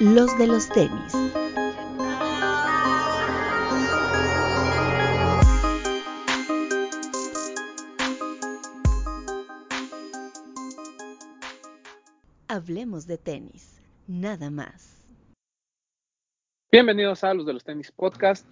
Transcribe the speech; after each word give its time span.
los 0.00 0.38
de 0.38 0.46
los 0.46 0.68
tenis. 0.68 1.12
Hablemos 12.46 13.06
de 13.06 13.18
tenis, 13.18 13.80
nada 14.06 14.50
más. 14.50 15.04
Bienvenidos 16.70 17.24
a 17.24 17.34
los 17.34 17.44
de 17.46 17.54
los 17.54 17.64
tenis 17.64 17.90
podcast. 17.90 18.46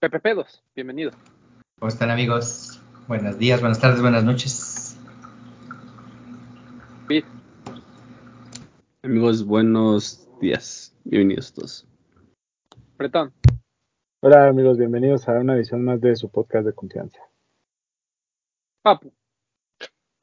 Pepe 0.00 0.20
Pedos, 0.20 0.62
bienvenido. 0.74 1.12
¿Cómo 1.78 1.88
están 1.88 2.10
amigos? 2.10 2.82
Buenos 3.06 3.38
días, 3.38 3.60
buenas 3.60 3.80
tardes, 3.80 4.02
buenas 4.02 4.22
noches. 4.22 4.98
Pete. 7.06 7.26
Amigos, 9.02 9.46
buenos 9.46 10.27
días. 10.40 10.96
Bienvenidos 11.04 11.52
todos. 11.52 11.86
Bretón. 12.96 13.32
Hola 14.20 14.48
amigos, 14.48 14.78
bienvenidos 14.78 15.28
a 15.28 15.32
una 15.32 15.54
edición 15.54 15.84
más 15.84 16.00
de 16.00 16.16
su 16.16 16.30
podcast 16.30 16.66
de 16.66 16.72
confianza. 16.74 17.20
Papu. 18.82 19.12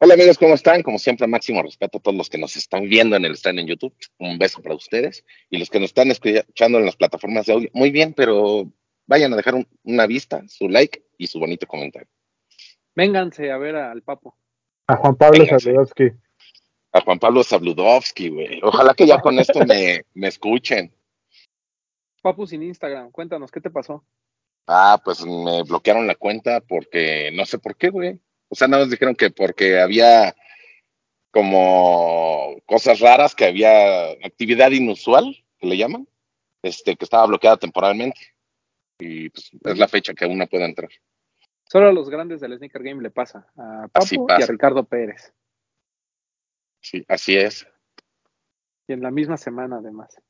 Hola 0.02 0.14
amigos, 0.16 0.38
¿cómo 0.38 0.54
están? 0.54 0.84
Como 0.84 1.00
siempre, 1.00 1.26
máximo 1.28 1.64
respeto 1.64 1.98
a 1.98 2.02
todos 2.02 2.18
los 2.18 2.30
que 2.30 2.38
nos 2.38 2.56
están 2.58 2.84
viendo 2.84 3.16
en 3.16 3.26
el 3.26 3.34
stand 3.36 3.60
en 3.60 3.68
YouTube. 3.68 3.96
Un 4.20 4.38
beso 4.38 4.62
para 4.62 4.76
ustedes. 4.76 5.26
Y 5.50 5.58
los 5.58 5.70
que 5.70 5.80
nos 5.80 5.88
están 5.90 6.12
escuchando 6.12 6.78
en 6.80 6.86
las 6.86 6.98
plataformas 6.98 7.46
de 7.46 7.54
audio, 7.54 7.70
muy 7.74 7.92
bien, 7.92 8.14
pero 8.14 8.70
vayan 9.08 9.32
a 9.34 9.38
dejar 9.38 9.56
un- 9.56 9.68
una 9.84 10.06
vista, 10.06 10.44
su 10.48 10.68
like 10.68 11.06
y 11.18 11.28
su 11.28 11.40
bonito 11.40 11.66
comentario. 11.66 12.10
Vénganse 12.96 13.52
a 13.52 13.58
ver 13.58 13.78
al 13.78 14.02
Papo. 14.04 14.38
A 14.88 14.98
Juan 14.98 15.16
Pablo. 15.16 15.46
Sabludowski. 15.46 16.12
A 16.96 17.02
Juan 17.02 17.20
Pablo 17.20 17.44
Zabludovsky, 17.44 18.30
güey. 18.30 18.62
Ojalá 18.64 18.94
que 18.94 19.06
ya 19.06 19.20
con 19.20 19.38
esto 19.38 19.66
me, 19.66 20.06
me 20.14 20.28
escuchen. 20.30 20.94
Papu 22.22 22.48
sin 22.48 22.64
Instagram, 22.64 23.12
cuéntanos, 23.12 23.52
¿qué 23.52 23.60
te 23.60 23.70
pasó? 23.70 24.06
Ah, 24.66 25.02
pues 25.04 25.26
me 25.26 25.64
bloquearon 25.64 26.08
la 26.08 26.16
cuenta 26.16 26.62
porque 26.62 27.32
no 27.34 27.46
sé 27.46 27.60
por 27.60 27.76
qué, 27.76 27.90
güey. 27.90 28.22
O 28.48 28.56
sea, 28.56 28.70
nada 28.70 28.84
más 28.84 28.92
dijeron 28.92 29.14
que 29.14 29.30
porque 29.30 29.82
había 29.82 30.38
como 31.32 32.56
cosas 32.66 33.02
raras, 33.02 33.36
que 33.36 33.44
había 33.44 34.12
actividad 34.24 34.72
inusual, 34.72 35.36
que 35.60 35.68
le 35.68 35.76
llaman, 35.76 36.08
este, 36.64 36.96
que 36.96 37.04
estaba 37.04 37.26
bloqueada 37.26 37.58
temporalmente. 37.58 38.22
Y 39.00 39.30
pues 39.32 39.52
es 39.66 39.78
la 39.78 39.90
fecha 39.90 40.14
que 40.14 40.26
uno 40.26 40.48
puede 40.48 40.64
entrar. 40.64 40.90
Solo 41.66 41.90
a 41.90 41.92
los 41.92 42.10
grandes 42.10 42.40
del 42.40 42.58
Sneaker 42.58 42.84
Game 42.84 43.04
le 43.04 43.12
pasa. 43.12 43.52
A 43.58 43.90
Papu 43.92 44.28
y 44.30 44.42
a. 44.42 44.46
Ricardo 44.46 44.86
Pérez. 44.86 45.34
Sí, 46.86 47.04
así 47.08 47.36
es. 47.36 47.68
Y 48.88 48.94
en 48.94 49.02
la 49.02 49.10
misma 49.10 49.38
semana, 49.38 49.78
además. 49.78 50.22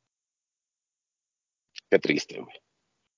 Qué 1.89 1.99
triste, 1.99 2.39
güey. 2.39 2.55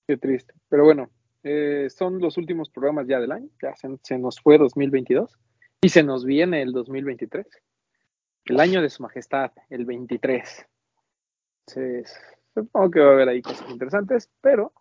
Qué 0.07 0.17
triste. 0.17 0.55
Pero 0.67 0.85
bueno, 0.85 1.11
eh, 1.43 1.87
son 1.91 2.19
los 2.19 2.37
últimos 2.37 2.71
programas 2.71 3.07
ya 3.07 3.19
del 3.19 3.31
año. 3.31 3.47
Ya 3.61 3.75
se, 3.75 3.89
se 4.01 4.17
nos 4.17 4.39
fue 4.39 4.57
2022 4.57 5.37
y 5.81 5.89
se 5.89 6.01
nos 6.01 6.25
viene 6.25 6.63
el 6.63 6.71
2023. 6.71 7.45
El 8.45 8.59
año 8.59 8.81
de 8.81 8.89
su 8.89 9.03
majestad, 9.03 9.51
el 9.69 9.85
23. 9.85 10.65
Entonces, 11.67 12.19
supongo 12.55 12.89
que 12.89 13.01
va 13.01 13.11
a 13.11 13.13
haber 13.13 13.29
ahí 13.29 13.43
cosas 13.43 13.69
interesantes, 13.69 14.31
pero 14.41 14.73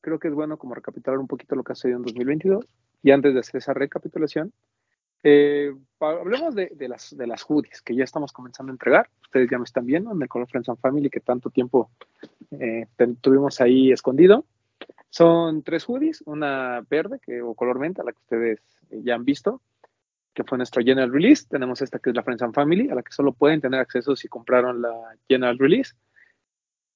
creo 0.00 0.18
que 0.18 0.28
es 0.28 0.34
bueno 0.34 0.56
como 0.56 0.74
recapitular 0.74 1.18
un 1.18 1.26
poquito 1.26 1.56
lo 1.56 1.62
que 1.62 1.72
ha 1.72 1.76
sucedido 1.76 1.98
en 1.98 2.04
2022. 2.04 2.64
Y 3.02 3.10
antes 3.10 3.34
de 3.34 3.40
hacer 3.40 3.58
esa 3.58 3.74
recapitulación, 3.74 4.54
eh, 5.22 5.74
hablemos 6.00 6.54
de, 6.54 6.72
de 6.74 6.88
las, 6.88 7.16
de 7.16 7.26
las 7.26 7.42
hoodies 7.42 7.82
que 7.82 7.94
ya 7.94 8.04
estamos 8.04 8.32
comenzando 8.32 8.70
a 8.70 8.74
entregar. 8.74 9.10
Ustedes 9.22 9.50
ya 9.50 9.58
me 9.58 9.64
están 9.64 9.86
viendo 9.86 10.12
en 10.12 10.22
el 10.22 10.28
Color 10.28 10.48
Friends 10.48 10.68
and 10.68 10.78
Family 10.78 11.10
que 11.10 11.20
tanto 11.20 11.50
tiempo 11.50 11.90
eh, 12.52 12.86
tuvimos 13.20 13.60
ahí 13.60 13.92
escondido. 13.92 14.44
Son 15.10 15.62
tres 15.62 15.88
hoodies, 15.88 16.22
una 16.26 16.84
verde 16.88 17.18
que, 17.20 17.40
o 17.42 17.54
color 17.54 17.78
menta, 17.78 18.04
la 18.04 18.12
que 18.12 18.18
ustedes 18.18 18.60
eh, 18.90 19.00
ya 19.02 19.14
han 19.14 19.24
visto, 19.24 19.62
que 20.34 20.44
fue 20.44 20.58
nuestro 20.58 20.82
General 20.82 21.12
Release. 21.12 21.46
Tenemos 21.48 21.80
esta 21.82 21.98
que 21.98 22.10
es 22.10 22.16
la 22.16 22.22
Friends 22.22 22.42
and 22.42 22.54
Family, 22.54 22.90
a 22.90 22.94
la 22.94 23.02
que 23.02 23.12
solo 23.12 23.32
pueden 23.32 23.60
tener 23.60 23.80
acceso 23.80 24.14
si 24.14 24.28
compraron 24.28 24.82
la 24.82 25.16
General 25.28 25.58
Release. 25.58 25.94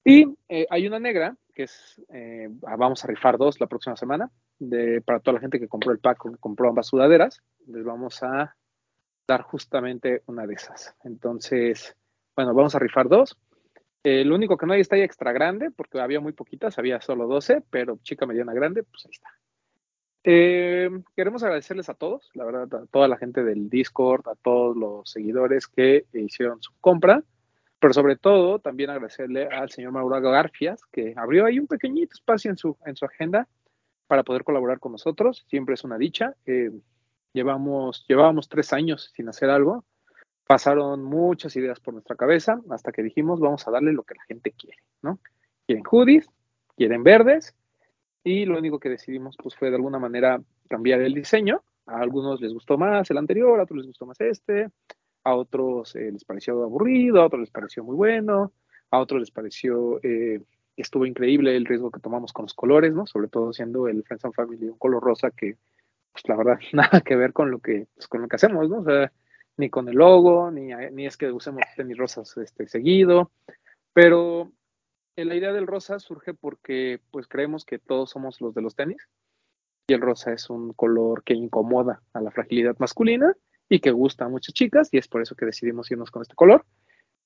Y 0.05 0.27
eh, 0.49 0.67
hay 0.69 0.87
una 0.87 0.99
negra, 0.99 1.35
que 1.53 1.67
eh, 2.09 2.49
ah, 2.65 2.75
vamos 2.75 3.03
a 3.03 3.07
rifar 3.07 3.37
dos 3.37 3.59
la 3.59 3.67
próxima 3.67 3.95
semana, 3.95 4.29
para 5.05 5.19
toda 5.19 5.35
la 5.35 5.41
gente 5.41 5.59
que 5.59 5.67
compró 5.67 5.91
el 5.91 5.99
pack 5.99 6.23
que 6.23 6.37
compró 6.37 6.69
ambas 6.69 6.87
sudaderas, 6.87 7.41
les 7.67 7.83
vamos 7.83 8.21
a 8.23 8.55
dar 9.27 9.41
justamente 9.41 10.23
una 10.25 10.45
de 10.45 10.55
esas. 10.55 10.95
Entonces, 11.03 11.95
bueno, 12.35 12.53
vamos 12.53 12.75
a 12.75 12.79
rifar 12.79 13.07
dos. 13.07 13.37
Lo 14.03 14.35
único 14.35 14.57
que 14.57 14.65
no 14.65 14.73
hay 14.73 14.81
está 14.81 14.95
ahí 14.95 15.01
extra 15.01 15.31
grande, 15.31 15.71
porque 15.71 16.01
había 16.01 16.19
muy 16.19 16.33
poquitas, 16.33 16.77
había 16.77 16.99
solo 16.99 17.27
12, 17.27 17.63
pero 17.69 17.99
chica 18.03 18.25
mediana 18.25 18.53
grande, 18.53 18.83
pues 18.83 19.05
ahí 19.05 19.11
está. 19.11 19.29
Eh, 20.25 20.89
queremos 21.17 21.43
agradecerles 21.43 21.89
a 21.89 21.95
todos, 21.95 22.29
la 22.33 22.45
verdad, 22.45 22.73
a 22.81 22.85
toda 22.87 23.09
la 23.09 23.17
gente 23.17 23.43
del 23.43 23.69
Discord, 23.69 24.27
a 24.29 24.35
todos 24.35 24.75
los 24.75 25.09
seguidores 25.09 25.67
que 25.67 26.05
hicieron 26.13 26.61
su 26.61 26.71
compra, 26.79 27.23
pero 27.83 27.93
sobre 27.93 28.15
todo 28.15 28.59
también 28.59 28.91
agradecerle 28.91 29.45
al 29.47 29.69
señor 29.69 29.91
Mauro 29.91 30.21
Garfias, 30.21 30.79
que 30.89 31.13
abrió 31.17 31.45
ahí 31.45 31.59
un 31.59 31.67
pequeñito 31.67 32.13
espacio 32.13 32.49
en 32.49 32.55
su, 32.55 32.77
en 32.85 32.95
su 32.95 33.03
agenda 33.03 33.49
para 34.07 34.23
poder 34.23 34.45
colaborar 34.45 34.79
con 34.79 34.93
nosotros. 34.93 35.43
Siempre 35.49 35.73
es 35.73 35.83
una 35.83 35.97
dicha. 35.97 36.33
Eh, 36.45 36.71
llevamos, 37.33 38.05
llevábamos 38.07 38.47
tres 38.47 38.71
años 38.71 39.11
sin 39.13 39.27
hacer 39.27 39.49
algo 39.49 39.83
pasaron 40.47 41.03
muchas 41.03 41.57
ideas 41.57 41.81
por 41.81 41.93
nuestra 41.93 42.15
cabeza 42.15 42.61
hasta 42.69 42.93
que 42.93 43.03
dijimos 43.03 43.41
vamos 43.41 43.67
a 43.67 43.71
darle 43.71 43.91
lo 43.91 44.03
que 44.03 44.15
la 44.15 44.23
gente 44.23 44.51
quiere, 44.51 44.77
¿no? 45.01 45.19
Quieren 45.67 45.83
hoodies, 45.89 46.29
quieren 46.77 47.03
verdes 47.03 47.53
y 48.23 48.45
lo 48.45 48.59
único 48.59 48.79
que 48.79 48.87
decidimos 48.87 49.35
pues 49.43 49.55
fue 49.57 49.71
de 49.71 49.75
alguna 49.75 49.99
manera 49.99 50.41
cambiar 50.69 51.01
el 51.01 51.13
diseño. 51.13 51.63
A 51.85 51.99
algunos 51.99 52.39
les 52.39 52.53
gustó 52.53 52.77
más 52.77 53.11
el 53.11 53.17
anterior, 53.17 53.59
a 53.59 53.63
otros 53.63 53.79
les 53.79 53.87
gustó 53.87 54.05
más 54.05 54.21
este, 54.21 54.69
a 55.23 55.35
otros 55.35 55.95
eh, 55.95 56.11
les 56.11 56.25
pareció 56.25 56.63
aburrido, 56.63 57.21
a 57.21 57.25
otros 57.25 57.41
les 57.41 57.51
pareció 57.51 57.83
muy 57.83 57.95
bueno, 57.95 58.53
a 58.91 58.99
otros 58.99 59.19
les 59.21 59.31
pareció 59.31 59.99
eh, 60.03 60.41
estuvo 60.75 61.05
increíble 61.05 61.55
el 61.55 61.65
riesgo 61.65 61.91
que 61.91 61.99
tomamos 61.99 62.33
con 62.33 62.43
los 62.43 62.53
colores, 62.53 62.93
¿no? 62.93 63.05
Sobre 63.05 63.27
todo 63.27 63.53
siendo 63.53 63.87
el 63.87 64.03
Friends 64.03 64.25
and 64.25 64.33
Family 64.33 64.69
un 64.69 64.77
color 64.77 65.03
rosa 65.03 65.31
que 65.31 65.57
pues 66.11 66.27
la 66.27 66.35
verdad 66.35 66.59
nada 66.73 67.01
que 67.01 67.15
ver 67.15 67.33
con 67.33 67.51
lo 67.51 67.59
que 67.59 67.87
pues, 67.95 68.07
con 68.07 68.21
lo 68.21 68.27
que 68.27 68.35
hacemos, 68.35 68.69
¿no? 68.69 68.79
O 68.79 68.83
sea, 68.83 69.11
ni 69.57 69.69
con 69.69 69.87
el 69.87 69.95
logo, 69.95 70.51
ni, 70.51 70.73
ni 70.91 71.05
es 71.05 71.17
que 71.17 71.31
usemos 71.31 71.63
tenis 71.75 71.97
rosas 71.97 72.35
este, 72.37 72.67
seguido, 72.67 73.31
pero 73.93 74.51
eh, 75.15 75.25
la 75.25 75.35
idea 75.35 75.53
del 75.53 75.67
rosa 75.67 75.99
surge 75.99 76.33
porque 76.33 76.99
pues 77.11 77.27
creemos 77.27 77.65
que 77.65 77.77
todos 77.77 78.09
somos 78.09 78.41
los 78.41 78.53
de 78.55 78.61
los 78.61 78.75
tenis 78.75 79.07
y 79.87 79.93
el 79.93 80.01
rosa 80.01 80.33
es 80.33 80.49
un 80.49 80.73
color 80.73 81.23
que 81.23 81.35
incomoda 81.35 82.01
a 82.13 82.21
la 82.21 82.31
fragilidad 82.31 82.75
masculina 82.79 83.35
y 83.69 83.79
que 83.79 83.91
gusta 83.91 84.25
a 84.25 84.29
muchas 84.29 84.53
chicas 84.53 84.89
y 84.91 84.97
es 84.97 85.07
por 85.07 85.21
eso 85.21 85.35
que 85.35 85.45
decidimos 85.45 85.89
irnos 85.91 86.11
con 86.11 86.21
este 86.21 86.35
color 86.35 86.65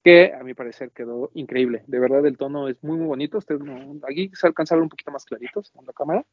que 0.03 0.33
a 0.33 0.43
mi 0.43 0.53
parecer 0.53 0.91
quedó 0.91 1.31
increíble. 1.33 1.83
De 1.87 1.99
verdad 1.99 2.25
el 2.25 2.37
tono 2.37 2.69
es 2.69 2.81
muy 2.81 2.97
muy 2.97 3.07
bonito, 3.07 3.39
Ustedes 3.39 3.61
no, 3.61 3.99
aquí 4.07 4.31
se 4.33 4.47
alcanza 4.47 4.73
a 4.73 4.77
ver 4.77 4.83
un 4.83 4.89
poquito 4.89 5.11
más 5.11 5.25
claritos 5.25 5.73
en 5.77 5.85
la 5.85 5.91
cámara, 5.91 6.25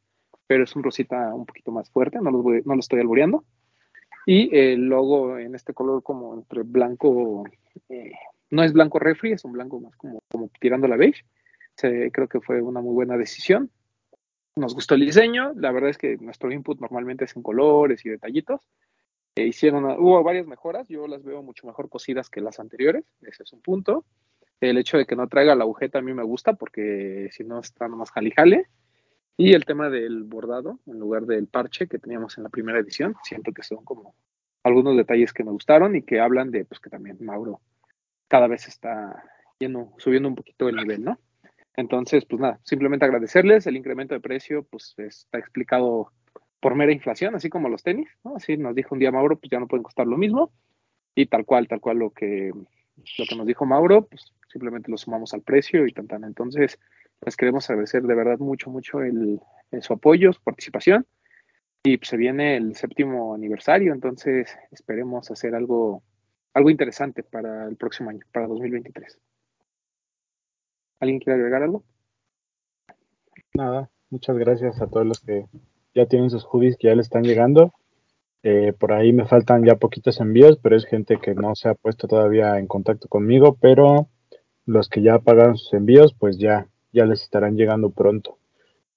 pero 0.47 0.63
es 0.63 0.75
un 0.75 0.83
rosita 0.83 1.33
un 1.33 1.45
poquito 1.45 1.71
más 1.71 1.89
fuerte, 1.89 2.19
no, 2.21 2.31
los 2.31 2.41
voy, 2.41 2.61
no 2.63 2.75
lo 2.75 2.79
estoy 2.79 3.01
alboreando. 3.01 3.43
Y 4.25 4.55
el 4.57 4.85
logo 4.85 5.37
en 5.37 5.55
este 5.55 5.73
color 5.73 6.01
como 6.01 6.33
entre 6.35 6.63
blanco, 6.63 7.43
eh, 7.89 8.13
no 8.49 8.63
es 8.63 8.73
blanco 8.73 8.97
refri, 8.97 9.33
es 9.33 9.45
un 9.45 9.51
blanco 9.51 9.79
más 9.79 9.95
como, 9.97 10.19
como 10.31 10.49
tirando 10.59 10.87
la 10.87 10.95
beige. 10.95 11.25
Se, 11.75 12.11
creo 12.11 12.27
que 12.27 12.39
fue 12.39 12.61
una 12.61 12.81
muy 12.81 12.93
buena 12.93 13.17
decisión. 13.17 13.69
Nos 14.55 14.73
gustó 14.73 14.95
el 14.95 15.01
diseño, 15.01 15.51
la 15.57 15.71
verdad 15.71 15.89
es 15.89 15.97
que 15.97 16.15
nuestro 16.17 16.51
input 16.51 16.79
normalmente 16.79 17.25
es 17.25 17.35
en 17.35 17.43
colores 17.43 18.05
y 18.05 18.09
detallitos. 18.09 18.61
Eh, 19.37 19.47
hicieron, 19.47 19.83
hubo 19.99 20.23
varias 20.23 20.47
mejoras, 20.47 20.87
yo 20.87 21.07
las 21.07 21.21
veo 21.23 21.43
mucho 21.43 21.67
mejor 21.67 21.89
cosidas 21.89 22.29
que 22.29 22.39
las 22.39 22.59
anteriores, 22.59 23.03
ese 23.21 23.43
es 23.43 23.51
un 23.51 23.61
punto. 23.61 24.05
El 24.61 24.77
hecho 24.77 24.97
de 24.97 25.05
que 25.05 25.17
no 25.17 25.27
traiga 25.27 25.55
la 25.55 25.65
agujeta 25.65 25.99
a 25.99 26.01
mí 26.01 26.13
me 26.13 26.23
gusta 26.23 26.53
porque 26.53 27.27
si 27.31 27.43
no 27.43 27.59
está 27.59 27.89
nomás 27.89 28.11
jalijale. 28.11 28.67
Y 29.37 29.53
el 29.53 29.65
tema 29.65 29.89
del 29.89 30.23
bordado 30.23 30.79
en 30.85 30.97
lugar 30.97 31.25
del 31.25 31.47
parche 31.47 31.87
que 31.87 31.99
teníamos 31.99 32.37
en 32.37 32.43
la 32.43 32.49
primera 32.49 32.79
edición, 32.79 33.15
siento 33.23 33.51
que 33.51 33.63
son 33.63 33.83
como 33.83 34.15
algunos 34.63 34.95
detalles 34.95 35.33
que 35.33 35.43
me 35.43 35.51
gustaron 35.51 35.97
y 35.97 36.03
que 36.03 36.21
hablan 36.21 36.51
de 36.51 36.63
pues 36.63 36.79
que 36.79 36.89
también 36.89 37.17
Mauro 37.19 37.59
cada 38.29 38.47
vez 38.47 38.69
está 38.69 39.21
yendo, 39.59 39.91
subiendo 39.97 40.29
un 40.29 40.35
poquito 40.35 40.69
el 40.69 40.77
nivel, 40.77 41.03
¿no? 41.03 41.19
Entonces, 41.75 42.25
pues 42.25 42.39
nada, 42.39 42.61
simplemente 42.63 43.03
agradecerles, 43.03 43.67
el 43.67 43.75
incremento 43.75 44.13
de 44.13 44.21
precio 44.21 44.63
pues 44.63 44.95
está 44.97 45.37
explicado 45.37 46.13
por 46.65 46.73
mera 46.73 46.91
inflación, 46.91 47.35
así 47.35 47.47
como 47.47 47.69
los 47.69 47.83
tenis, 47.83 48.09
¿no? 48.23 48.37
Así 48.37 48.57
nos 48.57 48.73
dijo 48.73 48.95
un 48.95 48.99
día 48.99 49.11
Mauro, 49.11 49.37
pues 49.37 49.51
ya 49.51 49.59
no 49.59 49.67
pueden 49.67 49.83
costar 49.83 50.07
lo 50.07 50.17
mismo 50.17 50.51
y 51.13 51.27
tal 51.27 51.45
cual, 51.45 51.67
tal 51.67 51.79
cual 51.79 51.99
lo 51.99 52.09
que 52.09 52.51
lo 53.19 53.25
que 53.29 53.35
nos 53.35 53.45
dijo 53.45 53.67
Mauro, 53.67 54.07
pues 54.07 54.33
simplemente 54.51 54.89
lo 54.89 54.97
sumamos 54.97 55.35
al 55.35 55.43
precio 55.43 55.85
y 55.85 55.91
tan. 55.91 56.23
Entonces, 56.23 56.79
les 57.23 57.37
queremos 57.37 57.69
agradecer 57.69 58.01
de 58.01 58.15
verdad 58.15 58.39
mucho, 58.39 58.71
mucho 58.71 59.03
el, 59.03 59.39
el 59.69 59.83
su 59.83 59.93
apoyo, 59.93 60.33
su 60.33 60.41
participación. 60.41 61.05
Y 61.83 61.97
pues, 61.97 62.09
se 62.09 62.17
viene 62.17 62.57
el 62.57 62.75
séptimo 62.75 63.35
aniversario, 63.35 63.93
entonces 63.93 64.57
esperemos 64.71 65.29
hacer 65.29 65.53
algo, 65.53 66.01
algo 66.55 66.71
interesante 66.71 67.21
para 67.21 67.67
el 67.67 67.75
próximo 67.75 68.09
año, 68.09 68.21
para 68.31 68.47
2023. 68.47 69.19
¿Alguien 70.99 71.19
quiere 71.19 71.37
agregar 71.37 71.61
algo? 71.61 71.83
Nada, 73.53 73.91
muchas 74.09 74.35
gracias 74.35 74.81
a 74.81 74.87
todos 74.87 75.05
los 75.05 75.19
que 75.19 75.45
ya 75.95 76.05
tienen 76.05 76.29
sus 76.29 76.43
hoodies 76.43 76.77
que 76.77 76.89
ya 76.89 76.95
le 76.95 77.01
están 77.01 77.23
llegando. 77.23 77.73
Eh, 78.43 78.73
por 78.77 78.93
ahí 78.93 79.11
me 79.11 79.25
faltan 79.25 79.65
ya 79.65 79.77
poquitos 79.77 80.19
envíos, 80.19 80.59
pero 80.61 80.75
es 80.75 80.85
gente 80.85 81.17
que 81.19 81.33
no 81.33 81.55
se 81.55 81.69
ha 81.69 81.73
puesto 81.73 82.07
todavía 82.07 82.59
en 82.59 82.67
contacto 82.67 83.07
conmigo, 83.07 83.57
pero 83.59 84.09
los 84.65 84.89
que 84.89 85.01
ya 85.01 85.17
pagaron 85.19 85.57
sus 85.57 85.73
envíos, 85.73 86.13
pues 86.13 86.37
ya, 86.37 86.67
ya 86.91 87.05
les 87.05 87.23
estarán 87.23 87.55
llegando 87.55 87.89
pronto. 87.89 88.37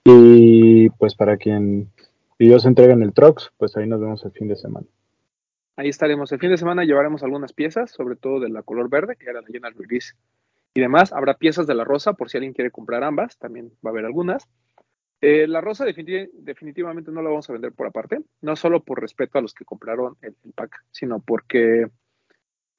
Y 0.05 0.91
pues 0.91 1.15
para 1.15 1.37
quien 1.37 1.91
ellos 2.39 2.67
entreguen 2.67 3.03
el 3.03 3.13
Trox, 3.13 3.51
pues 3.57 3.77
ahí 3.77 3.87
nos 3.87 4.01
vemos 4.01 4.25
el 4.25 4.33
fin 4.33 4.49
de 4.49 4.57
semana. 4.57 4.87
Ahí 5.77 5.89
estaremos. 5.89 6.33
El 6.33 6.41
fin 6.41 6.51
de 6.51 6.59
semana 6.59 6.85
llevaremos 6.85 7.23
algunas 7.23 7.53
piezas, 7.53 7.93
sobre 7.93 8.17
todo 8.17 8.41
de 8.41 8.49
la 8.49 8.63
color 8.63 8.91
verde, 8.91 9.17
que 9.17 9.31
era 9.31 9.41
la 9.41 9.49
llena 9.49 9.71
release 9.71 10.15
y 10.75 10.81
demás. 10.81 11.13
Habrá 11.13 11.35
piezas 11.35 11.67
de 11.67 11.75
la 11.75 11.85
rosa, 11.85 12.15
por 12.15 12.29
si 12.29 12.37
alguien 12.37 12.53
quiere 12.53 12.71
comprar 12.71 13.05
ambas, 13.05 13.39
también 13.39 13.71
va 13.85 13.91
a 13.91 13.93
haber 13.93 14.05
algunas. 14.05 14.49
Eh, 15.21 15.49
la 15.49 15.61
rosa 15.61 15.85
definitivamente 15.85 17.11
no 17.11 17.23
la 17.23 17.31
vamos 17.31 17.51
a 17.51 17.53
vender 17.53 17.73
por 17.73 17.89
aparte, 17.89 18.21
no 18.41 18.55
solo 18.55 18.85
por 18.85 19.01
respeto 19.01 19.39
a 19.39 19.43
los 19.43 19.53
que 19.53 19.65
compraron 19.65 20.17
el, 20.23 20.35
pack, 20.55 20.85
sino 20.93 21.19
porque 21.19 21.89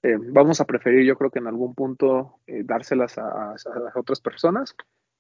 eh, 0.04 0.18
vamos 0.32 0.62
a 0.62 0.66
preferir, 0.66 1.06
yo 1.06 1.18
creo 1.18 1.32
que 1.32 1.40
en 1.40 1.48
algún 1.48 1.76
punto, 1.76 2.40
eh, 2.48 2.64
dárselas 2.64 3.18
a, 3.18 3.56
otras 3.96 4.22
personas 4.22 4.74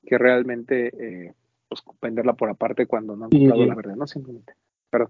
que 0.05 0.17
realmente 0.17 1.35
pues, 1.67 1.83
venderla 2.01 2.33
por 2.33 2.49
aparte 2.49 2.85
cuando 2.85 3.17
no 3.17 3.25
han 3.25 3.31
comprado 3.31 3.65
la 3.65 3.75
verde, 3.75 3.95
¿no? 3.97 4.07
Simplemente. 4.07 4.53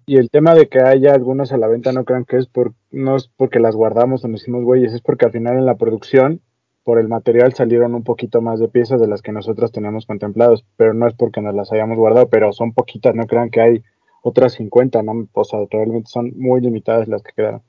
Y 0.05 0.17
el 0.17 0.29
tema 0.29 0.55
de 0.55 0.67
que 0.67 0.81
haya 0.81 1.13
algunas 1.13 1.51
a 1.51 1.57
la 1.57 1.67
venta, 1.67 1.93
no 1.93 2.03
crean 2.03 2.25
que 2.25 2.37
es 2.37 2.47
por, 2.47 2.73
no 2.91 3.15
es 3.15 3.29
porque 3.29 3.59
las 3.59 3.75
guardamos 3.75 4.25
o 4.25 4.27
nos 4.27 4.41
hicimos 4.41 4.63
güeyes, 4.63 4.93
es 4.93 5.01
porque 5.01 5.25
al 5.25 5.31
final 5.31 5.57
en 5.57 5.65
la 5.65 5.77
producción 5.77 6.41
por 6.89 6.97
el 6.97 7.07
material 7.07 7.53
salieron 7.53 7.93
un 7.93 8.03
poquito 8.03 8.41
más 8.41 8.59
de 8.59 8.67
piezas 8.67 8.99
de 8.99 9.05
las 9.05 9.21
que 9.21 9.31
nosotros 9.31 9.71
teníamos 9.71 10.07
contemplados, 10.07 10.65
pero 10.75 10.91
no 10.95 11.07
es 11.07 11.13
porque 11.13 11.39
nos 11.39 11.53
las 11.53 11.71
hayamos 11.71 11.99
guardado, 11.99 12.31
pero 12.31 12.51
son 12.51 12.73
poquitas, 12.73 13.13
no 13.13 13.27
crean 13.27 13.51
que 13.51 13.61
hay 13.61 13.83
otras 14.23 14.53
50, 14.53 15.03
¿no? 15.03 15.29
O 15.31 15.43
sea, 15.43 15.59
realmente 15.69 16.09
son 16.09 16.33
muy 16.35 16.61
limitadas 16.61 17.07
las 17.07 17.21
que 17.21 17.31
quedaron. 17.33 17.61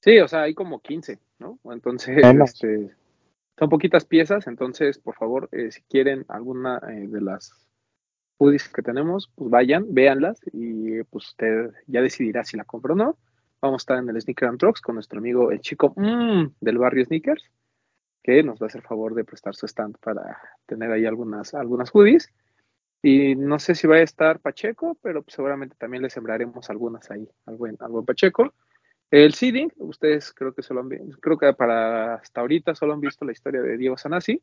Sí, 0.00 0.18
o 0.18 0.28
sea, 0.28 0.44
hay 0.44 0.54
como 0.54 0.80
15, 0.80 1.18
¿no? 1.40 1.58
Entonces, 1.64 2.24
este, 2.42 2.88
son 3.58 3.68
poquitas 3.68 4.06
piezas, 4.06 4.46
entonces, 4.46 4.96
por 4.96 5.14
favor, 5.14 5.50
eh, 5.52 5.70
si 5.70 5.82
quieren 5.82 6.24
alguna 6.28 6.80
eh, 6.88 7.06
de 7.06 7.20
las 7.20 7.52
hoodies 8.38 8.66
que 8.70 8.80
tenemos, 8.80 9.30
pues 9.34 9.50
vayan, 9.50 9.92
véanlas 9.92 10.40
y 10.54 11.02
pues 11.02 11.26
usted 11.26 11.70
ya 11.86 12.00
decidirá 12.00 12.44
si 12.44 12.56
la 12.56 12.64
compra 12.64 12.94
o 12.94 12.96
no. 12.96 13.18
Vamos 13.60 13.82
a 13.82 13.82
estar 13.82 13.98
en 13.98 14.08
el 14.08 14.18
Sneaker 14.18 14.48
and 14.48 14.58
Trucks 14.58 14.80
con 14.80 14.94
nuestro 14.94 15.18
amigo 15.18 15.50
el 15.50 15.60
chico 15.60 15.92
mm, 15.98 16.54
del 16.62 16.78
barrio 16.78 17.04
Sneakers 17.04 17.44
que 18.22 18.42
nos 18.42 18.60
va 18.60 18.66
a 18.66 18.68
hacer 18.68 18.82
favor 18.82 19.14
de 19.14 19.24
prestar 19.24 19.54
su 19.54 19.66
stand 19.66 19.98
para 19.98 20.38
tener 20.66 20.90
ahí 20.92 21.06
algunas, 21.06 21.54
algunas 21.54 21.90
hoodies. 21.90 22.28
Y 23.02 23.34
no 23.34 23.58
sé 23.58 23.74
si 23.74 23.88
va 23.88 23.96
a 23.96 24.02
estar 24.02 24.38
Pacheco, 24.38 24.96
pero 25.02 25.24
seguramente 25.26 25.74
también 25.76 26.04
le 26.04 26.10
sembraremos 26.10 26.70
algunas 26.70 27.10
ahí, 27.10 27.28
algo 27.46 27.66
en, 27.66 27.76
algo 27.80 28.04
Pacheco. 28.04 28.54
El 29.10 29.34
seeding, 29.34 29.72
ustedes 29.78 30.32
creo 30.32 30.54
que 30.54 30.62
solo 30.62 30.80
han, 30.80 30.88
creo 31.20 31.36
que 31.36 31.52
para 31.52 32.14
hasta 32.14 32.40
ahorita 32.40 32.74
solo 32.74 32.94
han 32.94 33.00
visto 33.00 33.24
la 33.24 33.32
historia 33.32 33.60
de 33.60 33.76
Diego 33.76 33.96
Sanasi. 33.96 34.40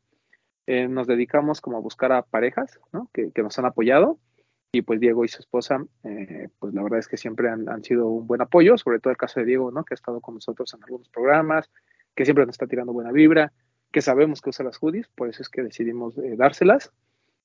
Eh, 0.66 0.86
nos 0.88 1.06
dedicamos 1.06 1.62
como 1.62 1.78
a 1.78 1.80
buscar 1.80 2.12
a 2.12 2.22
parejas 2.22 2.78
¿no? 2.92 3.08
que, 3.14 3.32
que, 3.32 3.42
nos 3.42 3.58
han 3.58 3.64
apoyado. 3.64 4.18
Y 4.72 4.82
pues 4.82 5.00
Diego 5.00 5.24
y 5.24 5.28
su 5.28 5.40
esposa, 5.40 5.84
eh, 6.04 6.48
pues 6.60 6.74
la 6.74 6.82
verdad 6.82 7.00
es 7.00 7.08
que 7.08 7.16
siempre 7.16 7.48
han, 7.48 7.68
han, 7.68 7.82
sido 7.82 8.06
un 8.08 8.26
buen 8.26 8.40
apoyo, 8.40 8.78
sobre 8.78 9.00
todo 9.00 9.10
el 9.10 9.16
caso 9.16 9.40
de 9.40 9.46
Diego, 9.46 9.72
¿no? 9.72 9.84
que 9.84 9.94
ha 9.94 9.96
estado 9.96 10.20
con 10.20 10.34
nosotros 10.34 10.72
en 10.74 10.84
algunos 10.84 11.08
programas, 11.08 11.68
que 12.14 12.24
siempre 12.24 12.46
nos 12.46 12.54
está 12.54 12.68
tirando 12.68 12.92
buena 12.92 13.10
vibra 13.10 13.52
que 13.92 14.02
sabemos 14.02 14.40
que 14.40 14.50
usa 14.50 14.64
las 14.64 14.78
hoodies, 14.78 15.08
por 15.08 15.28
eso 15.28 15.42
es 15.42 15.48
que 15.48 15.62
decidimos 15.62 16.16
eh, 16.18 16.36
dárselas. 16.36 16.92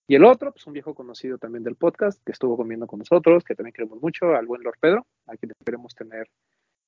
Y 0.07 0.15
el 0.15 0.23
otro, 0.23 0.51
pues 0.51 0.67
un 0.67 0.73
viejo 0.73 0.93
conocido 0.93 1.37
también 1.37 1.63
del 1.63 1.75
podcast, 1.75 2.23
que 2.23 2.31
estuvo 2.31 2.55
comiendo 2.55 2.85
con 2.85 2.99
nosotros, 2.99 3.43
que 3.43 3.55
también 3.55 3.73
queremos 3.73 4.01
mucho, 4.01 4.35
al 4.35 4.45
buen 4.45 4.61
Lord 4.61 4.77
Pedro, 4.79 5.07
a 5.25 5.35
quien 5.35 5.51
esperemos 5.51 5.95
tener 5.95 6.29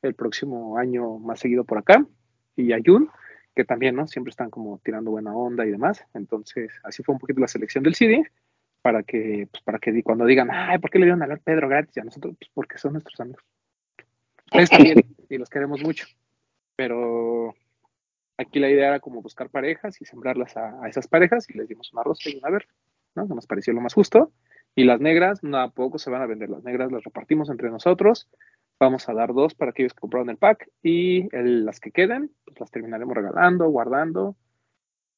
el 0.04 0.13
próximo 0.13 0.77
año 0.77 1.18
más 1.18 1.39
seguido 1.39 1.63
por 1.63 1.80
acá, 1.80 2.06
y 2.56 2.74
a 2.74 2.77
Jun, 2.83 3.09
que 3.56 3.65
también, 3.65 3.95
¿no? 3.95 4.06
Siempre 4.06 4.30
están 4.30 4.51
como 4.51 4.80
tirando 4.83 5.09
buena 5.09 5.36
onda 5.36 5.65
y 5.65 5.71
demás. 5.71 6.04
Entonces, 6.13 6.71
así 6.83 7.01
fue 7.01 7.13
un 7.13 7.19
poquito 7.19 7.39
la 7.39 7.48
selección 7.48 7.83
del 7.83 7.95
CD, 7.95 8.24
para 8.83 9.01
que, 9.01 9.48
pues, 9.51 9.63
para 9.63 9.80
que 9.80 10.04
cuando 10.04 10.25
digan, 10.25 10.50
ay, 10.51 10.77
¿por 10.77 10.92
qué 10.92 11.00
le 11.00 11.06
dieron 11.06 11.24
a 11.24 11.27
Lord 11.27 11.42
Pedro 11.44 11.68
gratis? 11.68 11.98
A 11.98 12.04
nosotros, 12.04 12.36
pues 12.39 12.51
porque 12.54 12.77
son 12.77 12.94
nuestros 12.94 13.19
amigos. 13.19 13.44
Está 14.51 14.77
bien, 14.77 15.00
y 15.30 15.38
los 15.38 15.50
queremos 15.50 15.81
mucho. 15.81 16.06
Pero 16.75 17.56
Aquí 18.38 18.60
la 18.60 18.69
idea 18.69 18.89
era 18.89 19.00
como 19.00 19.22
buscar 19.22 19.50
parejas 19.50 20.00
y 20.00 20.06
sembrarlas 20.06 20.56
a, 20.57 20.88
esas 20.88 21.07
parejas 21.07 21.50
y 21.50 21.57
les 21.57 21.68
dimos 21.68 21.92
una 21.94 22.04
rosa 22.04 22.30
y 22.30 22.38
una 22.38 22.51
verde, 22.51 22.69
¿no? 23.16 23.28
Que 23.28 23.34
nos 23.34 23.48
pareció 23.48 23.74
lo 23.74 23.81
más 23.81 23.94
justo. 23.94 24.31
Y 24.75 24.84
las 24.84 25.01
negras, 25.01 25.44
nada 25.44 25.69
poco 25.69 25.98
se 25.98 26.12
van 26.12 26.22
a 26.22 26.28
vender. 26.28 26.50
Las 26.50 26.63
negras 26.63 26.92
las 26.92 27.04
repartimos 27.04 27.50
entre 27.50 27.72
nosotros. 27.72 28.30
Vamos 28.80 29.10
a 29.10 29.13
dar 29.13 29.34
dos 29.34 29.56
para 29.56 29.72
aquellos 29.72 29.94
que 29.94 30.01
compraron 30.01 30.30
el 30.30 30.38
pack 30.38 30.69
y 30.84 31.28
las 31.36 31.80
que 31.80 31.92
queden, 31.92 32.31
pues 32.45 32.60
las 32.60 32.69
terminaremos 32.69 33.16
regalando, 33.16 33.68
guardando. 33.69 34.36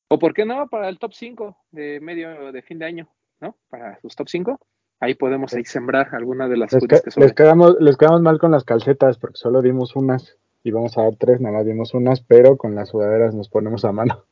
O 0.08 0.18
por 0.18 0.34
qué 0.34 0.46
no, 0.46 0.70
para 0.70 0.88
el 0.88 0.98
top 0.98 1.14
5 1.14 1.58
de 1.72 2.00
medio 2.00 2.54
de 2.54 2.62
fin 2.62 2.80
de 2.80 2.86
año, 2.86 3.10
¿no? 3.42 3.58
Para 3.70 4.00
sus 4.00 4.16
top 4.16 4.30
5. 4.30 4.60
Ahí 5.02 5.16
podemos 5.16 5.54
ahí 5.54 5.66
sembrar 5.66 6.16
alguna 6.16 6.48
de 6.48 6.56
las 6.56 6.72
les, 6.72 6.86
que 6.86 7.20
les 7.20 7.34
quedamos, 7.34 7.76
les 7.82 7.98
quedamos 7.98 8.22
mal 8.22 8.40
con 8.40 8.52
las 8.52 8.64
calcetas 8.64 9.18
porque 9.18 9.38
solo 9.38 9.62
dimos 9.62 9.96
unas 9.96 10.38
y 10.64 10.72
vamos 10.72 10.98
a 10.98 11.04
dar 11.04 11.16
tres, 11.16 11.40
nada 11.40 11.58
más 11.58 11.66
dimos 11.66 11.94
unas, 11.94 12.22
pero 12.22 12.58
con 12.58 12.76
las 12.76 12.90
sudaderas 12.90 13.34
nos 13.34 13.50
ponemos 13.50 13.86
a 13.86 13.92
mano. 13.92 14.26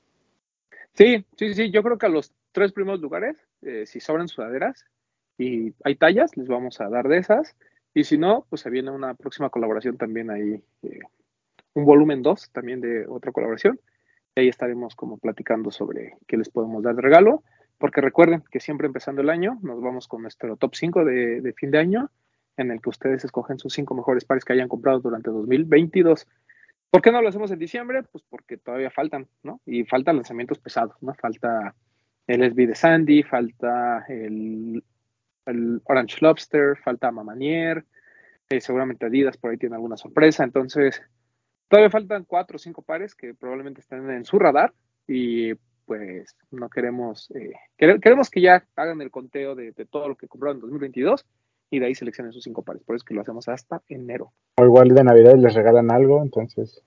Sí, 0.94 1.26
sí, 1.38 1.54
sí, 1.54 1.70
yo 1.70 1.84
creo 1.84 1.98
que 1.98 2.08
a 2.08 2.10
los 2.10 2.34
tres 2.52 2.74
primeros 2.74 3.00
lugares, 3.00 3.38
eh, 3.62 3.86
si 3.86 4.00
sobran 4.00 4.28
sudaderas 4.28 4.86
y 5.38 5.74
hay 5.84 5.96
tallas, 5.96 6.36
les 6.36 6.48
vamos 6.48 6.82
a 6.82 6.90
dar 6.90 7.08
de 7.08 7.20
esas. 7.20 7.56
Y 7.94 8.04
si 8.04 8.18
no, 8.18 8.46
pues 8.50 8.62
se 8.62 8.70
viene 8.70 8.92
una 8.92 9.14
próxima 9.14 9.50
colaboración 9.50 9.98
también 9.98 10.32
ahí, 10.32 10.64
eh, 10.84 11.00
un 11.74 11.86
volumen 11.86 12.24
2 12.24 12.50
también 12.52 12.82
de 12.82 13.06
otra 13.08 13.32
colaboración. 13.32 13.80
Y 14.36 14.42
ahí 14.42 14.48
estaremos 14.48 14.96
como 14.96 15.18
platicando 15.18 15.70
sobre 15.70 16.18
qué 16.28 16.36
les 16.36 16.50
podemos 16.50 16.84
dar 16.84 16.96
de 16.96 17.02
regalo. 17.04 17.44
Porque 17.78 18.02
recuerden 18.02 18.44
que 18.50 18.60
siempre 18.60 18.88
empezando 18.88 19.22
el 19.22 19.30
año 19.30 19.60
nos 19.62 19.80
vamos 19.82 20.08
con 20.08 20.24
nuestro 20.24 20.58
top 20.58 20.74
5 20.74 21.06
de, 21.06 21.42
de 21.42 21.54
fin 21.54 21.70
de 21.70 21.78
año 21.78 22.10
en 22.58 22.72
el 22.72 22.82
que 22.82 22.90
ustedes 22.90 23.24
escogen 23.24 23.60
sus 23.60 23.74
cinco 23.74 23.96
mejores 23.96 24.26
pares 24.26 24.44
que 24.44 24.54
hayan 24.54 24.68
comprado 24.68 25.00
durante 25.00 25.30
2022. 25.30 26.28
¿Por 26.90 27.02
qué 27.02 27.12
no 27.12 27.22
lo 27.22 27.30
hacemos 27.30 27.52
en 27.52 27.60
diciembre? 27.60 28.04
Pues 28.04 28.24
porque 28.30 28.58
todavía 28.58 28.90
faltan, 28.90 29.28
¿no? 29.44 29.62
Y 29.66 29.86
faltan 29.86 30.16
lanzamientos 30.16 30.60
pesados, 30.60 30.96
¿no? 31.02 31.14
Falta 31.14 31.76
el 32.26 32.44
SB 32.44 32.68
de 32.68 32.76
Sandy, 32.76 33.24
falta 33.24 34.06
el, 34.10 34.84
Orange 35.86 36.18
Lobster, 36.22 36.78
falta 36.78 37.12
Mamanier, 37.12 37.86
seguramente 38.60 39.06
Adidas 39.06 39.38
por 39.38 39.52
ahí 39.52 39.58
tiene 39.58 39.76
alguna 39.76 39.96
sorpresa. 39.96 40.44
Entonces, 40.44 41.02
todavía 41.70 41.90
faltan 41.90 42.26
cuatro 42.26 42.56
o 42.56 42.60
cinco 42.60 42.82
pares 42.82 43.16
que 43.16 43.34
probablemente 43.34 43.82
estén 43.82 44.10
en 44.10 44.26
su 44.26 44.40
radar 44.40 44.74
y 45.08 45.54
pues 45.86 46.36
no 46.52 46.70
queremos, 46.70 47.32
eh, 47.32 47.54
queremos 47.78 48.30
que 48.30 48.42
ya 48.42 48.66
hagan 48.76 49.02
el 49.02 49.10
conteo 49.10 49.56
de 49.56 49.72
todo 49.90 50.10
lo 50.10 50.18
que 50.18 50.28
compraron 50.28 50.58
en 50.58 50.62
2022 50.62 51.26
y 51.70 51.80
de 51.80 51.88
ahí 51.88 51.96
seleccionen 51.96 52.34
sus 52.34 52.44
cinco 52.44 52.64
pares. 52.64 52.84
Por 52.84 52.96
eso 52.96 53.04
es 53.04 53.08
que 53.08 53.14
lo 53.14 53.22
hacemos 53.22 53.48
hasta 53.48 53.82
enero. 53.88 54.32
O 54.58 54.66
igual 54.66 54.90
de 54.90 55.04
Navidad 55.04 55.36
les 55.38 55.54
regalan 55.54 55.92
algo, 55.92 56.22
entonces. 56.22 56.84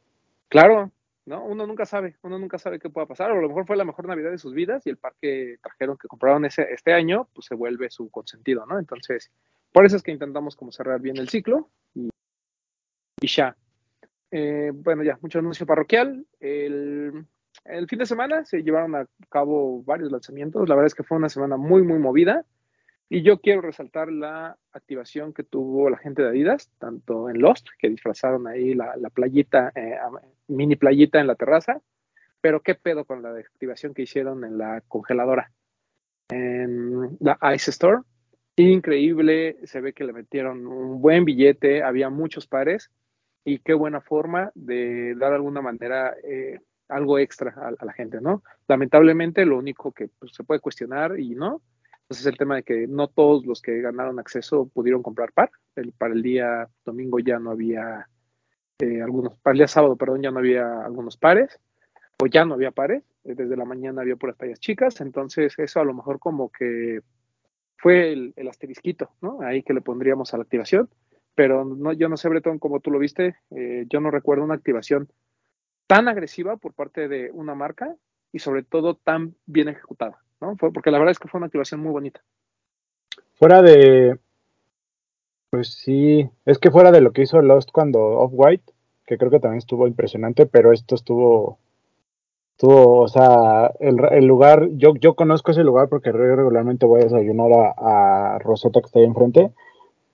Claro, 0.48 0.90
¿no? 1.26 1.44
Uno 1.44 1.66
nunca 1.66 1.84
sabe, 1.84 2.16
uno 2.22 2.38
nunca 2.38 2.58
sabe 2.58 2.78
qué 2.78 2.90
pueda 2.90 3.06
pasar. 3.06 3.30
O 3.30 3.38
a 3.38 3.42
lo 3.42 3.48
mejor 3.48 3.66
fue 3.66 3.76
la 3.76 3.84
mejor 3.84 4.06
Navidad 4.06 4.30
de 4.30 4.38
sus 4.38 4.54
vidas 4.54 4.86
y 4.86 4.90
el 4.90 4.96
par 4.96 5.14
que 5.20 5.56
trajeron, 5.62 5.96
que 5.98 6.08
compraron 6.08 6.44
ese, 6.44 6.66
este 6.72 6.92
año, 6.92 7.28
pues 7.34 7.46
se 7.46 7.54
vuelve 7.54 7.90
su 7.90 8.10
consentido, 8.10 8.66
¿no? 8.66 8.78
Entonces, 8.78 9.30
por 9.72 9.84
eso 9.84 9.96
es 9.96 10.02
que 10.02 10.12
intentamos 10.12 10.56
como 10.56 10.72
cerrar 10.72 11.00
bien 11.00 11.16
el 11.18 11.28
ciclo 11.28 11.68
y, 11.94 12.10
ya. 13.22 13.56
Eh, 14.30 14.70
bueno, 14.72 15.02
ya, 15.02 15.18
mucho 15.20 15.40
anuncio 15.40 15.66
parroquial. 15.66 16.26
El, 16.40 17.26
el 17.64 17.86
fin 17.86 17.98
de 17.98 18.06
semana 18.06 18.44
se 18.44 18.62
llevaron 18.62 18.94
a 18.96 19.06
cabo 19.28 19.82
varios 19.82 20.10
lanzamientos. 20.10 20.68
La 20.68 20.74
verdad 20.74 20.86
es 20.86 20.94
que 20.94 21.02
fue 21.02 21.18
una 21.18 21.28
semana 21.28 21.56
muy, 21.56 21.82
muy 21.82 21.98
movida. 21.98 22.46
Y 23.12 23.22
yo 23.22 23.40
quiero 23.40 23.60
resaltar 23.60 24.12
la 24.12 24.56
activación 24.72 25.32
que 25.32 25.42
tuvo 25.42 25.90
la 25.90 25.98
gente 25.98 26.22
de 26.22 26.28
Adidas, 26.28 26.70
tanto 26.78 27.28
en 27.28 27.40
Lost, 27.40 27.66
que 27.76 27.88
disfrazaron 27.88 28.46
ahí 28.46 28.72
la, 28.72 28.94
playita, 29.12 29.72
eh, 29.74 29.98
mini 30.46 30.76
playita 30.76 31.18
en 31.20 31.26
la 31.26 31.34
terraza, 31.34 31.80
pero 32.40 32.62
qué 32.62 32.76
pedo 32.76 33.04
con 33.04 33.20
la 33.20 33.30
activación 33.30 33.94
que 33.94 34.02
hicieron 34.02 34.44
en 34.44 34.58
la 34.58 34.80
congeladora, 34.86 35.50
en 36.28 37.16
la 37.18 37.36
Ice 37.52 37.72
Store. 37.72 38.02
Increíble, 38.54 39.56
se 39.64 39.80
ve 39.80 39.92
que 39.92 40.04
le 40.04 40.12
metieron 40.12 40.64
un 40.68 41.02
buen 41.02 41.24
billete, 41.24 41.82
había 41.82 42.10
muchos 42.10 42.46
pares 42.46 42.92
y 43.44 43.58
qué 43.58 43.74
buena 43.74 44.00
forma 44.00 44.52
de 44.54 45.16
dar 45.16 45.30
de 45.30 45.36
alguna 45.36 45.62
manera 45.62 46.14
eh, 46.22 46.60
algo 46.88 47.18
extra 47.18 47.56
a, 47.56 47.84
la 47.84 47.92
gente, 47.92 48.20
¿no? 48.20 48.44
Lamentablemente 48.68 49.44
lo 49.44 49.58
único 49.58 49.90
que 49.90 50.10
pues, 50.16 50.30
se 50.32 50.44
puede 50.44 50.60
cuestionar 50.60 51.18
y 51.18 51.30
no 51.30 51.60
entonces 52.10 52.26
el 52.26 52.38
tema 52.38 52.56
de 52.56 52.64
que 52.64 52.88
no 52.88 53.06
todos 53.06 53.46
los 53.46 53.62
que 53.62 53.80
ganaron 53.80 54.18
acceso 54.18 54.68
pudieron 54.74 55.00
comprar 55.00 55.30
par. 55.32 55.52
El, 55.76 55.92
para 55.92 56.12
el 56.12 56.22
día 56.22 56.68
domingo 56.84 57.20
ya 57.20 57.38
no 57.38 57.52
había 57.52 58.08
eh, 58.80 59.00
algunos, 59.00 59.36
para 59.38 59.52
el 59.52 59.58
día 59.58 59.68
sábado, 59.68 59.94
perdón, 59.94 60.20
ya 60.20 60.32
no 60.32 60.40
había 60.40 60.84
algunos 60.84 61.16
pares. 61.16 61.60
o 62.20 62.26
ya 62.26 62.44
no 62.44 62.54
había 62.54 62.72
pares, 62.72 63.04
eh, 63.22 63.36
desde 63.36 63.56
la 63.56 63.64
mañana 63.64 64.02
había 64.02 64.16
puras 64.16 64.36
tallas 64.36 64.58
chicas, 64.58 65.00
entonces 65.00 65.56
eso 65.56 65.78
a 65.78 65.84
lo 65.84 65.94
mejor 65.94 66.18
como 66.18 66.50
que 66.50 67.00
fue 67.76 68.12
el, 68.12 68.32
el 68.34 68.48
asterisquito, 68.48 69.12
¿no? 69.20 69.40
Ahí 69.42 69.62
que 69.62 69.72
le 69.72 69.80
pondríamos 69.80 70.34
a 70.34 70.36
la 70.36 70.42
activación, 70.42 70.90
pero 71.36 71.64
no, 71.64 71.92
yo 71.92 72.08
no 72.08 72.16
sé, 72.16 72.28
Bretón, 72.28 72.58
como 72.58 72.80
tú 72.80 72.90
lo 72.90 72.98
viste, 72.98 73.36
eh, 73.52 73.86
yo 73.88 74.00
no 74.00 74.10
recuerdo 74.10 74.42
una 74.42 74.54
activación 74.54 75.08
tan 75.86 76.08
agresiva 76.08 76.56
por 76.56 76.74
parte 76.74 77.06
de 77.06 77.30
una 77.32 77.54
marca 77.54 77.94
y 78.32 78.38
sobre 78.38 78.62
todo 78.62 78.94
tan 78.94 79.34
bien 79.46 79.68
ejecutada, 79.68 80.18
¿no? 80.40 80.56
Fue, 80.56 80.72
porque 80.72 80.90
la 80.90 80.98
verdad 80.98 81.12
es 81.12 81.18
que 81.18 81.28
fue 81.28 81.38
una 81.38 81.46
activación 81.46 81.80
muy 81.80 81.92
bonita. 81.92 82.20
Fuera 83.34 83.62
de. 83.62 84.18
Pues 85.50 85.74
sí, 85.74 86.28
es 86.44 86.58
que 86.58 86.70
fuera 86.70 86.92
de 86.92 87.00
lo 87.00 87.12
que 87.12 87.22
hizo 87.22 87.40
Lost 87.42 87.70
cuando 87.72 88.00
Off-White, 88.00 88.72
que 89.06 89.18
creo 89.18 89.30
que 89.30 89.40
también 89.40 89.58
estuvo 89.58 89.86
impresionante, 89.86 90.46
pero 90.46 90.72
esto 90.72 90.94
estuvo. 90.94 91.58
Estuvo, 92.52 93.00
o 93.00 93.08
sea, 93.08 93.72
el, 93.80 93.96
el 94.10 94.26
lugar, 94.26 94.68
yo, 94.72 94.94
yo 94.96 95.14
conozco 95.14 95.50
ese 95.50 95.64
lugar 95.64 95.88
porque 95.88 96.12
regularmente 96.12 96.84
voy 96.84 97.00
a 97.00 97.04
desayunar 97.04 97.50
a, 97.52 98.34
a 98.34 98.38
Rosetta 98.38 98.80
que 98.80 98.86
está 98.86 98.98
ahí 98.98 99.06
enfrente 99.06 99.50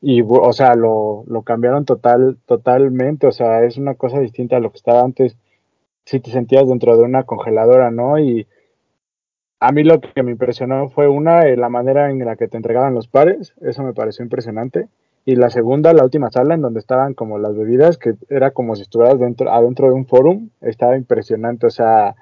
y 0.00 0.23
o 0.23 0.52
sea 0.52 0.75
lo, 0.75 1.25
lo, 1.26 1.42
cambiaron 1.42 1.85
total 1.85 2.38
totalmente 2.46 3.26
o 3.26 3.32
sea 3.32 3.64
es 3.64 3.76
una 3.76 3.94
cosa 3.94 4.20
distinta 4.20 4.56
a 4.56 4.61
lo 4.61 4.70
que 4.70 4.76
estaba 4.76 5.02
antes 5.02 5.37
si 6.06 6.20
te 6.20 6.30
sentías 6.30 6.66
dentro 6.68 6.96
de 6.96 7.02
una 7.02 7.25
congeladora 7.25 7.90
no 7.90 8.18
y 8.18 8.46
a 9.60 9.72
mí 9.72 9.82
lo 9.82 10.00
que 10.00 10.22
me 10.22 10.30
impresionó 10.30 10.88
fue 10.88 11.08
una 11.08 11.44
la 11.44 11.68
manera 11.68 12.10
en 12.10 12.25
la 12.25 12.36
que 12.36 12.48
te 12.48 12.56
entregaban 12.56 12.94
los 12.94 13.08
pares 13.08 13.54
eso 13.60 13.82
me 13.82 13.92
pareció 13.92 14.25
impresionante. 14.25 14.88
Y 15.28 15.34
la 15.34 15.50
segunda 15.50 15.92
la 15.92 16.04
última 16.04 16.30
sala 16.30 16.54
en 16.54 16.62
donde 16.62 16.78
estaban 16.78 17.12
como 17.12 17.38
las 17.38 17.56
bebidas 17.56 17.98
que 17.98 18.14
era 18.28 18.52
como 18.52 18.76
si 18.76 18.82
estuvieras 18.82 19.18
dentro 19.18 19.50
adentro 19.50 19.88
de 19.88 19.94
un 19.94 20.06
forum 20.06 20.50
estaba 20.60 20.96
impresionante. 20.96 21.66
O 21.66 21.70
sea 21.70 22.14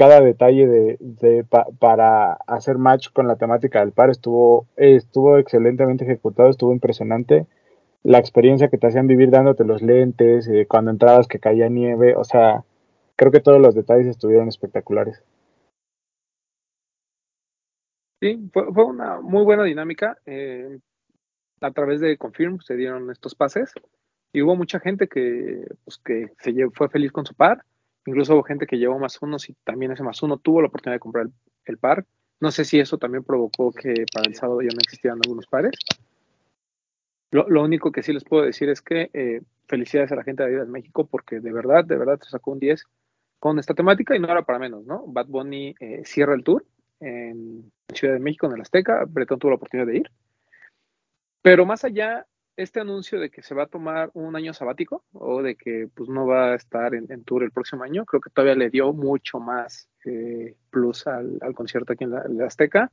cada 0.00 0.22
detalle 0.22 0.66
de, 0.66 0.96
de 0.98 1.44
pa, 1.44 1.66
para 1.78 2.32
hacer 2.46 2.78
match 2.78 3.08
con 3.12 3.28
la 3.28 3.36
temática 3.36 3.80
del 3.80 3.92
par 3.92 4.08
estuvo, 4.08 4.66
estuvo 4.76 5.36
excelentemente 5.36 6.04
ejecutado, 6.06 6.48
estuvo 6.48 6.72
impresionante. 6.72 7.46
La 8.02 8.16
experiencia 8.16 8.68
que 8.68 8.78
te 8.78 8.86
hacían 8.86 9.06
vivir 9.08 9.28
dándote 9.28 9.62
los 9.66 9.82
lentes, 9.82 10.48
eh, 10.48 10.64
cuando 10.66 10.90
entrabas 10.90 11.28
que 11.28 11.38
caía 11.38 11.68
nieve, 11.68 12.16
o 12.16 12.24
sea, 12.24 12.64
creo 13.20 13.30
que 13.30 13.40
todos 13.40 13.60
los 13.60 13.74
detalles 13.74 14.06
estuvieron 14.06 14.48
espectaculares. 14.48 15.22
Sí, 18.18 18.48
fue, 18.50 18.64
una 18.84 19.20
muy 19.20 19.44
buena 19.44 19.64
dinámica. 19.64 20.16
Eh, 20.24 20.78
a 21.60 21.70
través 21.70 22.00
de 22.00 22.16
Confirm 22.16 22.60
se 22.62 22.76
dieron 22.76 23.10
estos 23.10 23.34
pases 23.34 23.74
y 24.32 24.40
hubo 24.40 24.56
mucha 24.56 24.80
gente 24.80 25.06
que, 25.06 25.66
pues, 25.84 25.98
que 25.98 26.32
se 26.38 26.70
fue 26.70 26.88
feliz 26.88 27.12
con 27.12 27.26
su 27.26 27.34
par 27.34 27.62
Incluso 28.06 28.32
hubo 28.32 28.42
gente 28.42 28.66
que 28.66 28.78
llevó 28.78 28.98
más 28.98 29.20
uno 29.20 29.36
y 29.46 29.52
también 29.64 29.92
ese 29.92 30.02
más 30.02 30.22
uno 30.22 30.38
tuvo 30.38 30.62
la 30.62 30.68
oportunidad 30.68 30.96
de 30.96 31.00
comprar 31.00 31.26
el, 31.66 31.76
par. 31.76 32.06
No 32.40 32.50
sé 32.50 32.64
si 32.64 32.80
eso 32.80 32.96
también 32.96 33.22
provocó 33.22 33.70
que 33.70 34.06
para 34.14 34.30
el 34.30 34.34
sábado 34.34 34.62
ya 34.62 34.68
no 34.68 34.78
existieran 34.82 35.20
algunos 35.22 35.46
pares. 35.46 35.74
Lo, 37.30 37.46
lo 37.50 37.62
único 37.62 37.92
que 37.92 38.02
sí 38.02 38.14
les 38.14 38.24
puedo 38.24 38.46
decir 38.46 38.70
es 38.70 38.80
que 38.80 39.10
eh, 39.12 39.42
felicidades 39.68 40.10
a 40.10 40.16
la 40.16 40.24
gente 40.24 40.42
de 40.42 40.48
Adidas 40.48 40.68
México 40.68 41.06
porque 41.06 41.40
de 41.40 41.52
verdad, 41.52 41.84
de 41.84 41.98
verdad 41.98 42.18
se 42.22 42.30
sacó 42.30 42.52
un 42.52 42.60
10 42.60 42.86
con 43.40 43.58
esta 43.58 43.74
temática 43.74 44.14
y 44.14 44.20
no 44.20 44.30
era 44.30 44.42
para 44.42 44.58
menos, 44.58 44.84
¿no? 44.84 45.04
Bad 45.06 45.26
Bunny 45.26 45.74
eh, 45.80 46.02
cierra 46.04 46.34
el 46.34 46.44
tour 46.44 46.64
en 47.00 47.72
Ciudad 47.92 48.14
de 48.14 48.20
México, 48.20 48.46
en 48.46 48.52
el 48.52 48.60
Azteca. 48.60 49.04
Bretón 49.08 49.38
tuvo 49.38 49.50
la 49.50 49.56
oportunidad 49.56 49.86
de 49.86 49.96
ir. 49.96 50.10
Pero 51.42 51.64
más 51.64 51.84
allá 51.84 52.26
este 52.56 52.80
anuncio 52.80 53.18
de 53.18 53.30
que 53.30 53.42
se 53.42 53.54
va 53.54 53.62
a 53.62 53.68
tomar 53.68 54.10
un 54.12 54.36
año 54.36 54.52
sabático 54.52 55.02
o 55.14 55.42
de 55.42 55.56
que 55.56 55.88
pues 55.94 56.10
no 56.10 56.26
va 56.26 56.52
a 56.52 56.54
estar 56.54 56.94
en, 56.94 57.10
en 57.10 57.24
tour 57.24 57.42
el 57.42 57.52
próximo 57.52 57.82
año, 57.82 58.04
creo 58.04 58.20
que 58.20 58.28
todavía 58.28 58.54
le 58.54 58.68
dio 58.68 58.92
mucho 58.92 59.40
más 59.40 59.88
eh, 60.04 60.56
plus 60.68 61.06
al, 61.06 61.38
al, 61.40 61.54
concierto 61.54 61.94
aquí 61.94 62.04
en 62.04 62.10
la, 62.10 62.22
en 62.22 62.36
la, 62.36 62.46
Azteca, 62.46 62.92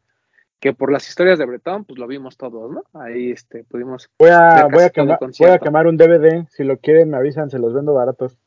que 0.61 0.73
por 0.73 0.89
las 0.89 1.09
historias 1.09 1.37
de 1.37 1.45
Bretón, 1.45 1.83
pues 1.83 1.99
lo 1.99 2.07
vimos 2.07 2.37
todos, 2.37 2.71
¿no? 2.71 2.83
Ahí 2.93 3.31
este, 3.31 3.65
pudimos... 3.65 4.09
Voy 4.19 4.29
a, 4.29 4.67
voy 4.71 4.83
a, 4.83 4.89
quemar, 4.89 5.19
voy 5.19 5.49
a 5.49 5.59
quemar 5.59 5.87
un 5.87 5.97
DVD, 5.97 6.47
si 6.49 6.63
lo 6.63 6.77
quieren 6.77 7.09
me 7.09 7.17
avisan, 7.17 7.49
se 7.49 7.59
los 7.59 7.73
vendo 7.73 7.93
baratos. 7.93 8.37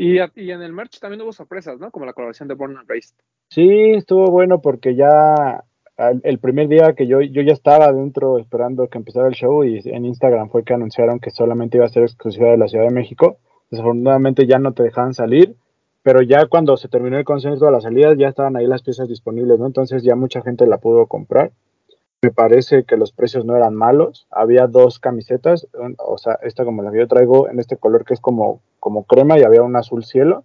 Y, 0.00 0.18
en 0.50 0.62
el 0.62 0.72
merch 0.72 0.98
también 0.98 1.20
hubo 1.20 1.30
sorpresas, 1.30 1.78
¿no? 1.78 1.90
Como 1.90 2.06
la 2.06 2.14
colaboración 2.14 2.48
de 2.48 2.54
Born 2.54 2.74
and 2.78 2.88
Raised. 2.88 3.16
Sí, 3.50 3.90
estuvo 3.90 4.30
bueno 4.30 4.62
porque 4.62 4.94
ya 4.94 5.62
el 6.22 6.38
primer 6.38 6.68
día 6.68 6.94
que 6.94 7.06
yo, 7.06 7.20
yo 7.20 7.42
ya 7.42 7.52
estaba 7.52 7.84
adentro 7.84 8.38
esperando 8.38 8.88
que 8.88 8.96
empezara 8.96 9.28
el 9.28 9.34
show 9.34 9.62
y 9.62 9.78
en 9.84 10.06
Instagram 10.06 10.48
fue 10.48 10.64
que 10.64 10.72
anunciaron 10.72 11.20
que 11.20 11.30
solamente 11.30 11.76
iba 11.76 11.84
a 11.84 11.90
ser 11.90 12.04
exclusiva 12.04 12.50
de 12.50 12.56
la 12.56 12.68
Ciudad 12.68 12.86
de 12.88 12.94
México. 12.94 13.36
Desafortunadamente 13.70 14.46
ya 14.46 14.58
no 14.58 14.72
te 14.72 14.84
dejaban 14.84 15.12
salir, 15.12 15.54
pero 16.02 16.22
ya 16.22 16.46
cuando 16.46 16.78
se 16.78 16.88
terminó 16.88 17.18
el 17.18 17.24
concierto 17.24 17.66
de 17.66 17.72
las 17.72 17.82
salidas 17.82 18.16
ya 18.16 18.28
estaban 18.28 18.56
ahí 18.56 18.66
las 18.66 18.82
piezas 18.82 19.06
disponibles, 19.06 19.58
¿no? 19.58 19.66
Entonces 19.66 20.02
ya 20.02 20.16
mucha 20.16 20.40
gente 20.40 20.66
la 20.66 20.78
pudo 20.78 21.08
comprar. 21.08 21.52
Me 22.22 22.30
parece 22.30 22.84
que 22.84 22.96
los 22.96 23.12
precios 23.12 23.44
no 23.44 23.56
eran 23.56 23.74
malos. 23.74 24.26
Había 24.30 24.66
dos 24.66 24.98
camisetas, 24.98 25.66
o 25.98 26.18
sea, 26.18 26.38
esta 26.42 26.64
como 26.64 26.82
la 26.82 26.92
que 26.92 26.98
yo 26.98 27.08
traigo 27.08 27.48
en 27.48 27.58
este 27.58 27.76
color 27.76 28.04
que 28.04 28.14
es 28.14 28.20
como, 28.20 28.60
como 28.78 29.04
crema 29.04 29.38
y 29.38 29.42
había 29.42 29.62
un 29.62 29.76
azul 29.76 30.04
cielo. 30.04 30.44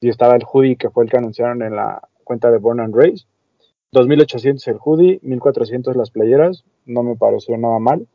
Y 0.00 0.08
estaba 0.08 0.36
el 0.36 0.44
hoodie 0.44 0.76
que 0.76 0.90
fue 0.90 1.04
el 1.04 1.10
que 1.10 1.18
anunciaron 1.18 1.62
en 1.62 1.76
la 1.76 2.00
cuenta 2.24 2.50
de 2.50 2.58
Born 2.58 2.80
and 2.80 2.94
Race 2.94 3.26
2800 3.92 4.68
el 4.68 4.78
hoodie, 4.78 5.18
1400 5.22 5.96
las 5.96 6.10
playeras, 6.10 6.64
no 6.86 7.02
me 7.02 7.16
pareció 7.16 7.56
nada 7.56 7.78
mal 7.78 8.06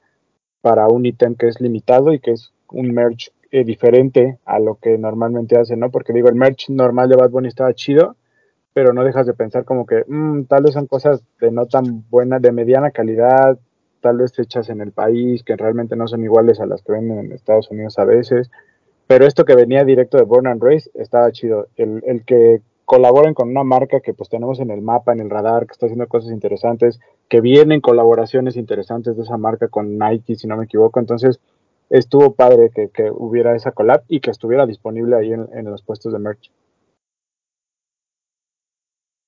para 0.61 0.87
un 0.87 1.05
ítem 1.05 1.35
que 1.35 1.47
es 1.47 1.59
limitado 1.59 2.13
y 2.13 2.19
que 2.19 2.31
es 2.31 2.53
un 2.71 2.91
merch 2.93 3.31
eh, 3.51 3.63
diferente 3.63 4.39
a 4.45 4.59
lo 4.59 4.75
que 4.75 4.97
normalmente 4.97 5.57
hacen, 5.57 5.79
¿no? 5.79 5.91
Porque 5.91 6.13
digo, 6.13 6.29
el 6.29 6.35
merch 6.35 6.69
normal 6.69 7.09
de 7.09 7.17
Bad 7.17 7.29
Bunny 7.29 7.49
estaba 7.49 7.73
chido, 7.73 8.15
pero 8.75 8.91
no 8.91 9.05
dejas 9.05 9.25
de 9.25 9.33
pensar 9.33 9.63
como 9.63 9.85
que 9.85 10.03
mmm, 10.05 10.43
tal 10.49 10.63
vez 10.63 10.73
son 10.73 10.85
cosas 10.85 11.23
de 11.39 11.49
no 11.49 11.65
tan 11.65 12.03
buena, 12.09 12.39
de 12.39 12.51
mediana 12.51 12.91
calidad, 12.91 13.57
tal 14.01 14.17
vez 14.17 14.37
hechas 14.37 14.67
en 14.67 14.81
el 14.81 14.91
país, 14.91 15.43
que 15.45 15.55
realmente 15.55 15.95
no 15.95 16.09
son 16.09 16.25
iguales 16.25 16.59
a 16.59 16.65
las 16.65 16.81
que 16.81 16.91
venden 16.91 17.19
en 17.19 17.31
Estados 17.31 17.71
Unidos 17.71 17.97
a 17.99 18.03
veces. 18.03 18.51
Pero 19.07 19.25
esto 19.25 19.45
que 19.45 19.55
venía 19.55 19.85
directo 19.85 20.17
de 20.17 20.25
Born 20.25 20.47
and 20.47 20.61
Race 20.61 20.91
estaba 20.93 21.31
chido. 21.31 21.69
El, 21.77 22.25
que 22.25 22.59
colaboren 22.83 23.33
con 23.33 23.47
una 23.47 23.63
marca 23.63 24.01
que 24.01 24.13
pues 24.13 24.27
tenemos 24.27 24.59
en 24.59 24.71
el 24.71 24.81
mapa, 24.81 25.13
en 25.13 25.21
el 25.21 25.29
radar, 25.29 25.67
que 25.67 25.71
está 25.71 25.85
haciendo 25.85 26.07
cosas 26.07 26.33
interesantes, 26.33 26.99
que 27.29 27.39
vienen 27.39 27.79
colaboraciones 27.79 28.57
interesantes 28.57 29.15
de 29.15 29.23
esa 29.23 29.37
marca 29.37 29.69
con 29.69 29.97
Nike, 29.97 30.35
si 30.35 30.47
no 30.47 30.57
me 30.57 30.65
equivoco. 30.65 30.99
Entonces, 30.99 31.39
estuvo 31.89 32.33
padre 32.33 32.71
que, 32.75 32.89
que 32.89 33.09
hubiera 33.09 33.55
esa 33.55 33.71
collab 33.71 34.03
y 34.09 34.19
que 34.19 34.31
estuviera 34.31 34.65
disponible 34.65 35.15
ahí 35.15 35.31
en, 35.31 35.47
en 35.53 35.63
los 35.63 35.81
puestos 35.81 36.11
de 36.11 36.19
merch. 36.19 36.51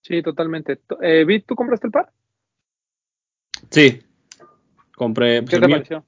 Sí, 0.07 0.23
totalmente. 0.23 0.79
Eh, 1.01 1.43
¿tú 1.45 1.53
compraste 1.53 1.87
el 1.87 1.91
par? 1.91 2.09
Sí, 3.69 4.01
compré. 4.95 5.43
¿Qué 5.43 5.59
te 5.59 5.67
pareció? 5.67 6.05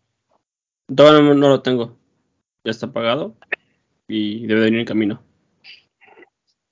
Todavía 0.95 1.21
no, 1.21 1.33
no, 1.33 1.49
lo 1.49 1.61
tengo. 1.61 1.97
Ya 2.63 2.71
está 2.71 2.93
pagado 2.93 3.35
y 4.07 4.47
debe 4.47 4.61
venir 4.61 4.79
en 4.79 4.85
camino. 4.85 5.21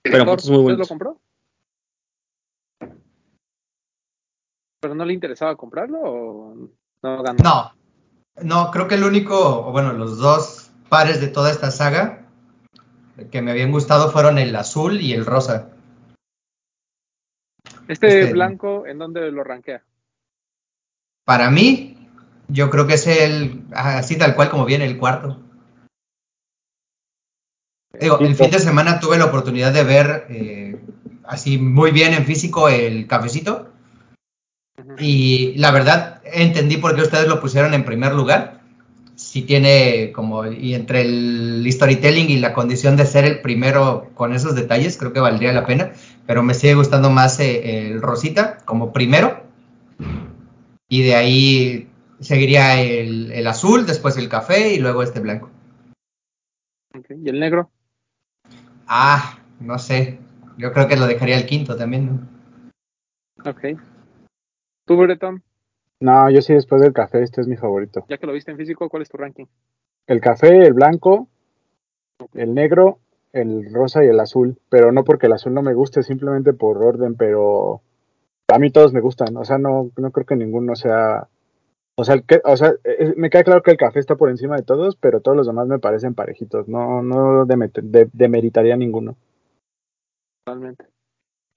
Pero 0.03 0.23
fotos 0.23 0.49
muy 0.49 0.59
¿Usted 0.59 0.77
lo 0.77 0.87
compró? 0.87 1.19
¿Pero 4.79 4.95
no 4.95 5.03
le 5.03 5.13
interesaba 5.13 5.57
comprarlo 5.57 5.99
o 6.01 6.69
no 7.03 7.23
ganó? 7.23 7.43
No, 7.43 7.73
no, 8.41 8.71
creo 8.71 8.87
que 8.87 8.95
el 8.95 9.03
único, 9.03 9.67
o 9.67 9.71
bueno, 9.73 9.91
los 9.91 10.17
dos 10.17 10.71
pares 10.87 11.19
de 11.19 11.27
toda 11.27 11.51
esta 11.51 11.71
saga 11.71 12.25
que 13.31 13.41
me 13.41 13.51
habían 13.51 13.71
gustado 13.73 14.11
fueron 14.11 14.37
el 14.37 14.55
azul 14.55 15.01
y 15.01 15.11
el 15.11 15.25
rosa. 15.25 15.73
Este, 17.87 18.21
este 18.21 18.33
blanco, 18.33 18.85
¿en 18.85 18.97
dónde 18.97 19.31
lo 19.31 19.43
rankea? 19.43 19.83
Para 21.25 21.49
mí, 21.49 21.97
yo 22.47 22.69
creo 22.69 22.87
que 22.87 22.95
es 22.95 23.07
el, 23.07 23.63
así 23.73 24.17
tal 24.17 24.35
cual 24.35 24.49
como 24.49 24.65
viene 24.65 24.85
el 24.85 24.97
cuarto. 24.97 25.41
Digo, 27.99 28.19
el 28.19 28.35
fin 28.35 28.51
de 28.51 28.59
semana 28.59 28.99
tuve 28.99 29.17
la 29.17 29.25
oportunidad 29.25 29.73
de 29.73 29.83
ver 29.83 30.27
eh, 30.29 30.79
así 31.23 31.57
muy 31.57 31.91
bien 31.91 32.13
en 32.13 32.25
físico 32.25 32.69
el 32.69 33.07
cafecito. 33.07 33.71
Y 34.99 35.55
la 35.57 35.71
verdad 35.71 36.21
entendí 36.23 36.77
por 36.77 36.95
qué 36.95 37.01
ustedes 37.01 37.27
lo 37.27 37.41
pusieron 37.41 37.73
en 37.73 37.85
primer 37.85 38.13
lugar. 38.13 38.56
Si 39.17 39.41
tiene 39.41 40.11
como, 40.13 40.45
y 40.45 40.75
entre 40.75 41.01
el 41.01 41.67
storytelling 41.69 42.29
y 42.29 42.37
la 42.37 42.53
condición 42.53 42.95
de 42.95 43.05
ser 43.05 43.25
el 43.25 43.41
primero 43.41 44.11
con 44.13 44.31
esos 44.31 44.53
detalles, 44.53 44.95
creo 44.95 45.11
que 45.11 45.19
valdría 45.19 45.51
la 45.53 45.65
pena. 45.65 45.91
Pero 46.27 46.43
me 46.43 46.53
sigue 46.53 46.75
gustando 46.75 47.09
más 47.09 47.39
eh, 47.39 47.87
el 47.89 48.01
rosita 48.01 48.59
como 48.63 48.93
primero. 48.93 49.43
Y 50.87 51.01
de 51.01 51.15
ahí 51.15 51.89
seguiría 52.19 52.79
el, 52.79 53.31
el, 53.31 53.47
azul, 53.47 53.85
después 53.85 54.17
el 54.17 54.29
café 54.29 54.73
y 54.73 54.79
luego 54.79 55.01
este 55.01 55.19
blanco. 55.19 55.49
Okay. 56.95 57.17
¿Y 57.23 57.29
el 57.29 57.39
negro? 57.39 57.71
Ah, 58.87 59.39
no 59.59 59.79
sé. 59.79 60.19
Yo 60.57 60.71
creo 60.73 60.87
que 60.87 60.95
lo 60.95 61.07
dejaría 61.07 61.37
el 61.37 61.45
quinto 61.45 61.75
también, 61.75 62.05
¿no? 62.05 63.49
Ok. 63.49 63.79
¿Tú, 64.85 64.95
Bretón? 64.95 65.43
No, 65.99 66.29
yo 66.29 66.41
sí 66.41 66.53
después 66.53 66.81
del 66.81 66.93
café, 66.93 67.23
este 67.23 67.41
es 67.41 67.47
mi 67.47 67.57
favorito. 67.57 68.05
Ya 68.07 68.17
que 68.17 68.27
lo 68.27 68.33
viste 68.33 68.51
en 68.51 68.57
físico, 68.57 68.87
¿cuál 68.89 69.01
es 69.03 69.09
tu 69.09 69.17
ranking? 69.17 69.45
El 70.05 70.21
café, 70.21 70.65
el 70.65 70.73
blanco, 70.73 71.27
el 72.33 72.53
negro, 72.53 72.99
el 73.33 73.73
rosa 73.73 74.03
y 74.03 74.07
el 74.07 74.19
azul, 74.19 74.57
pero 74.69 74.91
no 74.91 75.03
porque 75.03 75.25
el 75.25 75.33
azul 75.33 75.53
no 75.53 75.61
me 75.61 75.73
guste, 75.73 76.03
simplemente 76.03 76.53
por 76.53 76.77
orden, 76.77 77.15
pero 77.15 77.81
a 78.47 78.59
mí 78.59 78.71
todos 78.71 78.93
me 78.93 79.01
gustan, 79.01 79.35
o 79.37 79.43
sea, 79.43 79.57
no, 79.57 79.91
no 79.97 80.11
creo 80.11 80.25
que 80.25 80.35
ninguno 80.35 80.75
sea, 80.75 81.27
o 81.97 82.03
sea, 82.03 82.15
el 82.15 82.23
que, 82.25 82.41
o 82.45 82.55
sea, 82.55 82.73
eh, 82.83 83.13
me 83.17 83.29
queda 83.29 83.43
claro 83.43 83.61
que 83.63 83.71
el 83.71 83.77
café 83.77 83.99
está 83.99 84.15
por 84.15 84.29
encima 84.29 84.55
de 84.55 84.63
todos, 84.63 84.95
pero 84.95 85.19
todos 85.19 85.35
los 85.35 85.47
demás 85.47 85.67
me 85.67 85.79
parecen 85.79 86.13
parejitos, 86.13 86.67
no, 86.67 87.01
no 87.01 87.45
demet- 87.45 87.81
de- 87.81 88.09
demeritaría 88.13 88.77
ninguno. 88.77 89.17
Totalmente. 90.45 90.85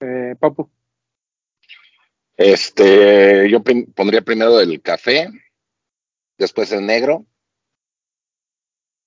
Eh, 0.01 0.35
Papu, 0.39 0.67
Este, 2.43 3.49
yo 3.51 3.61
pondría 3.95 4.21
primero 4.23 4.59
el 4.59 4.81
café, 4.81 5.29
después 6.39 6.71
el 6.71 6.85
negro. 6.85 7.27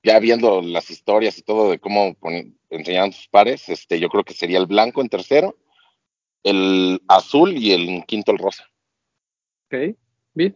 Ya 0.05 0.21
viendo 0.21 0.62
las 0.62 0.91
historias 0.91 1.38
y 1.38 1.43
todo 1.43 1.71
de 1.71 1.81
cómo 1.81 2.17
enseñaban 2.69 3.12
sus 3.12 3.26
pares, 3.26 3.69
este, 3.69 3.99
yo 3.99 4.09
creo 4.09 4.23
que 4.23 4.35
sería 4.35 4.59
el 4.59 4.67
blanco 4.67 5.00
en 5.00 5.09
tercero, 5.09 5.57
el 6.45 7.03
azul 7.09 7.57
y 7.57 7.73
el 7.73 8.05
quinto 8.05 8.31
el 8.31 8.38
rosa. 8.38 8.69
ok, 9.67 9.97
Vid, 10.35 10.55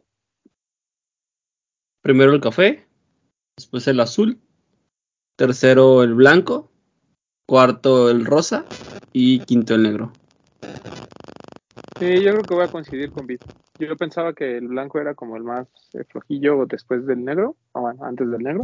Primero 2.03 2.33
el 2.33 2.41
café, 2.41 2.87
después 3.57 3.89
el 3.89 3.99
azul, 4.01 4.41
tercero 5.35 6.05
el 6.05 6.15
blanco, 6.15 6.71
cuarto 7.47 8.11
el 8.11 8.25
rosa 8.25 8.67
y 9.13 9.41
quinto 9.41 9.75
el 9.75 9.83
negro. 9.83 10.13
Sí, 11.99 12.23
yo 12.23 12.31
creo 12.33 12.43
que 12.43 12.55
voy 12.55 12.65
a 12.65 12.71
coincidir 12.71 13.11
con 13.11 13.27
Vid. 13.27 13.41
Yo 13.79 13.97
pensaba 13.97 14.33
que 14.33 14.57
el 14.57 14.69
blanco 14.69 15.01
era 15.01 15.15
como 15.15 15.37
el 15.37 15.43
más 15.43 15.67
eh, 15.95 16.05
flojillo 16.05 16.65
después 16.67 17.07
del 17.07 17.25
negro, 17.25 17.57
o 17.73 17.81
bueno, 17.81 18.05
antes 18.05 18.31
del 18.31 18.43
negro. 18.43 18.63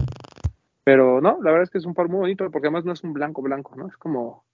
Pero 0.85 1.21
no, 1.21 1.39
la 1.43 1.51
verdad 1.51 1.63
es 1.65 1.71
que 1.71 1.79
es 1.79 1.87
un 1.87 1.95
par 1.95 2.09
muy 2.09 2.21
bonito, 2.21 2.49
porque 2.51 2.69
además 2.69 2.85
no 2.85 2.93
es 2.93 3.03
un 3.03 3.13
blanco 3.13 3.43
blanco, 3.43 3.75
¿no? 3.75 3.89
Es 3.89 3.97
como, 3.97 4.45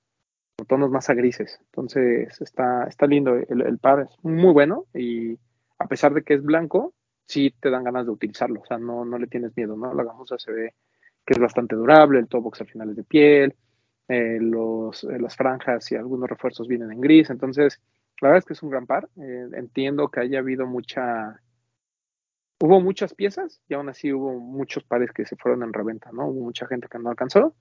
tonos 0.66 0.90
más 0.90 1.08
grises. 1.08 1.58
Entonces 1.66 2.40
está, 2.40 2.84
está 2.84 3.06
lindo, 3.06 3.34
el, 3.34 3.78
par 3.78 4.00
es 4.00 4.24
muy 4.24 4.52
bueno 4.52 4.86
y 4.94 5.38
a 5.78 5.86
pesar 5.86 6.14
de 6.14 6.22
que 6.22 6.34
es 6.34 6.42
blanco, 6.42 6.92
sí 7.26 7.54
te 7.60 7.70
dan 7.70 7.84
ganas 7.84 8.06
de 8.06 8.12
utilizarlo, 8.12 8.60
o 8.60 8.66
sea, 8.66 8.78
no, 8.78 9.04
no 9.04 9.18
le 9.18 9.26
tienes 9.26 9.56
miedo, 9.56 9.76
¿no? 9.76 9.94
La 9.94 10.04
gamuza 10.04 10.38
se 10.38 10.52
ve 10.52 10.74
que 11.24 11.34
es 11.34 11.38
bastante 11.38 11.76
durable, 11.76 12.18
el 12.18 12.26
box 12.30 12.60
al 12.60 12.68
final 12.68 12.90
es 12.90 12.96
de 12.96 13.04
piel, 13.04 13.54
eh, 14.08 14.38
los, 14.40 15.04
eh, 15.04 15.18
las 15.18 15.36
franjas 15.36 15.90
y 15.92 15.96
algunos 15.96 16.28
refuerzos 16.28 16.66
vienen 16.66 16.92
en 16.92 17.00
gris, 17.00 17.30
entonces 17.30 17.80
la 18.20 18.28
verdad 18.28 18.38
es 18.38 18.44
que 18.44 18.52
es 18.52 18.62
un 18.62 18.70
gran 18.70 18.86
par. 18.86 19.08
Eh, 19.16 19.48
entiendo 19.54 20.08
que 20.08 20.20
haya 20.20 20.38
habido 20.40 20.66
mucha. 20.66 21.40
Hubo 22.62 22.80
muchas 22.80 23.14
piezas 23.14 23.62
y 23.68 23.74
aún 23.74 23.88
así 23.88 24.12
hubo 24.12 24.38
muchos 24.38 24.84
pares 24.84 25.12
que 25.12 25.24
se 25.24 25.36
fueron 25.36 25.62
en 25.62 25.72
reventa, 25.72 26.10
¿no? 26.12 26.26
Hubo 26.26 26.44
mucha 26.44 26.66
gente 26.66 26.88
que 26.88 26.98
no 26.98 27.08
alcanzó 27.08 27.54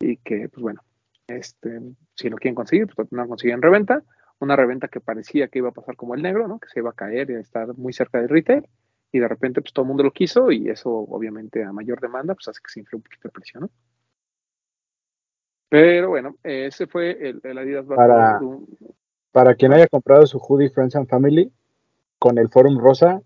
y 0.00 0.16
que, 0.16 0.48
pues 0.48 0.60
bueno, 0.62 0.82
este, 1.28 1.80
si 2.14 2.28
lo 2.28 2.36
quieren 2.36 2.56
conseguir, 2.56 2.88
pues 2.94 3.12
no 3.12 3.28
consiguen 3.28 3.56
en 3.56 3.62
reventa. 3.62 4.02
Una 4.40 4.56
reventa 4.56 4.88
que 4.88 5.00
parecía 5.00 5.46
que 5.46 5.60
iba 5.60 5.68
a 5.68 5.72
pasar 5.72 5.94
como 5.94 6.16
el 6.16 6.22
negro, 6.22 6.48
¿no? 6.48 6.58
Que 6.58 6.68
se 6.68 6.80
iba 6.80 6.90
a 6.90 6.94
caer 6.94 7.30
y 7.30 7.34
a 7.34 7.40
estar 7.40 7.76
muy 7.78 7.92
cerca 7.92 8.18
del 8.18 8.28
retail. 8.28 8.66
Y 9.12 9.20
de 9.20 9.28
repente, 9.28 9.60
pues 9.60 9.72
todo 9.72 9.84
el 9.84 9.88
mundo 9.88 10.02
lo 10.02 10.10
quiso 10.10 10.50
y 10.50 10.68
eso, 10.68 10.90
obviamente, 10.90 11.62
a 11.62 11.72
mayor 11.72 12.00
demanda, 12.00 12.34
pues 12.34 12.48
hace 12.48 12.60
que 12.60 12.70
se 12.72 12.80
infle 12.80 12.96
un 12.96 13.02
poquito 13.02 13.28
el 13.28 13.32
precio, 13.32 13.60
¿no? 13.60 13.70
Pero 15.68 16.08
bueno, 16.08 16.36
ese 16.42 16.86
fue 16.86 17.28
el, 17.28 17.40
el 17.44 17.58
Adidas 17.58 17.86
Para- 17.86 18.40
Para 19.32 19.54
quien 19.54 19.72
haya 19.72 19.88
comprado 19.88 20.26
su 20.26 20.38
hoodie 20.38 20.70
Friends 20.70 20.94
and 20.96 21.08
Family, 21.08 21.50
con 22.18 22.38
el 22.38 22.48
Forum 22.48 22.78
rosa, 22.78 23.22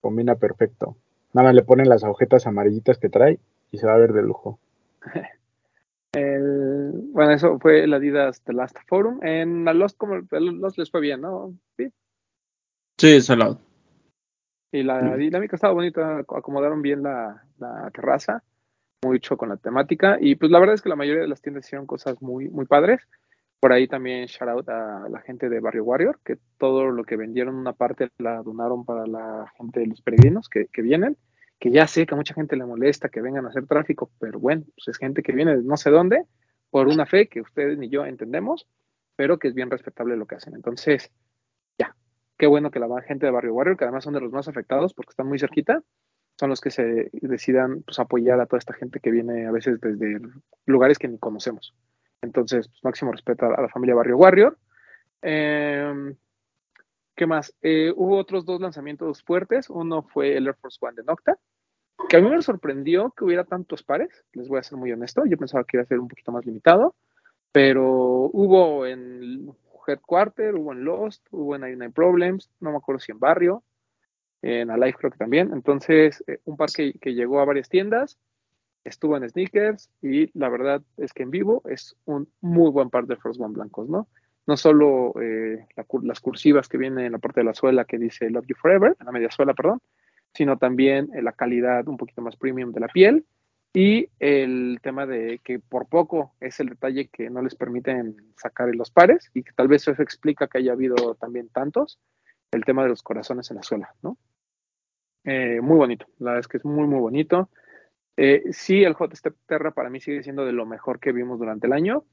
combina 0.00 0.34
perfecto. 0.36 0.96
Nada 1.32 1.48
más 1.48 1.54
le 1.54 1.62
ponen 1.62 1.88
las 1.88 2.04
agujetas 2.04 2.46
amarillitas 2.46 2.98
que 2.98 3.08
trae 3.08 3.38
y 3.70 3.78
se 3.78 3.86
va 3.86 3.94
a 3.94 3.98
ver 3.98 4.12
de 4.12 4.22
lujo. 4.22 4.58
El, 6.14 6.92
bueno, 7.12 7.32
eso 7.32 7.58
fue 7.58 7.84
el 7.84 7.94
Adidas 7.94 8.42
The 8.42 8.52
Last 8.52 8.76
Forum. 8.86 9.20
En 9.22 9.64
la 9.64 9.72
Lost, 9.72 9.96
como 9.96 10.16
el 10.16 10.26
Lost 10.60 10.76
les 10.76 10.90
fue 10.90 11.00
bien, 11.00 11.22
¿no? 11.22 11.54
Sí. 11.78 11.90
Sí, 12.98 13.22
salado. 13.22 13.58
Y 14.72 14.82
la 14.82 15.16
dinámica 15.16 15.56
estaba 15.56 15.72
bonita, 15.72 16.18
ac- 16.20 16.38
acomodaron 16.38 16.82
bien 16.82 17.02
la, 17.02 17.42
la 17.58 17.90
terraza, 17.94 18.42
mucho 19.02 19.38
con 19.38 19.48
la 19.48 19.56
temática. 19.56 20.18
Y 20.20 20.34
pues 20.34 20.50
la 20.52 20.58
verdad 20.58 20.74
es 20.74 20.82
que 20.82 20.90
la 20.90 20.96
mayoría 20.96 21.22
de 21.22 21.28
las 21.28 21.40
tiendas 21.40 21.64
hicieron 21.64 21.86
cosas 21.86 22.20
muy, 22.20 22.50
muy 22.50 22.66
padres. 22.66 23.00
Por 23.62 23.72
ahí 23.72 23.86
también 23.86 24.26
shout 24.26 24.48
out 24.48 24.68
a 24.70 25.08
la 25.08 25.20
gente 25.20 25.48
de 25.48 25.60
Barrio 25.60 25.84
Warrior, 25.84 26.18
que 26.24 26.36
todo 26.58 26.90
lo 26.90 27.04
que 27.04 27.14
vendieron, 27.14 27.54
una 27.54 27.72
parte 27.72 28.08
la 28.18 28.42
donaron 28.42 28.84
para 28.84 29.06
la 29.06 29.52
gente 29.56 29.78
de 29.78 29.86
los 29.86 30.02
peregrinos 30.02 30.48
que, 30.48 30.66
vienen. 30.82 31.16
Que 31.60 31.70
ya 31.70 31.86
sé 31.86 32.04
que 32.04 32.14
a 32.14 32.16
mucha 32.16 32.34
gente 32.34 32.56
le 32.56 32.66
molesta 32.66 33.08
que 33.08 33.20
vengan 33.20 33.46
a 33.46 33.50
hacer 33.50 33.68
tráfico, 33.68 34.10
pero 34.18 34.40
bueno, 34.40 34.64
pues 34.74 34.88
es 34.88 34.98
gente 34.98 35.22
que 35.22 35.30
viene 35.30 35.56
de 35.56 35.62
no 35.62 35.76
sé 35.76 35.90
dónde, 35.90 36.24
por 36.70 36.88
una 36.88 37.06
fe 37.06 37.28
que 37.28 37.40
ustedes 37.40 37.78
ni 37.78 37.88
yo 37.88 38.04
entendemos, 38.04 38.66
pero 39.14 39.38
que 39.38 39.46
es 39.46 39.54
bien 39.54 39.70
respetable 39.70 40.16
lo 40.16 40.26
que 40.26 40.34
hacen. 40.34 40.56
Entonces, 40.56 41.12
ya, 41.78 41.94
qué 42.38 42.48
bueno 42.48 42.72
que 42.72 42.80
la 42.80 42.88
gente 43.02 43.26
de 43.26 43.32
Barrio 43.32 43.54
Warrior, 43.54 43.76
que 43.76 43.84
además 43.84 44.02
son 44.02 44.14
de 44.14 44.22
los 44.22 44.32
más 44.32 44.48
afectados 44.48 44.92
porque 44.92 45.10
están 45.10 45.28
muy 45.28 45.38
cerquita, 45.38 45.84
son 46.36 46.50
los 46.50 46.60
que 46.60 46.72
se 46.72 47.10
decidan 47.12 47.84
pues, 47.84 48.00
apoyar 48.00 48.40
a 48.40 48.46
toda 48.46 48.58
esta 48.58 48.74
gente 48.74 48.98
que 48.98 49.12
viene 49.12 49.46
a 49.46 49.52
veces 49.52 49.80
desde 49.80 50.20
lugares 50.66 50.98
que 50.98 51.06
ni 51.06 51.18
conocemos. 51.18 51.72
Entonces, 52.22 52.68
pues, 52.68 52.84
máximo 52.84 53.12
respeto 53.12 53.46
a, 53.46 53.60
la 53.60 53.68
familia 53.68 53.96
Barrio 53.96 54.16
Warrior. 54.16 54.58
Eh, 55.20 56.14
¿Qué 57.14 57.26
más? 57.26 57.54
Eh, 57.60 57.92
hubo 57.94 58.16
otros 58.16 58.46
dos 58.46 58.60
lanzamientos 58.60 59.22
fuertes. 59.22 59.68
Uno 59.68 60.02
fue 60.02 60.36
el 60.36 60.46
Air 60.46 60.56
Force 60.56 60.78
One 60.80 60.94
de 60.96 61.04
Nocta, 61.04 61.36
que 62.08 62.16
a 62.16 62.20
mí 62.20 62.30
me 62.30 62.40
sorprendió 62.40 63.10
que 63.10 63.24
hubiera 63.24 63.44
tantos 63.44 63.82
pares. 63.82 64.24
Les 64.32 64.48
voy 64.48 64.60
a 64.60 64.62
ser 64.62 64.78
muy 64.78 64.92
honesto. 64.92 65.24
Yo 65.26 65.36
pensaba 65.36 65.64
que 65.64 65.76
iba 65.76 65.82
a 65.82 65.86
ser 65.86 65.98
un 65.98 66.08
poquito 66.08 66.32
más 66.32 66.46
limitado, 66.46 66.94
pero 67.50 67.84
hubo 68.32 68.86
en 68.86 69.52
Headquarter, 69.86 70.54
hubo 70.54 70.72
en 70.72 70.84
Lost, 70.84 71.26
hubo 71.32 71.56
en 71.56 71.62
99 71.62 71.92
Problems, 71.92 72.50
no 72.60 72.70
me 72.70 72.76
acuerdo 72.76 73.00
si 73.00 73.12
en 73.12 73.18
Barrio, 73.18 73.62
en 74.40 74.70
Alive 74.70 74.94
creo 74.94 75.10
que 75.10 75.18
también. 75.18 75.52
Entonces, 75.52 76.22
eh, 76.28 76.38
un 76.44 76.56
par 76.56 76.70
que 76.70 77.14
llegó 77.14 77.40
a 77.40 77.44
varias 77.44 77.68
tiendas, 77.68 78.18
estuvo 78.84 79.16
en 79.16 79.28
Sneakers 79.28 79.90
y 80.02 80.36
la 80.38 80.48
verdad 80.48 80.82
es 80.96 81.12
que 81.12 81.22
en 81.22 81.30
vivo 81.30 81.62
es 81.66 81.96
un 82.04 82.28
muy 82.40 82.70
buen 82.70 82.90
par 82.90 83.06
de 83.06 83.16
Force 83.16 83.42
One 83.42 83.54
blancos, 83.54 83.88
¿no? 83.88 84.08
No 84.46 84.56
solo 84.56 85.14
eh, 85.20 85.66
las 86.02 86.20
cursivas 86.20 86.68
que 86.68 86.78
vienen 86.78 87.06
en 87.06 87.12
la 87.12 87.18
parte 87.18 87.40
de 87.40 87.44
la 87.44 87.54
suela 87.54 87.84
que 87.84 87.98
dice 87.98 88.28
Love 88.28 88.46
You 88.48 88.56
Forever, 88.56 88.96
en 88.98 89.06
la 89.06 89.12
media 89.12 89.30
suela, 89.30 89.54
perdón, 89.54 89.80
sino 90.34 90.58
también 90.58 91.10
eh, 91.14 91.22
la 91.22 91.32
calidad 91.32 91.86
un 91.86 91.96
poquito 91.96 92.22
más 92.22 92.36
premium 92.36 92.72
de 92.72 92.80
la 92.80 92.88
piel 92.88 93.24
y 93.74 94.08
el 94.18 94.80
tema 94.82 95.06
de 95.06 95.40
que 95.42 95.58
por 95.58 95.86
poco 95.86 96.34
es 96.40 96.60
el 96.60 96.68
detalle 96.70 97.08
que 97.08 97.30
no 97.30 97.40
les 97.40 97.54
permiten 97.54 98.16
sacar 98.36 98.68
en 98.68 98.76
los 98.76 98.90
pares 98.90 99.30
y 99.32 99.42
que 99.42 99.52
tal 99.52 99.68
vez 99.68 99.88
eso 99.88 100.02
explica 100.02 100.46
que 100.46 100.58
haya 100.58 100.72
habido 100.72 101.14
también 101.14 101.48
tantos, 101.48 101.98
el 102.50 102.64
tema 102.64 102.82
de 102.82 102.90
los 102.90 103.02
corazones 103.02 103.50
en 103.50 103.56
la 103.56 103.62
suela, 103.62 103.94
¿no? 104.02 104.18
Eh, 105.24 105.60
muy 105.62 105.76
bonito, 105.76 106.06
la 106.18 106.32
verdad 106.32 106.40
es 106.40 106.48
que 106.48 106.56
es 106.58 106.64
muy, 106.64 106.86
muy 106.86 107.00
bonito. 107.00 107.48
Eh, 108.16 108.42
sí, 108.52 108.84
el 108.84 108.94
Hot 108.94 109.14
Step 109.14 109.36
Terra 109.46 109.70
para 109.70 109.90
mí 109.90 110.00
sigue 110.00 110.22
siendo 110.22 110.44
de 110.44 110.52
lo 110.52 110.66
mejor 110.66 111.00
que 111.00 111.12
vimos 111.12 111.38
durante 111.38 111.66
el 111.66 111.72
año, 111.72 112.04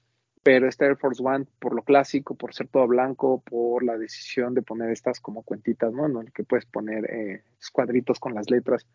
pero 0.44 0.68
este 0.68 0.86
Air 0.86 0.98
Force 0.98 1.22
One, 1.24 1.46
por 1.60 1.76
lo 1.76 1.84
clásico, 1.84 2.36
por 2.36 2.54
ser 2.54 2.68
todo 2.68 2.88
blanco, 2.88 3.42
por 3.42 3.84
la 3.84 3.98
decisión 3.98 4.54
de 4.54 4.62
poner 4.62 4.92
estas 4.92 5.20
como 5.20 5.44
cuentitas, 5.44 5.92
¿no? 5.92 6.06
En 6.06 6.18
el 6.18 6.32
que 6.32 6.44
puedes 6.44 6.66
poner 6.66 7.06
eh, 7.12 7.44
cuadritos 7.74 8.20
con 8.20 8.34
las 8.34 8.50
letras, 8.50 8.88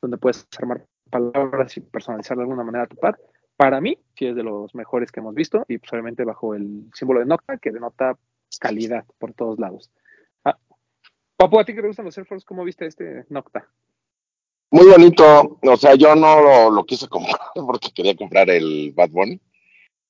donde 0.00 0.16
puedes 0.16 0.46
armar 0.58 0.84
palabras 1.10 1.76
y 1.76 1.80
personalizar 1.80 2.36
de 2.36 2.42
alguna 2.44 2.64
manera 2.64 2.86
tu 2.86 2.96
par. 2.96 3.18
Para 3.56 3.80
mí, 3.80 3.98
sí 4.14 4.26
es 4.26 4.36
de 4.36 4.42
los 4.42 4.74
mejores 4.74 5.12
que 5.12 5.20
hemos 5.20 5.34
visto, 5.34 5.64
y 5.68 5.78
pues 5.78 5.92
obviamente 5.92 6.24
bajo 6.24 6.54
el 6.54 6.90
símbolo 6.94 7.20
de 7.20 7.26
Nocta, 7.26 7.58
que 7.58 7.70
denota 7.70 8.18
calidad 8.60 9.04
por 9.18 9.34
todos 9.34 9.58
lados. 9.58 9.90
Ah, 10.44 10.58
Papu, 11.36 11.58
¿a 11.58 11.64
ti 11.64 11.74
que 11.74 11.82
te 11.82 11.86
gustan 11.86 12.06
los 12.06 12.16
Air 12.16 12.26
Force? 12.26 12.46
¿Cómo 12.46 12.64
viste 12.64 12.86
este 12.86 13.24
Nocta? 13.28 13.68
Muy 14.70 14.86
bonito, 14.86 15.58
o 15.62 15.76
sea, 15.76 15.94
yo 15.94 16.14
no 16.16 16.40
lo, 16.40 16.70
lo 16.70 16.84
quise 16.84 17.08
comprar 17.08 17.38
porque 17.54 17.92
quería 17.92 18.16
comprar 18.16 18.50
el 18.50 18.92
Bad 18.92 19.10
Bunny, 19.10 19.40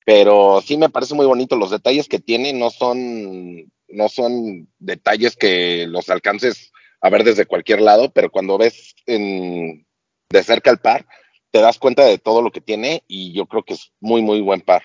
pero 0.05 0.61
sí 0.61 0.77
me 0.77 0.89
parece 0.89 1.13
muy 1.13 1.25
bonito. 1.25 1.55
Los 1.55 1.71
detalles 1.71 2.07
que 2.07 2.19
tiene 2.19 2.53
no 2.53 2.69
son, 2.69 3.71
no 3.87 4.09
son 4.09 4.67
detalles 4.79 5.35
que 5.35 5.85
los 5.87 6.09
alcances 6.09 6.71
a 7.01 7.09
ver 7.09 7.23
desde 7.23 7.45
cualquier 7.45 7.81
lado, 7.81 8.11
pero 8.11 8.31
cuando 8.31 8.57
ves 8.57 8.95
en, 9.05 9.85
de 10.29 10.43
cerca 10.43 10.71
el 10.71 10.79
par, 10.79 11.05
te 11.51 11.61
das 11.61 11.77
cuenta 11.77 12.03
de 12.05 12.17
todo 12.17 12.41
lo 12.41 12.51
que 12.51 12.61
tiene 12.61 13.03
y 13.07 13.33
yo 13.33 13.45
creo 13.45 13.63
que 13.63 13.73
es 13.73 13.93
muy, 13.99 14.21
muy 14.21 14.41
buen 14.41 14.61
par. 14.61 14.83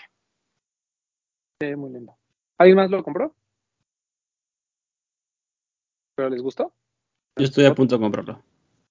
Sí, 1.61 1.75
muy 1.77 1.93
lindo. 1.93 2.17
¿Alguien 2.59 2.77
más 2.77 2.91
lo 2.91 3.03
compró? 3.03 3.35
¿Pero 6.15 6.29
les 6.29 6.43
gustó? 6.43 6.73
Yo 7.37 7.45
estoy 7.45 7.65
a 7.65 7.75
punto 7.75 7.97
de 7.97 8.03
comprarlo. 8.03 8.43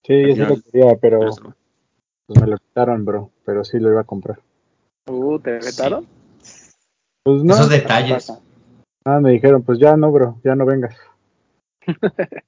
Sí, 0.03 0.27
yo 0.27 0.35
sí 0.35 0.41
lo 0.41 0.61
quería, 0.61 0.95
pero 0.99 1.19
pues 1.19 2.41
me 2.41 2.47
lo 2.47 2.57
quitaron, 2.57 3.05
bro. 3.05 3.31
Pero 3.45 3.63
sí 3.63 3.79
lo 3.79 3.91
iba 3.91 4.01
a 4.01 4.05
comprar. 4.05 4.39
Uh, 5.07 5.39
¿te 5.39 5.51
vetaron? 5.51 6.07
Pues 7.23 7.43
no, 7.43 7.53
Esos 7.53 7.69
detalles. 7.69 8.31
nada, 9.05 9.19
me 9.19 9.31
dijeron, 9.31 9.63
pues 9.63 9.79
ya 9.79 9.95
no, 9.95 10.11
bro, 10.11 10.39
ya 10.43 10.55
no 10.55 10.65
vengas. 10.65 10.95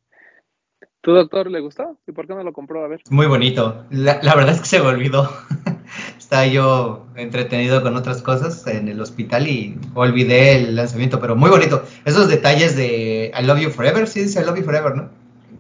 ¿Tu 1.02 1.12
doctor 1.12 1.52
le 1.52 1.60
gustó? 1.60 1.98
¿Y 2.08 2.14
por 2.14 2.28
qué 2.28 2.34
no 2.34 2.44
lo 2.44 2.54
compró? 2.54 2.84
A 2.84 2.88
ver. 2.88 3.02
Muy 3.10 3.28
bonito. 3.28 3.86
La, 3.90 4.22
la 4.24 4.36
verdad 4.36 4.56
es 4.56 4.62
que 4.62 4.68
se 4.68 4.80
me 4.80 4.88
olvidó. 4.88 5.30
Estaba 6.18 6.48
yo 6.48 7.08
entretenido 7.16 7.84
con 7.84 7.98
otras 7.98 8.22
cosas 8.22 8.66
en 8.68 8.88
el 8.88 9.02
hospital 9.02 9.48
y 9.48 9.78
olvidé 9.94 10.56
el 10.56 10.76
lanzamiento, 10.76 11.20
pero 11.20 11.36
muy 11.36 11.50
bonito. 11.50 11.84
Esos 12.06 12.30
detalles 12.30 12.78
de 12.78 13.32
I 13.38 13.46
Love 13.46 13.60
You 13.60 13.70
Forever, 13.70 14.08
sí 14.08 14.22
dice 14.22 14.42
I 14.42 14.46
Love 14.46 14.60
You 14.60 14.64
Forever, 14.64 14.96
¿no? 14.96 15.10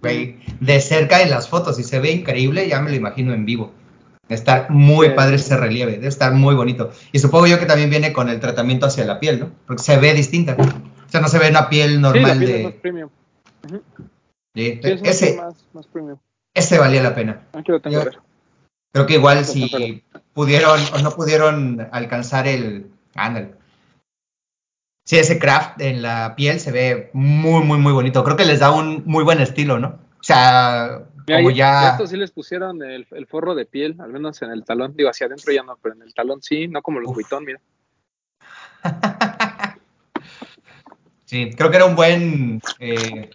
Güey, 0.03 0.37
de 0.59 0.79
cerca 0.81 1.21
en 1.21 1.29
las 1.29 1.47
fotos 1.49 1.79
y 1.79 1.83
se 1.83 1.99
ve 1.99 2.11
increíble, 2.11 2.67
ya 2.67 2.81
me 2.81 2.89
lo 2.91 2.95
imagino 2.97 3.33
en 3.33 3.45
vivo. 3.45 3.71
Debe 4.27 4.35
estar 4.35 4.69
muy 4.69 5.09
padre 5.11 5.35
ese 5.37 5.55
relieve, 5.57 5.93
debe 5.93 6.07
estar 6.07 6.33
muy 6.33 6.55
bonito. 6.55 6.91
Y 7.11 7.19
supongo 7.19 7.47
yo 7.47 7.57
que 7.59 7.65
también 7.65 7.89
viene 7.89 8.11
con 8.13 8.29
el 8.29 8.39
tratamiento 8.39 8.85
hacia 8.85 9.05
la 9.05 9.19
piel, 9.19 9.39
¿no? 9.39 9.51
Porque 9.65 9.81
se 9.83 9.97
ve 9.97 10.13
distinta. 10.13 10.55
O 10.59 11.09
sea, 11.09 11.21
no 11.21 11.27
se 11.27 11.39
ve 11.39 11.49
una 11.49 11.69
piel 11.69 11.89
Sí, 11.89 11.95
la 11.95 12.01
normal 12.01 12.37
piel 12.39 12.43
es 12.49 12.57
de... 12.57 12.63
más 12.63 12.73
premium. 12.73 13.09
de- 13.71 13.81
Sí, 14.55 14.79
es 14.83 15.01
ese, 15.03 15.37
más, 15.37 15.55
más 15.73 15.87
premium. 15.87 16.17
ese 16.53 16.77
valía 16.77 17.01
la 17.01 17.15
pena. 17.15 17.47
Aquí 17.53 17.71
lo 17.71 17.79
tengo 17.79 17.95
Yo- 17.95 18.01
a 18.01 18.05
ver. 18.05 18.19
Creo 18.93 19.05
que 19.07 19.13
igual 19.15 19.43
si 19.45 20.03
pudieron 20.33 20.79
o 20.93 20.99
no 20.99 21.11
pudieron 21.11 21.87
alcanzar 21.91 22.47
el... 22.47 22.87
Ándale. 23.15 23.55
Sí, 25.05 25.17
ese 25.17 25.37
craft 25.37 25.81
en 25.81 26.01
la 26.01 26.35
piel 26.35 26.59
se 26.59 26.71
ve 26.71 27.09
muy, 27.13 27.63
muy, 27.63 27.77
muy 27.77 27.91
bonito. 27.91 28.23
Creo 28.23 28.37
que 28.37 28.45
les 28.45 28.59
da 28.59 28.71
un 28.71 29.03
muy 29.05 29.23
buen 29.23 29.41
estilo, 29.41 29.77
¿no? 29.79 29.99
O 30.19 30.23
sea, 30.23 31.03
Mira, 31.27 31.39
como 31.39 31.51
ya... 31.51 31.91
Estos 31.91 32.09
sí 32.09 32.17
les 32.17 32.31
pusieron 32.31 32.81
el, 32.83 33.05
el 33.11 33.27
forro 33.27 33.53
de 33.53 33.65
piel, 33.65 33.97
al 33.99 34.11
menos 34.13 34.41
en 34.41 34.51
el 34.51 34.63
talón. 34.63 34.95
Digo, 34.95 35.09
hacia 35.09 35.27
adentro 35.27 35.51
ya 35.51 35.63
no, 35.63 35.77
pero 35.81 35.95
en 35.95 36.03
el 36.03 36.13
talón 36.13 36.41
sí, 36.41 36.67
no 36.67 36.81
como 36.81 36.99
los 36.99 37.11
Uf. 37.11 37.17
mira. 37.41 37.59
Sí, 41.25 41.49
creo 41.57 41.71
que 41.71 41.77
era 41.77 41.85
un 41.85 41.95
buen... 41.95 42.61
eh, 42.79 43.31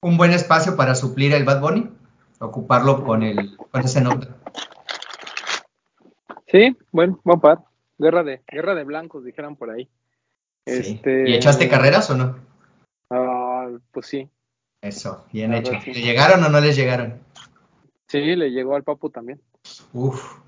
un 0.00 0.16
buen 0.16 0.30
espacio 0.30 0.76
para 0.76 0.94
suplir 0.94 1.34
el 1.34 1.44
Bad 1.44 1.60
Bunny. 1.60 1.90
Ocuparlo 2.38 3.02
con, 3.04 3.24
el, 3.24 3.56
con 3.56 3.82
ese 3.82 4.00
nombre. 4.00 4.28
Sí, 6.46 6.76
bueno, 6.92 7.18
buen 7.24 7.40
par. 7.40 7.58
Guerra 7.98 8.22
de, 8.22 8.42
guerra 8.46 8.74
de 8.74 8.84
blancos, 8.84 9.24
dijeran 9.24 9.56
por 9.56 9.70
ahí. 9.70 9.88
Sí. 10.66 10.92
Este- 10.94 11.28
¿Y 11.28 11.34
echaste 11.34 11.68
carreras 11.68 12.08
o 12.10 12.16
no? 12.16 12.36
Ah, 13.10 13.68
pues 13.90 14.06
sí, 14.06 14.28
Eso, 14.82 15.26
bien 15.32 15.54
hecho. 15.54 15.72
sí. 15.82 15.92
¿Le 15.92 16.00
llegaron 16.02 16.44
o 16.44 16.48
no 16.48 16.60
les 16.60 16.76
llegaron? 16.76 17.20
sí, 18.06 18.36
le 18.36 18.50
llegó 18.50 18.74
al 18.76 18.84
papu 18.84 19.10
también. 19.10 19.40
Uf. 19.92 20.40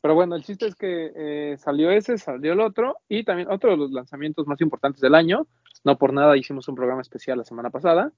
Pero 0.00 0.14
bueno, 0.14 0.36
el 0.36 0.44
chiste 0.44 0.66
es 0.66 0.74
que 0.74 1.12
eh, 1.14 1.56
salió 1.58 1.90
ese, 1.90 2.18
salió 2.18 2.52
el 2.52 2.60
otro, 2.60 2.98
y 3.08 3.24
también 3.24 3.50
otro 3.50 3.70
de 3.70 3.76
los 3.76 3.90
lanzamientos 3.90 4.46
más 4.46 4.60
importantes 4.60 5.00
del 5.00 5.14
año. 5.14 5.46
No 5.84 5.98
por 5.98 6.12
nada 6.12 6.36
hicimos 6.36 6.68
un 6.68 6.76
programa 6.76 7.02
especial 7.02 7.38
la 7.38 7.44
semana 7.44 7.70
pasada, 7.70 8.12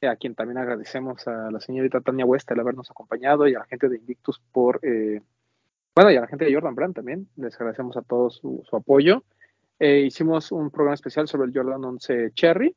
eh, 0.00 0.08
a 0.08 0.16
quien 0.16 0.34
también 0.34 0.58
agradecemos 0.58 1.26
a 1.26 1.50
la 1.50 1.60
señorita 1.60 2.00
Tania 2.00 2.24
West 2.24 2.50
el 2.50 2.60
habernos 2.60 2.90
acompañado 2.90 3.48
y 3.48 3.54
a 3.54 3.60
la 3.60 3.64
gente 3.66 3.88
de 3.88 3.96
Invictus 3.96 4.40
por, 4.52 4.80
eh, 4.82 5.22
bueno, 5.94 6.10
y 6.10 6.16
a 6.16 6.20
la 6.20 6.26
gente 6.26 6.44
de 6.44 6.54
Jordan 6.54 6.74
Brand 6.74 6.94
también. 6.94 7.28
Les 7.36 7.54
agradecemos 7.54 7.96
a 7.96 8.02
todos 8.02 8.36
su, 8.36 8.62
apoyo. 8.72 9.24
Eh, 9.78 10.00
hicimos 10.00 10.52
un 10.52 10.70
programa 10.70 10.94
especial 10.94 11.28
sobre 11.28 11.48
el 11.48 11.54
Jordan 11.54 11.84
11 11.84 12.32
Cherry. 12.34 12.74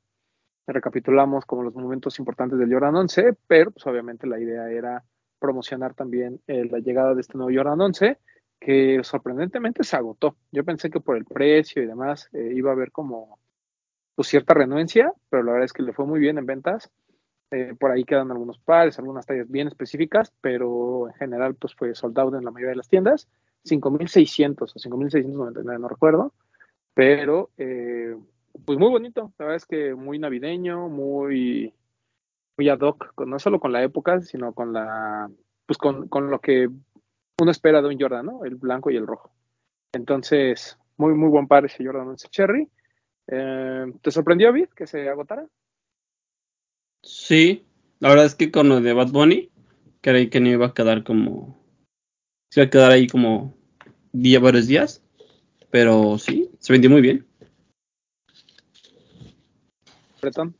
Recapitulamos 0.67 1.45
como 1.45 1.63
los 1.63 1.73
momentos 1.73 2.19
importantes 2.19 2.59
del 2.59 2.71
Jordan 2.71 2.95
11, 2.95 3.35
pero 3.47 3.71
pues 3.71 3.85
obviamente 3.87 4.27
la 4.27 4.39
idea 4.39 4.69
era 4.69 5.03
promocionar 5.39 5.93
también 5.93 6.41
eh, 6.47 6.65
la 6.69 6.79
llegada 6.79 7.13
de 7.13 7.21
este 7.21 7.37
nuevo 7.37 7.51
Jordan 7.55 7.79
11 7.79 8.17
que 8.59 9.01
sorprendentemente 9.03 9.83
se 9.83 9.95
agotó. 9.95 10.35
Yo 10.51 10.63
pensé 10.63 10.89
que 10.89 10.99
por 10.99 11.17
el 11.17 11.25
precio 11.25 11.81
y 11.81 11.85
demás 11.85 12.29
eh, 12.33 12.51
iba 12.55 12.71
a 12.71 12.73
haber 12.73 12.91
como 12.91 13.39
pues, 14.15 14.27
cierta 14.27 14.53
renuencia, 14.53 15.13
pero 15.29 15.43
la 15.43 15.53
verdad 15.53 15.65
es 15.65 15.73
que 15.73 15.83
le 15.83 15.93
fue 15.93 16.05
muy 16.05 16.19
bien 16.19 16.37
en 16.37 16.45
ventas. 16.45 16.89
Eh, 17.51 17.75
por 17.79 17.91
ahí 17.91 18.03
quedan 18.03 18.31
algunos 18.31 18.59
pares, 18.59 18.99
algunas 18.99 19.25
tallas 19.25 19.49
bien 19.49 19.67
específicas, 19.67 20.33
pero 20.41 21.07
en 21.07 21.13
general 21.13 21.55
pues 21.55 21.73
fue 21.75 21.95
soldado 21.95 22.37
en 22.37 22.43
la 22.43 22.51
mayoría 22.51 22.71
de 22.71 22.77
las 22.77 22.89
tiendas. 22.89 23.27
5.600 23.63 24.61
o 24.61 24.79
5.699, 24.79 25.79
no 25.79 25.87
recuerdo, 25.87 26.33
pero 26.93 27.49
eh, 27.57 28.15
pues 28.65 28.79
muy 28.79 28.89
bonito. 28.89 29.33
La 29.37 29.45
verdad 29.45 29.55
es 29.57 29.65
que 29.65 29.93
muy 29.93 30.19
navideño, 30.19 30.89
muy, 30.89 31.73
muy 32.57 32.69
ad 32.69 32.79
hoc, 32.79 33.13
no 33.25 33.39
solo 33.39 33.59
con 33.59 33.71
la 33.71 33.83
época, 33.83 34.21
sino 34.21 34.53
con 34.53 34.73
la, 34.73 35.29
pues 35.65 35.77
con, 35.77 36.07
con 36.07 36.29
lo 36.29 36.39
que 36.39 36.69
uno 37.39 37.51
espera 37.51 37.81
de 37.81 37.89
un 37.89 37.99
Jordan, 37.99 38.25
¿no? 38.25 38.45
El 38.45 38.55
blanco 38.55 38.89
y 38.89 38.97
el 38.97 39.07
rojo. 39.07 39.31
Entonces, 39.93 40.77
muy, 40.97 41.13
muy 41.13 41.29
buen 41.29 41.47
par 41.47 41.65
ese 41.65 41.85
Jordan 41.85 42.07
11 42.09 42.27
Cherry. 42.29 42.69
Eh, 43.27 43.85
¿Te 44.01 44.11
sorprendió, 44.11 44.51
Vid, 44.51 44.69
que 44.69 44.87
se 44.87 45.07
agotara? 45.09 45.45
Sí, 47.03 47.65
la 47.99 48.09
verdad 48.09 48.25
es 48.25 48.35
que 48.35 48.51
con 48.51 48.69
lo 48.69 48.81
de 48.81 48.93
Bad 48.93 49.11
Bunny, 49.11 49.49
creí 50.01 50.29
que 50.29 50.39
no 50.39 50.49
iba 50.49 50.67
a 50.67 50.73
quedar 50.73 51.03
como. 51.03 51.57
Se 52.49 52.61
iba 52.61 52.67
a 52.67 52.69
quedar 52.69 52.91
ahí 52.91 53.07
como 53.07 53.53
día, 54.11 54.39
varios 54.39 54.67
días. 54.67 55.03
Pero 55.69 56.17
sí, 56.17 56.49
se 56.59 56.73
vendió 56.73 56.89
muy 56.89 57.01
bien. 57.01 57.25
Bretón. 60.21 60.55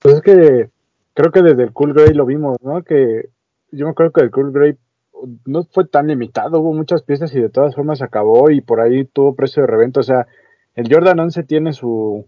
Pues 0.00 0.16
es 0.16 0.20
que 0.22 0.70
creo 1.14 1.30
que 1.30 1.42
desde 1.42 1.62
el 1.62 1.72
Cool 1.72 1.94
Grey 1.94 2.12
lo 2.12 2.26
vimos, 2.26 2.56
¿no? 2.62 2.82
Que 2.82 3.30
yo 3.70 3.86
me 3.86 3.92
acuerdo 3.92 4.12
que 4.12 4.22
el 4.22 4.30
Cool 4.30 4.52
Grey 4.52 4.76
no 5.44 5.64
fue 5.64 5.86
tan 5.86 6.08
limitado, 6.08 6.60
hubo 6.60 6.72
muchas 6.72 7.02
piezas 7.02 7.34
y 7.34 7.40
de 7.40 7.48
todas 7.48 7.74
formas 7.74 7.98
se 7.98 8.04
acabó 8.04 8.50
y 8.50 8.60
por 8.60 8.80
ahí 8.80 9.04
tuvo 9.04 9.34
precio 9.34 9.62
de 9.62 9.68
reventa. 9.68 10.00
O 10.00 10.02
sea, 10.02 10.26
el 10.74 10.92
Jordan 10.92 11.20
11 11.20 11.44
tiene 11.44 11.72
su, 11.72 12.26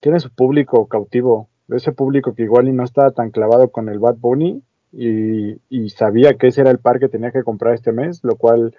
tiene 0.00 0.20
su 0.20 0.30
público 0.30 0.86
cautivo, 0.88 1.48
ese 1.68 1.92
público 1.92 2.34
que 2.34 2.42
igual 2.42 2.68
y 2.68 2.72
no 2.72 2.84
estaba 2.84 3.10
tan 3.12 3.30
clavado 3.30 3.70
con 3.70 3.88
el 3.88 3.98
Bad 3.98 4.16
Bunny 4.16 4.62
y, 4.92 5.58
sabía 5.90 6.34
que 6.34 6.48
ese 6.48 6.60
era 6.60 6.70
el 6.70 6.78
par 6.78 6.98
que 6.98 7.08
tenía 7.08 7.30
que 7.30 7.42
comprar 7.42 7.74
este 7.74 7.92
mes, 7.92 8.20
lo 8.22 8.36
cual 8.36 8.76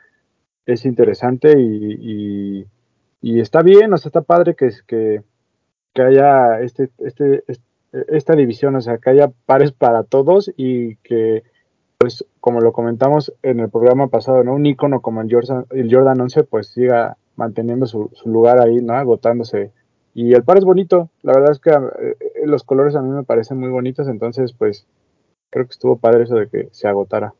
es 0.65 0.85
interesante 0.85 1.59
y, 1.59 2.61
y, 2.61 2.65
y 3.21 3.39
está 3.39 3.61
bien, 3.61 3.93
o 3.93 3.97
sea, 3.97 4.09
está 4.09 4.21
padre 4.21 4.55
que, 4.55 4.69
que, 4.87 5.21
que 5.93 6.01
haya 6.01 6.61
este, 6.61 6.89
este, 6.99 7.43
este 7.47 7.63
esta 8.07 8.35
división, 8.35 8.75
o 8.75 8.81
sea, 8.81 8.97
que 8.97 9.09
haya 9.09 9.31
pares 9.45 9.71
para 9.71 10.03
todos 10.03 10.51
y 10.57 10.95
que, 10.97 11.43
pues, 11.97 12.25
como 12.39 12.59
lo 12.59 12.73
comentamos 12.73 13.33
en 13.41 13.59
el 13.59 13.69
programa 13.69 14.07
pasado, 14.07 14.43
¿no? 14.43 14.53
Un 14.53 14.65
icono 14.65 15.01
como 15.01 15.21
el 15.21 15.31
Jordan, 15.31 15.65
el 15.71 15.93
Jordan 15.93 16.19
11, 16.21 16.43
pues 16.43 16.67
siga 16.67 17.17
manteniendo 17.35 17.85
su, 17.85 18.09
su 18.13 18.29
lugar 18.29 18.59
ahí, 18.61 18.77
¿no? 18.77 18.93
Agotándose. 18.93 19.71
Y 20.17 20.33
el 20.33 20.45
par 20.45 20.57
es 20.57 20.63
bonito, 20.63 21.11
la 21.23 21.33
verdad 21.33 21.51
es 21.51 21.59
que 21.59 21.71
eh, 21.71 22.45
los 22.45 22.63
colores 22.63 22.95
a 22.95 23.01
mí 23.01 23.09
me 23.09 23.25
parecen 23.25 23.59
muy 23.59 23.69
bonitos, 23.69 24.07
entonces, 24.07 24.53
pues, 24.53 24.87
creo 25.51 25.65
que 25.65 25.71
estuvo 25.71 25.99
padre 25.99 26.23
eso 26.23 26.35
de 26.35 26.47
que 26.47 26.69
se 26.71 26.87
agotara. 26.87 27.33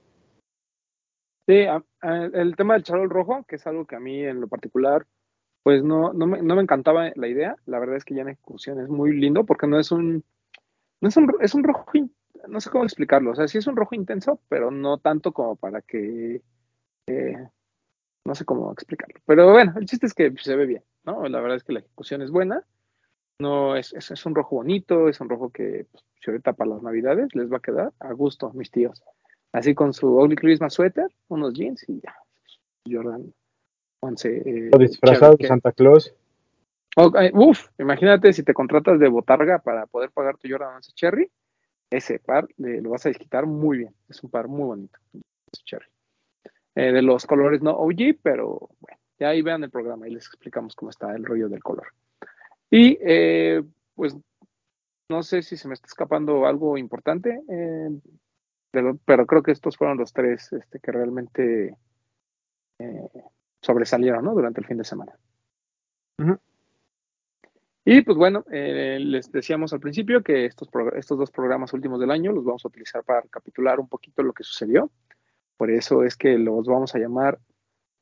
Sí, 1.47 1.65
el 2.01 2.55
tema 2.57 2.73
del 2.73 2.83
charol 2.83 3.09
rojo, 3.09 3.45
que 3.47 3.55
es 3.55 3.65
algo 3.65 3.85
que 3.85 3.95
a 3.95 4.01
mí 4.01 4.21
en 4.21 4.41
lo 4.41 4.49
particular, 4.49 5.07
pues 5.63 5.83
no, 5.83 6.11
no, 6.11 6.27
me, 6.27 6.41
no 6.41 6.55
me 6.55 6.63
encantaba 6.63 7.11
la 7.15 7.27
idea. 7.29 7.55
La 7.65 7.79
verdad 7.79 7.95
es 7.95 8.03
que 8.03 8.13
ya 8.13 8.23
en 8.23 8.29
ejecución 8.29 8.81
es 8.81 8.89
muy 8.89 9.15
lindo 9.15 9.45
porque 9.45 9.67
no 9.67 9.79
es 9.79 9.91
un, 9.91 10.25
no 10.99 11.07
es 11.07 11.15
un, 11.15 11.33
es 11.39 11.55
un 11.55 11.63
rojo, 11.63 11.91
no 12.49 12.59
sé 12.59 12.69
cómo 12.71 12.83
explicarlo. 12.83 13.31
O 13.31 13.35
sea, 13.35 13.47
sí 13.47 13.57
es 13.57 13.67
un 13.67 13.77
rojo 13.77 13.95
intenso, 13.95 14.41
pero 14.49 14.69
no 14.69 14.97
tanto 14.97 15.31
como 15.31 15.55
para 15.55 15.81
que, 15.81 16.41
eh, 17.07 17.47
no 18.25 18.35
sé 18.35 18.43
cómo 18.43 18.71
explicarlo. 18.73 19.15
Pero 19.25 19.51
bueno, 19.53 19.75
el 19.77 19.85
chiste 19.85 20.07
es 20.07 20.13
que 20.13 20.33
se 20.37 20.55
ve 20.57 20.65
bien, 20.65 20.83
¿no? 21.05 21.27
La 21.27 21.39
verdad 21.39 21.57
es 21.57 21.63
que 21.63 21.73
la 21.73 21.79
ejecución 21.79 22.21
es 22.21 22.31
buena. 22.31 22.63
No, 23.39 23.75
es, 23.75 23.93
es, 23.93 24.11
es 24.11 24.25
un 24.25 24.33
rojo 24.35 24.57
bonito, 24.57 25.09
es 25.09 25.19
un 25.19 25.29
rojo 25.29 25.49
que 25.49 25.85
pues, 25.91 26.03
si 26.21 26.31
ahorita 26.31 26.53
para 26.53 26.71
las 26.71 26.83
navidades 26.83 27.35
les 27.35 27.51
va 27.51 27.57
a 27.57 27.61
quedar 27.61 27.93
a 27.99 28.13
gusto, 28.13 28.51
mis 28.53 28.71
tíos. 28.71 29.03
Así 29.51 29.73
con 29.75 29.93
su 29.93 30.17
Ugly 30.17 30.35
Christmas 30.35 30.73
sweater, 30.73 31.07
unos 31.27 31.53
jeans 31.53 31.87
y 31.87 32.01
ya. 32.01 32.15
Jordan 32.89 33.33
11. 34.01 34.37
eh, 34.45 34.71
O 34.73 34.77
disfrazado 34.77 35.35
de 35.35 35.47
Santa 35.47 35.71
Claus. 35.71 36.13
Ok, 36.97 37.17
uf, 37.33 37.67
imagínate 37.77 38.31
si 38.31 38.43
te 38.43 38.53
contratas 38.53 38.99
de 38.99 39.09
botarga 39.09 39.59
para 39.59 39.85
poder 39.85 40.11
pagar 40.11 40.37
tu 40.37 40.47
Jordan 40.49 40.75
11 40.75 40.91
Cherry, 40.93 41.29
ese 41.89 42.19
par 42.19 42.47
eh, 42.57 42.79
lo 42.81 42.91
vas 42.91 43.05
a 43.05 43.09
desquitar 43.09 43.45
muy 43.45 43.79
bien. 43.79 43.95
Es 44.07 44.23
un 44.23 44.29
par 44.29 44.47
muy 44.47 44.65
bonito, 44.65 44.97
Cherry. 45.65 45.87
Eh, 46.75 46.91
de 46.91 47.01
los 47.01 47.25
colores 47.25 47.61
no 47.61 47.71
OG, 47.71 48.19
pero 48.21 48.69
bueno, 48.79 48.97
ya 49.19 49.29
ahí 49.29 49.41
vean 49.41 49.63
el 49.63 49.71
programa 49.71 50.07
y 50.07 50.11
les 50.11 50.25
explicamos 50.25 50.75
cómo 50.75 50.89
está 50.91 51.15
el 51.15 51.25
rollo 51.25 51.49
del 51.49 51.63
color. 51.63 51.87
Y 52.69 52.97
eh, 53.01 53.63
pues 53.95 54.15
no 55.09 55.23
sé 55.23 55.41
si 55.41 55.57
se 55.57 55.67
me 55.67 55.73
está 55.73 55.87
escapando 55.87 56.45
algo 56.45 56.77
importante, 56.77 57.41
eh, 57.47 57.89
pero, 58.71 58.97
pero 59.05 59.25
creo 59.25 59.43
que 59.43 59.51
estos 59.51 59.77
fueron 59.77 59.97
los 59.97 60.11
tres 60.13 60.51
este, 60.51 60.79
que 60.79 60.91
realmente 60.91 61.75
eh, 62.79 63.09
sobresalieron 63.61 64.25
¿no? 64.25 64.33
durante 64.33 64.61
el 64.61 64.67
fin 64.67 64.77
de 64.77 64.83
semana. 64.83 65.13
Y 67.87 68.01
pues 68.01 68.17
bueno, 68.17 68.43
eh, 68.51 68.97
les 68.99 69.31
decíamos 69.31 69.71
al 69.71 69.79
principio 69.79 70.23
que 70.23 70.45
estos, 70.45 70.69
estos 70.95 71.19
dos 71.19 71.29
programas 71.29 71.71
últimos 71.73 71.99
del 71.99 72.09
año 72.09 72.31
los 72.31 72.43
vamos 72.43 72.65
a 72.65 72.67
utilizar 72.67 73.03
para 73.03 73.21
recapitular 73.21 73.79
un 73.79 73.87
poquito 73.87 74.23
lo 74.23 74.33
que 74.33 74.43
sucedió. 74.43 74.89
Por 75.55 75.69
eso 75.69 76.03
es 76.03 76.17
que 76.17 76.37
los 76.39 76.65
vamos 76.65 76.95
a 76.95 76.99
llamar 76.99 77.39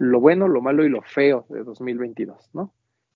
lo 0.03 0.19
bueno, 0.19 0.47
lo 0.47 0.61
malo 0.61 0.85
y 0.85 0.89
lo 0.89 1.01
feo 1.01 1.45
de 1.49 1.63
2022, 1.63 2.49
¿no? 2.53 2.73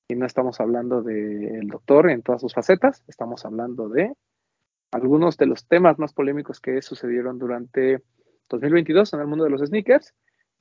Y 0.08 0.15
no 0.15 0.26
estamos 0.26 0.60
hablando 0.62 1.02
del 1.02 1.67
doctor 1.67 2.10
en 2.10 2.21
todas 2.21 2.41
sus 2.41 2.54
facetas, 2.54 3.04
estamos 3.08 3.45
hablando 3.45 3.89
de 3.89 4.13
algunos 4.91 5.38
de 5.38 5.47
los 5.47 5.67
temas 5.67 6.00
más 6.00 6.13
polémicos 6.13 6.62
que 6.62 6.82
sucedieron 6.82 7.38
durante 7.38 8.02
2022 8.50 9.13
en 9.13 9.19
el 9.19 9.28
mundo 9.28 9.43
de 9.43 9.50
los 9.50 9.62
sneakers 9.62 10.13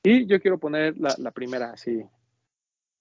Y 0.03 0.27
yo 0.27 0.41
quiero 0.41 0.59
poner 0.59 0.99
la, 0.99 1.15
la 1.19 1.31
primera, 1.31 1.71
así, 1.71 2.05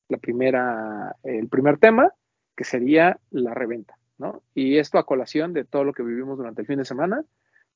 la 0.08 0.18
primera, 0.18 1.16
el 1.24 1.50
primer 1.50 1.80
tema, 1.80 2.12
que 2.56 2.64
sería 2.64 3.20
la 3.32 3.54
reventa, 3.54 3.98
¿no? 4.20 4.44
Y 4.54 4.78
esto 4.78 5.00
a 5.00 5.06
colación 5.06 5.54
de 5.54 5.66
todo 5.66 5.84
lo 5.84 5.94
que 5.94 6.04
vivimos 6.04 6.38
durante 6.38 6.62
el 6.62 6.68
fin 6.68 6.78
de 6.78 6.86
semana, 6.86 7.26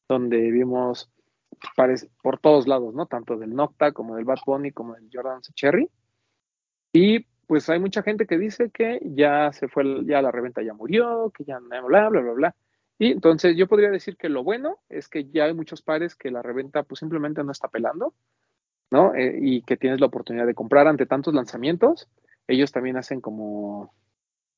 donde 0.07 0.51
vimos 0.51 1.12
pares 1.75 2.07
por 2.21 2.39
todos 2.39 2.67
lados, 2.67 2.93
¿no? 2.93 3.05
Tanto 3.05 3.38
del 3.38 3.55
Nocta 3.55 3.91
como 3.91 4.15
del 4.15 4.25
Bad 4.25 4.39
Bunny 4.45 4.71
como 4.71 4.95
del 4.95 5.09
Jordan 5.12 5.41
Cherry. 5.41 5.89
Y 6.93 7.25
pues 7.47 7.69
hay 7.69 7.79
mucha 7.79 8.03
gente 8.03 8.27
que 8.27 8.38
dice 8.38 8.69
que 8.69 8.99
ya 9.03 9.51
se 9.53 9.67
fue, 9.67 10.05
ya 10.05 10.21
la 10.21 10.31
reventa 10.31 10.62
ya 10.62 10.73
murió, 10.73 11.31
que 11.35 11.43
ya 11.43 11.59
bla, 11.59 11.81
bla, 11.81 12.09
bla, 12.09 12.21
bla, 12.21 12.33
bla. 12.33 12.55
Y 12.99 13.12
entonces 13.12 13.55
yo 13.55 13.67
podría 13.67 13.89
decir 13.89 14.17
que 14.17 14.29
lo 14.29 14.43
bueno 14.43 14.79
es 14.89 15.07
que 15.07 15.25
ya 15.29 15.45
hay 15.45 15.53
muchos 15.53 15.81
pares 15.81 16.15
que 16.15 16.31
la 16.31 16.41
reventa 16.41 16.83
pues 16.83 16.99
simplemente 16.99 17.43
no 17.43 17.51
está 17.51 17.67
pelando, 17.69 18.13
¿no? 18.91 19.15
Eh, 19.15 19.39
y 19.41 19.62
que 19.63 19.77
tienes 19.77 19.99
la 19.99 20.07
oportunidad 20.07 20.45
de 20.45 20.53
comprar 20.53 20.88
ante 20.88 21.05
tantos 21.05 21.33
lanzamientos. 21.33 22.09
Ellos 22.47 22.71
también 22.71 22.97
hacen 22.97 23.21
como 23.21 23.93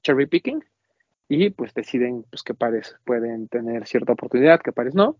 cherry 0.03 0.25
picking 0.25 0.63
y 1.29 1.51
pues 1.51 1.73
deciden 1.73 2.25
pues 2.29 2.43
qué 2.43 2.53
pares 2.53 2.97
pueden 3.05 3.47
tener 3.47 3.87
cierta 3.87 4.13
oportunidad, 4.13 4.59
qué 4.59 4.71
pares 4.71 4.95
no. 4.95 5.17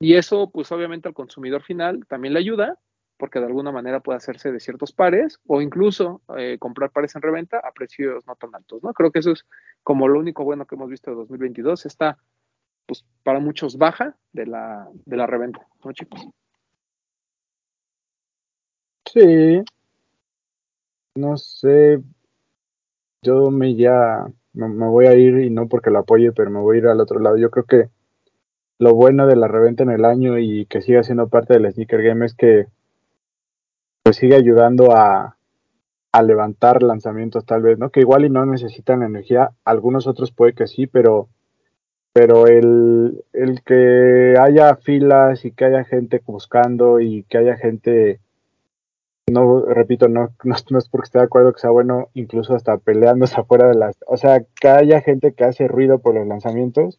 Y 0.00 0.14
eso 0.14 0.50
pues 0.50 0.72
obviamente 0.72 1.08
al 1.08 1.14
consumidor 1.14 1.62
final 1.62 2.06
también 2.08 2.34
le 2.34 2.40
ayuda 2.40 2.78
porque 3.18 3.38
de 3.38 3.46
alguna 3.46 3.70
manera 3.70 4.00
puede 4.00 4.16
hacerse 4.16 4.50
de 4.50 4.58
ciertos 4.58 4.92
pares 4.92 5.38
o 5.46 5.60
incluso 5.60 6.22
eh, 6.38 6.56
comprar 6.58 6.90
pares 6.90 7.14
en 7.14 7.22
reventa 7.22 7.58
a 7.58 7.70
precios 7.72 8.26
no 8.26 8.34
tan 8.34 8.54
altos, 8.54 8.82
¿no? 8.82 8.94
Creo 8.94 9.12
que 9.12 9.18
eso 9.18 9.32
es 9.32 9.44
como 9.82 10.08
lo 10.08 10.18
único 10.18 10.42
bueno 10.42 10.66
que 10.66 10.74
hemos 10.74 10.88
visto 10.88 11.10
de 11.10 11.18
2022, 11.18 11.84
está 11.84 12.18
pues 12.86 13.04
para 13.22 13.38
muchos 13.38 13.76
baja 13.76 14.16
de 14.32 14.46
la, 14.46 14.88
de 15.04 15.16
la 15.18 15.26
reventa, 15.26 15.66
¿no 15.84 15.92
chicos? 15.92 16.26
Sí. 19.12 19.62
No 21.14 21.36
sé. 21.36 22.00
Yo 23.22 23.50
me 23.50 23.74
ya 23.74 24.26
me, 24.54 24.68
me 24.68 24.86
voy 24.86 25.06
a 25.06 25.14
ir 25.14 25.40
y 25.40 25.50
no 25.50 25.68
porque 25.68 25.90
lo 25.90 25.98
apoye, 25.98 26.32
pero 26.32 26.50
me 26.50 26.60
voy 26.60 26.76
a 26.76 26.80
ir 26.80 26.86
al 26.86 27.00
otro 27.00 27.20
lado. 27.20 27.36
Yo 27.36 27.50
creo 27.50 27.66
que 27.66 27.90
lo 28.80 28.94
bueno 28.94 29.26
de 29.26 29.36
la 29.36 29.46
reventa 29.46 29.82
en 29.82 29.90
el 29.90 30.06
año 30.06 30.38
y 30.38 30.64
que 30.64 30.80
siga 30.80 31.02
siendo 31.02 31.28
parte 31.28 31.52
del 31.52 31.70
sneaker 31.70 32.02
game 32.02 32.24
es 32.24 32.34
que 32.34 32.66
pues 34.02 34.16
sigue 34.16 34.34
ayudando 34.34 34.96
a, 34.96 35.36
a 36.12 36.22
levantar 36.22 36.82
lanzamientos 36.82 37.44
tal 37.44 37.60
vez, 37.60 37.78
¿no? 37.78 37.90
Que 37.90 38.00
igual 38.00 38.24
y 38.24 38.30
no 38.30 38.46
necesitan 38.46 39.02
energía, 39.02 39.50
algunos 39.66 40.06
otros 40.06 40.32
puede 40.32 40.54
que 40.54 40.66
sí, 40.66 40.86
pero 40.86 41.28
pero 42.14 42.46
el, 42.46 43.22
el 43.34 43.62
que 43.62 44.34
haya 44.40 44.74
filas 44.76 45.44
y 45.44 45.52
que 45.52 45.66
haya 45.66 45.84
gente 45.84 46.22
buscando 46.26 47.00
y 47.00 47.24
que 47.24 47.38
haya 47.38 47.56
gente, 47.56 48.18
no, 49.30 49.62
repito, 49.66 50.08
no, 50.08 50.30
no, 50.42 50.56
no 50.70 50.78
es 50.78 50.88
porque 50.88 51.04
esté 51.04 51.18
de 51.18 51.24
acuerdo 51.26 51.52
que 51.52 51.60
sea 51.60 51.70
bueno, 51.70 52.08
incluso 52.14 52.54
hasta 52.54 52.78
peleándose 52.78 53.36
afuera 53.40 53.68
de 53.68 53.74
las, 53.74 53.96
o 54.06 54.16
sea, 54.16 54.42
que 54.58 54.68
haya 54.68 55.02
gente 55.02 55.34
que 55.34 55.44
hace 55.44 55.68
ruido 55.68 55.98
por 55.98 56.14
los 56.14 56.26
lanzamientos, 56.26 56.98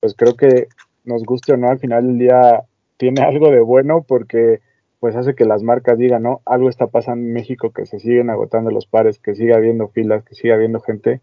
pues 0.00 0.14
creo 0.16 0.34
que 0.34 0.68
nos 1.04 1.24
guste 1.24 1.52
o 1.52 1.56
no, 1.56 1.68
al 1.68 1.78
final 1.78 2.06
del 2.06 2.18
día 2.18 2.62
tiene 2.96 3.22
algo 3.22 3.50
de 3.50 3.60
bueno 3.60 4.04
porque 4.06 4.60
pues 5.00 5.16
hace 5.16 5.34
que 5.34 5.46
las 5.46 5.62
marcas 5.62 5.96
digan, 5.96 6.24
no, 6.24 6.42
algo 6.44 6.68
está 6.68 6.88
pasando 6.88 7.26
en 7.26 7.32
México, 7.32 7.70
que 7.72 7.86
se 7.86 7.98
siguen 7.98 8.28
agotando 8.28 8.70
los 8.70 8.86
pares, 8.86 9.18
que 9.18 9.34
siga 9.34 9.56
habiendo 9.56 9.88
filas, 9.88 10.24
que 10.24 10.34
siga 10.34 10.54
habiendo 10.54 10.80
gente. 10.80 11.22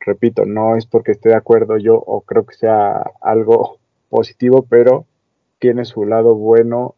Repito, 0.00 0.44
no 0.44 0.76
es 0.76 0.84
porque 0.86 1.12
esté 1.12 1.30
de 1.30 1.36
acuerdo 1.36 1.78
yo 1.78 1.96
o 1.96 2.20
creo 2.20 2.44
que 2.44 2.54
sea 2.54 3.02
algo 3.22 3.78
positivo, 4.10 4.66
pero 4.68 5.06
tiene 5.58 5.86
su 5.86 6.04
lado 6.04 6.34
bueno 6.34 6.94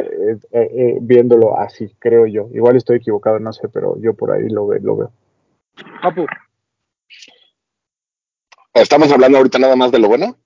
eh, 0.00 0.38
eh, 0.50 0.70
eh, 0.72 0.98
viéndolo 1.00 1.56
así, 1.56 1.94
creo 2.00 2.26
yo. 2.26 2.48
Igual 2.52 2.76
estoy 2.76 2.96
equivocado, 2.96 3.38
no 3.38 3.52
sé, 3.52 3.68
pero 3.68 3.96
yo 4.00 4.14
por 4.14 4.32
ahí 4.32 4.48
lo, 4.48 4.66
ve, 4.66 4.80
lo 4.80 4.96
veo. 4.96 5.12
Papu, 6.02 6.26
¿Estamos 8.74 9.10
hablando 9.12 9.38
ahorita 9.38 9.58
nada 9.58 9.76
más 9.76 9.90
de 9.92 9.98
lo 9.98 10.08
bueno? 10.08 10.36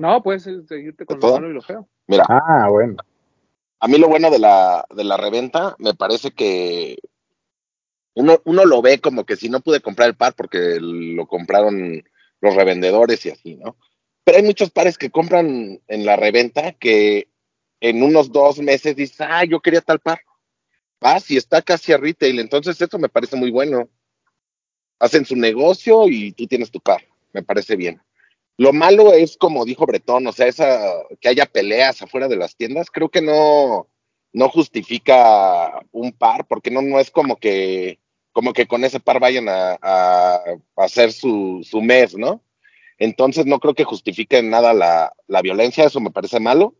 No, 0.00 0.22
puedes 0.22 0.42
seguirte 0.42 1.06
con 1.06 1.18
¿De 1.18 1.26
lo 1.26 1.28
todo? 1.28 1.40
malo 1.40 1.50
y 1.50 1.54
lo 1.54 1.62
feo. 1.62 1.88
Mira, 2.06 2.24
Ah, 2.28 2.68
bueno. 2.70 2.96
a 3.80 3.88
mí 3.88 3.98
lo 3.98 4.08
bueno 4.08 4.30
de 4.30 4.38
la, 4.38 4.84
de 4.94 5.04
la 5.04 5.16
reventa 5.16 5.76
me 5.78 5.94
parece 5.94 6.30
que 6.32 6.98
uno, 8.14 8.40
uno 8.44 8.64
lo 8.64 8.82
ve 8.82 9.00
como 9.00 9.24
que 9.24 9.36
si 9.36 9.48
no 9.48 9.60
pude 9.60 9.80
comprar 9.80 10.08
el 10.08 10.16
par 10.16 10.34
porque 10.34 10.78
lo 10.80 11.26
compraron 11.26 12.02
los 12.40 12.54
revendedores 12.54 13.24
y 13.26 13.30
así, 13.30 13.56
¿no? 13.56 13.76
Pero 14.24 14.38
hay 14.38 14.44
muchos 14.44 14.70
pares 14.70 14.98
que 14.98 15.10
compran 15.10 15.80
en 15.88 16.04
la 16.06 16.16
reventa 16.16 16.72
que 16.72 17.28
en 17.80 18.02
unos 18.02 18.30
dos 18.30 18.58
meses 18.58 18.94
dices, 18.94 19.20
ah, 19.20 19.44
yo 19.44 19.60
quería 19.60 19.80
tal 19.80 19.98
par. 20.00 20.20
Vas 21.00 21.28
y 21.30 21.36
está 21.36 21.62
casi 21.62 21.92
a 21.92 21.96
retail, 21.98 22.38
entonces 22.38 22.80
eso 22.80 22.98
me 22.98 23.08
parece 23.08 23.34
muy 23.36 23.50
bueno. 23.50 23.88
Hacen 25.00 25.24
su 25.24 25.34
negocio 25.34 26.08
y 26.08 26.30
tú 26.32 26.46
tienes 26.46 26.70
tu 26.70 26.78
par, 26.80 27.02
me 27.32 27.42
parece 27.42 27.74
bien. 27.74 28.00
Lo 28.58 28.72
malo 28.72 29.12
es, 29.12 29.36
como 29.36 29.64
dijo 29.64 29.86
Bretón, 29.86 30.26
o 30.26 30.32
sea, 30.32 30.46
esa, 30.46 30.78
que 31.20 31.28
haya 31.28 31.46
peleas 31.46 32.02
afuera 32.02 32.28
de 32.28 32.36
las 32.36 32.56
tiendas, 32.56 32.90
creo 32.90 33.08
que 33.10 33.22
no, 33.22 33.88
no 34.32 34.48
justifica 34.48 35.80
un 35.90 36.12
par, 36.12 36.46
porque 36.46 36.70
no, 36.70 36.82
no 36.82 37.00
es 37.00 37.10
como 37.10 37.36
que, 37.36 37.98
como 38.32 38.52
que 38.52 38.66
con 38.66 38.84
ese 38.84 39.00
par 39.00 39.20
vayan 39.20 39.48
a, 39.48 39.78
a- 39.82 40.42
hacer 40.76 41.12
su, 41.12 41.66
su 41.68 41.80
mes, 41.80 42.16
¿no? 42.16 42.42
Entonces 42.98 43.46
no 43.46 43.60
creo 43.60 43.74
que 43.74 43.84
justifique 43.84 44.42
nada 44.42 44.74
la, 44.74 45.14
la 45.28 45.42
violencia, 45.42 45.84
eso 45.84 46.00
me 46.00 46.10
parece 46.12 46.40
malo. 46.40 46.74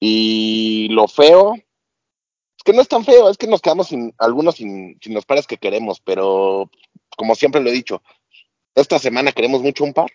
Y 0.00 0.88
lo 0.90 1.08
feo, 1.08 1.54
es 1.56 2.62
que 2.64 2.72
no 2.72 2.80
es 2.82 2.88
tan 2.88 3.04
feo, 3.04 3.28
es 3.28 3.36
que 3.36 3.46
nos 3.46 3.60
quedamos 3.60 3.88
sin 3.88 4.14
algunos 4.18 4.56
sin, 4.56 4.98
sin 5.00 5.14
los 5.14 5.26
pares 5.26 5.46
que 5.46 5.56
queremos, 5.58 6.00
pero 6.00 6.70
como 7.16 7.34
siempre 7.34 7.60
lo 7.60 7.70
he 7.70 7.72
dicho, 7.72 8.02
esta 8.74 8.98
semana 8.98 9.32
queremos 9.32 9.62
mucho 9.62 9.84
un 9.84 9.94
par. 9.94 10.10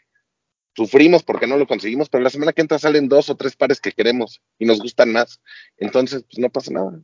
Sufrimos 0.77 1.23
porque 1.23 1.47
no 1.47 1.57
lo 1.57 1.65
conseguimos, 1.65 2.07
pero 2.07 2.23
la 2.23 2.29
semana 2.29 2.53
que 2.53 2.61
entra 2.61 2.77
salen 2.77 3.09
dos 3.09 3.31
o 3.31 3.35
tres 3.35 3.55
pares 3.55 3.81
que 3.81 3.93
queremos 3.93 4.43
y 4.59 4.65
nos 4.67 4.77
gustan 4.79 5.11
más. 5.11 5.41
Entonces, 5.75 6.21
pues 6.21 6.37
no 6.37 6.51
pasa 6.51 6.71
nada. 6.71 6.99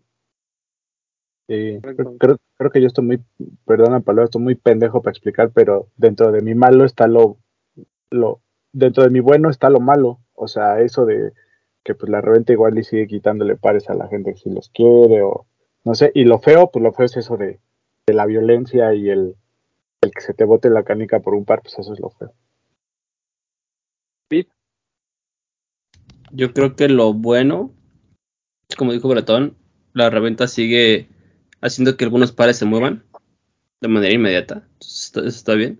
Sí, 1.47 1.79
creo, 1.81 2.37
creo, 2.55 2.69
que 2.71 2.81
yo 2.81 2.85
estoy 2.85 3.03
muy, 3.03 3.19
perdona 3.65 3.99
palabra, 4.01 4.25
estoy 4.25 4.43
muy 4.43 4.53
pendejo 4.53 5.01
para 5.01 5.13
explicar, 5.13 5.49
pero 5.49 5.87
dentro 5.97 6.31
de 6.31 6.41
mi 6.41 6.53
malo 6.53 6.85
está 6.85 7.07
lo, 7.07 7.39
lo, 8.11 8.41
dentro 8.73 9.05
de 9.05 9.09
mi 9.09 9.21
bueno 9.21 9.49
está 9.49 9.71
lo 9.71 9.79
malo. 9.79 10.19
O 10.35 10.47
sea, 10.47 10.79
eso 10.79 11.07
de 11.07 11.33
que 11.83 11.95
pues 11.95 12.11
la 12.11 12.21
reventa 12.21 12.53
igual 12.53 12.77
y 12.77 12.83
sigue 12.83 13.07
quitándole 13.07 13.55
pares 13.55 13.89
a 13.89 13.95
la 13.95 14.07
gente 14.07 14.35
si 14.35 14.51
los 14.51 14.69
quiere 14.69 15.23
o 15.23 15.47
no 15.83 15.95
sé. 15.95 16.11
Y 16.13 16.25
lo 16.25 16.37
feo, 16.37 16.69
pues 16.69 16.83
lo 16.83 16.93
feo 16.93 17.07
es 17.07 17.17
eso 17.17 17.37
de, 17.37 17.59
de 18.05 18.13
la 18.13 18.27
violencia 18.27 18.93
y 18.93 19.09
el, 19.09 19.35
el 20.01 20.11
que 20.11 20.21
se 20.21 20.35
te 20.35 20.43
bote 20.43 20.69
la 20.69 20.83
canica 20.83 21.21
por 21.21 21.33
un 21.33 21.43
par, 21.43 21.63
pues 21.63 21.79
eso 21.79 21.91
es 21.91 21.99
lo 21.99 22.11
feo. 22.11 22.31
Yo 26.31 26.53
creo 26.53 26.75
que 26.75 26.87
lo 26.89 27.13
bueno, 27.13 27.73
como 28.77 28.91
dijo 28.91 29.07
Bretón, 29.09 29.55
la 29.93 30.09
reventa 30.09 30.47
sigue 30.47 31.07
haciendo 31.61 31.95
que 31.95 32.05
algunos 32.05 32.31
pares 32.31 32.57
se 32.57 32.65
muevan 32.65 33.03
de 33.81 33.87
manera 33.87 34.13
inmediata. 34.13 34.67
Está- 34.79 35.19
Eso 35.21 35.29
está 35.29 35.53
bien. 35.53 35.79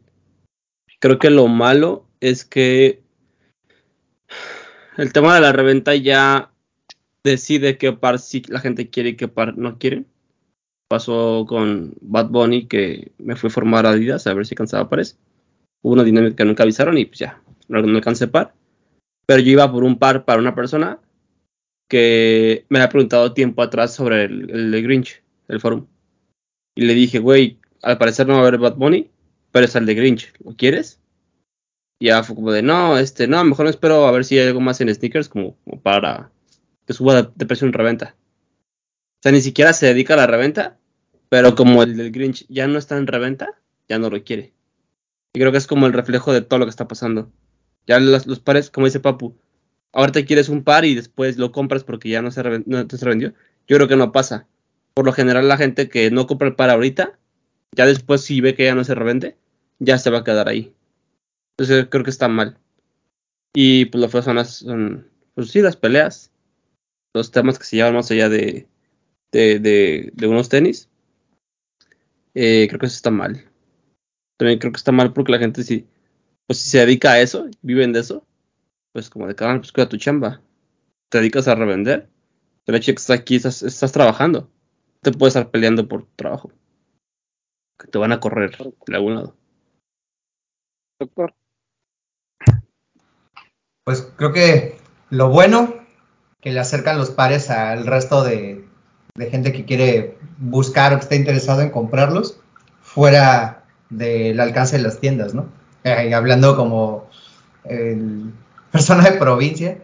Creo 1.00 1.20
que 1.20 1.30
lo 1.30 1.48
malo 1.48 2.08
es 2.20 2.46
que 2.46 3.02
el 4.98 5.12
tema 5.12 5.36
de 5.36 5.42
la 5.42 5.52
reventa 5.52 5.96
ya 5.96 6.52
decide 7.24 7.78
qué 7.78 7.94
par 7.94 8.20
sí 8.20 8.44
la 8.48 8.60
gente 8.60 8.90
quiere 8.90 9.10
y 9.10 9.16
qué 9.16 9.28
par 9.28 9.58
no 9.58 9.80
quiere. 9.80 10.06
Pasó 10.88 11.46
con 11.48 11.96
Bad 12.02 12.30
Bunny 12.30 12.68
que 12.68 13.12
me 13.18 13.36
fui 13.36 13.48
a 13.48 13.52
formar 13.52 13.86
a 13.86 13.92
Adidas 13.92 14.28
a 14.28 14.34
ver 14.34 14.46
si 14.46 14.56
cansaba 14.56 14.90
pares. 14.90 15.18
Hubo 15.82 15.94
una 15.94 16.04
dinámica 16.04 16.36
que 16.38 16.46
nunca 16.46 16.64
avisaron 16.64 16.98
y 16.98 17.06
pues 17.06 17.20
ya, 17.20 17.42
no, 17.67 17.82
no 17.82 18.02
par. 18.32 18.54
Pero 19.26 19.41
yo 19.41 19.52
iba 19.52 19.71
por 19.71 19.84
un 19.84 19.97
par 19.97 20.26
para 20.26 20.39
una 20.39 20.56
persona 20.56 20.99
que 21.88 22.65
me 22.69 22.80
había 22.80 22.89
preguntado 22.89 23.34
tiempo 23.34 23.62
atrás 23.62 23.93
sobre 23.93 24.26
el, 24.26 24.49
el 24.49 24.71
de 24.71 24.82
Grinch, 24.82 25.23
el 25.47 25.60
forum. 25.60 25.88
Y 26.76 26.86
le 26.86 26.93
dije, 26.93 27.19
güey, 27.19 27.60
al 27.82 27.97
parecer 27.97 28.28
no 28.28 28.34
va 28.34 28.39
a 28.39 28.47
haber 28.47 28.58
Bad 28.60 28.76
Bunny, 28.76 29.12
pero 29.52 29.65
es 29.65 29.76
el 29.76 29.86
de 29.86 29.95
Grinch, 29.95 30.34
¿lo 30.43 30.56
quieres? 30.56 30.99
Y 31.99 32.08
ya 32.08 32.23
fue 32.23 32.36
como 32.36 32.52
de, 32.52 32.63
no, 32.63 32.97
este, 32.97 33.28
no, 33.28 33.43
mejor 33.43 33.65
me 33.65 33.71
espero 33.71 34.08
a 34.08 34.12
ver 34.12 34.26
si 34.26 34.38
hay 34.38 34.47
algo 34.47 34.60
más 34.60 34.82
en 34.82 34.93
sneakers 34.93 35.30
como, 35.30 35.56
como 35.63 35.82
para 35.82 36.32
que 36.86 36.93
suba 36.93 37.21
de, 37.21 37.30
de 37.36 37.45
precio 37.45 37.67
en 37.67 37.73
reventa. 37.73 38.15
O 39.19 39.21
sea, 39.23 39.32
ni 39.32 39.41
siquiera 39.41 39.71
se 39.73 39.86
dedica 39.86 40.15
a 40.15 40.17
la 40.17 40.28
reventa, 40.28 40.78
pero 41.30 41.56
como 41.56 41.84
el 41.84 41.95
del 41.95 42.12
Grinch 42.12 42.45
ya 42.49 42.67
no 42.67 42.78
está 42.78 42.97
en 42.97 43.08
reventa, 43.08 43.62
ya 43.88 43.99
no 43.99 44.10
lo 44.10 44.23
quiere. 44.23 44.54
Y 45.34 45.39
creo 45.39 45.52
que 45.52 45.58
es 45.58 45.67
como 45.67 45.88
el 45.88 45.93
reflejo 45.93 46.34
de 46.34 46.41
todo 46.41 46.60
lo 46.60 46.65
que 46.65 46.71
está 46.71 46.88
pasando. 46.88 47.32
Ya 47.88 48.00
los, 48.00 48.28
los 48.28 48.39
pares, 48.39 48.69
como 48.69 48.86
dice 48.88 49.00
Papu, 49.00 49.36
ahorita 49.91 50.26
quieres 50.26 50.50
un 50.50 50.63
par 50.63 50.86
y 50.86 50.96
después 50.96 51.38
lo 51.38 51.52
compras 51.52 51.84
porque 51.84 52.10
ya 52.10 52.22
no 52.22 52.32
se, 52.32 52.41
no 52.65 52.88
se 52.89 53.06
revendió. 53.06 53.34
Yo 53.67 53.78
creo 53.78 53.88
que 53.88 53.96
no 53.96 54.12
pasa. 54.12 54.48
Por 54.93 55.06
lo 55.06 55.13
general, 55.13 55.48
la 55.48 55.58
gente 55.58 55.89
que 55.89 56.12
no 56.12 56.28
compra 56.28 56.48
el 56.48 56.56
par 56.56 56.69
ahorita, 56.69 57.17
ya 57.76 57.86
después 57.86 58.22
si 58.22 58.41
ve 58.41 58.56
que 58.56 58.65
ya 58.65 58.76
no 58.76 58.84
se 58.84 58.96
revende, 58.96 59.38
ya 59.80 59.98
se 59.98 60.10
va 60.10 60.19
a 60.19 60.24
quedar 60.24 60.48
ahí. 60.48 60.74
Entonces 61.58 61.88
creo 61.89 62.04
que 62.04 62.10
está 62.10 62.28
mal. 62.28 62.58
Y 63.54 63.86
pues 63.86 64.02
lo 64.02 64.10
feo 64.10 64.22
son 64.22 64.36
las, 64.36 64.65
pues 65.36 65.52
sí, 65.52 65.62
las 65.62 65.78
peleas. 65.78 66.32
Los 67.15 67.32
temas 67.32 67.60
que 67.60 67.65
se 67.65 67.76
llevan 67.76 67.93
más 67.93 68.10
allá 68.10 68.28
de, 68.28 68.67
de, 69.32 69.60
de, 69.60 70.12
de 70.13 70.28
unos 70.28 70.50
tenis, 70.50 70.89
eh, 72.34 72.65
creo 72.67 72.80
que 72.80 72.88
eso 72.88 72.96
está 72.96 73.12
mal. 73.12 73.46
También 74.38 74.60
creo 74.60 74.72
que 74.72 74.78
está 74.78 74.91
mal 74.91 75.13
porque 75.13 75.32
la 75.32 75.39
gente 75.39 75.63
si, 75.63 75.86
pues 76.48 76.60
si 76.60 76.70
se 76.70 76.80
dedica 76.80 77.12
a 77.12 77.22
eso, 77.22 77.48
viven 77.62 77.94
de 77.94 78.02
eso, 78.02 78.26
pues 78.92 79.10
como 79.10 79.28
de 79.28 79.36
cada 79.36 79.58
pues 79.58 79.72
cuida 79.72 79.90
tu 79.90 79.98
chamba. 79.98 80.42
Te 81.10 81.20
dedicas 81.20 81.48
a 81.48 81.56
revender, 81.56 82.10
el 82.66 82.76
hecho 82.76 82.92
de 82.92 82.96
que 82.96 83.02
estás 83.02 83.20
aquí, 83.20 83.36
estás, 83.36 83.64
estás 83.64 83.92
trabajando. 83.92 84.50
Te 85.02 85.12
puedes 85.12 85.36
estar 85.36 85.52
peleando 85.52 85.88
por 85.88 86.04
tu 86.04 86.12
trabajo. 86.16 86.52
Que 87.78 87.88
te 87.88 87.98
van 87.98 88.12
a 88.12 88.20
correr 88.20 88.58
de 88.58 88.96
algún 88.96 89.16
lado. 89.16 89.36
Doctor. 91.00 91.34
Pues 93.84 94.02
creo 94.16 94.32
que 94.32 94.78
lo 95.10 95.30
bueno 95.30 95.76
que 96.40 96.52
le 96.52 96.60
acercan 96.60 96.98
los 96.98 97.12
pares 97.12 97.50
al 97.50 97.86
resto 97.86 98.24
de, 98.24 98.66
de 99.16 99.30
gente 99.30 99.52
que 99.52 99.66
quiere 99.66 100.18
buscar 100.38 100.94
o 100.94 100.98
que 100.98 101.04
esté 101.04 101.16
interesado 101.16 101.62
en 101.62 101.70
comprarlos 101.70 102.40
fuera 102.82 103.66
del 103.90 104.40
alcance 104.40 104.78
de 104.78 104.84
las 104.84 105.00
tiendas, 105.00 105.34
¿no? 105.34 105.50
Eh, 105.84 106.13
hablando 106.13 106.56
como 106.56 107.08
persona 108.72 109.04
de 109.04 109.12
provincia, 109.13 109.78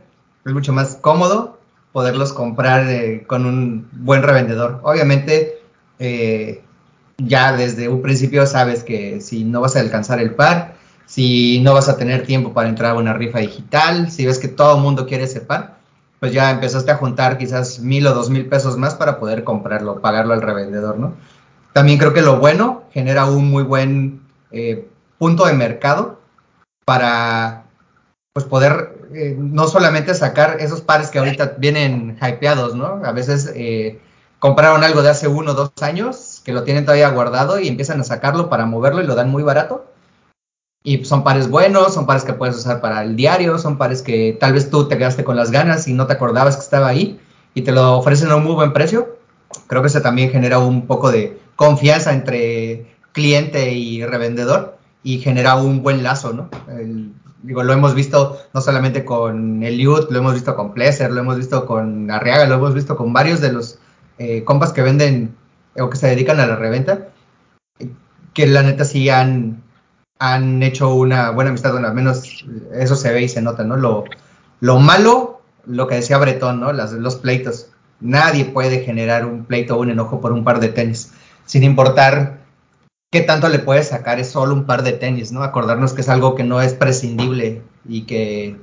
es 0.45 0.53
mucho 0.53 0.73
más 0.73 0.95
cómodo 0.95 1.59
poderlos 1.91 2.33
comprar 2.33 2.87
eh, 2.89 3.23
con 3.27 3.45
un 3.45 3.87
buen 3.91 4.23
revendedor. 4.23 4.79
Obviamente, 4.83 5.59
eh, 5.99 6.61
ya 7.17 7.55
desde 7.55 7.89
un 7.89 8.01
principio 8.01 8.45
sabes 8.45 8.83
que 8.83 9.21
si 9.21 9.43
no 9.43 9.61
vas 9.61 9.75
a 9.75 9.79
alcanzar 9.79 10.19
el 10.19 10.35
par, 10.35 10.75
si 11.05 11.59
no 11.61 11.73
vas 11.73 11.89
a 11.89 11.97
tener 11.97 12.25
tiempo 12.25 12.53
para 12.53 12.69
entrar 12.69 12.91
a 12.91 12.99
una 12.99 13.13
rifa 13.13 13.39
digital, 13.39 14.11
si 14.11 14.25
ves 14.25 14.39
que 14.39 14.47
todo 14.47 14.75
el 14.77 14.81
mundo 14.81 15.07
quiere 15.07 15.23
ese 15.23 15.41
par, 15.41 15.77
pues 16.19 16.31
ya 16.33 16.51
empezaste 16.51 16.91
a 16.91 16.97
juntar 16.97 17.37
quizás 17.37 17.79
mil 17.79 18.05
o 18.07 18.13
dos 18.13 18.29
mil 18.29 18.45
pesos 18.45 18.77
más 18.77 18.95
para 18.95 19.19
poder 19.19 19.43
comprarlo, 19.43 20.01
pagarlo 20.01 20.33
al 20.33 20.41
revendedor, 20.41 20.99
¿no? 20.99 21.13
También 21.73 21.97
creo 21.97 22.13
que 22.13 22.21
lo 22.21 22.39
bueno 22.39 22.83
genera 22.91 23.25
un 23.25 23.49
muy 23.49 23.63
buen 23.63 24.21
punto 25.19 25.45
de 25.45 25.53
mercado 25.53 26.19
para 26.85 27.65
pues 28.33 28.45
poder 28.47 29.07
eh, 29.13 29.35
no 29.37 29.67
solamente 29.67 30.15
sacar 30.15 30.57
esos 30.59 30.81
pares 30.81 31.09
que 31.09 31.19
ahorita 31.19 31.55
vienen 31.57 32.17
hypeados, 32.21 32.73
¿no? 32.73 33.01
A 33.03 33.11
veces 33.11 33.51
eh, 33.53 33.99
compraron 34.39 34.83
algo 34.83 35.03
de 35.03 35.09
hace 35.09 35.27
uno 35.27 35.51
o 35.51 35.53
dos 35.53 35.71
años 35.81 36.41
que 36.43 36.53
lo 36.53 36.63
tienen 36.63 36.85
todavía 36.85 37.09
guardado 37.09 37.59
y 37.59 37.67
empiezan 37.67 37.99
a 37.99 38.03
sacarlo 38.05 38.49
para 38.49 38.65
moverlo 38.65 39.01
y 39.01 39.05
lo 39.07 39.15
dan 39.15 39.29
muy 39.29 39.43
barato 39.43 39.91
y 40.83 41.03
son 41.05 41.23
pares 41.23 41.49
buenos, 41.49 41.93
son 41.93 42.05
pares 42.05 42.23
que 42.23 42.33
puedes 42.33 42.55
usar 42.55 42.79
para 42.79 43.03
el 43.03 43.15
diario, 43.15 43.59
son 43.59 43.77
pares 43.77 44.01
que 44.01 44.37
tal 44.39 44.53
vez 44.53 44.69
tú 44.69 44.87
te 44.87 44.97
quedaste 44.97 45.23
con 45.23 45.35
las 45.35 45.51
ganas 45.51 45.87
y 45.87 45.93
no 45.93 46.07
te 46.07 46.13
acordabas 46.13 46.55
que 46.55 46.63
estaba 46.63 46.87
ahí 46.87 47.19
y 47.53 47.63
te 47.63 47.73
lo 47.73 47.97
ofrecen 47.97 48.31
a 48.31 48.37
un 48.37 48.45
muy 48.45 48.55
buen 48.55 48.73
precio. 48.73 49.17
Creo 49.67 49.81
que 49.81 49.89
eso 49.89 50.01
también 50.01 50.31
genera 50.31 50.59
un 50.59 50.87
poco 50.87 51.11
de 51.11 51.37
confianza 51.55 52.13
entre 52.13 52.95
cliente 53.11 53.73
y 53.73 54.05
revendedor 54.05 54.78
y 55.03 55.19
genera 55.19 55.55
un 55.55 55.81
buen 55.81 56.03
lazo, 56.03 56.33
¿no? 56.33 56.49
Digo, 57.41 57.63
lo 57.63 57.71
hemos 57.71 57.95
visto 57.95 58.37
no 58.53 58.61
solamente 58.61 59.05
con 59.05 59.63
Eliud, 59.63 60.09
lo 60.09 60.19
hemos 60.19 60.33
visto 60.33 60.55
con 60.55 60.73
Pleasure, 60.73 61.09
lo 61.09 61.21
hemos 61.21 61.37
visto 61.37 61.65
con 61.65 62.11
Arriaga, 62.11 62.45
lo 62.45 62.55
hemos 62.55 62.73
visto 62.73 62.97
con 62.97 63.13
varios 63.13 63.39
de 63.39 63.53
los 63.53 63.79
eh, 64.17 64.43
compas 64.43 64.73
que 64.73 64.81
venden 64.81 65.35
o 65.77 65.89
que 65.89 65.97
se 65.97 66.07
dedican 66.07 66.39
a 66.41 66.47
la 66.47 66.57
reventa, 66.57 67.07
que 68.33 68.45
la 68.45 68.61
neta 68.61 68.83
sí 68.83 69.09
han, 69.09 69.63
han 70.19 70.61
hecho 70.63 70.93
una 70.93 71.31
buena 71.31 71.51
amistad, 71.51 71.71
bueno, 71.71 71.87
al 71.87 71.93
menos 71.93 72.45
eso 72.73 72.95
se 72.97 73.13
ve 73.13 73.21
y 73.21 73.29
se 73.29 73.41
nota, 73.41 73.63
¿no? 73.63 73.77
Lo, 73.77 74.03
lo 74.59 74.79
malo, 74.79 75.41
lo 75.65 75.87
que 75.87 75.95
decía 75.95 76.17
Bretón, 76.17 76.59
¿no? 76.59 76.73
Los 76.73 77.15
pleitos. 77.15 77.69
Nadie 78.01 78.45
puede 78.45 78.83
generar 78.83 79.25
un 79.25 79.45
pleito 79.45 79.77
o 79.77 79.81
un 79.81 79.89
enojo 79.89 80.19
por 80.19 80.33
un 80.33 80.43
par 80.43 80.59
de 80.59 80.69
tenis, 80.69 81.13
sin 81.45 81.63
importar 81.63 82.38
qué 83.11 83.21
tanto 83.21 83.49
le 83.49 83.59
puedes 83.59 83.89
sacar, 83.89 84.19
es 84.19 84.29
solo 84.29 84.53
un 84.53 84.65
par 84.65 84.83
de 84.83 84.93
tenis, 84.93 85.31
¿no? 85.31 85.43
Acordarnos 85.43 85.93
que 85.93 86.01
es 86.01 86.09
algo 86.09 86.35
que 86.35 86.43
no 86.43 86.61
es 86.61 86.73
prescindible 86.73 87.63
y 87.87 88.03
que, 88.03 88.57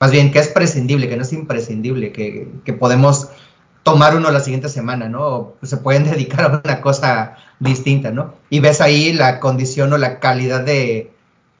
más 0.00 0.10
bien, 0.10 0.30
que 0.30 0.38
es 0.38 0.48
prescindible, 0.48 1.08
que 1.08 1.16
no 1.16 1.22
es 1.22 1.32
imprescindible, 1.32 2.12
que, 2.12 2.48
que 2.64 2.72
podemos 2.72 3.28
tomar 3.82 4.14
uno 4.14 4.30
la 4.30 4.40
siguiente 4.40 4.68
semana, 4.68 5.08
¿no? 5.08 5.26
O 5.26 5.56
se 5.62 5.78
pueden 5.78 6.04
dedicar 6.10 6.44
a 6.44 6.62
una 6.64 6.80
cosa 6.80 7.36
distinta, 7.58 8.10
¿no? 8.10 8.34
Y 8.50 8.60
ves 8.60 8.80
ahí 8.80 9.12
la 9.12 9.40
condición 9.40 9.92
o 9.92 9.98
la 9.98 10.20
calidad 10.20 10.60
de, 10.60 11.10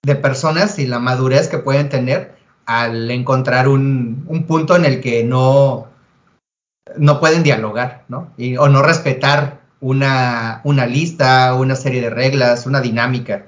de 0.02 0.14
personas 0.14 0.78
y 0.78 0.86
la 0.86 0.98
madurez 0.98 1.48
que 1.48 1.58
pueden 1.58 1.88
tener 1.88 2.36
al 2.66 3.10
encontrar 3.10 3.66
un, 3.66 4.24
un, 4.26 4.44
punto 4.44 4.76
en 4.76 4.84
el 4.84 5.00
que 5.00 5.24
no, 5.24 5.86
no 6.98 7.18
pueden 7.18 7.42
dialogar, 7.42 8.04
¿no? 8.08 8.32
Y, 8.36 8.58
o 8.58 8.68
no 8.68 8.82
respetar 8.82 9.57
una, 9.80 10.60
una 10.64 10.86
lista, 10.86 11.54
una 11.54 11.76
serie 11.76 12.00
de 12.00 12.10
reglas, 12.10 12.66
una 12.66 12.80
dinámica. 12.80 13.46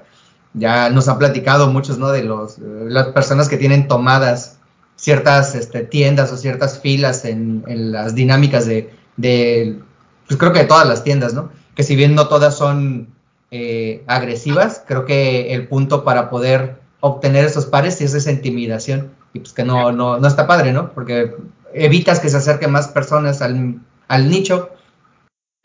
Ya 0.53 0.89
nos 0.89 1.07
han 1.07 1.17
platicado 1.17 1.67
muchos, 1.71 1.97
¿no? 1.97 2.09
De 2.09 2.23
los, 2.23 2.57
las 2.59 3.07
personas 3.07 3.49
que 3.49 3.57
tienen 3.57 3.87
tomadas 3.87 4.57
ciertas 4.95 5.55
este, 5.55 5.81
tiendas 5.81 6.31
o 6.31 6.37
ciertas 6.37 6.79
filas 6.79 7.25
en, 7.25 7.63
las 7.91 8.13
dinámicas 8.13 8.65
de, 8.65 8.93
de, 9.17 9.79
pues 10.27 10.39
creo 10.39 10.53
que 10.53 10.59
de 10.59 10.65
todas 10.65 10.87
las 10.87 11.03
tiendas, 11.03 11.33
¿no? 11.33 11.49
Que 11.75 11.83
si 11.83 11.95
bien 11.95 12.13
no 12.13 12.27
todas 12.27 12.55
son 12.55 13.07
eh, 13.49 14.03
agresivas, 14.07 14.83
creo 14.87 15.05
que 15.05 15.53
el 15.53 15.67
punto 15.67 16.03
para 16.03 16.29
poder 16.29 16.79
obtener 16.99 17.45
esos 17.45 17.65
pares 17.65 17.99
es 18.01 18.13
esa 18.13 18.31
intimidación 18.31 19.11
y 19.33 19.39
pues 19.39 19.53
que 19.53 19.63
no, 19.63 19.91
no, 19.91 20.19
no 20.19 20.27
está 20.27 20.45
padre, 20.45 20.71
¿no? 20.71 20.91
Porque 20.91 21.35
evitas 21.73 22.19
que 22.19 22.29
se 22.29 22.37
acerquen 22.37 22.71
más 22.71 22.87
personas 22.89 23.41
al, 23.41 23.79
al 24.07 24.29
nicho, 24.29 24.69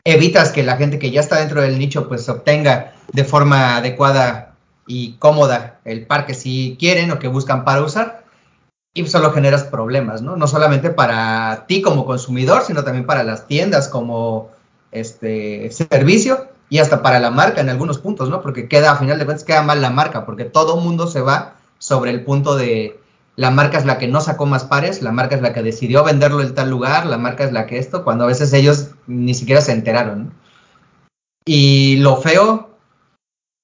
evitas 0.07 0.53
que 0.53 0.63
la 0.63 0.77
gente 0.77 0.99
que 0.99 1.11
ya 1.11 1.19
está 1.19 1.39
dentro 1.39 1.61
del 1.61 1.77
nicho 1.77 2.07
pues 2.07 2.29
obtenga 2.29 2.93
de 3.11 3.25
forma 3.25 3.75
adecuada 3.75 4.55
y 4.87 5.17
cómoda 5.17 5.81
el 5.83 6.07
par 6.07 6.25
que 6.25 6.33
si 6.33 6.77
quieren 6.79 7.11
o 7.11 7.19
que 7.19 7.27
buscan 7.27 7.65
para 7.65 7.81
usar 7.81 8.23
y 8.93 9.05
solo 9.05 9.31
generas 9.33 9.65
problemas, 9.65 10.21
¿no? 10.21 10.37
No 10.37 10.47
solamente 10.47 10.91
para 10.91 11.65
ti 11.67 11.81
como 11.81 12.05
consumidor, 12.05 12.63
sino 12.63 12.85
también 12.85 13.05
para 13.05 13.23
las 13.23 13.47
tiendas 13.47 13.89
como 13.89 14.49
este 14.93 15.69
servicio 15.71 16.47
y 16.69 16.79
hasta 16.79 17.01
para 17.01 17.19
la 17.19 17.29
marca 17.29 17.59
en 17.59 17.69
algunos 17.69 17.97
puntos, 17.97 18.29
¿no? 18.29 18.41
Porque 18.41 18.69
queda, 18.69 18.91
a 18.91 18.95
final 18.95 19.19
de 19.19 19.25
cuentas, 19.25 19.43
queda 19.43 19.61
mal 19.61 19.81
la 19.81 19.89
marca, 19.89 20.25
porque 20.25 20.45
todo 20.45 20.77
mundo 20.77 21.07
se 21.07 21.19
va 21.19 21.55
sobre 21.79 22.11
el 22.11 22.23
punto 22.23 22.55
de 22.55 22.97
la 23.37 23.51
marca 23.51 23.77
es 23.77 23.85
la 23.85 23.99
que 23.99 24.07
no 24.07 24.19
sacó 24.19 24.47
más 24.47 24.65
pares, 24.65 25.03
la 25.03 25.11
marca 25.11 25.35
es 25.35 25.43
la 25.43 25.53
que 25.53 25.61
decidió 25.61 26.03
venderlo 26.03 26.41
en 26.41 26.55
tal 26.55 26.71
lugar, 26.71 27.05
la 27.05 27.19
marca 27.19 27.43
es 27.45 27.53
la 27.53 27.67
que 27.67 27.77
esto, 27.77 28.03
cuando 28.03 28.23
a 28.23 28.27
veces 28.27 28.51
ellos 28.51 28.89
ni 29.05 29.35
siquiera 29.35 29.61
se 29.61 29.73
enteraron. 29.73 30.33
Y 31.45 31.97
lo 31.97 32.17
feo, 32.17 32.75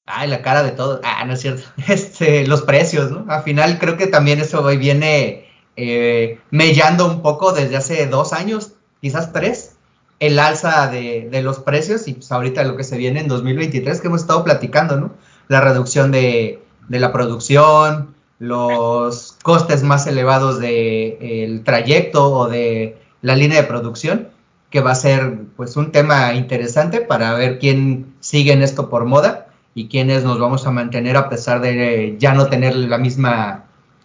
ay, 0.06 0.30
la 0.30 0.44
cara 0.44 0.62
de 0.62 0.72
todo, 0.72 1.02
ah, 1.04 1.26
no 1.26 1.34
es 1.34 1.42
cierto, 1.42 1.64
este, 1.88 2.46
los 2.46 2.62
precios, 2.62 3.10
¿no? 3.10 3.26
Al 3.28 3.42
final 3.42 3.80
creo 3.80 3.98
que 3.98 4.06
también 4.06 4.40
eso 4.40 4.62
hoy 4.62 4.78
viene 4.78 5.48
eh, 5.76 6.40
mellando 6.52 7.08
un 7.08 7.24
poco 7.24 7.52
desde 7.52 7.76
hace 7.76 8.06
dos 8.06 8.32
años, 8.32 8.74
quizás 9.02 9.34
tres, 9.34 9.76
el 10.20 10.38
alza 10.38 10.88
de, 10.88 11.42
los 11.42 11.58
precios 11.60 12.08
y 12.08 12.14
pues 12.14 12.32
ahorita 12.32 12.64
lo 12.64 12.78
que 12.78 12.84
se 12.84 12.98
viene 12.98 13.22
en 13.22 13.28
2023 13.28 14.00
que 14.00 14.08
hemos 14.08 14.22
estado 14.22 14.44
platicando, 14.44 14.98
¿no? 14.98 15.14
La 15.48 15.62
reducción 15.62 16.12
de 16.12 16.62
la 16.90 17.12
producción, 17.12 18.14
los 18.44 19.38
costes 19.42 19.84
más 19.84 20.06
elevados 20.06 20.60
del 20.60 21.18
de, 21.20 21.62
trayecto 21.64 22.30
o 22.30 22.50
de 22.50 22.98
la 23.22 23.38
línea 23.38 23.62
de 23.62 23.68
producción, 23.68 24.28
que 24.70 24.82
va 24.82 24.92
a 24.92 24.96
ser 24.96 25.46
pues 25.56 25.78
un 25.78 25.94
tema 25.94 26.34
interesante 26.34 27.00
para 27.00 27.36
ver 27.36 27.58
quién 27.58 28.14
sigue 28.20 28.52
en 28.52 28.62
esto 28.62 28.90
por 28.90 29.06
moda 29.06 29.48
y 29.74 29.88
quiénes 29.88 30.26
nos 30.26 30.40
vamos 30.40 30.68
a 30.68 30.72
mantener 30.72 31.16
a 31.16 31.30
pesar 31.30 31.62
de 31.62 32.18
ya 32.20 32.34
no 32.34 32.50
tener 32.50 32.76
la 32.76 32.98
misma 32.98 33.64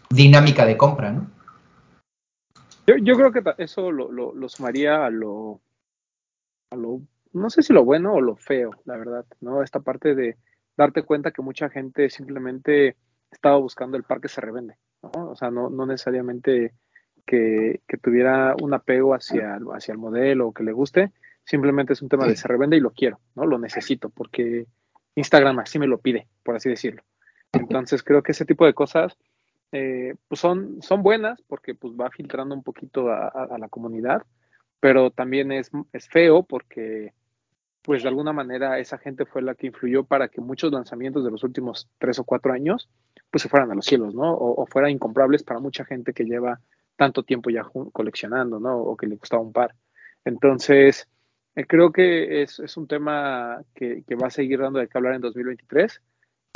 dinámica 0.08 0.64
de 0.64 0.76
compra, 0.76 1.10
¿no? 1.10 1.26
Yo, 2.86 2.94
yo 2.96 3.16
creo 3.16 3.32
que 3.32 3.42
eso 3.58 3.90
lo, 3.90 4.12
lo, 4.12 4.32
lo 4.34 4.48
sumaría 4.48 5.04
a 5.04 5.10
lo, 5.10 5.60
a 6.70 6.76
lo, 6.76 7.00
no 7.32 7.50
sé 7.50 7.62
si 7.62 7.72
lo 7.72 7.84
bueno 7.84 8.14
o 8.14 8.20
lo 8.20 8.36
feo, 8.36 8.70
la 8.84 8.96
verdad, 8.96 9.26
¿no? 9.40 9.64
Esta 9.64 9.80
parte 9.80 10.14
de 10.14 10.36
darte 10.76 11.02
cuenta 11.02 11.32
que 11.32 11.42
mucha 11.42 11.68
gente 11.68 12.08
simplemente 12.08 12.96
estaba 13.30 13.56
buscando 13.56 13.96
el 13.96 14.04
par 14.04 14.20
que 14.20 14.28
se 14.28 14.40
revende, 14.40 14.76
¿no? 15.02 15.30
O 15.30 15.36
sea, 15.36 15.50
no, 15.50 15.70
no 15.70 15.86
necesariamente 15.86 16.74
que, 17.26 17.80
que, 17.86 17.98
tuviera 17.98 18.54
un 18.60 18.74
apego 18.74 19.14
hacia, 19.14 19.58
hacia 19.74 19.92
el 19.92 19.98
modelo 19.98 20.48
o 20.48 20.52
que 20.52 20.64
le 20.64 20.72
guste, 20.72 21.12
simplemente 21.44 21.92
es 21.92 22.02
un 22.02 22.08
tema 22.08 22.26
de 22.26 22.36
se 22.36 22.48
revende 22.48 22.76
y 22.76 22.80
lo 22.80 22.90
quiero, 22.90 23.20
¿no? 23.34 23.44
Lo 23.44 23.58
necesito 23.58 24.08
porque 24.08 24.66
Instagram 25.14 25.58
así 25.58 25.78
me 25.78 25.86
lo 25.86 25.98
pide, 25.98 26.26
por 26.42 26.56
así 26.56 26.68
decirlo. 26.68 27.02
Entonces 27.52 28.02
creo 28.02 28.22
que 28.22 28.32
ese 28.32 28.44
tipo 28.44 28.64
de 28.66 28.74
cosas 28.74 29.16
eh, 29.72 30.14
pues 30.28 30.40
son, 30.40 30.80
son 30.80 31.02
buenas 31.02 31.42
porque 31.42 31.74
pues 31.74 31.92
va 31.94 32.10
filtrando 32.10 32.54
un 32.54 32.62
poquito 32.62 33.10
a, 33.10 33.26
a, 33.28 33.48
a 33.50 33.58
la 33.58 33.68
comunidad, 33.68 34.22
pero 34.80 35.10
también 35.10 35.52
es, 35.52 35.70
es, 35.92 36.08
feo 36.08 36.42
porque 36.42 37.12
pues 37.88 38.02
de 38.02 38.10
alguna 38.10 38.34
manera 38.34 38.78
esa 38.78 38.98
gente 38.98 39.24
fue 39.24 39.40
la 39.40 39.54
que 39.54 39.68
influyó 39.68 40.04
para 40.04 40.28
que 40.28 40.42
muchos 40.42 40.70
lanzamientos 40.70 41.24
de 41.24 41.30
los 41.30 41.42
últimos 41.42 41.88
tres 41.96 42.18
o 42.18 42.24
cuatro 42.24 42.52
años 42.52 42.90
pues 43.30 43.40
se 43.40 43.48
fueran 43.48 43.70
a 43.72 43.74
los 43.74 43.86
cielos, 43.86 44.14
¿no? 44.14 44.30
O, 44.30 44.62
o 44.62 44.66
fueran 44.66 44.90
incomprables 44.90 45.42
para 45.42 45.58
mucha 45.58 45.86
gente 45.86 46.12
que 46.12 46.24
lleva 46.24 46.60
tanto 46.96 47.22
tiempo 47.22 47.48
ya 47.48 47.62
coleccionando, 47.92 48.60
¿no? 48.60 48.76
O 48.76 48.94
que 48.94 49.06
le 49.06 49.16
gustaba 49.16 49.42
un 49.42 49.54
par. 49.54 49.74
Entonces, 50.22 51.08
Eh, 51.56 51.64
creo 51.66 51.90
que 51.90 52.42
es, 52.42 52.58
es 52.60 52.76
un 52.76 52.86
tema 52.86 53.64
que, 53.74 54.04
que, 54.06 54.16
va 54.16 54.26
a 54.26 54.30
seguir 54.30 54.60
dando 54.60 54.80
de 54.80 54.86
qué 54.86 54.98
hablar 54.98 55.14
en 55.14 55.22
2023. 55.22 56.02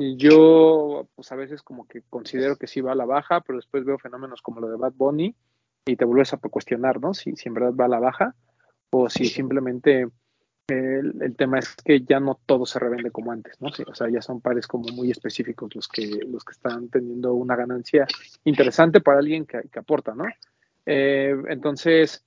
Y 0.01 0.17
yo, 0.19 1.09
pues 1.15 1.33
a 1.33 1.37
veces 1.37 1.63
como 1.63 1.89
que 1.89 2.03
considero 2.11 2.57
que 2.57 2.67
sí 2.67 2.83
va 2.83 2.93
a 2.93 2.95
la 2.95 3.07
baja, 3.07 3.41
pero 3.41 3.57
después 3.57 3.87
veo 3.87 3.99
fenómenos 3.99 4.43
como 4.43 4.61
lo 4.61 4.69
de 4.69 4.77
Bad 4.77 4.93
Bunny 4.93 5.35
y 5.87 5.97
te 5.97 6.05
vuelves 6.05 6.35
a 6.35 6.37
cuestionar, 6.37 7.01
¿no? 7.01 7.15
Si, 7.15 7.37
si 7.37 7.49
en 7.49 7.55
verdad 7.55 7.73
va 7.73 7.87
a 7.87 7.89
la 7.89 8.01
baja 8.01 8.35
o 8.91 9.09
si 9.09 9.25
simplemente 9.25 10.09
el, 10.69 11.21
el, 11.21 11.37
tema 11.37 11.59
es 11.59 11.75
que 11.85 12.03
ya 12.03 12.21
no 12.21 12.41
todo 12.47 12.67
se 12.67 12.79
revende 12.79 13.11
como 13.11 13.33
antes, 13.33 13.61
¿no? 13.61 13.71
Sí, 13.73 13.83
o 13.87 13.95
sea, 13.95 14.09
ya 14.09 14.23
son 14.23 14.41
pares 14.41 14.67
como 14.67 14.89
muy 14.93 15.11
específicos 15.11 15.75
los 15.75 15.89
que, 15.89 16.21
los 16.29 16.45
que 16.45 16.53
están 16.53 16.89
teniendo 16.89 17.35
una 17.35 17.57
ganancia 17.57 18.07
interesante 18.45 19.01
para 19.01 19.19
alguien 19.19 19.47
que, 19.47 19.79
aporta, 19.79 20.15
¿no? 20.15 20.25
Eh, 20.87 21.35
entonces, 21.49 22.25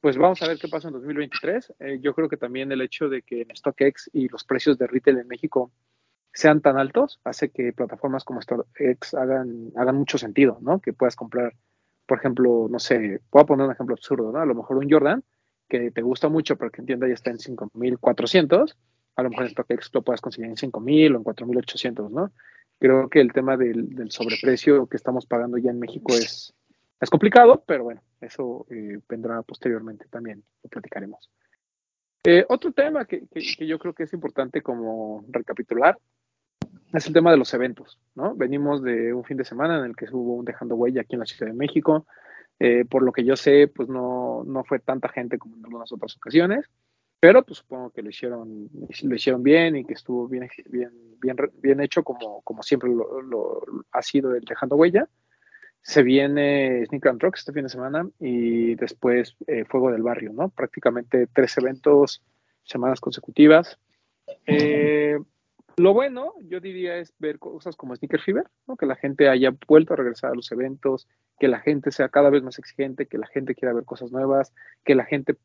pues 0.00 0.16
vamos 0.16 0.42
a 0.42 0.48
ver 0.48 0.58
qué 0.58 0.68
pasa 0.68 0.88
en 0.88 0.94
2023. 0.94 1.74
Eh, 1.80 1.98
yo 2.00 2.14
creo 2.14 2.28
que 2.28 2.36
también 2.36 2.70
el 2.72 2.80
hecho 2.80 3.08
de 3.08 3.22
que 3.22 3.42
en 3.42 3.56
StockX 3.56 4.10
y 4.12 4.28
los 4.28 4.44
precios 4.44 4.78
de 4.78 4.86
retail 4.86 5.18
en 5.18 5.28
México 5.28 5.70
sean 6.32 6.60
tan 6.60 6.78
altos 6.78 7.18
hace 7.24 7.50
que 7.50 7.72
plataformas 7.72 8.24
como 8.24 8.42
StockX 8.42 9.14
hagan, 9.14 9.72
hagan 9.76 9.96
mucho 9.96 10.18
sentido, 10.18 10.58
¿no? 10.60 10.80
Que 10.80 10.92
puedas 10.92 11.16
comprar, 11.16 11.54
por 12.06 12.18
ejemplo, 12.18 12.68
no 12.70 12.78
sé, 12.78 13.20
voy 13.30 13.42
a 13.42 13.46
poner 13.46 13.66
un 13.66 13.72
ejemplo 13.72 13.94
absurdo, 13.94 14.32
¿no? 14.32 14.40
A 14.40 14.46
lo 14.46 14.54
mejor 14.54 14.76
un 14.76 14.90
Jordan 14.90 15.24
que 15.68 15.90
te 15.90 16.02
gusta 16.02 16.28
mucho, 16.28 16.56
pero 16.56 16.70
que 16.70 16.80
en 16.80 16.86
tienda 16.86 17.08
ya 17.08 17.14
está 17.14 17.30
en 17.30 17.38
5.400, 17.38 18.74
a 19.16 19.22
lo 19.22 19.30
mejor 19.30 19.46
en 19.46 19.50
StockX 19.50 19.90
lo 19.94 20.02
puedas 20.02 20.20
conseguir 20.20 20.50
en 20.50 20.56
5.000 20.56 21.14
o 21.14 21.18
en 21.18 21.24
4.800, 21.24 22.10
¿no? 22.10 22.32
Creo 22.78 23.08
que 23.08 23.20
el 23.20 23.32
tema 23.32 23.56
del, 23.56 23.94
del, 23.94 24.10
sobreprecio 24.10 24.86
que 24.86 24.96
estamos 24.96 25.24
pagando 25.24 25.56
ya 25.56 25.70
en 25.70 25.78
México 25.78 26.12
es, 26.12 26.52
es 27.00 27.10
complicado, 27.10 27.64
pero 27.66 27.84
bueno, 27.84 28.02
eso 28.20 28.66
eh, 28.70 28.98
vendrá 29.08 29.42
posteriormente 29.42 30.06
también, 30.10 30.44
lo 30.62 30.68
platicaremos. 30.68 31.30
Eh, 32.24 32.44
otro 32.48 32.72
tema 32.72 33.06
que, 33.06 33.26
que, 33.28 33.40
que, 33.56 33.66
yo 33.66 33.78
creo 33.78 33.94
que 33.94 34.02
es 34.02 34.12
importante 34.12 34.60
como 34.60 35.24
recapitular 35.28 35.96
es 36.92 37.06
el 37.06 37.12
tema 37.12 37.30
de 37.30 37.36
los 37.36 37.52
eventos, 37.54 37.98
¿no? 38.14 38.34
Venimos 38.34 38.82
de 38.82 39.14
un 39.14 39.24
fin 39.24 39.36
de 39.36 39.44
semana 39.44 39.78
en 39.78 39.84
el 39.86 39.96
que 39.96 40.06
hubo 40.12 40.34
un 40.34 40.44
Dejando 40.44 40.74
Huella 40.74 41.02
aquí 41.02 41.14
en 41.14 41.20
la 41.20 41.26
Ciudad 41.26 41.50
de 41.50 41.56
México, 41.56 42.06
eh, 42.58 42.84
por 42.84 43.02
lo 43.02 43.12
que 43.12 43.24
yo 43.24 43.36
sé, 43.36 43.68
pues 43.68 43.88
no, 43.88 44.44
no 44.44 44.64
fue 44.64 44.78
tanta 44.78 45.08
gente 45.08 45.38
como 45.38 45.56
en 45.56 45.64
algunas 45.64 45.92
otras 45.92 46.16
ocasiones, 46.16 46.66
pero 47.20 47.44
pues 47.44 47.58
supongo 47.58 47.90
que 47.90 48.02
lo 48.02 48.10
hicieron, 48.10 48.68
lo 49.02 49.14
hicieron 49.14 49.42
bien 49.42 49.76
y 49.76 49.84
que 49.84 49.94
estuvo 49.94 50.28
bien, 50.28 50.48
bien, 50.66 50.90
bien, 51.20 51.36
bien 51.60 51.80
hecho 51.80 52.02
como, 52.02 52.42
como 52.42 52.62
siempre 52.62 52.90
lo, 52.90 53.22
lo 53.22 53.62
ha 53.92 54.02
sido 54.02 54.34
el 54.34 54.44
Dejando 54.44 54.76
Huella. 54.76 55.08
Se 55.82 56.02
viene 56.02 56.84
Sneaker 56.86 57.10
and 57.12 57.20
Truck 57.20 57.36
este 57.36 57.52
fin 57.52 57.62
de 57.62 57.68
semana 57.68 58.08
y 58.18 58.74
después 58.74 59.36
eh, 59.46 59.64
Fuego 59.64 59.92
del 59.92 60.02
Barrio, 60.02 60.32
¿no? 60.32 60.48
Prácticamente 60.48 61.28
tres 61.32 61.56
eventos, 61.58 62.22
semanas 62.64 63.00
consecutivas. 63.00 63.78
Eh, 64.46 65.16
lo 65.78 65.92
bueno, 65.92 66.32
yo 66.42 66.60
diría, 66.60 66.96
es 66.96 67.12
ver 67.18 67.38
cosas 67.38 67.76
como 67.76 67.94
Sneaker 67.94 68.20
Fever, 68.20 68.46
que 68.78 68.86
la 68.86 68.96
gente 68.96 69.28
haya 69.28 69.54
vuelto 69.68 69.92
a 69.92 69.96
regresar 69.96 70.30
a 70.30 70.34
los 70.34 70.50
eventos, 70.50 71.06
que 71.38 71.48
la 71.48 71.60
gente 71.60 71.90
sea 71.90 72.08
cada 72.08 72.30
vez 72.30 72.42
más 72.42 72.58
exigente, 72.58 73.06
que 73.06 73.18
la 73.18 73.26
gente 73.26 73.54
quiera 73.54 73.74
ver 73.74 73.84
cosas 73.84 74.10
nuevas, 74.10 74.54
que 74.84 74.94
la 74.94 75.04
gente 75.04 75.36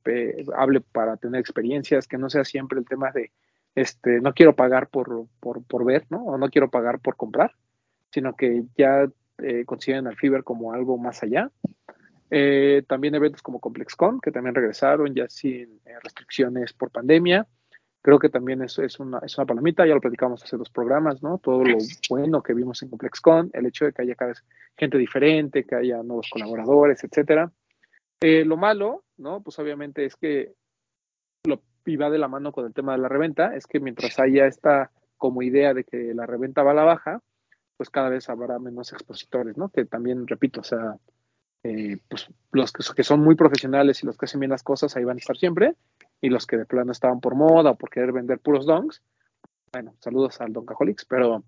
hable 0.56 0.82
para 0.82 1.18
tener 1.18 1.42
experiencias, 1.42 2.08
que 2.08 2.18
no 2.18 2.30
sea 2.30 2.46
siempre 2.46 2.80
el 2.80 2.86
tema 2.86 3.12
de, 3.12 3.32
este, 3.76 4.22
no 4.22 4.34
quiero 4.34 4.56
pagar 4.56 4.88
por, 4.88 5.28
por, 5.40 5.64
por 5.66 5.86
ver, 5.86 6.06
¿no? 6.10 6.24
O 6.24 6.38
no 6.38 6.50
quiero 6.50 6.70
pagar 6.70 7.00
por 7.00 7.18
comprar, 7.18 7.52
sino 8.12 8.36
que 8.36 8.64
ya 8.78 9.10
eh, 9.40 9.66
consideren 9.66 10.08
al 10.08 10.16
Fever 10.16 10.44
como 10.44 10.74
algo 10.74 10.98
más 10.98 11.24
allá. 11.24 11.52
Eh, 12.30 12.84
también 12.88 13.16
eventos 13.16 13.42
como 13.42 13.60
ComplexCon, 13.60 14.22
que 14.22 14.32
también 14.32 14.56
regresaron 14.56 15.14
ya 15.14 15.28
sin 15.28 15.82
eh, 15.86 16.00
restricciones 16.02 16.72
por 16.72 16.90
pandemia. 16.90 17.48
Creo 18.02 18.18
que 18.18 18.30
también 18.30 18.64
es, 18.64 18.80
es, 18.80 19.00
una, 19.00 19.20
es 19.20 19.38
una 19.38 19.46
palomita, 19.46 19.86
ya 19.86 19.94
lo 19.94 20.02
platicamos 20.02 20.44
hace 20.44 20.58
dos 20.58 20.70
programas, 20.70 21.22
¿no? 21.22 21.38
Todo 21.38 21.64
lo 21.64 21.78
bueno 22.10 22.42
que 22.42 22.54
vimos 22.54 22.82
en 22.82 22.90
ComplexCon, 22.90 23.52
el 23.54 23.68
hecho 23.68 23.86
de 23.86 23.94
que 23.94 24.02
haya 24.02 24.16
cada 24.16 24.30
vez 24.30 24.44
gente 24.76 24.98
diferente, 24.98 25.66
que 25.66 25.76
haya 25.76 26.02
nuevos 26.02 26.30
colaboradores, 26.32 27.04
etcétera. 27.04 27.52
Eh, 28.20 28.44
lo 28.46 28.58
malo, 28.58 29.04
¿no? 29.18 29.42
Pues 29.42 29.60
obviamente 29.60 30.06
es 30.06 30.16
que 30.16 30.54
lo 31.44 31.62
y 31.86 31.96
va 31.96 32.10
de 32.10 32.18
la 32.18 32.28
mano 32.28 32.52
con 32.52 32.66
el 32.66 32.74
tema 32.74 32.94
de 32.94 33.00
la 33.00 33.10
reventa, 33.10 33.56
es 33.56 33.66
que 33.66 33.80
mientras 33.80 34.20
haya 34.20 34.46
esta 34.46 34.92
como 35.18 35.42
idea 35.42 35.74
de 35.74 35.84
que 35.84 36.14
la 36.14 36.26
reventa 36.26 36.64
va 36.64 36.72
a 36.72 36.76
la 36.76 36.84
baja, 36.84 37.22
pues 37.78 37.90
cada 37.90 38.10
vez 38.10 38.30
habrá 38.30 38.60
menos 38.60 38.94
expositores, 38.94 39.58
¿no? 39.58 39.70
Que 39.70 39.86
también, 39.86 40.28
repito, 40.28 40.62
o 40.62 40.64
sea, 40.64 40.98
eh, 41.64 42.00
pues 42.08 42.28
los 42.52 42.72
que, 42.72 43.04
son 43.04 43.22
muy 43.22 43.36
profesionales 43.36 44.02
y 44.02 44.06
los 44.06 44.18
que 44.18 44.26
hacen 44.26 44.40
bien 44.40 44.50
las 44.50 44.64
cosas 44.64 44.96
ahí 44.96 45.04
van 45.04 45.18
a 45.18 45.20
estar 45.20 45.38
siempre, 45.38 45.76
y 46.20 46.30
los 46.30 46.46
que 46.46 46.58
de 46.58 46.66
plano 46.66 46.92
estaban 46.92 47.20
por 47.20 47.36
moda 47.36 47.72
o 47.72 47.76
por 47.76 47.90
querer 47.90 48.12
vender 48.12 48.40
puros 48.40 48.66
donks, 48.66 49.02
bueno, 49.72 49.96
saludos 50.00 50.42
al 50.42 50.54
Doncaholics, 50.54 51.06
pero 51.06 51.44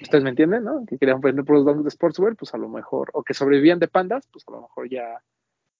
ustedes 0.00 0.24
me 0.24 0.30
entienden, 0.30 0.64
¿no? 0.64 0.84
Que 0.86 0.96
querían 0.96 1.20
vender 1.20 1.44
puros 1.44 1.64
donks 1.64 1.84
de 1.84 1.90
sportswear, 1.90 2.36
pues 2.36 2.54
a 2.54 2.58
lo 2.58 2.68
mejor, 2.68 3.10
o 3.12 3.22
que 3.22 3.34
sobrevivían 3.34 3.78
de 3.78 3.88
pandas, 3.88 4.26
pues 4.32 4.44
a 4.48 4.52
lo 4.52 4.62
mejor 4.62 4.88
ya, 4.88 5.22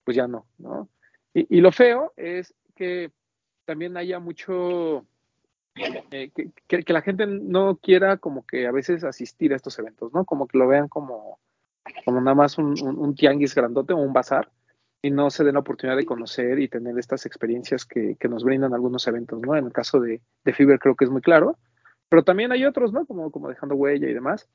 pues 0.04 0.16
ya 0.16 0.26
no, 0.26 0.46
¿no? 0.58 0.88
Y, 1.32 1.58
y 1.58 1.60
lo 1.60 1.72
feo 1.72 2.12
es 2.16 2.54
que 2.74 3.10
también 3.64 3.96
haya 3.96 4.18
mucho, 4.18 5.04
eh, 6.10 6.30
que, 6.34 6.50
que, 6.66 6.92
la 6.92 7.02
gente 7.02 7.26
no 7.26 7.76
quiera 7.76 8.16
como 8.16 8.46
que 8.46 8.66
a 8.66 8.72
veces 8.72 9.04
asistir 9.04 9.52
a 9.52 9.56
estos 9.56 9.78
eventos, 9.78 10.12
¿no? 10.14 10.24
Como 10.24 10.48
que 10.48 10.56
lo 10.56 10.66
vean 10.66 10.88
como, 10.88 11.38
como 12.04 12.20
nada 12.20 12.34
más 12.34 12.58
un, 12.58 12.74
un, 12.82 13.14
tianguis 13.14 13.54
grandote 13.54 13.92
o 13.92 13.96
un 13.96 14.12
bazar, 14.12 14.50
y 15.00 15.10
no 15.10 15.30
se 15.30 15.44
den 15.44 15.54
la 15.54 15.60
oportunidad 15.60 15.96
de 15.96 16.04
conocer 16.04 16.58
y 16.58 16.68
tener 16.68 16.98
estas 16.98 17.24
experiencias 17.26 17.84
que, 17.84 18.16
que, 18.18 18.28
nos 18.28 18.42
brindan 18.42 18.74
algunos 18.74 19.06
eventos, 19.06 19.40
¿no? 19.40 19.56
En 19.56 19.66
el 19.66 19.72
caso 19.72 20.00
de, 20.00 20.20
de 20.44 20.52
Fiverr 20.52 20.80
creo 20.80 20.96
que 20.96 21.04
es 21.04 21.10
muy 21.10 21.22
claro, 21.22 21.56
pero 22.08 22.24
también 22.24 22.50
hay 22.52 22.64
otros, 22.64 22.92
¿no? 22.92 23.06
Como, 23.06 23.30
como 23.30 23.48
dejando 23.48 23.76
huella 23.76 24.08
y 24.08 24.14
demás. 24.14 24.48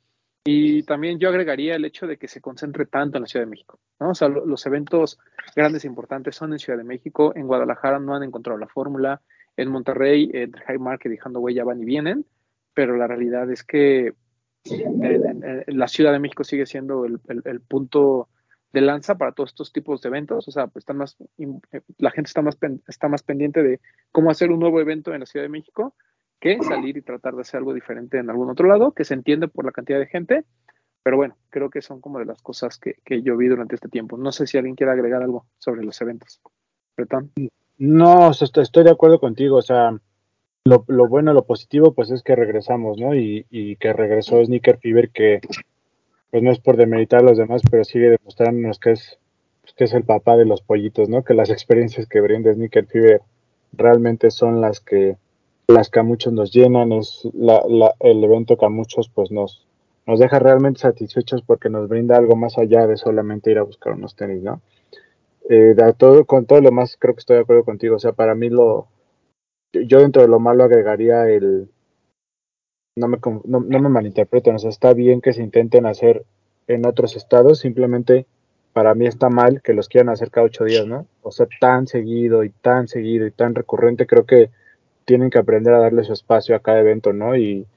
Y 0.46 0.84
también 0.84 1.20
yo 1.20 1.30
agregaría 1.30 1.76
el 1.76 1.86
hecho 1.86 2.06
de 2.06 2.18
que 2.18 2.28
se 2.28 2.42
concentre 2.42 2.86
tanto 2.86 3.18
en 3.18 3.22
la 3.22 3.28
Ciudad 3.28 3.46
de 3.46 3.52
México, 3.52 3.80
¿no? 4.00 4.10
O 4.10 4.16
sea, 4.16 4.28
lo, 4.28 4.46
los 4.46 4.66
eventos 4.66 5.18
grandes 5.56 5.86
e 5.86 5.88
importantes 5.88 6.36
son 6.36 6.52
en 6.52 6.60
Ciudad 6.60 6.78
de 6.78 6.84
México, 6.84 7.32
en 7.36 7.48
Guadalajara 7.48 8.00
no 8.00 8.14
han 8.14 8.24
encontrado 8.24 8.60
la 8.60 8.68
fórmula, 8.68 9.22
en 9.56 9.70
Monterrey, 9.70 10.30
entre 10.34 10.66
High 10.66 10.80
Market 10.80 11.12
y 11.12 11.16
dejando 11.16 11.40
huella 11.40 11.64
van 11.64 11.82
y 11.82 11.86
vienen, 11.86 12.26
pero 12.74 12.98
la 12.98 13.08
realidad 13.08 13.50
es 13.52 13.64
que 13.64 14.14
en, 14.66 15.44
en 15.68 15.78
la 15.78 15.88
Ciudad 15.88 16.12
de 16.12 16.20
México 16.20 16.44
sigue 16.44 16.66
siendo 16.66 17.06
el, 17.06 17.62
punto 17.62 18.30
de 18.72 18.82
lanza 18.82 19.16
para 19.16 19.34
todos 19.34 19.52
estos 19.52 19.72
tipos 19.72 20.02
de 20.02 20.10
eventos, 20.10 20.48
o 20.48 20.52
sea, 20.52 20.68
pues 20.68 20.84
están 20.84 20.98
más, 20.98 21.18
la 21.98 22.12
gente 22.12 22.28
está 22.28 22.42
más, 22.42 22.58
está 22.88 23.08
más 23.08 23.24
pendiente 23.24 23.62
de 23.62 23.80
cómo 24.12 24.32
hacer 24.32 24.52
un 24.52 24.60
nuevo 24.60 24.80
evento 24.80 25.14
en 25.14 25.20
la 25.20 25.26
Ciudad 25.26 25.46
de 25.46 25.50
México 25.50 25.96
que 26.40 26.58
salir 26.62 26.98
y 26.98 27.02
tratar 27.02 27.36
de 27.36 27.42
hacer 27.42 27.60
algo 27.60 27.74
diferente 27.74 28.18
en 28.18 28.30
algún 28.30 28.50
otro 28.50 28.68
lado, 28.68 28.92
que 28.92 29.06
se 29.06 29.14
entiende 29.14 29.48
por 29.48 29.64
la 29.64 29.72
cantidad 29.72 30.00
de 30.00 30.08
gente, 30.08 30.44
pero 31.02 31.18
bueno, 31.18 31.38
creo 31.50 31.70
que 31.70 31.82
son 31.82 32.02
como 32.02 32.20
de 32.20 32.26
las 32.26 32.42
cosas 32.42 32.78
que, 32.80 32.96
que 33.06 33.22
yo 33.22 33.38
vi 33.38 33.48
durante 33.48 33.76
este 33.76 33.90
tiempo. 33.90 34.18
No 34.18 34.32
sé 34.32 34.48
si 34.48 34.58
alguien 34.58 34.76
quiere 34.76 34.92
agregar 34.92 35.22
algo 35.22 35.46
sobre 35.58 35.84
los 35.84 36.02
eventos. 36.02 36.42
Bretón. 36.98 37.32
No, 37.78 38.32
estoy 38.32 38.84
de 38.84 38.92
acuerdo 38.92 39.20
contigo, 39.20 39.58
o 39.58 39.62
sea, 39.62 39.98
lo, 40.66 40.86
lo, 40.88 41.08
bueno, 41.08 41.34
lo 41.34 41.44
positivo, 41.44 41.94
pues 41.94 42.10
es 42.12 42.24
que 42.24 42.36
regresamos, 42.36 42.98
¿no? 42.98 43.16
Y, 43.16 43.46
y 43.50 43.76
que 43.76 43.92
regresó 43.94 44.44
Sneaker 44.44 44.78
Fever, 44.78 45.10
que 45.10 45.42
pues 46.32 46.42
no 46.42 46.52
es 46.52 46.60
por 46.60 46.78
demeritar 46.78 47.20
a 47.20 47.24
los 47.24 47.38
demás, 47.38 47.62
pero 47.70 47.84
sigue 47.84 48.10
demostrándonos 48.10 48.80
que 48.80 48.92
es, 48.92 49.20
que 49.76 49.84
es 49.84 49.94
el 49.94 50.04
papá 50.04 50.38
de 50.38 50.46
los 50.46 50.62
pollitos, 50.62 51.10
¿no? 51.10 51.24
Que 51.24 51.34
las 51.34 51.50
experiencias 51.50 52.08
que 52.08 52.22
brinda 52.22 52.54
Sneaker 52.54 52.86
Fever 52.88 53.22
realmente 53.74 54.32
son 54.32 54.62
las 54.62 54.80
que 54.80 55.18
las 55.68 55.90
que 55.90 56.00
a 56.00 56.04
muchos 56.04 56.34
nos 56.34 56.52
llenan, 56.52 56.92
es 56.92 57.28
la, 57.34 57.64
la, 57.68 57.94
el 58.00 58.24
evento 58.24 58.58
que 58.58 58.66
a 58.66 58.70
muchos 58.70 59.10
pues 59.10 59.32
nos, 59.32 59.66
nos 60.06 60.20
deja 60.20 60.40
realmente 60.40 60.82
satisfechos 60.82 61.42
porque 61.42 61.70
nos 61.70 61.88
brinda 61.88 62.18
algo 62.18 62.36
más 62.36 62.58
allá 62.58 62.86
de 62.86 62.98
solamente 62.98 63.52
ir 63.52 63.58
a 63.58 63.64
buscar 63.64 63.94
unos 63.94 64.16
tenis, 64.16 64.44
¿no? 64.44 64.62
Eh, 65.50 65.76
todo, 65.98 66.26
con 66.26 66.46
todo 66.46 66.62
lo 66.62 66.72
más 66.72 66.96
creo 66.98 67.16
que 67.16 67.20
estoy 67.20 67.36
de 67.36 67.42
acuerdo 67.44 67.66
contigo, 67.66 67.98
o 67.98 68.00
sea, 68.00 68.14
para 68.14 68.34
mí 68.34 68.50
lo, 68.50 68.88
yo 69.74 70.00
dentro 70.00 70.22
de 70.22 70.28
lo 70.28 70.40
malo 70.40 70.64
agregaría 70.64 71.28
el, 71.30 71.70
no 72.96 73.08
me, 73.08 73.18
no, 73.46 73.60
no 73.60 73.80
me 73.80 73.90
malinterpreten, 73.90 74.56
o 74.56 74.60
sea, 74.60 74.70
está 74.70 74.94
bien 74.94 75.22
que 75.22 75.34
se 75.34 75.44
intenten 75.44 75.86
hacer 75.86 76.26
en 76.68 76.86
otros 76.86 77.16
estados, 77.16 77.60
simplemente 77.60 78.26
para 78.72 78.96
mí 78.96 79.06
está 79.06 79.30
mal 79.30 79.62
que 79.62 79.74
los 79.74 79.88
quieran 79.88 80.10
hacer 80.10 80.32
cada 80.32 80.48
ocho 80.48 80.64
días, 80.64 80.86
¿no? 80.86 81.08
O 81.22 81.32
sea, 81.32 81.48
tan 81.60 81.88
seguido 81.88 82.44
y 82.44 82.50
tan 82.50 82.88
seguido 82.88 83.28
y 83.28 83.32
tan 83.32 83.56
recurrente, 83.56 84.08
creo 84.08 84.26
que 84.26 84.50
tienen 85.06 85.30
que 85.30 85.38
aprender 85.38 85.74
a 85.74 85.80
darle 85.80 86.04
su 86.04 86.14
espacio 86.14 86.56
a 86.56 86.60
cada 86.60 86.80
evento, 86.80 87.14
¿no? 87.14 87.36
Y 87.36 87.68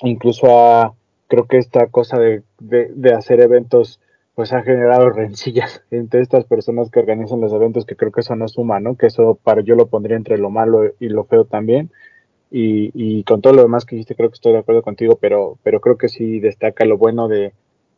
incluso 0.00 0.58
a, 0.58 0.94
creo 1.28 1.46
que 1.46 1.58
esta 1.58 1.86
cosa 1.86 2.18
de, 2.18 2.42
de, 2.58 2.90
de 2.94 3.14
hacer 3.14 3.40
eventos, 3.40 4.00
pues 4.40 4.54
ha 4.54 4.62
generado 4.62 5.10
rencillas 5.10 5.82
entre 5.90 6.22
estas 6.22 6.46
personas 6.46 6.90
que 6.90 6.98
organizan 6.98 7.42
los 7.42 7.52
eventos, 7.52 7.84
que 7.84 7.94
creo 7.94 8.10
que 8.10 8.22
eso 8.22 8.34
no 8.36 8.48
suma, 8.48 8.80
¿no? 8.80 8.96
Que 8.96 9.08
eso 9.08 9.34
para 9.34 9.60
yo 9.60 9.74
lo 9.74 9.88
pondría 9.88 10.16
entre 10.16 10.38
lo 10.38 10.48
malo 10.48 10.94
y 10.98 11.10
lo 11.10 11.24
feo 11.24 11.44
también 11.44 11.90
y, 12.50 12.90
y, 12.94 13.22
con 13.24 13.42
todo 13.42 13.52
lo 13.52 13.60
demás 13.60 13.84
que 13.84 13.96
dijiste 13.96 14.14
creo 14.14 14.30
que 14.30 14.36
estoy 14.36 14.54
de 14.54 14.60
acuerdo 14.60 14.80
contigo, 14.80 15.18
pero, 15.20 15.58
pero 15.62 15.82
creo 15.82 15.98
que 15.98 16.08
sí 16.08 16.40
destaca 16.40 16.86
lo 16.86 16.96
bueno 16.96 17.28
de 17.28 17.52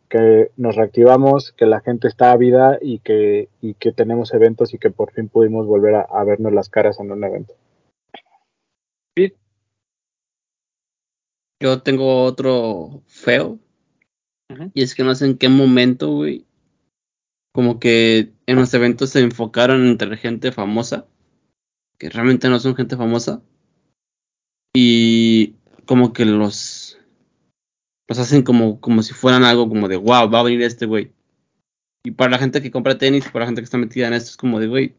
que 0.08 0.50
nos 0.56 0.74
reactivamos, 0.74 1.52
que 1.52 1.66
la 1.66 1.80
gente 1.80 2.08
está 2.08 2.32
ávida 2.32 2.76
y 2.82 2.98
que, 2.98 3.48
y 3.60 3.74
que 3.74 3.92
tenemos 3.92 4.34
eventos 4.34 4.74
y 4.74 4.78
que 4.78 4.90
por 4.90 5.12
fin 5.12 5.28
pudimos 5.28 5.68
volver 5.68 5.94
a, 5.94 6.00
a 6.00 6.24
vernos 6.24 6.52
las 6.52 6.68
caras 6.68 6.98
en 6.98 7.12
un 7.12 7.22
evento. 7.22 7.54
Yo 11.60 11.82
tengo 11.82 12.24
otro 12.24 13.02
feo. 13.06 13.60
Y 14.74 14.82
es 14.82 14.94
que 14.94 15.04
no 15.04 15.14
sé 15.14 15.26
en 15.26 15.38
qué 15.38 15.48
momento, 15.48 16.10
güey. 16.10 16.46
Como 17.52 17.78
que 17.78 18.32
en 18.46 18.56
los 18.56 18.72
eventos 18.74 19.10
se 19.10 19.20
enfocaron 19.20 19.86
entre 19.86 20.16
gente 20.16 20.52
famosa. 20.52 21.06
Que 21.98 22.08
realmente 22.08 22.48
no 22.48 22.58
son 22.58 22.74
gente 22.74 22.96
famosa. 22.96 23.42
Y 24.74 25.54
como 25.86 26.12
que 26.12 26.24
los. 26.24 26.98
Los 28.08 28.18
hacen 28.18 28.42
como, 28.42 28.80
como 28.80 29.02
si 29.02 29.14
fueran 29.14 29.44
algo 29.44 29.68
como 29.68 29.88
de 29.88 29.96
wow, 29.96 30.30
va 30.30 30.40
a 30.40 30.42
venir 30.42 30.62
este 30.62 30.86
güey. 30.86 31.12
Y 32.04 32.10
para 32.10 32.30
la 32.30 32.38
gente 32.38 32.60
que 32.60 32.70
compra 32.70 32.98
tenis, 32.98 33.24
para 33.26 33.40
la 33.40 33.46
gente 33.46 33.60
que 33.60 33.64
está 33.64 33.78
metida 33.78 34.08
en 34.08 34.14
esto, 34.14 34.30
es 34.30 34.36
como 34.36 34.58
de 34.58 34.66
güey. 34.66 34.94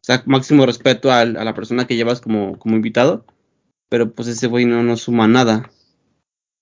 O 0.00 0.04
sea, 0.04 0.22
máximo 0.26 0.64
respeto 0.64 1.12
al- 1.12 1.36
a, 1.36 1.44
la 1.44 1.54
persona 1.54 1.86
que 1.86 1.96
llevas 1.96 2.20
como, 2.20 2.58
como 2.58 2.76
invitado. 2.76 3.26
Pero 3.90 4.12
pues 4.12 4.28
ese 4.28 4.46
güey 4.46 4.64
no 4.64 4.82
nos 4.82 5.02
suma 5.02 5.28
nada. 5.28 5.70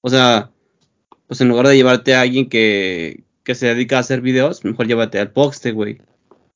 O 0.02 0.08
sea, 0.10 0.50
pues 1.26 1.40
en 1.40 1.48
lugar 1.48 1.66
de 1.68 1.76
llevarte 1.76 2.14
a 2.14 2.20
alguien 2.20 2.48
que, 2.48 3.24
que 3.42 3.54
se 3.54 3.66
dedica 3.66 3.96
a 3.96 4.00
hacer 4.00 4.20
videos, 4.20 4.64
mejor 4.64 4.86
llévate 4.86 5.18
al 5.18 5.30
Poxte, 5.32 5.72
güey. 5.72 5.98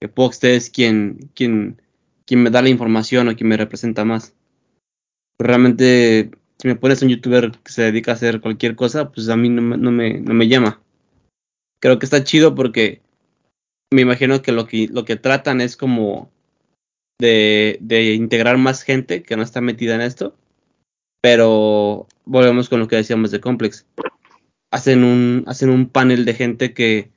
Que 0.01 0.09
Poxte 0.09 0.57
es 0.57 0.71
quien, 0.71 1.31
quien, 1.35 1.81
quien 2.27 2.43
me 2.43 2.51
da 2.51 2.63
la 2.63 2.69
información 2.69 3.29
o 3.29 3.37
quien 3.37 3.49
me 3.49 3.57
representa 3.57 4.05
más. 4.05 4.35
Pero 5.37 5.49
realmente, 5.49 6.31
si 6.59 6.69
me 6.69 6.77
pones 6.77 7.03
un 7.03 7.09
youtuber 7.09 7.53
que 7.65 7.73
se 7.73 7.83
dedica 7.83 8.13
a 8.13 8.15
hacer 8.15 8.41
cualquier 8.41 8.77
cosa, 8.77 9.11
pues 9.11 9.29
a 9.29 9.37
mí 9.37 9.49
no, 9.49 9.63
no, 9.63 9.91
me, 9.91 10.21
no 10.21 10.35
me 10.35 10.49
llama. 10.49 10.81
Creo 11.81 11.99
que 11.99 12.07
está 12.07 12.25
chido 12.25 12.55
porque 12.55 13.01
me 13.93 14.03
imagino 14.03 14.43
que 14.43 14.53
lo 14.53 14.67
que, 14.67 14.89
lo 14.89 15.05
que 15.05 15.17
tratan 15.17 15.61
es 15.61 15.77
como 15.77 16.31
de, 17.19 17.79
de 17.81 18.15
integrar 18.15 18.59
más 18.59 18.83
gente 18.83 19.23
que 19.23 19.37
no 19.37 19.43
está 19.43 19.61
metida 19.61 19.95
en 19.95 20.01
esto. 20.01 20.37
Pero 21.23 22.07
volvemos 22.25 22.69
con 22.69 22.81
lo 22.81 22.89
que 22.89 22.97
decíamos 22.97 23.31
de 23.31 23.41
Complex. 23.41 23.87
Hacen 24.71 25.05
un, 25.05 25.45
hacen 25.47 25.71
un 25.71 25.89
panel 25.89 26.25
de 26.25 26.35
gente 26.35 26.75
que 26.75 27.11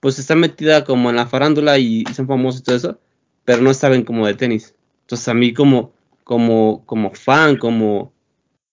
pues 0.00 0.18
está 0.18 0.34
metida 0.34 0.84
como 0.84 1.10
en 1.10 1.16
la 1.16 1.26
farándula 1.26 1.78
y, 1.78 2.04
son 2.14 2.26
famosos 2.26 2.60
y 2.60 2.64
todo 2.64 2.76
eso, 2.76 3.00
pero 3.44 3.62
no 3.62 3.74
saben 3.74 4.04
como 4.04 4.26
de 4.26 4.34
tenis. 4.34 4.74
Entonces 5.02 5.28
a 5.28 5.34
mí 5.34 5.52
como, 5.52 5.92
como, 6.24 6.84
como 6.86 7.12
fan, 7.14 7.56
como, 7.56 8.12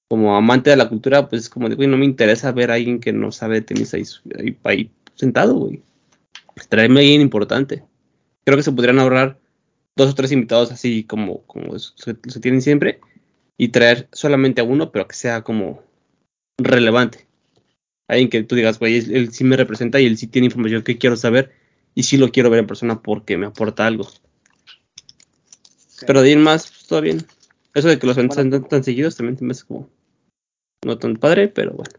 como 0.07 0.35
amante 0.35 0.69
de 0.69 0.75
la 0.75 0.89
cultura, 0.89 1.27
pues 1.29 1.49
como 1.49 1.69
de, 1.69 1.75
güey, 1.75 1.87
no 1.87 1.97
me 1.97 2.05
interesa 2.05 2.51
ver 2.51 2.71
a 2.71 2.75
alguien 2.75 2.99
que 2.99 3.13
no 3.13 3.31
sabe 3.31 3.55
de 3.55 3.61
tenis 3.61 3.93
ahí, 3.93 4.91
sentado, 5.15 5.55
güey. 5.55 5.81
Traerme 6.69 6.99
a 6.99 7.03
alguien 7.03 7.21
importante. 7.21 7.83
Creo 8.45 8.57
que 8.57 8.63
se 8.63 8.71
podrían 8.71 8.99
ahorrar 8.99 9.39
dos 9.95 10.11
o 10.11 10.15
tres 10.15 10.31
invitados 10.31 10.71
así 10.71 11.03
como, 11.03 11.41
como 11.43 11.77
se 11.79 12.39
tienen 12.41 12.61
siempre 12.61 12.99
y 13.57 13.69
traer 13.69 14.07
solamente 14.11 14.61
a 14.61 14.65
uno, 14.65 14.91
pero 14.91 15.07
que 15.07 15.15
sea 15.15 15.41
como 15.41 15.81
relevante. 16.57 17.25
Alguien 18.13 18.29
que 18.29 18.43
tú 18.43 18.55
digas, 18.55 18.79
güey, 18.79 18.97
él, 18.97 19.15
él 19.15 19.33
sí 19.33 19.43
me 19.43 19.57
representa 19.57 19.99
y 19.99 20.05
él 20.05 20.17
sí 20.17 20.27
tiene 20.27 20.45
información 20.45 20.83
que 20.83 20.97
quiero 20.97 21.15
saber 21.15 21.51
y 21.95 22.03
sí 22.03 22.17
lo 22.17 22.31
quiero 22.31 22.49
ver 22.49 22.59
en 22.59 22.67
persona 22.67 23.01
porque 23.01 23.37
me 23.37 23.45
aporta 23.45 23.85
algo. 23.85 24.07
Pero 26.05 26.21
de 26.21 26.31
ir 26.31 26.37
más, 26.37 26.67
pues, 26.67 26.87
todo 26.87 27.01
bien. 27.01 27.25
Eso 27.73 27.87
de 27.87 27.97
que 27.97 28.07
los 28.07 28.17
eventos 28.17 28.37
Bueno. 28.37 28.67
tan, 28.67 28.83
seguidos 28.83 29.15
también 29.15 29.37
se 29.37 29.45
me 29.45 29.51
hace 29.51 29.65
como 29.65 29.89
no 30.85 30.97
tan 30.97 31.15
padre, 31.15 31.47
pero 31.47 31.71
bueno. 31.71 31.91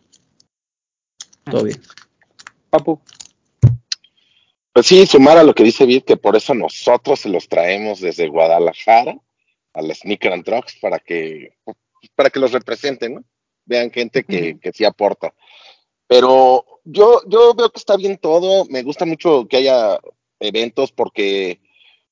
Todo 1.44 1.64
bien. 1.64 1.80
Papu, 2.70 3.00
Pues 4.72 4.86
sí, 4.86 5.06
sumar 5.06 5.38
a 5.38 5.44
lo 5.44 5.54
que 5.54 5.64
dice 5.64 5.86
Vid, 5.86 6.04
que 6.04 6.16
por 6.16 6.36
eso 6.36 6.54
nosotros 6.54 7.20
se 7.20 7.28
los 7.28 7.48
traemos 7.48 8.00
desde 8.00 8.28
Guadalajara 8.28 9.16
a 9.72 9.82
la 9.82 9.94
Sneaker 9.94 10.32
and 10.32 10.44
Trucks 10.44 10.76
para 10.80 10.98
que, 10.98 11.56
para 12.14 12.30
que 12.30 12.40
los 12.40 12.52
representen, 12.52 13.14
¿no? 13.14 13.24
Vean 13.66 13.90
gente 13.90 14.24
que, 14.24 14.58
que 14.60 14.72
sí 14.72 14.84
aporta. 14.84 15.34
Pero 16.06 16.64
yo, 16.84 17.22
yo 17.26 17.54
veo 17.54 17.70
que 17.70 17.78
está 17.78 17.96
bien 17.96 18.18
todo. 18.18 18.66
Me 18.66 18.82
gusta 18.82 19.04
mucho 19.04 19.46
que 19.48 19.58
haya 19.58 19.98
eventos 20.40 20.92
porque 20.92 21.60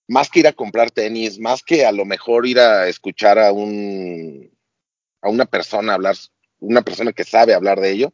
más 0.09 0.31
que 0.31 0.41
ir 0.41 0.47
a 0.47 0.53
comprar 0.53 0.91
tenis, 0.91 1.39
más 1.39 1.63
que 1.63 1.85
a 1.85 1.93
lo 1.93 2.05
mejor 2.05 2.47
ir 2.47 2.59
a 2.59 2.89
escuchar 2.89 3.39
a 3.39 3.53
un 3.53 4.51
a 5.23 5.29
una 5.31 5.47
persona 5.47 5.95
hablar, 5.95 6.17
una 6.59 6.83
persona 6.83 7.13
que 7.13 7.25
sabe 7.25 7.55
hablar 7.55 7.81
de 7.81 7.93
ello, 7.93 8.13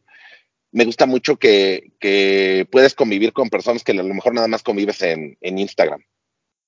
me 0.71 0.85
gusta 0.85 1.05
mucho 1.05 1.37
que, 1.37 1.91
que 1.99 2.67
puedes 2.71 2.93
convivir 2.93 3.33
con 3.33 3.49
personas 3.49 3.83
que 3.83 3.93
a 3.93 3.95
lo 3.95 4.13
mejor 4.13 4.33
nada 4.33 4.47
más 4.47 4.61
convives 4.61 5.01
en, 5.01 5.37
en 5.41 5.57
Instagram. 5.57 6.01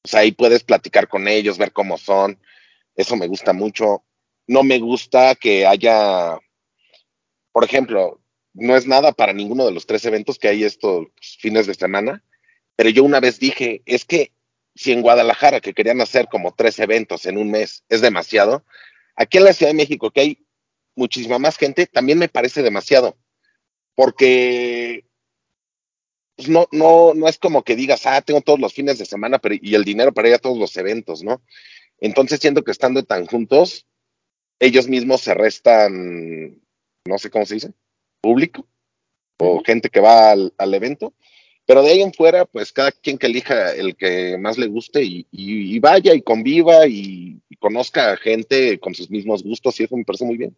O 0.04 0.08
sea, 0.08 0.22
ahí 0.22 0.32
puedes 0.32 0.64
platicar 0.64 1.08
con 1.08 1.28
ellos, 1.28 1.60
ver 1.60 1.72
cómo 1.72 1.98
son. 1.98 2.40
Eso 2.96 3.16
me 3.16 3.28
gusta 3.28 3.54
mucho. 3.54 4.04
No 4.48 4.64
me 4.64 4.80
gusta 4.80 5.36
que 5.36 5.68
haya, 5.68 6.40
por 7.52 7.64
ejemplo, 7.64 8.20
no 8.54 8.76
es 8.76 8.88
nada 8.88 9.12
para 9.12 9.34
ninguno 9.34 9.66
de 9.66 9.72
los 9.72 9.86
tres 9.86 10.06
eventos 10.06 10.38
que 10.38 10.48
hay 10.48 10.64
estos 10.64 11.08
fines 11.40 11.68
de 11.68 11.74
semana, 11.74 12.24
pero 12.76 12.90
yo 12.90 13.04
una 13.04 13.20
vez 13.20 13.40
dije, 13.40 13.82
es 13.86 14.06
que 14.06 14.34
si 14.76 14.92
en 14.92 15.02
Guadalajara, 15.02 15.62
que 15.62 15.74
querían 15.74 16.02
hacer 16.02 16.28
como 16.30 16.54
tres 16.54 16.80
eventos 16.80 17.26
en 17.26 17.38
un 17.38 17.52
mes, 17.52 17.84
es 17.90 18.02
demasiado, 18.02 18.66
aquí 19.16 19.38
en 19.38 19.46
la 19.46 19.54
Ciudad 19.54 19.72
de 19.72 19.78
México, 19.78 20.12
que 20.12 20.22
hay 20.22 20.46
muchísima 20.96 21.40
más 21.40 21.58
gente, 21.58 21.88
también 21.88 22.18
me 22.18 22.30
parece 22.30 22.64
demasiado, 22.64 23.18
porque 23.96 25.06
pues, 26.36 26.50
no, 26.50 26.68
no, 26.72 27.14
no 27.14 27.28
es 27.28 27.38
como 27.38 27.64
que 27.64 27.76
digas, 27.76 28.06
ah, 28.06 28.22
tengo 28.22 28.42
todos 28.42 28.60
los 28.60 28.74
fines 28.74 28.98
de 28.98 29.06
semana 29.06 29.40
y 29.62 29.76
el 29.76 29.84
dinero 29.84 30.14
para 30.14 30.30
ir 30.30 30.34
a 30.34 30.40
todos 30.40 30.58
los 30.58 30.76
eventos, 30.78 31.24
¿no? 31.24 31.42
Entonces 32.00 32.40
siento 32.40 32.64
que 32.64 32.72
estando 32.72 33.04
tan 33.04 33.28
juntos, 33.28 33.86
ellos 34.60 34.88
mismos 34.88 35.22
se 35.22 35.34
restan, 35.34 36.60
no 37.06 37.18
sé 37.20 37.30
cómo 37.30 37.46
se 37.46 37.56
dice, 37.56 37.74
público 38.22 38.68
o 39.40 39.62
gente 39.66 39.90
que 39.90 40.02
va 40.02 40.32
al, 40.32 40.54
al 40.58 40.74
evento. 40.74 41.14
Pero 41.66 41.84
de 41.84 41.92
ahí 41.92 42.02
en 42.02 42.14
fuera, 42.14 42.46
pues 42.46 42.74
cada 42.74 42.92
quien 42.92 43.18
que 43.18 43.28
elija 43.28 43.74
el 43.74 43.96
que 43.96 44.38
más 44.40 44.58
le 44.58 44.68
guste 44.68 45.04
y, 45.04 45.28
y- 45.32 45.76
y 45.76 45.80
vaya 45.80 46.14
y 46.16 46.22
conviva 46.24 46.88
y, 46.88 47.42
y 47.50 47.56
conozca 47.58 48.14
a 48.14 48.18
gente 48.18 48.80
con 48.80 48.96
sus 48.96 49.10
mismos 49.12 49.44
gustos 49.44 49.80
y 49.80 49.86
eso 49.86 49.98
me 49.98 50.06
parece 50.06 50.26
muy 50.26 50.38
bien. 50.38 50.58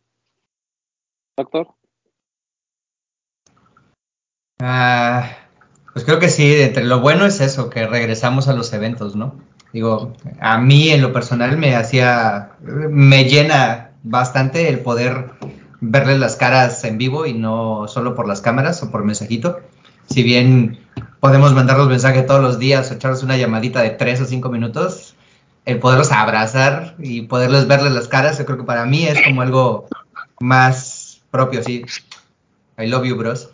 doctor. 1.38 1.68
Ah, 4.59 5.30
pues 5.93 6.05
creo 6.05 6.20
que 6.20 6.30
sí, 6.30 6.53
entre 6.61 6.86
lo 6.86 7.01
bueno 7.01 7.26
es 7.26 7.41
eso, 7.41 7.70
que 7.70 7.86
regresamos 7.88 8.47
a 8.47 8.53
los 8.53 8.74
eventos, 8.74 9.16
¿no? 9.16 9.39
Digo, 9.74 10.14
a 10.39 10.59
mí 10.59 10.89
en 10.89 11.01
lo 11.01 11.11
personal 11.14 11.57
me 11.57 11.76
hacía, 11.76 12.53
me 12.61 13.26
llena 13.26 13.91
bastante 14.03 14.70
el 14.70 14.80
poder 14.82 15.32
verles 15.86 16.18
las 16.20 16.36
caras 16.38 16.84
en 16.86 16.98
vivo 16.98 17.26
y 17.26 17.34
no 17.34 17.88
solo 17.88 18.16
por 18.16 18.28
las 18.28 18.42
cámaras 18.42 18.82
o 18.84 18.92
por 18.92 19.04
mensajito. 19.04 19.60
Si 20.10 20.24
bien 20.24 20.80
podemos 21.20 21.54
mandar 21.54 21.78
los 21.78 21.90
mensajes 21.90 22.26
todos 22.26 22.42
los 22.42 22.58
días 22.58 22.90
o 22.90 22.94
echarles 22.94 23.24
una 23.24 23.38
llamadita 23.38 23.82
de 23.82 23.92
tres 23.92 24.22
o 24.22 24.26
cinco 24.26 24.50
minutos, 24.50 25.16
el 25.66 25.80
poderlos 25.80 26.12
abrazar 26.12 26.96
y 27.00 27.24
poderles 27.24 27.68
verles 27.68 27.92
las 27.92 28.08
caras, 28.08 28.38
yo 28.38 28.46
creo 28.46 28.58
que 28.58 28.64
para 28.64 28.86
mí 28.86 29.06
es 29.06 29.22
como 29.22 29.42
algo 29.42 29.88
más 30.40 31.22
propio, 31.32 31.64
sí. 31.64 31.84
I 32.78 32.88
love 32.88 33.06
you, 33.06 33.16
bros. 33.18 33.50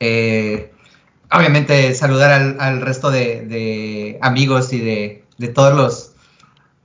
Eh, 0.00 0.72
obviamente 1.30 1.94
saludar 1.94 2.56
al, 2.58 2.80
resto 2.80 3.10
de, 3.10 4.18
amigos 4.22 4.72
y 4.72 4.80
de, 4.80 5.24
de 5.38 5.48
todos 5.48 5.74
los, 5.74 6.12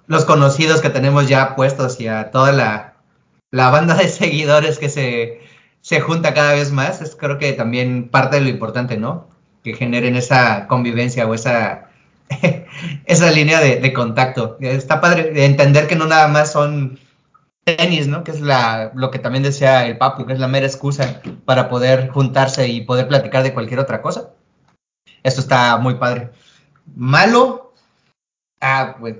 los 0.07 0.25
conocidos 0.25 0.81
que 0.81 0.89
tenemos 0.89 1.27
ya 1.27 1.55
puestos 1.55 1.99
y 1.99 2.07
a 2.07 2.31
toda 2.31 2.51
la, 2.51 2.94
la 3.55 3.69
banda 3.69 3.95
de 3.95 4.09
seguidores 4.09 4.77
que 4.79 4.89
se, 4.89 5.39
se 5.79 6.01
junta 6.01 6.33
cada 6.33 6.53
vez 6.53 6.71
más. 6.73 7.01
Es 7.01 7.15
creo 7.15 7.37
que 7.37 7.53
también 7.53 8.09
parte 8.09 8.35
de 8.35 8.41
lo 8.41 8.49
importante, 8.49 8.97
¿no? 8.97 9.27
Que 9.63 9.73
generen 9.73 10.17
esa 10.17 10.67
convivencia 10.67 11.25
o 11.25 11.33
esa, 11.33 11.89
esa 13.05 13.31
línea 13.31 13.61
de, 13.61 13.77
de 13.77 13.93
contacto. 13.93 14.57
Está 14.59 14.99
padre 14.99 15.31
de 15.31 15.45
entender 15.45 15.87
que 15.87 15.95
no 15.95 16.05
nada 16.05 16.27
más 16.27 16.51
son 16.51 16.99
tenis, 17.63 18.07
¿no? 18.07 18.25
Que 18.25 18.31
es 18.31 18.41
la, 18.41 18.91
lo 18.93 19.09
que 19.09 19.19
también 19.19 19.43
decía 19.43 19.87
el 19.87 19.97
Papu, 19.97 20.25
que 20.25 20.33
es 20.33 20.39
la 20.39 20.49
mera 20.49 20.67
excusa 20.67 21.21
para 21.45 21.69
poder 21.69 22.09
juntarse 22.09 22.67
y 22.67 22.81
poder 22.81 23.07
platicar 23.07 23.43
de 23.43 23.53
cualquier 23.53 23.79
otra 23.79 24.01
cosa. 24.01 24.31
Esto 25.23 25.39
está 25.39 25.77
muy 25.77 25.95
padre. 25.95 26.29
Malo, 26.93 27.73
ah, 28.59 28.97
pues 28.99 29.15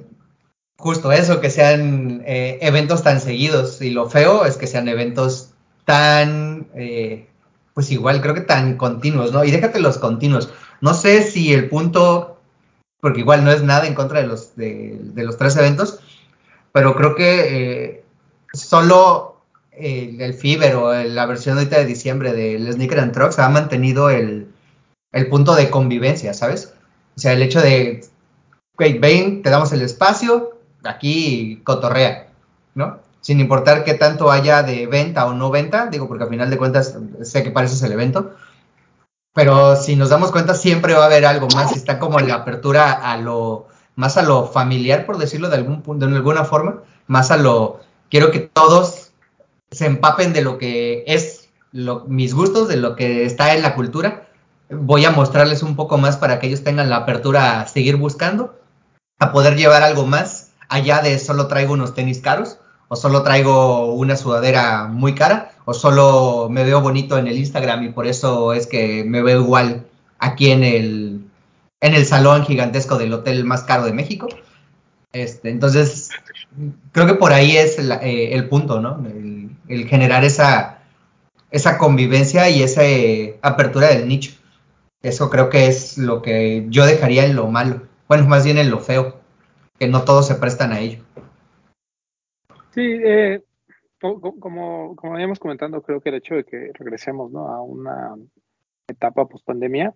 justo 0.77 1.11
eso, 1.11 1.41
que 1.41 1.49
sean 1.49 2.23
eh, 2.25 2.59
eventos 2.61 3.03
tan 3.03 3.19
seguidos. 3.19 3.81
Y 3.81 3.91
lo 3.91 4.09
feo 4.09 4.45
es 4.45 4.57
que 4.57 4.67
sean 4.67 4.87
eventos 4.87 5.51
tan, 5.85 6.67
eh, 6.75 7.27
pues 7.73 7.91
igual, 7.91 8.21
creo 8.21 8.33
que 8.33 8.41
tan 8.41 8.77
continuos, 8.77 9.31
¿no? 9.31 9.43
Y 9.43 9.51
déjate 9.51 9.79
los 9.79 9.97
continuos. 9.97 10.49
No 10.81 10.93
sé 10.93 11.23
si 11.23 11.53
el 11.53 11.69
punto, 11.69 12.39
porque 12.99 13.21
igual 13.21 13.43
no 13.43 13.51
es 13.51 13.63
nada 13.63 13.87
en 13.87 13.95
contra 13.95 14.21
de 14.21 14.27
los, 14.27 14.55
de, 14.55 14.99
los 15.15 15.37
tres 15.37 15.55
eventos, 15.57 15.99
pero 16.71 16.95
creo 16.95 17.15
que 17.15 17.83
eh, 17.83 18.03
solo 18.53 19.41
el, 19.71 20.21
el 20.21 20.75
o 20.75 20.93
la 20.93 21.25
versión 21.25 21.57
ahorita 21.57 21.77
de 21.77 21.85
diciembre 21.85 22.33
del 22.33 22.71
Sneaker 22.71 22.99
and 22.99 23.13
Trucks 23.13 23.39
ha 23.39 23.49
mantenido 23.49 24.09
el, 24.09 24.47
el 25.11 25.27
punto 25.29 25.55
de 25.55 25.69
convivencia, 25.69 26.33
¿sabes? 26.33 26.73
O 27.15 27.19
sea, 27.19 27.33
el 27.33 27.41
hecho 27.41 27.61
de, 27.61 28.05
ok, 28.73 28.99
ven, 28.99 29.41
te 29.41 29.49
damos 29.49 29.71
el 29.71 29.81
espacio, 29.81 30.54
aquí 30.87 31.61
cotorrea, 31.63 32.27
¿no? 32.73 32.99
Sin 33.21 33.39
importar 33.39 33.83
qué 33.83 33.95
tanto 33.95 34.31
haya 34.31 34.63
de 34.63 34.85
venta 34.85 35.25
o 35.25 35.33
no 35.33 35.49
venta, 35.49 35.87
digo, 35.87 36.07
porque 36.07 36.25
al 36.25 36.29
final 36.29 36.49
de 36.49 36.57
cuentas 36.57 36.97
sé 37.23 37.43
que 37.43 37.51
para 37.51 37.65
eso 37.65 37.75
es 37.75 37.83
el 37.83 37.91
evento, 37.91 38.33
pero 39.33 39.75
si 39.75 39.95
nos 39.95 40.09
damos 40.09 40.31
cuenta 40.31 40.53
siempre 40.53 40.93
va 40.93 41.03
a 41.03 41.05
haber 41.07 41.25
algo 41.25 41.47
más, 41.55 41.75
está 41.75 41.99
como 41.99 42.19
la 42.19 42.35
apertura 42.35 42.91
a 42.91 43.17
lo, 43.17 43.67
más 43.95 44.17
a 44.17 44.21
lo 44.21 44.47
familiar, 44.47 45.05
por 45.05 45.17
decirlo 45.17 45.49
de 45.49 45.57
algún 45.57 45.81
punto, 45.81 46.07
de 46.07 46.15
alguna 46.15 46.45
forma, 46.45 46.83
más 47.07 47.31
a 47.31 47.37
lo, 47.37 47.81
quiero 48.09 48.31
que 48.31 48.39
todos 48.39 49.11
se 49.71 49.87
empapen 49.87 50.31
de 50.31 50.41
lo 50.41 50.57
que 50.57 51.03
es 51.07 51.49
lo, 51.71 52.05
mis 52.07 52.33
gustos, 52.33 52.69
de 52.69 52.77
lo 52.77 52.95
que 52.95 53.25
está 53.25 53.53
en 53.53 53.61
la 53.61 53.75
cultura. 53.75 54.27
Voy 54.69 55.03
a 55.03 55.11
mostrarles 55.11 55.63
un 55.63 55.75
poco 55.75 55.97
más 55.97 56.15
para 56.15 56.39
que 56.39 56.47
ellos 56.47 56.63
tengan 56.63 56.89
la 56.89 56.97
apertura 56.97 57.59
a 57.59 57.67
seguir 57.67 57.97
buscando, 57.97 58.57
a 59.19 59.33
poder 59.33 59.57
llevar 59.57 59.83
algo 59.83 60.05
más 60.05 60.44
allá 60.69 61.01
de 61.01 61.19
solo 61.19 61.47
traigo 61.47 61.73
unos 61.73 61.93
tenis 61.93 62.19
caros 62.19 62.57
o 62.87 62.95
solo 62.95 63.23
traigo 63.23 63.93
una 63.93 64.15
sudadera 64.15 64.87
muy 64.87 65.15
cara 65.15 65.51
o 65.65 65.73
solo 65.73 66.47
me 66.49 66.63
veo 66.63 66.81
bonito 66.81 67.17
en 67.17 67.27
el 67.27 67.37
Instagram 67.37 67.83
y 67.83 67.89
por 67.89 68.07
eso 68.07 68.53
es 68.53 68.67
que 68.67 69.03
me 69.03 69.21
veo 69.21 69.41
igual 69.41 69.85
aquí 70.19 70.51
en 70.51 70.63
el, 70.63 71.21
en 71.81 71.93
el 71.93 72.05
salón 72.05 72.45
gigantesco 72.45 72.97
del 72.97 73.13
hotel 73.13 73.45
más 73.45 73.63
caro 73.63 73.85
de 73.85 73.93
México. 73.93 74.27
Este, 75.13 75.49
entonces, 75.49 76.09
creo 76.91 77.07
que 77.07 77.13
por 77.15 77.31
ahí 77.31 77.55
es 77.57 77.79
el, 77.79 77.91
eh, 77.91 78.33
el 78.33 78.49
punto, 78.49 78.81
¿no? 78.81 79.03
El, 79.05 79.49
el, 79.67 79.87
generar 79.87 80.23
esa, 80.25 80.79
esa 81.51 81.77
convivencia 81.77 82.49
y 82.49 82.61
esa 82.63 82.83
eh, 82.83 83.39
apertura 83.41 83.87
del 83.87 84.07
nicho. 84.07 84.31
Eso 85.01 85.29
creo 85.29 85.49
que 85.49 85.67
es 85.67 85.97
lo 85.97 86.21
que 86.21 86.65
yo 86.69 86.85
dejaría 86.85 87.25
en 87.25 87.35
lo 87.35 87.47
malo. 87.47 87.83
Bueno, 88.07 88.27
más 88.27 88.43
bien 88.43 88.57
en 88.57 88.69
lo 88.69 88.79
feo, 88.79 89.19
que 89.79 89.87
no 89.87 90.03
todos 90.03 90.27
se 90.27 90.35
prestan 90.35 90.71
a 90.71 90.79
ello. 90.79 91.03
Sí, 92.71 92.81
eh, 92.81 93.41
como, 93.99 94.95
como 94.95 95.13
habíamos 95.13 95.39
comentando, 95.39 95.81
creo 95.81 96.01
que 96.01 96.09
el 96.09 96.15
hecho 96.15 96.35
de 96.35 96.43
que 96.43 96.71
regresemos 96.73 97.31
¿no? 97.31 97.47
a 97.47 97.61
una 97.61 98.15
etapa 98.87 99.25
post 99.27 99.45
pandemia, 99.45 99.93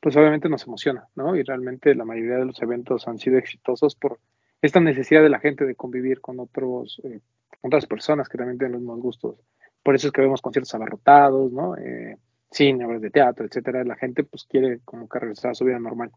pues 0.00 0.16
obviamente 0.16 0.48
nos 0.48 0.66
emociona, 0.66 1.08
¿no? 1.16 1.34
Y 1.34 1.42
realmente 1.42 1.94
la 1.94 2.04
mayoría 2.04 2.36
de 2.36 2.44
los 2.44 2.62
eventos 2.62 3.08
han 3.08 3.18
sido 3.18 3.38
exitosos 3.38 3.96
por 3.96 4.20
esta 4.62 4.80
necesidad 4.80 5.22
de 5.22 5.28
la 5.28 5.40
gente 5.40 5.64
de 5.64 5.74
convivir 5.74 6.20
con 6.20 6.38
otros, 6.38 7.00
eh, 7.04 7.20
otras 7.62 7.86
personas 7.86 8.28
que 8.28 8.38
también 8.38 8.58
tienen 8.58 8.72
los 8.72 8.82
mismos 8.82 9.00
gustos. 9.00 9.36
Por 9.82 9.94
eso 9.94 10.08
es 10.08 10.12
que 10.12 10.20
vemos 10.20 10.42
conciertos 10.42 10.74
abarrotados, 10.74 11.52
¿no? 11.52 11.76
Eh, 11.76 12.16
cine, 12.50 12.84
obras 12.84 13.00
de 13.00 13.10
teatro, 13.10 13.46
etcétera. 13.46 13.84
La 13.84 13.96
gente 13.96 14.24
pues 14.24 14.44
quiere 14.44 14.80
como 14.84 15.08
que 15.08 15.18
regresar 15.18 15.52
a 15.52 15.54
su 15.54 15.64
vida 15.64 15.78
normal. 15.78 16.10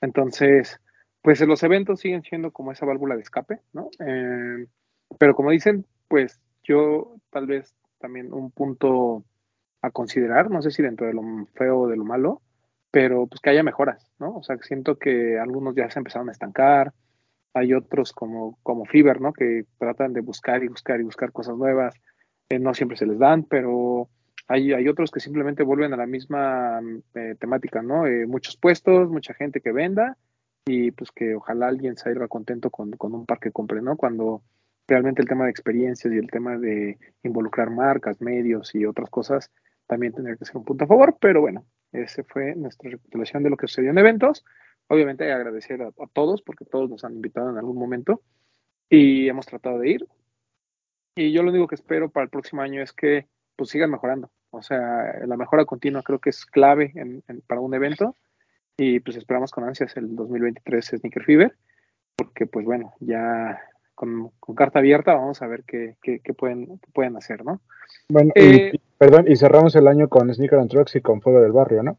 Entonces, 0.00 0.80
pues 1.26 1.40
los 1.40 1.60
eventos 1.64 1.98
siguen 1.98 2.22
siendo 2.22 2.52
como 2.52 2.70
esa 2.70 2.86
válvula 2.86 3.16
de 3.16 3.22
escape, 3.22 3.58
¿no? 3.72 3.90
Eh, 3.98 4.64
pero 5.18 5.34
como 5.34 5.50
dicen, 5.50 5.84
pues 6.06 6.40
yo 6.62 7.16
tal 7.30 7.48
vez 7.48 7.74
también 7.98 8.32
un 8.32 8.52
punto 8.52 9.24
a 9.82 9.90
considerar, 9.90 10.52
no 10.52 10.62
sé 10.62 10.70
si 10.70 10.84
dentro 10.84 11.04
de 11.04 11.14
lo 11.14 11.22
feo 11.54 11.80
o 11.80 11.88
de 11.88 11.96
lo 11.96 12.04
malo, 12.04 12.42
pero 12.92 13.26
pues 13.26 13.40
que 13.40 13.50
haya 13.50 13.64
mejoras, 13.64 14.08
¿no? 14.20 14.36
O 14.36 14.44
sea, 14.44 14.56
siento 14.58 15.00
que 15.00 15.36
algunos 15.36 15.74
ya 15.74 15.90
se 15.90 15.98
empezaron 15.98 16.28
a 16.28 16.32
estancar, 16.32 16.92
hay 17.54 17.74
otros 17.74 18.12
como, 18.12 18.56
como 18.62 18.84
Fiverr, 18.84 19.20
¿no? 19.20 19.32
Que 19.32 19.64
tratan 19.78 20.12
de 20.12 20.20
buscar 20.20 20.62
y 20.62 20.68
buscar 20.68 21.00
y 21.00 21.02
buscar 21.02 21.32
cosas 21.32 21.56
nuevas, 21.56 21.96
eh, 22.50 22.60
no 22.60 22.72
siempre 22.72 22.96
se 22.96 23.06
les 23.06 23.18
dan, 23.18 23.42
pero 23.42 24.08
hay, 24.46 24.72
hay 24.72 24.86
otros 24.86 25.10
que 25.10 25.18
simplemente 25.18 25.64
vuelven 25.64 25.92
a 25.92 25.96
la 25.96 26.06
misma 26.06 26.80
eh, 27.14 27.34
temática, 27.40 27.82
¿no? 27.82 28.06
Eh, 28.06 28.28
muchos 28.28 28.56
puestos, 28.56 29.10
mucha 29.10 29.34
gente 29.34 29.60
que 29.60 29.72
venda 29.72 30.16
y 30.66 30.90
pues 30.90 31.12
que 31.12 31.36
ojalá 31.36 31.68
alguien 31.68 31.96
salga 31.96 32.28
contento 32.28 32.70
con, 32.70 32.90
con 32.92 33.14
un 33.14 33.24
par 33.24 33.38
que 33.38 33.52
compre, 33.52 33.80
¿no? 33.80 33.96
Cuando 33.96 34.42
realmente 34.88 35.22
el 35.22 35.28
tema 35.28 35.44
de 35.44 35.50
experiencias 35.50 36.12
y 36.12 36.18
el 36.18 36.30
tema 36.30 36.58
de 36.58 36.98
involucrar 37.22 37.70
marcas, 37.70 38.20
medios 38.20 38.74
y 38.74 38.84
otras 38.84 39.08
cosas 39.08 39.50
también 39.86 40.12
tendría 40.12 40.36
que 40.36 40.44
ser 40.44 40.56
un 40.56 40.64
punto 40.64 40.84
a 40.84 40.88
favor, 40.88 41.16
pero 41.20 41.40
bueno, 41.40 41.64
ese 41.92 42.24
fue 42.24 42.56
nuestra 42.56 42.90
recapitulación 42.90 43.44
de 43.44 43.50
lo 43.50 43.56
que 43.56 43.68
sucedió 43.68 43.90
en 43.90 43.98
eventos. 43.98 44.44
Obviamente 44.88 45.32
agradecer 45.32 45.82
a, 45.82 45.92
todos 46.12 46.42
porque 46.42 46.64
todos 46.64 46.90
nos 46.90 47.04
han 47.04 47.14
invitado 47.14 47.50
en 47.50 47.58
algún 47.58 47.78
momento 47.78 48.22
y 48.88 49.28
hemos 49.28 49.46
tratado 49.46 49.78
de 49.78 49.90
ir. 49.90 50.06
Y 51.14 51.32
yo 51.32 51.42
lo 51.44 51.50
único 51.50 51.68
que 51.68 51.76
espero 51.76 52.10
para 52.10 52.24
el 52.24 52.30
próximo 52.30 52.62
año 52.62 52.82
es 52.82 52.92
que 52.92 53.26
pues 53.54 53.70
sigan 53.70 53.90
mejorando. 53.90 54.30
O 54.50 54.62
sea, 54.62 55.24
la 55.26 55.36
mejora 55.36 55.64
continua 55.64 56.02
creo 56.02 56.18
que 56.18 56.30
es 56.30 56.44
clave 56.44 56.92
para 57.46 57.60
un 57.60 57.74
evento 57.74 58.16
y 58.76 59.00
pues 59.00 59.16
esperamos 59.16 59.50
con 59.50 59.64
ansias 59.64 59.96
el 59.96 60.14
2023 60.14 60.84
Sneaker 60.84 61.24
Fever 61.24 61.56
porque 62.16 62.46
pues 62.46 62.64
bueno, 62.64 62.94
ya 63.00 63.60
con, 63.94 64.30
con, 64.40 64.54
carta 64.54 64.78
abierta, 64.78 65.14
vamos 65.14 65.40
a 65.42 65.46
ver 65.46 65.64
qué, 65.64 65.96
qué, 66.02 66.20
qué 66.20 66.34
pueden, 66.34 66.78
qué 66.78 66.90
pueden 66.92 67.16
hacer, 67.16 67.44
¿no? 67.44 67.60
Bueno, 68.08 68.32
eh, 68.34 68.72
y, 68.74 68.78
perdón, 68.98 69.26
y 69.28 69.36
cerramos 69.36 69.74
el 69.76 69.86
año 69.86 70.08
con 70.08 70.32
Sneaker 70.32 70.58
and 70.58 70.70
Trucks 70.70 70.96
y 70.96 71.00
con 71.00 71.20
Fuego 71.20 71.40
del 71.40 71.52
Barrio, 71.52 71.82
¿no? 71.82 71.98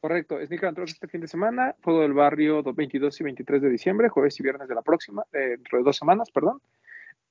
Correcto, 0.00 0.36
Sneaker 0.44 0.68
and 0.68 0.76
Trucks 0.76 0.92
este 0.92 1.06
fin 1.06 1.20
de 1.20 1.28
semana, 1.28 1.76
Fuego 1.80 2.00
del 2.02 2.12
Barrio 2.12 2.62
22 2.62 3.20
y 3.20 3.24
23 3.24 3.62
de 3.62 3.70
diciembre, 3.70 4.08
jueves 4.08 4.38
y 4.40 4.42
viernes 4.42 4.68
de 4.68 4.74
la 4.74 4.82
próxima, 4.82 5.24
eh, 5.32 5.50
dentro 5.50 5.78
de 5.78 5.84
dos 5.84 5.96
semanas, 5.96 6.30
perdón. 6.30 6.60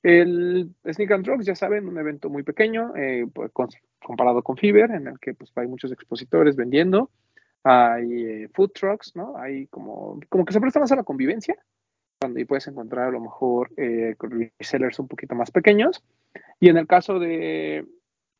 El 0.02 0.74
Sneaker 0.90 1.16
and 1.16 1.24
Trucks, 1.24 1.46
ya 1.46 1.54
saben, 1.54 1.86
un 1.86 1.98
evento 1.98 2.28
muy 2.28 2.42
pequeño, 2.42 2.96
eh, 2.96 3.26
pues, 3.32 3.52
con, 3.52 3.68
comparado 4.02 4.42
con 4.42 4.56
Fiverr, 4.56 4.90
en 4.90 5.06
el 5.06 5.18
que 5.20 5.34
pues 5.34 5.52
hay 5.54 5.68
muchos 5.68 5.92
expositores 5.92 6.56
vendiendo, 6.56 7.10
hay 7.64 8.24
eh, 8.24 8.48
food 8.52 8.70
trucks, 8.72 9.14
¿no? 9.14 9.36
Hay 9.36 9.66
como, 9.68 10.20
como 10.28 10.44
que 10.44 10.52
se 10.52 10.60
presta 10.60 10.80
más 10.80 10.92
a 10.92 10.96
la 10.96 11.04
convivencia, 11.04 11.56
cuando 12.22 12.38
y 12.38 12.44
puedes 12.44 12.68
encontrar 12.68 13.08
a 13.08 13.10
lo 13.10 13.20
mejor 13.20 13.70
eh, 13.76 14.14
resellers 14.18 14.98
un 15.00 15.08
poquito 15.08 15.34
más 15.34 15.50
pequeños. 15.50 16.04
Y 16.60 16.68
en 16.68 16.76
el 16.76 16.86
caso 16.86 17.18
de 17.18 17.84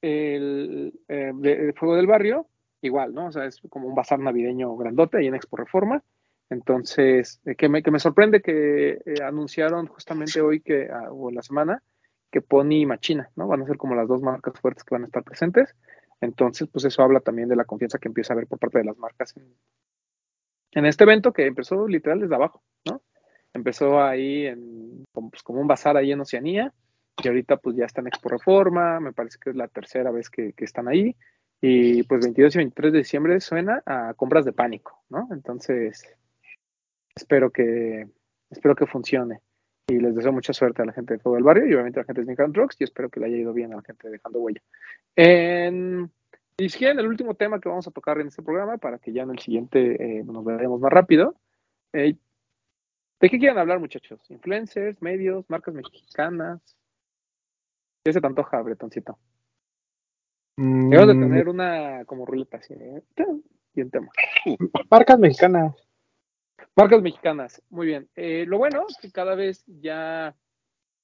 el 0.00 0.92
eh, 1.08 1.32
de, 1.34 1.72
Fuego 1.74 1.96
del 1.96 2.06
Barrio, 2.06 2.46
igual, 2.80 3.12
¿no? 3.12 3.26
O 3.26 3.32
sea, 3.32 3.46
es 3.46 3.60
como 3.68 3.88
un 3.88 3.94
bazar 3.94 4.20
navideño 4.20 4.76
grandote 4.76 5.18
ahí 5.18 5.26
en 5.26 5.34
Expo 5.34 5.56
Reforma. 5.56 6.02
Entonces, 6.48 7.40
eh, 7.44 7.56
que, 7.56 7.68
me, 7.68 7.82
que 7.82 7.90
me 7.90 7.98
sorprende 7.98 8.40
que 8.40 8.98
anunciaron 9.24 9.88
justamente 9.88 10.40
hoy 10.40 10.60
que, 10.60 10.88
uh, 10.88 11.26
o 11.26 11.30
la 11.32 11.42
semana, 11.42 11.82
que 12.30 12.40
Pony 12.40 12.82
y 12.82 12.86
Machina, 12.86 13.30
¿no? 13.34 13.48
Van 13.48 13.62
a 13.62 13.66
ser 13.66 13.78
como 13.78 13.96
las 13.96 14.06
dos 14.06 14.22
marcas 14.22 14.60
fuertes 14.60 14.84
que 14.84 14.94
van 14.94 15.02
a 15.02 15.06
estar 15.06 15.24
presentes. 15.24 15.74
Entonces, 16.22 16.68
pues 16.70 16.84
eso 16.84 17.02
habla 17.02 17.20
también 17.20 17.48
de 17.48 17.56
la 17.56 17.64
confianza 17.64 17.98
que 17.98 18.08
empieza 18.08 18.32
a 18.32 18.34
haber 18.36 18.46
por 18.46 18.60
parte 18.60 18.78
de 18.78 18.84
las 18.84 18.96
marcas 18.96 19.34
en, 20.70 20.86
este 20.86 21.04
evento 21.04 21.32
que 21.32 21.46
empezó 21.46 21.86
literal 21.86 22.20
desde 22.20 22.34
abajo, 22.34 22.62
¿no? 22.86 23.02
empezó 23.52 24.00
ahí 24.00 24.46
en, 24.46 25.04
pues, 25.12 25.42
como 25.42 25.60
un 25.60 25.66
bazar 25.66 25.96
ahí 25.96 26.12
en 26.12 26.20
Oceanía 26.20 26.72
y 27.22 27.28
ahorita 27.28 27.58
pues 27.58 27.76
ya 27.76 27.84
está 27.84 28.00
en 28.00 28.06
Expo 28.06 28.28
Reforma, 28.30 29.00
me 29.00 29.12
parece 29.12 29.38
que 29.38 29.50
es 29.50 29.56
la 29.56 29.68
tercera 29.68 30.10
vez 30.12 30.30
que, 30.30 30.52
que, 30.54 30.64
están 30.64 30.88
ahí 30.88 31.14
y 31.60 32.04
pues 32.04 32.24
22 32.24 32.54
y 32.54 32.58
23 32.58 32.92
de 32.92 32.98
diciembre 32.98 33.40
suena 33.40 33.82
a 33.84 34.14
compras 34.14 34.44
de 34.44 34.52
pánico, 34.52 35.02
¿no? 35.10 35.28
Entonces 35.32 36.16
espero 37.14 37.50
que 37.50 38.06
espero 38.48 38.76
que 38.76 38.86
funcione 38.86 39.40
y 39.88 39.98
les 39.98 40.14
deseo 40.14 40.32
mucha 40.32 40.52
suerte 40.52 40.82
a 40.82 40.84
la 40.84 40.92
gente 40.92 41.14
de 41.14 41.20
todo 41.20 41.36
el 41.36 41.44
barrio 41.44 41.66
y 41.66 41.74
obviamente 41.74 41.98
a 41.98 42.02
la 42.02 42.06
gente 42.06 42.20
de 42.20 42.24
Sneak 42.26 42.40
and 42.40 42.54
Drugs 42.54 42.76
y 42.78 42.84
espero 42.84 43.10
que 43.10 43.20
le 43.20 43.26
haya 43.26 43.36
ido 43.36 43.52
bien 43.52 43.72
a 43.72 43.76
la 43.76 43.82
gente 43.82 44.06
de 44.06 44.12
Dejando 44.12 44.40
Huella. 44.40 44.62
En, 45.16 46.10
y 46.56 46.68
si 46.68 46.78
quieren, 46.78 46.98
el 46.98 47.06
último 47.06 47.34
tema 47.34 47.60
que 47.60 47.68
vamos 47.68 47.86
a 47.88 47.90
tocar 47.90 48.20
en 48.20 48.28
este 48.28 48.42
programa 48.42 48.78
para 48.78 48.98
que 48.98 49.12
ya 49.12 49.22
en 49.22 49.30
el 49.30 49.38
siguiente 49.38 50.20
eh, 50.20 50.24
nos 50.24 50.44
veamos 50.44 50.80
más 50.80 50.92
rápido. 50.92 51.34
Eh, 51.92 52.16
¿De 53.20 53.30
qué 53.30 53.38
quieren 53.38 53.58
hablar, 53.58 53.80
muchachos? 53.80 54.20
¿Influencers, 54.30 55.00
medios, 55.00 55.48
marcas 55.48 55.74
mexicanas? 55.74 56.60
¿Qué 58.04 58.12
se 58.12 58.20
te 58.20 58.26
antoja, 58.26 58.60
Bretoncito? 58.62 59.18
Mm. 60.56 60.90
Debemos 60.90 61.14
de 61.14 61.20
tener 61.20 61.48
una 61.48 62.04
como 62.04 62.26
ruleta 62.26 62.58
así, 62.58 62.74
¿eh? 62.74 63.02
y 63.74 63.82
un 63.82 63.90
tema. 63.90 64.08
Marcas 64.90 65.18
mexicanas. 65.18 65.74
Marcas 66.74 67.02
mexicanas, 67.02 67.62
muy 67.68 67.86
bien. 67.86 68.08
Eh, 68.16 68.46
lo 68.46 68.56
bueno 68.56 68.86
es 68.88 68.96
que 68.96 69.10
cada 69.10 69.34
vez 69.34 69.62
ya 69.66 70.34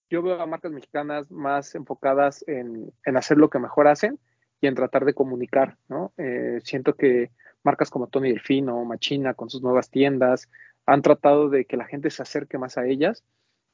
yo 0.09 0.23
veo 0.23 0.41
a 0.41 0.47
marcas 0.47 0.73
mexicanas 0.73 1.31
más 1.31 1.75
enfocadas 1.75 2.43
en, 2.49 2.91
hacer 3.05 3.37
lo 3.37 3.51
que 3.51 3.59
mejor 3.59 3.87
hacen 3.87 4.19
y 4.63 4.67
en 4.67 4.75
tratar 4.75 5.05
de 5.05 5.13
comunicar, 5.13 5.77
¿no? 5.89 6.15
Eh, 6.17 6.61
siento 6.65 6.95
que 6.95 7.33
marcas 7.63 7.91
como 7.91 8.07
Tony 8.07 8.31
Delfino, 8.31 8.83
Machina, 8.87 9.35
con 9.35 9.51
sus 9.51 9.63
nuevas 9.63 9.91
tiendas, 9.91 10.49
han 10.87 11.03
tratado 11.03 11.51
de 11.51 11.67
que 11.67 11.77
la 11.77 11.85
gente 11.85 12.09
se 12.09 12.23
acerque 12.23 12.57
más 12.57 12.79
a 12.79 12.87
ellas. 12.87 13.23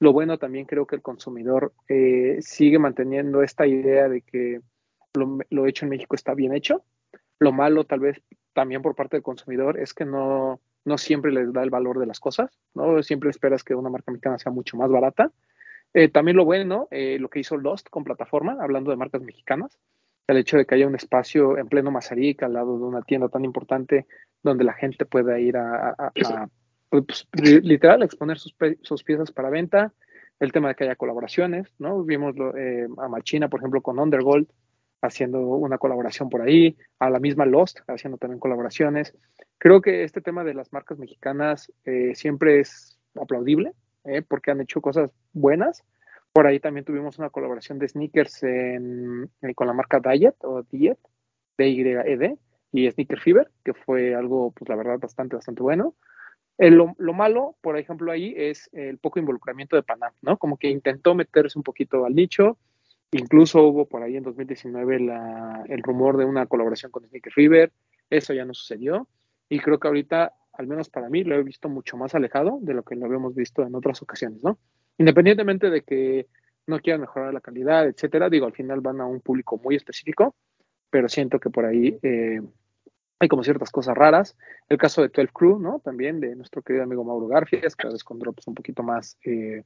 Lo 0.01 0.13
bueno 0.13 0.37
también 0.37 0.67
creo 0.67 0.87
que 0.89 0.97
el 0.97 1.03
consumidor 1.03 1.73
eh, 1.89 2.39
sigue 2.41 2.81
manteniendo 2.81 3.45
esta 3.45 3.69
idea 3.69 4.09
de 4.09 4.23
que 4.23 4.61
lo, 5.15 5.39
lo, 5.49 5.67
hecho 5.67 5.87
en 5.87 5.91
México 5.91 6.17
está 6.17 6.35
bien 6.35 6.55
hecho. 6.55 6.85
Lo 7.39 7.53
malo 7.53 7.85
tal 7.85 8.01
vez 8.01 8.21
también 8.53 8.83
por 8.83 8.97
parte 8.97 9.17
del 9.17 9.23
consumidor 9.23 9.79
es 9.79 9.95
que 9.95 10.05
no, 10.05 10.61
no 10.85 10.99
siempre 10.99 11.33
les 11.33 11.53
da 11.53 11.63
el 11.63 11.71
valor 11.71 11.99
de 11.99 12.07
las 12.07 12.21
cosas, 12.21 12.51
¿no? 12.75 13.03
Siempre 13.03 13.31
esperas 13.31 13.65
que 13.65 13.75
una 13.75 13.91
marca 13.91 14.13
mexicana 14.13 14.39
sea 14.39 14.53
mucho 14.53 14.77
más 14.77 14.91
barata. 14.91 15.31
Eh, 15.95 16.09
también 16.09 16.37
lo 16.37 16.45
bueno, 16.45 16.89
eh, 16.91 17.19
lo 17.19 17.29
que 17.29 17.41
hizo 17.41 17.57
Lost 17.57 17.89
con 17.89 18.05
plataforma, 18.05 18.57
hablando 18.61 18.91
de 18.91 18.97
marcas 18.97 19.23
mexicanas, 19.23 19.79
el 20.27 20.39
hecho 20.39 20.57
de 20.57 20.67
que 20.67 20.75
haya 20.75 20.87
un 20.87 20.97
espacio 20.97 21.59
en 21.59 21.69
pleno 21.69 21.91
Mazarik 21.91 22.43
al 22.43 22.55
lado 22.55 22.79
de 22.79 22.85
una 22.85 23.03
tienda 23.03 23.29
tan 23.29 23.45
importante 23.45 24.07
donde 24.43 24.65
la 24.65 24.73
gente 24.73 25.07
pueda 25.07 25.39
ir 25.39 25.57
a, 25.57 26.13
pues, 26.91 27.29
literal 27.63 28.03
exponer 28.03 28.39
sus, 28.39 28.55
sus, 28.83 29.05
piezas 29.05 29.31
para 29.33 29.51
venta, 29.51 29.93
el 30.41 30.53
tema 30.53 30.69
de 30.69 30.75
que 30.75 30.85
haya 30.85 30.97
colaboraciones, 30.97 31.69
¿no? 31.79 32.03
Vimos 32.03 32.35
eh, 32.57 32.89
a 32.99 33.09
Machina, 33.09 33.49
por 33.49 33.61
ejemplo, 33.61 33.81
con 33.81 33.99
Undergold 33.99 34.49
haciendo 35.05 35.41
una 35.41 35.79
colaboración 35.79 36.29
por 36.31 36.43
ahí, 36.43 36.77
a 36.99 37.11
la 37.11 37.21
misma 37.21 37.45
Lost 37.45 37.81
haciendo 37.89 38.19
también 38.19 38.41
colaboraciones. 38.41 39.15
Creo 39.59 39.81
que 39.81 40.05
este 40.05 40.21
tema 40.21 40.45
de 40.45 40.55
las 40.55 40.73
marcas 40.73 40.99
mexicanas 40.99 41.71
eh, 41.85 42.15
siempre 42.15 42.61
es 42.61 42.99
aplaudible, 43.15 43.73
eh, 44.05 44.23
porque 44.23 44.51
han 44.51 44.61
hecho 44.61 44.81
cosas 44.81 45.11
buenas. 45.33 45.85
Por 46.33 46.47
ahí 46.47 46.59
también 46.59 46.85
tuvimos 46.85 47.19
una 47.19 47.31
colaboración 47.31 47.79
de 47.79 47.89
sneakers 47.89 48.43
en, 48.43 49.31
eh, 49.43 49.55
con 49.55 49.67
la 49.67 49.73
marca 49.73 50.01
Diet 50.01 50.37
o 50.43 50.63
Diet, 50.63 50.99
D-Y-E-D, 51.59 52.37
y 52.73 52.91
Sneaker 52.91 53.21
Fever, 53.21 53.51
que 53.65 53.73
fue 53.73 54.15
algo, 54.15 54.51
pues 54.51 54.69
la 54.69 54.75
verdad, 54.75 54.99
bastante, 54.99 55.37
bastante 55.37 55.63
bueno. 55.63 55.95
lo, 56.59 56.95
lo, 56.99 57.13
malo, 57.13 57.57
por 57.61 57.79
ejemplo, 57.79 58.11
ahí 58.11 58.35
es 58.37 58.69
el 58.73 58.99
poco 58.99 59.21
involucramiento 59.21 59.77
de 59.77 59.85
Panam, 59.85 60.13
¿no? 60.23 60.39
Como 60.39 60.57
que 60.57 60.69
intentó 60.69 61.15
meterse 61.15 61.57
un 61.57 61.63
poquito 61.63 62.05
al 62.05 62.17
nicho, 62.17 62.59
Incluso 63.17 63.63
hubo 63.63 63.87
por 63.87 64.03
ahí 64.03 64.17
en 64.17 64.25
2019 64.25 64.99
la, 64.99 65.65
el 65.69 65.85
rumor 65.85 66.17
de 66.17 66.25
una 66.25 66.47
colaboración 66.47 66.91
con 66.91 67.07
Sneaker 67.07 67.33
River. 67.37 67.73
Eso 68.11 68.35
ya 68.35 68.45
no 68.45 68.55
sucedió. 68.55 69.07
Y 69.49 69.61
creo 69.61 69.79
que 69.79 69.87
ahorita, 69.87 70.33
al 70.53 70.67
menos 70.67 70.91
para 70.91 71.09
mí, 71.09 71.23
lo 71.23 71.37
he 71.37 71.43
visto 71.45 71.69
mucho 71.69 71.97
más 71.97 72.17
alejado 72.17 72.59
de 72.61 72.75
lo 72.75 72.83
que 72.83 72.97
lo 72.97 73.07
habíamos 73.07 73.37
visto 73.37 73.63
en 73.63 73.77
otras 73.77 74.03
ocasiones, 74.03 74.43
¿no? 74.43 74.59
Independientemente 74.99 75.71
de 75.71 75.83
que 75.83 76.27
no 76.67 76.81
quieran 76.81 77.03
mejorar 77.03 77.33
la 77.33 77.41
calidad, 77.41 77.87
etcétera, 77.87 78.29
digo, 78.29 78.47
al 78.47 78.53
final 78.53 78.81
van 78.81 79.01
a 79.01 79.07
un 79.07 79.21
público 79.21 79.61
muy 79.63 79.77
específico, 79.77 80.35
pero 80.91 81.09
siento 81.09 81.39
que 81.39 81.51
por 81.51 81.67
ahí 81.67 81.97
eh, 82.03 82.41
hay 83.21 83.29
como 83.29 83.45
ciertas 83.45 83.71
cosas 83.71 83.97
raras. 83.97 84.37
El 84.69 84.77
caso 84.77 85.03
de 85.03 85.09
12 85.15 85.29
Crew, 85.33 85.61
¿no? 85.61 85.79
También 85.79 86.19
de 86.19 86.35
nuestro 86.35 86.63
querido 86.63 86.83
amigo 86.83 87.05
Mauro 87.05 87.29
Garfias, 87.29 87.77
cada 87.77 87.93
vez 87.93 88.03
con 88.03 88.19
drops 88.19 88.49
un 88.49 88.57
poquito 88.57 88.83
más 88.83 89.17
eh, 89.25 89.63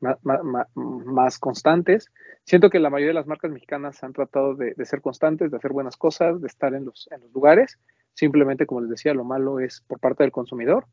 más, 0.00 1.38
constantes. 1.38 2.10
Siento 2.44 2.70
que 2.70 2.80
la 2.80 2.90
mayoría 2.90 3.10
de 3.10 3.14
las 3.14 3.26
marcas 3.26 3.50
mexicanas 3.50 4.02
han 4.02 4.12
tratado 4.12 4.54
de, 4.54 4.74
ser 4.84 5.00
constantes, 5.00 5.50
de 5.50 5.56
hacer 5.56 5.72
buenas 5.72 5.96
cosas, 5.96 6.40
de 6.40 6.46
estar 6.46 6.74
en 6.74 6.84
los, 6.84 7.08
en 7.12 7.20
los 7.20 7.32
lugares. 7.32 7.78
Simplemente, 8.14 8.66
como 8.66 8.80
les 8.80 8.90
decía, 8.90 9.14
lo 9.14 9.24
malo 9.24 9.60
es 9.60 9.82
por 9.86 10.00
parte 10.00 10.22
del 10.22 10.32
consumidor. 10.32 10.86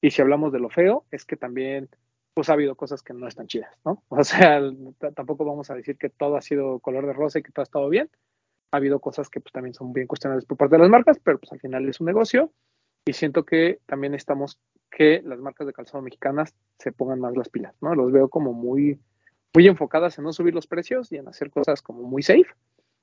Y 0.00 0.10
si 0.10 0.22
hablamos 0.22 0.52
de 0.52 0.60
lo 0.60 0.70
feo, 0.70 1.04
es 1.10 1.24
que 1.24 1.36
también 1.36 1.88
pues 2.34 2.50
ha 2.50 2.54
habido 2.54 2.74
cosas 2.74 3.02
que 3.02 3.14
no 3.14 3.28
están 3.28 3.46
chidas, 3.46 3.72
¿no? 3.84 4.02
O 4.08 4.24
sea, 4.24 4.60
tampoco 5.14 5.44
vamos 5.44 5.70
a 5.70 5.74
decir 5.74 5.96
que 5.96 6.10
todo 6.10 6.36
ha 6.36 6.42
sido 6.42 6.80
color 6.80 7.06
de 7.06 7.12
rosa 7.12 7.38
y 7.38 7.42
que 7.42 7.52
todo 7.52 7.62
ha 7.62 7.64
estado 7.64 7.88
bien. 7.88 8.10
Ha 8.72 8.78
habido 8.78 8.98
cosas 8.98 9.28
que 9.28 9.40
pues 9.40 9.52
también 9.52 9.72
son 9.74 9.92
bien 9.92 10.08
cuestionables 10.08 10.44
por 10.44 10.56
parte 10.56 10.74
de 10.74 10.82
las 10.82 10.90
marcas, 10.90 11.18
pero 11.22 11.38
pues 11.38 11.52
al 11.52 11.60
final 11.60 11.88
es 11.88 12.00
un 12.00 12.06
negocio 12.06 12.50
y 13.04 13.12
siento 13.12 13.44
que 13.44 13.80
también 13.86 14.14
estamos 14.14 14.58
que 14.90 15.22
las 15.24 15.40
marcas 15.40 15.66
de 15.66 15.72
calzado 15.72 16.02
mexicanas 16.02 16.54
se 16.78 16.92
pongan 16.92 17.20
más 17.20 17.36
las 17.36 17.48
pilas, 17.48 17.74
¿no? 17.80 17.94
Los 17.94 18.12
veo 18.12 18.28
como 18.28 18.52
muy, 18.52 18.98
muy 19.52 19.66
enfocadas 19.66 20.16
en 20.18 20.24
no 20.24 20.32
subir 20.32 20.54
los 20.54 20.66
precios 20.66 21.10
y 21.12 21.16
en 21.16 21.28
hacer 21.28 21.50
cosas 21.50 21.82
como 21.82 22.02
muy 22.02 22.22
safe 22.22 22.46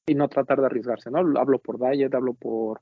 y 0.05 0.15
no 0.15 0.29
tratar 0.29 0.61
de 0.61 0.67
arriesgarse, 0.67 1.11
¿no? 1.11 1.19
Hablo 1.37 1.59
por 1.59 1.79
Diet, 1.79 2.13
hablo 2.15 2.33
por 2.33 2.79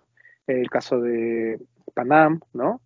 el 0.47 0.69
caso 0.69 0.99
de 1.01 1.59
Panam, 1.93 2.39
¿no? 2.53 2.81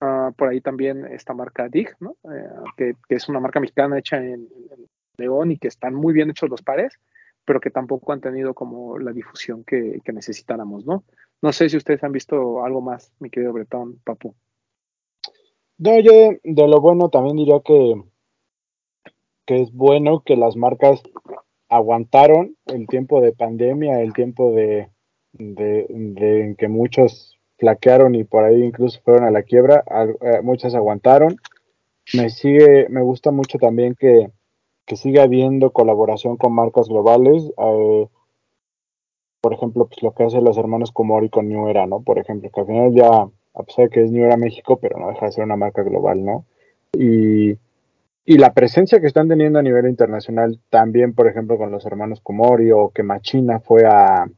Uh, 0.00 0.32
por 0.34 0.48
ahí 0.48 0.60
también 0.60 1.06
esta 1.06 1.32
marca 1.32 1.68
Dig, 1.68 1.94
¿no? 2.00 2.16
Eh, 2.24 2.48
que, 2.76 2.94
que, 3.08 3.14
es 3.14 3.28
una 3.28 3.40
marca 3.40 3.60
mexicana 3.60 3.98
hecha 3.98 4.18
en, 4.18 4.48
en, 4.70 4.86
León 5.16 5.52
y 5.52 5.58
que 5.58 5.68
están 5.68 5.94
muy 5.94 6.12
bien 6.12 6.30
hechos 6.30 6.48
los 6.48 6.62
pares, 6.62 6.98
pero 7.44 7.60
que 7.60 7.70
tampoco 7.70 8.12
han 8.12 8.20
tenido 8.20 8.54
como 8.54 8.98
la 8.98 9.12
difusión 9.12 9.62
que, 9.62 10.00
que 10.02 10.12
necesitáramos, 10.12 10.86
¿no? 10.86 11.04
No 11.42 11.52
sé 11.52 11.68
si 11.68 11.76
ustedes 11.76 12.02
han 12.04 12.12
visto 12.12 12.64
algo 12.64 12.80
más, 12.80 13.12
mi 13.18 13.28
querido 13.28 13.52
Bretón, 13.52 13.98
Papu. 14.04 14.34
No, 15.76 15.98
yo 15.98 16.12
de 16.44 16.68
lo 16.68 16.80
bueno 16.80 17.08
también 17.08 17.36
diría 17.36 17.60
que, 17.64 18.00
que 19.44 19.62
es 19.62 19.72
bueno 19.72 20.22
que 20.24 20.36
las 20.36 20.56
marcas 20.56 21.02
aguantaron 21.68 22.56
el 22.66 22.86
tiempo 22.86 23.20
de 23.20 23.32
pandemia, 23.32 24.00
el 24.00 24.12
tiempo 24.12 24.52
de, 24.52 24.90
de, 25.32 25.86
de 25.88 26.54
que 26.56 26.68
muchos 26.68 27.40
flaquearon 27.58 28.14
y 28.14 28.22
por 28.22 28.44
ahí 28.44 28.62
incluso 28.62 29.00
fueron 29.02 29.24
a 29.24 29.30
la 29.30 29.42
quiebra, 29.42 29.84
eh, 30.20 30.42
muchas 30.42 30.74
aguantaron. 30.74 31.36
Me 32.14 32.30
sigue, 32.30 32.88
me 32.88 33.02
gusta 33.02 33.30
mucho 33.30 33.58
también 33.58 33.96
que, 33.98 34.30
que 34.84 34.96
siga 34.96 35.24
habiendo 35.24 35.72
colaboración 35.72 36.36
con 36.36 36.52
marcas 36.52 36.88
globales. 36.88 37.50
Eh, 37.56 38.08
por 39.42 39.52
ejemplo, 39.52 39.86
pues 39.86 40.02
lo 40.02 40.12
que 40.12 40.22
hacen 40.22 40.44
los 40.44 40.56
hermanos 40.56 40.92
Comori 40.92 41.28
con 41.28 41.48
New 41.48 41.68
Era, 41.68 41.84
¿no? 41.86 42.00
Por 42.00 42.18
ejemplo, 42.18 42.48
que 42.48 42.60
al 42.60 42.66
final 42.66 42.94
ya 42.94 43.28
a 43.54 43.62
pesar 43.64 43.86
de 43.86 43.90
que 43.90 44.04
es 44.04 44.10
New 44.10 44.24
Era 44.24 44.36
México, 44.36 44.78
pero 44.80 44.98
no 44.98 45.08
deja 45.08 45.26
de 45.26 45.32
ser 45.32 45.44
una 45.44 45.56
marca 45.56 45.82
global, 45.82 46.24
¿no? 46.24 46.46
Y, 46.92 47.58
y 48.24 48.38
la 48.38 48.54
presencia 48.54 49.00
que 49.00 49.08
están 49.08 49.28
teniendo 49.28 49.58
a 49.58 49.62
nivel 49.62 49.86
internacional, 49.86 50.60
también, 50.70 51.12
por 51.12 51.26
ejemplo, 51.26 51.58
con 51.58 51.72
los 51.72 51.84
hermanos 51.84 52.20
Comori 52.20 52.70
o 52.70 52.90
que 52.90 53.02
Machina 53.02 53.58
fue 53.58 53.84
a, 53.84 54.30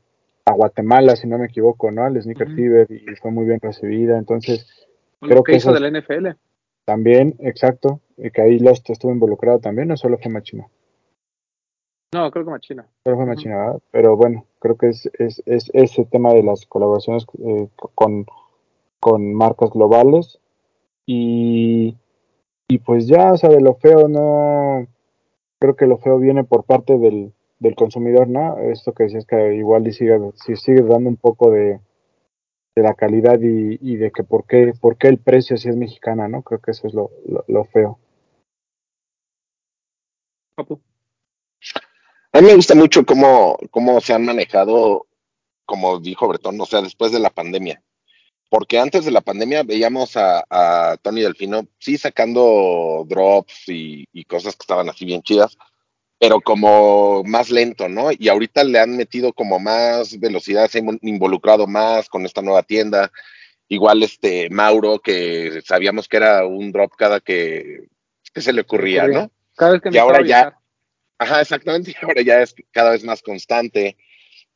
a 0.47 0.53
Guatemala, 0.53 1.17
si 1.17 1.29
no 1.29 1.37
me 1.37 1.47
equivoco, 1.47 1.91
¿no? 1.91 2.05
Al 2.05 2.21
Sneaker 2.21 2.55
Fever 2.55 2.91
y 2.91 3.05
fue 3.17 3.31
muy 3.31 3.45
bien 3.45 3.61
recibida, 3.61 4.17
entonces... 4.17 4.67
creo 5.21 5.45
que, 5.45 5.57
hizo 5.57 5.73
de 5.75 5.81
la 5.81 6.01
NFL. 6.01 6.29
También, 6.87 7.35
exacto, 7.41 8.01
y 8.17 8.31
que 8.31 8.41
ahí 8.41 8.59
Lost 8.59 8.89
estuvo 8.89 9.13
involucrado 9.13 9.59
también, 9.59 9.89
no 9.89 9.99
solo 9.99 10.17
fue 10.17 10.33
Machina. 10.33 10.67
No, 12.15 12.31
creo 12.31 12.45
que 12.45 12.51
Machina. 12.53 12.87
Machina, 13.05 13.57
¿verdad? 13.57 13.83
Pero 13.91 14.17
bueno, 14.17 14.47
creo 14.61 14.77
que 14.77 14.91
es, 14.91 15.11
es, 15.19 15.43
es 15.47 15.69
ese 15.75 16.05
tema 16.05 16.33
de 16.33 16.45
las 16.45 16.65
colaboraciones 16.65 17.27
eh, 17.45 17.69
con 17.77 18.25
con 19.01 19.35
marcas 19.35 19.71
globales 19.71 20.39
y, 21.05 21.97
y 22.69 22.79
pues 22.79 23.07
ya, 23.07 23.33
o 23.33 23.37
sea, 23.37 23.51
de 23.51 23.61
lo 23.61 23.75
feo 23.75 24.09
no, 24.09 24.87
creo 25.59 25.77
que 25.77 25.87
lo 25.87 25.99
feo 25.99 26.19
viene 26.19 26.45
por 26.45 26.65
parte 26.65 26.99
del, 26.99 27.35
del 27.59 27.75
consumidor, 27.75 28.29
¿no? 28.29 28.59
Esto 28.59 28.93
que 28.93 29.03
decías 29.03 29.27
que 29.27 29.57
igual 29.57 29.87
y 29.89 29.93
sigue, 29.93 30.19
si 30.37 30.57
sigue 30.57 30.83
dando 30.83 31.11
un 31.11 31.17
poco 31.17 31.51
de, 31.51 31.81
de 32.77 32.83
la 32.83 32.95
calidad 32.95 33.41
y, 33.43 33.77
y, 33.83 33.97
de 33.97 34.13
que 34.13 34.23
por 34.23 34.47
qué, 34.47 34.73
por 34.81 34.97
qué 34.97 35.09
el 35.09 35.19
precio 35.19 35.57
si 35.57 35.69
es 35.69 35.77
mexicana, 35.77 36.29
¿no? 36.29 36.43
Creo 36.43 36.61
que 36.61 36.71
eso 36.71 36.87
es 36.87 36.95
lo, 36.95 37.11
lo, 37.27 37.45
lo 37.49 37.65
feo. 37.65 37.99
A 42.35 42.41
mí 42.41 42.49
me 42.49 42.55
gusta 42.55 42.75
mucho 42.75 43.07
cómo, 43.07 43.57
cómo 43.71 44.01
se 44.03 44.13
han 44.13 44.27
manejado, 44.27 45.07
como 45.65 45.99
dijo 46.01 46.29
Bretón, 46.29 46.61
o 46.61 46.67
sea, 46.67 46.83
después 46.83 47.13
de 47.13 47.21
la 47.21 47.31
pandemia 47.31 47.83
porque 48.55 48.79
antes 48.79 49.05
de 49.05 49.11
la 49.11 49.21
pandemia 49.21 49.65
veíamos 49.65 50.17
a, 50.17 50.45
a 50.49 50.97
Tony 50.99 51.23
Delfino, 51.23 51.67
sí, 51.81 51.99
sacando 51.99 53.05
drops 53.09 53.69
y, 53.69 54.07
y, 54.13 54.25
cosas 54.27 54.55
que 54.55 54.63
estaban 54.63 54.89
así 54.89 55.05
bien 55.05 55.23
chidas, 55.23 55.59
pero 56.21 56.41
como 56.41 57.25
más 57.25 57.51
lento, 57.51 57.89
¿no? 57.89 58.11
Y 58.17 58.29
ahorita 58.29 58.63
le 58.63 58.79
han 58.79 58.97
metido 58.97 59.33
como 59.33 59.59
más 59.59 60.21
velocidad, 60.21 60.69
se 60.69 60.79
han 60.79 61.01
involucrado 61.03 61.67
más 61.67 62.09
con 62.09 62.25
esta 62.27 62.43
nueva 62.43 62.63
tienda. 62.63 63.11
Igual 63.67 64.05
este 64.05 64.49
Mauro, 64.51 65.01
que 65.01 65.61
sabíamos 65.65 66.07
que 66.07 66.19
era 66.19 66.47
un 66.47 66.71
drop 66.71 66.93
cada 66.97 67.19
que, 67.19 67.89
que 68.33 68.41
se 68.41 68.53
le 68.53 68.61
ocurría, 68.61 69.09
¿no? 69.09 69.33
Cada 69.57 69.73
vez 69.73 69.81
que 69.83 69.91
y 69.91 69.99
ahora 69.99 70.25
ya, 70.25 70.57
ajá, 71.19 71.41
exactamente, 71.41 71.95
ahora 72.03 72.23
ya 72.23 72.43
es 72.43 72.55
cada 72.73 72.91
vez 72.91 73.05
más 73.05 73.23
constante 73.23 73.97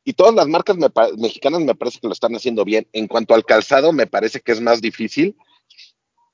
y 0.03 0.13
todas 0.13 0.33
las 0.33 0.47
marcas 0.47 0.77
me, 0.77 0.87
mexicanas 1.17 1.61
me 1.61 1.75
parece 1.75 1.99
que 1.99 2.07
lo 2.07 2.13
están 2.13 2.33
haciendo 2.35 2.63
bien. 2.65 2.87
En 2.93 3.07
cuanto 3.07 3.35
al 3.35 3.45
calzado, 3.45 3.91
me 3.93 4.07
parece 4.07 4.39
que 4.39 4.51
es 4.51 4.61
más 4.61 4.81
difícil 4.81 5.35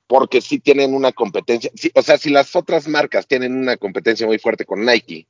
porque 0.07 0.39
sí 0.39 0.59
tienen 0.59 0.93
una 0.93 1.11
competencia. 1.11 1.71
Sí, 1.75 1.91
o 1.93 2.01
sea, 2.01 2.17
si 2.17 2.29
las 2.29 2.55
otras 2.55 2.87
marcas 2.87 3.27
tienen 3.27 3.53
una 3.53 3.75
competencia 3.75 4.27
muy 4.27 4.37
fuerte 4.37 4.63
con 4.65 4.85
Nike, 4.85 5.27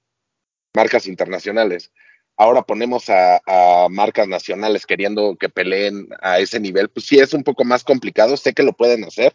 marcas 0.75 1.07
internacionales, 1.07 1.91
ahora 2.35 2.61
ponemos 2.61 3.09
a, 3.09 3.41
a, 3.47 3.87
marcas 3.89 4.27
nacionales 4.27 4.85
queriendo 4.85 5.37
que 5.37 5.49
peleen 5.49 6.09
a 6.21 6.39
ese 6.39 6.59
nivel, 6.59 6.89
pues 6.89 7.05
sí 7.05 7.17
es 7.17 7.33
un 7.33 7.43
poco 7.43 7.63
más 7.63 7.83
complicado. 7.83 8.35
Sé 8.35 8.53
que 8.53 8.63
lo 8.63 8.73
pueden 8.73 9.05
hacer. 9.05 9.33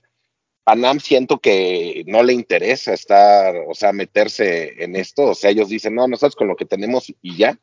Panam 0.65 1.01
siento 1.01 1.39
que 1.41 2.05
no 2.07 2.23
le 2.23 2.33
interesa 2.33 2.93
estar, 2.93 3.55
o 3.69 3.75
sea, 3.75 3.93
meterse 3.93 4.83
en 4.83 4.97
esto. 4.97 5.31
O 5.31 5.35
sea, 5.35 5.51
ellos 5.51 5.69
dicen, 5.69 5.95
no, 5.95 6.07
nosotros 6.07 6.37
con 6.37 6.49
lo 6.49 6.57
que 6.57 6.67
tenemos 6.67 7.13
y 7.23 7.37
ya 7.37 7.59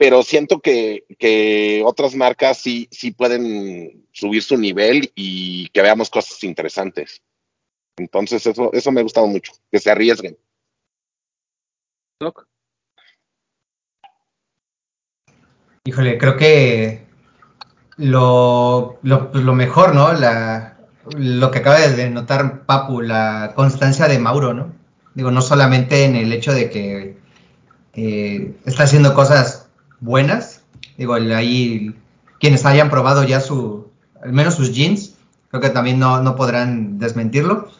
pero 0.00 0.22
siento 0.22 0.60
que, 0.60 1.04
que, 1.18 1.82
otras 1.84 2.14
marcas 2.14 2.56
sí, 2.56 2.88
sí 2.90 3.10
pueden 3.10 4.06
subir 4.12 4.42
su 4.42 4.56
nivel 4.56 5.12
y 5.14 5.68
que 5.68 5.82
veamos 5.82 6.08
cosas 6.08 6.42
interesantes. 6.42 7.22
Entonces, 7.98 8.46
eso, 8.46 8.72
eso 8.72 8.92
me 8.92 9.00
ha 9.00 9.02
gustado 9.02 9.26
mucho, 9.26 9.52
que 9.70 9.78
se 9.78 9.90
arriesguen. 9.90 10.38
Híjole, 15.84 16.16
creo 16.16 16.38
que 16.38 17.06
lo, 17.98 18.98
lo, 19.02 19.30
lo 19.34 19.54
mejor, 19.54 19.94
¿no? 19.94 20.14
La, 20.14 20.69
lo 21.16 21.50
que 21.50 21.58
acaba 21.58 21.78
de 21.78 22.10
notar 22.10 22.64
Papu, 22.66 23.00
la 23.00 23.52
constancia 23.54 24.08
de 24.08 24.18
Mauro, 24.18 24.54
¿no? 24.54 24.72
Digo, 25.14 25.30
no 25.30 25.42
solamente 25.42 26.04
en 26.04 26.16
el 26.16 26.32
hecho 26.32 26.52
de 26.52 26.70
que 26.70 27.18
eh, 27.94 28.54
está 28.64 28.84
haciendo 28.84 29.14
cosas 29.14 29.68
buenas, 30.00 30.60
Digo, 31.00 31.14
ahí 31.14 31.94
quienes 32.40 32.66
hayan 32.66 32.90
probado 32.90 33.24
ya 33.24 33.40
su, 33.40 33.88
al 34.22 34.34
menos 34.34 34.56
sus 34.56 34.74
jeans, 34.74 35.14
creo 35.48 35.62
que 35.62 35.70
también 35.70 35.98
no, 35.98 36.22
no 36.22 36.36
podrán 36.36 36.98
desmentirlo. 36.98 37.70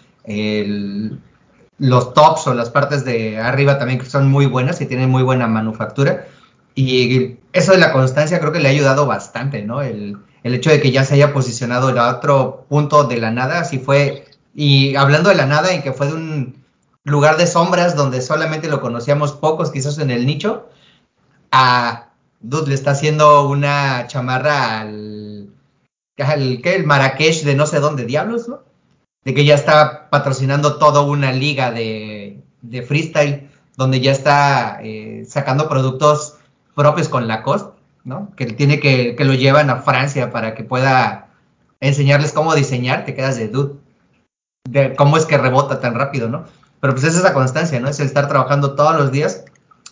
Los 1.77 2.15
tops 2.15 2.47
o 2.47 2.55
las 2.55 2.71
partes 2.71 3.05
de 3.05 3.39
arriba 3.39 3.79
también 3.79 4.03
son 4.07 4.31
muy 4.31 4.47
buenas, 4.47 4.79
que 4.79 4.87
tienen 4.87 5.11
muy 5.11 5.23
buena 5.23 5.47
manufactura. 5.47 6.29
Y 6.75 7.37
eso 7.53 7.73
de 7.73 7.79
la 7.79 7.93
constancia 7.93 8.41
creo 8.41 8.53
que 8.53 8.61
le 8.61 8.69
ha 8.69 8.73
ayudado 8.73 9.05
bastante, 9.05 9.63
¿no? 9.65 9.83
El, 9.83 10.17
el 10.43 10.55
hecho 10.55 10.71
de 10.71 10.81
que 10.81 10.91
ya 10.91 11.05
se 11.05 11.15
haya 11.15 11.33
posicionado 11.33 11.91
en 11.91 11.99
otro 11.99 12.67
punto 12.69 13.05
de 13.05 13.19
la 13.19 13.31
nada, 13.31 13.61
así 13.61 13.79
fue. 13.79 14.27
Y 14.55 14.97
hablando 14.97 15.29
de 15.29 15.37
la 15.37 15.47
nada, 15.47 15.73
en 15.73 15.83
que 15.83 15.93
fue 15.93 16.07
de 16.09 16.15
un 16.15 16.65
lugar 17.05 17.37
de 17.37 17.47
sombras 17.47 17.97
donde 17.97 18.23
solamente 18.23 18.69
lo 18.69 18.81
conocíamos 18.81 19.33
pocos, 19.33 19.71
quizás 19.71 19.99
en 19.99 20.11
el 20.11 20.27
nicho, 20.27 20.69
a 21.53 22.11
Dude 22.41 22.69
le 22.69 22.75
está 22.75 22.93
haciendo 22.93 23.49
una 23.49 24.07
chamarra 24.07 24.81
al, 24.81 25.51
al 26.19 26.61
¿qué? 26.63 26.77
el 26.77 26.87
Marrakech 26.87 27.45
de 27.45 27.55
no 27.55 27.67
sé 27.67 27.81
dónde 27.81 28.07
diablos, 28.07 28.49
¿no? 28.49 28.63
De 29.25 29.35
que 29.35 29.45
ya 29.45 29.55
está 29.55 30.09
patrocinando 30.09 30.79
toda 30.79 31.03
una 31.03 31.33
liga 31.33 31.71
de, 31.71 32.43
de 32.63 32.83
freestyle, 32.83 33.51
donde 33.77 34.01
ya 34.01 34.13
está 34.13 34.81
eh, 34.83 35.25
sacando 35.29 35.69
productos 35.69 36.39
propios 36.75 37.11
con 37.11 37.29
Lacoste, 37.29 37.80
¿no? 38.05 38.31
Que 38.37 38.47
tiene 38.47 38.81
que, 38.81 39.17
que 39.17 39.25
lo 39.25 39.35
llevan 39.35 39.71
a 39.71 39.77
Francia 39.77 40.31
para 40.31 40.55
que 40.55 40.65
pueda 40.65 41.29
enseñarles 41.81 42.33
cómo 42.33 42.55
diseñar, 42.55 43.05
te 43.05 43.15
quedas 43.15 43.37
de 43.37 43.49
dude. 43.49 43.75
De 44.69 44.95
cómo 44.95 45.17
es 45.17 45.27
que 45.27 45.39
rebota 45.39 45.81
tan 45.81 45.95
rápido, 45.95 46.29
¿no? 46.29 46.45
Pero 46.81 46.95
pues 46.95 47.05
es 47.05 47.17
esa 47.17 47.35
constancia, 47.35 47.81
¿no? 47.81 47.89
Es 47.89 48.01
el 48.01 48.07
estar 48.07 48.29
trabajando 48.29 48.75
todos 48.75 48.97
los 48.97 49.11
días, 49.11 49.45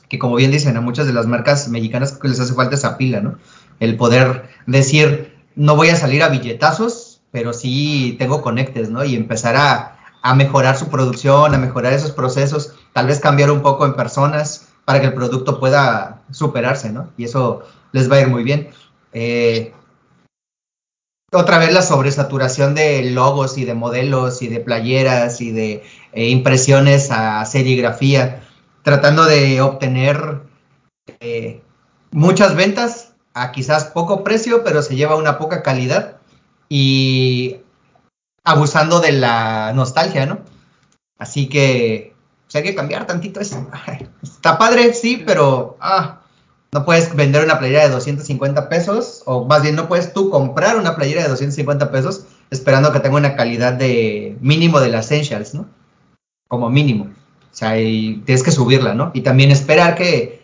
que 0.09 0.19
como 0.19 0.37
bien 0.37 0.51
dicen, 0.51 0.77
a 0.77 0.81
muchas 0.81 1.07
de 1.07 1.13
las 1.13 1.27
marcas 1.27 1.69
mexicanas 1.69 2.13
que 2.13 2.29
les 2.29 2.41
hace 2.41 2.55
falta 2.55 2.77
esa 2.77 2.97
pila, 2.97 3.21
¿no? 3.21 3.39
El 3.81 3.97
poder 3.97 4.49
decir, 4.67 5.35
no 5.55 5.77
voy 5.77 5.89
a 5.89 5.97
salir 5.97 6.23
a 6.23 6.29
billetazos, 6.29 7.21
pero 7.31 7.53
sí 7.53 8.17
tengo 8.19 8.43
conectes, 8.43 8.91
¿no? 8.91 9.05
Y 9.05 9.17
empezar 9.17 9.57
a, 9.57 9.99
a 10.23 10.35
mejorar 10.35 10.77
su 10.77 10.89
producción, 10.89 11.55
a 11.55 11.59
mejorar 11.59 11.93
esos 11.93 12.13
procesos, 12.13 12.75
tal 12.93 13.07
vez 13.07 13.21
cambiar 13.21 13.51
un 13.51 13.63
poco 13.63 13.87
en 13.87 13.95
personas 13.95 14.69
para 14.85 15.01
que 15.01 15.07
el 15.07 15.15
producto 15.15 15.61
pueda 15.61 16.23
superarse, 16.31 16.91
¿no? 16.91 17.11
Y 17.19 17.25
eso 17.25 17.63
les 17.93 18.11
va 18.11 18.17
a 18.17 18.21
ir 18.21 18.29
muy 18.29 18.45
bien. 18.45 18.71
Eh, 19.13 19.73
otra 21.31 21.59
vez 21.59 21.73
la 21.73 21.83
sobresaturación 21.83 22.75
de 22.75 23.11
logos 23.11 23.59
y 23.59 23.65
de 23.65 23.75
modelos 23.75 24.41
y 24.41 24.49
de 24.49 24.61
playeras 24.61 25.41
y 25.43 25.53
de 25.53 25.85
eh, 26.13 26.29
impresiones 26.31 27.11
a 27.11 27.45
serigrafía, 27.45 28.43
tratando 28.83 29.27
de 29.27 29.61
obtener 29.61 30.41
eh, 31.21 31.61
muchas 32.13 32.57
ventas 32.57 33.13
a 33.35 33.53
quizás 33.53 33.85
poco 33.85 34.25
precio, 34.25 34.65
pero 34.65 34.83
se 34.83 34.97
lleva 34.97 35.17
una 35.17 35.39
poca 35.39 35.63
calidad 35.63 36.17
y 36.71 37.59
abusando 38.43 39.01
de 39.01 39.13
la 39.13 39.73
nostalgia, 39.75 40.25
¿no? 40.25 40.41
Así 41.19 41.49
que 41.49 42.15
pues 42.45 42.57
hay 42.57 42.63
que 42.63 42.75
cambiar 42.75 43.07
tantito 43.07 43.41
eso. 43.41 43.69
Está 44.23 44.57
padre, 44.57 44.95
sí, 44.95 45.23
pero 45.27 45.77
ah, 45.81 46.23
no 46.73 46.85
puedes 46.85 47.15
vender 47.15 47.45
una 47.45 47.59
playera 47.59 47.85
de 47.85 47.91
250 47.91 48.69
pesos, 48.69 49.23
o 49.25 49.45
más 49.47 49.63
bien 49.63 49.75
no 49.75 49.89
puedes 49.89 50.13
tú 50.13 50.31
comprar 50.31 50.77
una 50.77 50.97
playera 50.97 51.23
de 51.23 51.29
250 51.29 51.91
pesos 51.91 52.25
esperando 52.51 52.93
que 52.93 53.01
tenga 53.01 53.17
una 53.17 53.37
calidad 53.37 53.73
de 53.73 54.37
mínimo 54.41 54.81
de 54.81 54.89
las 54.89 55.11
Essentials, 55.11 55.55
¿no? 55.55 55.67
Como 56.47 56.71
mínimo. 56.71 57.05
O 57.05 57.55
sea, 57.59 57.79
y 57.81 58.23
tienes 58.25 58.43
que 58.43 58.53
subirla, 58.53 58.95
¿no? 58.95 59.11
Y 59.15 59.23
también 59.23 59.51
esperar 59.51 59.95
que 59.95 60.43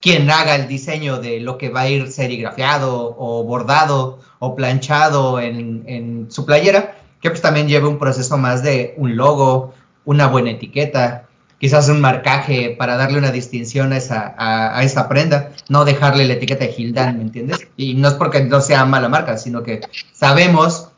quien 0.00 0.30
haga 0.30 0.56
el 0.56 0.68
diseño 0.68 1.18
de 1.18 1.40
lo 1.40 1.58
que 1.58 1.70
va 1.70 1.82
a 1.82 1.88
ir 1.88 2.10
serigrafiado 2.10 3.14
o 3.16 3.44
bordado 3.44 4.20
o 4.38 4.54
planchado 4.54 5.40
en, 5.40 5.84
en 5.86 6.30
su 6.30 6.44
playera, 6.44 6.98
que 7.20 7.30
pues 7.30 7.40
también 7.40 7.68
lleve 7.68 7.86
un 7.86 7.98
proceso 7.98 8.36
más 8.36 8.62
de 8.62 8.94
un 8.96 9.16
logo, 9.16 9.72
una 10.04 10.26
buena 10.26 10.50
etiqueta, 10.50 11.28
quizás 11.62 11.88
un 11.88 12.00
marcaje 12.00 12.74
para 12.76 12.96
darle 12.96 13.18
una 13.18 13.30
distinción 13.30 13.92
a 13.92 13.96
esa, 13.96 14.34
a, 14.36 14.80
a 14.80 15.08
prenda, 15.08 15.52
no 15.68 15.84
dejarle 15.84 16.24
la 16.24 16.32
etiqueta 16.32 16.64
de 16.64 16.72
Gildan, 16.72 17.18
¿me 17.18 17.22
entiendes? 17.22 17.68
Y 17.76 17.94
no 17.94 18.08
es 18.08 18.14
porque 18.14 18.42
no 18.42 18.60
sea 18.60 18.84
mala 18.84 19.08
marca, 19.08 19.38
sino 19.38 19.62
que 19.62 19.80
sabemos 20.12 20.88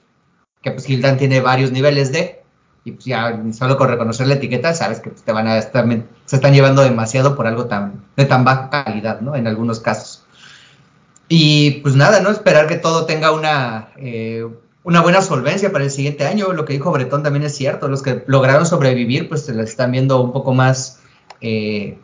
que 0.62 0.70
pues 0.70 0.86
Gildan 0.86 1.18
tiene 1.18 1.40
varios 1.40 1.70
niveles 1.70 2.12
de, 2.12 2.42
y 2.82 2.92
pues 2.92 3.04
ya 3.04 3.38
solo 3.52 3.76
con 3.76 3.90
reconocer 3.90 4.26
la 4.26 4.36
etiqueta 4.36 4.72
sabes 4.72 5.00
que 5.00 5.10
pues, 5.10 5.22
te 5.22 5.32
van 5.32 5.48
a 5.48 5.58
estar, 5.58 5.86
se 6.24 6.36
están 6.36 6.54
llevando 6.54 6.80
demasiado 6.80 7.36
por 7.36 7.46
algo 7.46 7.66
tan, 7.66 8.02
de 8.16 8.24
tan 8.24 8.46
baja 8.46 8.70
calidad, 8.70 9.20
¿no? 9.20 9.36
En 9.36 9.46
algunos 9.46 9.80
casos. 9.80 10.24
Y 11.28 11.72
pues 11.82 11.94
nada, 11.94 12.20
¿no? 12.20 12.30
Esperar 12.30 12.68
que 12.68 12.76
todo 12.76 13.04
tenga 13.04 13.32
una, 13.32 13.88
eh, 13.98 14.46
una 14.84 15.00
buena 15.00 15.22
solvencia 15.22 15.72
para 15.72 15.84
el 15.84 15.90
siguiente 15.90 16.26
año. 16.26 16.52
Lo 16.52 16.64
que 16.64 16.74
dijo 16.74 16.92
Bretón 16.92 17.22
también 17.22 17.44
es 17.44 17.56
cierto. 17.56 17.88
Los 17.88 18.02
que 18.02 18.22
lograron 18.26 18.66
sobrevivir, 18.66 19.28
pues 19.28 19.44
se 19.44 19.54
las 19.54 19.70
están 19.70 19.90
viendo 19.90 20.20
un 20.20 20.32
poco 20.32 20.54
más 20.54 21.00
eh, 21.40 21.98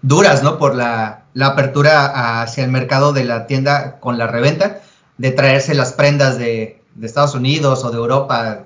duras, 0.00 0.42
¿no? 0.42 0.56
Por 0.56 0.74
la, 0.74 1.24
apertura 1.40 2.40
hacia 2.42 2.64
el 2.64 2.70
mercado 2.70 3.12
de 3.12 3.24
la 3.24 3.46
tienda 3.46 3.98
con 3.98 4.16
la 4.16 4.28
reventa, 4.28 4.80
de 5.18 5.32
traerse 5.32 5.74
las 5.74 5.92
prendas 5.92 6.38
de, 6.38 6.80
de 6.94 7.06
Estados 7.06 7.34
Unidos 7.34 7.84
o 7.84 7.90
de 7.90 7.98
Europa 7.98 8.60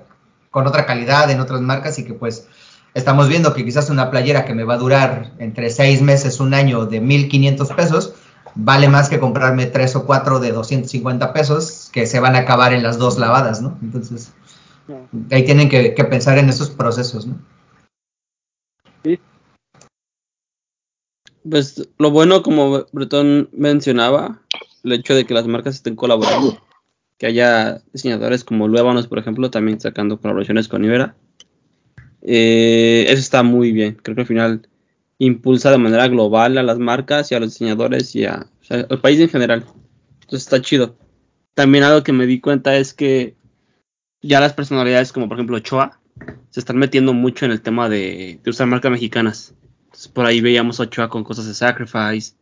con 0.51 0.67
otra 0.67 0.85
calidad 0.85 1.29
en 1.31 1.39
otras 1.39 1.61
marcas 1.61 1.97
y 1.99 2.05
que 2.05 2.13
pues 2.13 2.47
estamos 2.93 3.27
viendo 3.27 3.53
que 3.53 3.65
quizás 3.65 3.89
una 3.89 4.11
playera 4.11 4.45
que 4.45 4.53
me 4.53 4.63
va 4.63 4.75
a 4.75 4.77
durar 4.77 5.31
entre 5.39 5.69
seis 5.71 6.01
meses, 6.01 6.39
un 6.39 6.53
año 6.53 6.85
de 6.85 7.01
1.500 7.01 7.75
pesos, 7.75 8.13
vale 8.61 8.89
más 8.89 9.09
que 9.09 9.19
comprarme 9.19 9.65
tres 9.65 9.95
o 9.95 10.05
cuatro 10.05 10.39
de 10.39 10.51
250 10.51 11.33
pesos 11.33 11.89
que 11.91 12.05
se 12.05 12.19
van 12.19 12.35
a 12.35 12.39
acabar 12.39 12.73
en 12.73 12.83
las 12.83 12.97
dos 12.97 13.17
lavadas, 13.17 13.61
¿no? 13.61 13.77
Entonces, 13.81 14.33
ahí 15.31 15.45
tienen 15.45 15.69
que, 15.69 15.93
que 15.93 16.03
pensar 16.03 16.37
en 16.37 16.49
esos 16.49 16.69
procesos, 16.69 17.25
¿no? 17.25 17.39
Sí. 19.03 19.19
Pues 21.49 21.89
lo 21.97 22.11
bueno, 22.11 22.43
como 22.43 22.85
Bretón 22.91 23.49
mencionaba, 23.53 24.41
el 24.83 24.93
hecho 24.93 25.15
de 25.15 25.25
que 25.25 25.33
las 25.33 25.47
marcas 25.47 25.75
estén 25.75 25.95
colaborando, 25.95 26.61
que 27.17 27.27
haya 27.27 27.81
diseñadores 27.93 28.43
como 28.43 28.67
Luébanos, 28.67 29.07
por 29.07 29.19
ejemplo, 29.19 29.49
también 29.49 29.79
sacando 29.79 30.19
colaboraciones 30.19 30.67
con 30.67 30.83
Ibera. 30.83 31.15
Eh, 32.21 33.05
eso 33.07 33.19
está 33.19 33.43
muy 33.43 33.71
bien. 33.71 33.97
Creo 34.01 34.15
que 34.15 34.21
al 34.21 34.27
final 34.27 34.69
impulsa 35.19 35.69
de 35.69 35.77
manera 35.77 36.07
global 36.07 36.57
a 36.57 36.63
las 36.63 36.79
marcas 36.79 37.31
y 37.31 37.35
a 37.35 37.39
los 37.39 37.51
diseñadores 37.51 38.15
y 38.15 38.25
a, 38.25 38.47
o 38.71 38.93
al 38.93 39.01
país 39.01 39.19
en 39.19 39.29
general. 39.29 39.65
Entonces 40.21 40.43
está 40.43 40.61
chido. 40.61 40.97
También 41.53 41.83
algo 41.83 42.03
que 42.03 42.13
me 42.13 42.25
di 42.25 42.39
cuenta 42.39 42.75
es 42.77 42.93
que 42.93 43.35
ya 44.21 44.39
las 44.39 44.53
personalidades 44.53 45.13
como 45.13 45.27
por 45.27 45.37
ejemplo 45.37 45.57
Ochoa 45.57 45.99
se 46.49 46.59
están 46.59 46.77
metiendo 46.77 47.13
mucho 47.13 47.45
en 47.45 47.51
el 47.51 47.61
tema 47.61 47.89
de, 47.89 48.39
de 48.41 48.49
usar 48.49 48.67
marcas 48.67 48.91
mexicanas. 48.91 49.53
Por 50.13 50.25
ahí 50.25 50.41
veíamos 50.41 50.79
a 50.79 50.83
Ochoa 50.83 51.09
con 51.09 51.23
cosas 51.23 51.47
de 51.47 51.53
Sacrifice. 51.53 52.35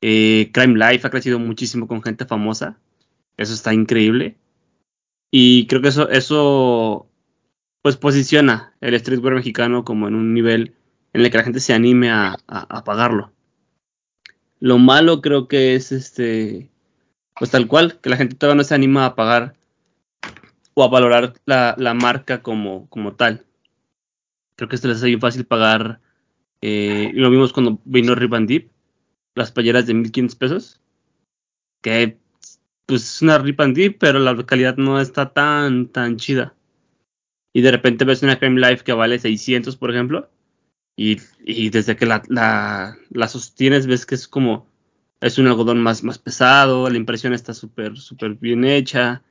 Eh, 0.00 0.50
Crime 0.52 0.78
Life 0.78 1.06
ha 1.06 1.10
crecido 1.10 1.38
muchísimo 1.38 1.88
con 1.88 2.02
gente 2.02 2.24
famosa. 2.24 2.78
Eso 3.36 3.52
está 3.52 3.74
increíble. 3.74 4.36
Y 5.30 5.66
creo 5.66 5.82
que 5.82 5.88
eso, 5.88 6.08
eso 6.08 7.10
pues 7.82 7.96
posiciona 7.96 8.74
el 8.80 8.98
streetwear 8.98 9.34
mexicano 9.34 9.84
como 9.84 10.08
en 10.08 10.14
un 10.14 10.34
nivel 10.34 10.75
en 11.16 11.24
el 11.24 11.30
que 11.30 11.38
la 11.38 11.44
gente 11.44 11.60
se 11.60 11.72
anime 11.72 12.10
a, 12.10 12.36
a, 12.46 12.84
pagarlo. 12.84 13.32
Lo 14.60 14.76
malo 14.76 15.22
creo 15.22 15.48
que 15.48 15.74
es 15.74 15.90
este, 15.90 16.70
pues 17.38 17.50
tal 17.50 17.66
cual, 17.68 17.98
que 18.00 18.10
la 18.10 18.18
gente 18.18 18.36
todavía 18.36 18.58
no 18.58 18.64
se 18.64 18.74
anima 18.74 19.06
a 19.06 19.14
pagar 19.14 19.56
o 20.74 20.84
a 20.84 20.88
valorar 20.88 21.32
la, 21.46 21.74
la 21.78 21.94
marca 21.94 22.42
como, 22.42 22.86
como 22.90 23.14
tal. 23.14 23.46
Creo 24.56 24.68
que 24.68 24.76
esto 24.76 24.88
les 24.88 24.98
hace 24.98 25.06
bien 25.06 25.20
fácil 25.20 25.46
pagar, 25.46 26.00
eh, 26.60 27.12
lo 27.14 27.30
vimos 27.30 27.54
cuando 27.54 27.80
vino 27.86 28.14
Rip 28.14 28.34
Deep, 28.34 28.70
las 29.34 29.52
playeras 29.52 29.86
de 29.86 29.94
1500 29.94 30.36
pesos, 30.36 30.80
que 31.80 32.18
pues 32.84 33.04
es 33.04 33.22
una 33.22 33.38
Rip 33.38 33.58
and 33.62 33.74
Deep, 33.74 33.96
pero 33.98 34.18
la 34.18 34.36
calidad 34.44 34.76
no 34.76 35.00
está 35.00 35.32
tan, 35.32 35.88
tan 35.88 36.18
chida. 36.18 36.54
Y 37.54 37.62
de 37.62 37.70
repente 37.70 38.04
ves 38.04 38.22
una 38.22 38.38
Creme 38.38 38.60
Life 38.60 38.84
que 38.84 38.92
vale 38.92 39.18
600, 39.18 39.76
por 39.76 39.90
ejemplo, 39.90 40.28
y, 40.96 41.18
y 41.44 41.68
desde 41.68 41.94
que 41.96 42.06
la, 42.06 42.22
la, 42.28 42.96
la, 43.10 43.28
sostienes 43.28 43.86
ves 43.86 44.06
que 44.06 44.14
es 44.14 44.26
como 44.26 44.66
es 45.20 45.38
un 45.38 45.46
algodón 45.46 45.82
más, 45.82 46.02
más 46.02 46.18
pesado, 46.18 46.88
la 46.88 46.96
impresión 46.96 47.34
está 47.34 47.52
súper 47.54 47.98
súper 47.98 48.34
bien 48.34 48.64
hecha, 48.64 49.22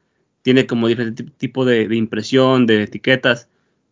tiene 0.43 0.67
como 0.67 0.87
diferente 0.87 1.23
tipo 1.23 1.65
de, 1.65 1.87
de, 1.87 1.95
impresión, 1.95 2.67
de 2.67 2.83
etiquetas, 2.83 3.49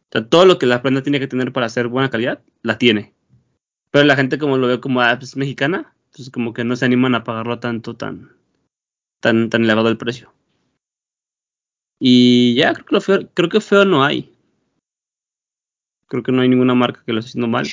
o 0.09 0.11
sea, 0.11 0.29
todo 0.29 0.45
lo 0.45 0.59
que 0.59 0.67
la 0.67 0.83
prenda 0.83 1.01
tiene 1.01 1.19
que 1.19 1.27
tener 1.27 1.51
para 1.51 1.65
hacer 1.65 1.87
buena 1.87 2.11
calidad, 2.11 2.41
la 2.61 2.77
tiene. 2.77 3.13
Pero 3.91 4.05
la 4.05 4.15
gente 4.15 4.37
como 4.37 4.57
lo 4.57 4.67
ve 4.67 4.79
como 4.79 5.01
ah, 5.01 5.15
pues, 5.17 5.35
mexicana, 5.35 5.95
entonces 6.05 6.31
como 6.31 6.53
que 6.53 6.63
no 6.63 6.75
se 6.75 6.85
animan 6.85 7.15
a 7.15 7.23
pagarlo 7.23 7.59
tanto, 7.59 7.95
tan, 7.95 8.31
tan, 9.19 9.49
tan 9.49 9.63
elevado 9.63 9.89
el 9.89 9.97
precio. 9.97 10.33
Y 11.99 12.55
ya, 12.55 12.73
creo 12.73 12.85
que, 12.85 12.95
lo 12.95 13.01
feo, 13.01 13.29
creo 13.33 13.49
que 13.49 13.61
feo 13.61 13.85
no 13.85 14.03
hay 14.03 14.32
creo 16.13 16.21
que 16.21 16.31
no 16.31 16.43
hay 16.43 16.49
ninguna 16.49 16.75
marca 16.75 17.01
que 17.03 17.11
lo 17.11 17.19
esté 17.19 17.29
haciendo 17.31 17.47
mal. 17.47 17.65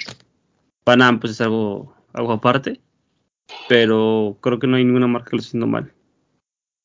Panam 0.82 1.20
pues 1.20 1.32
es 1.32 1.40
algo, 1.42 1.92
algo 2.14 2.32
aparte. 2.32 2.80
pero 3.68 4.38
creo 4.40 4.58
que 4.58 4.66
no 4.66 4.76
hay 4.78 4.84
ninguna 4.84 5.06
marca 5.06 5.28
que 5.30 5.36
lo 5.36 5.40
esté 5.40 5.50
haciendo 5.50 5.66
mal. 5.66 5.92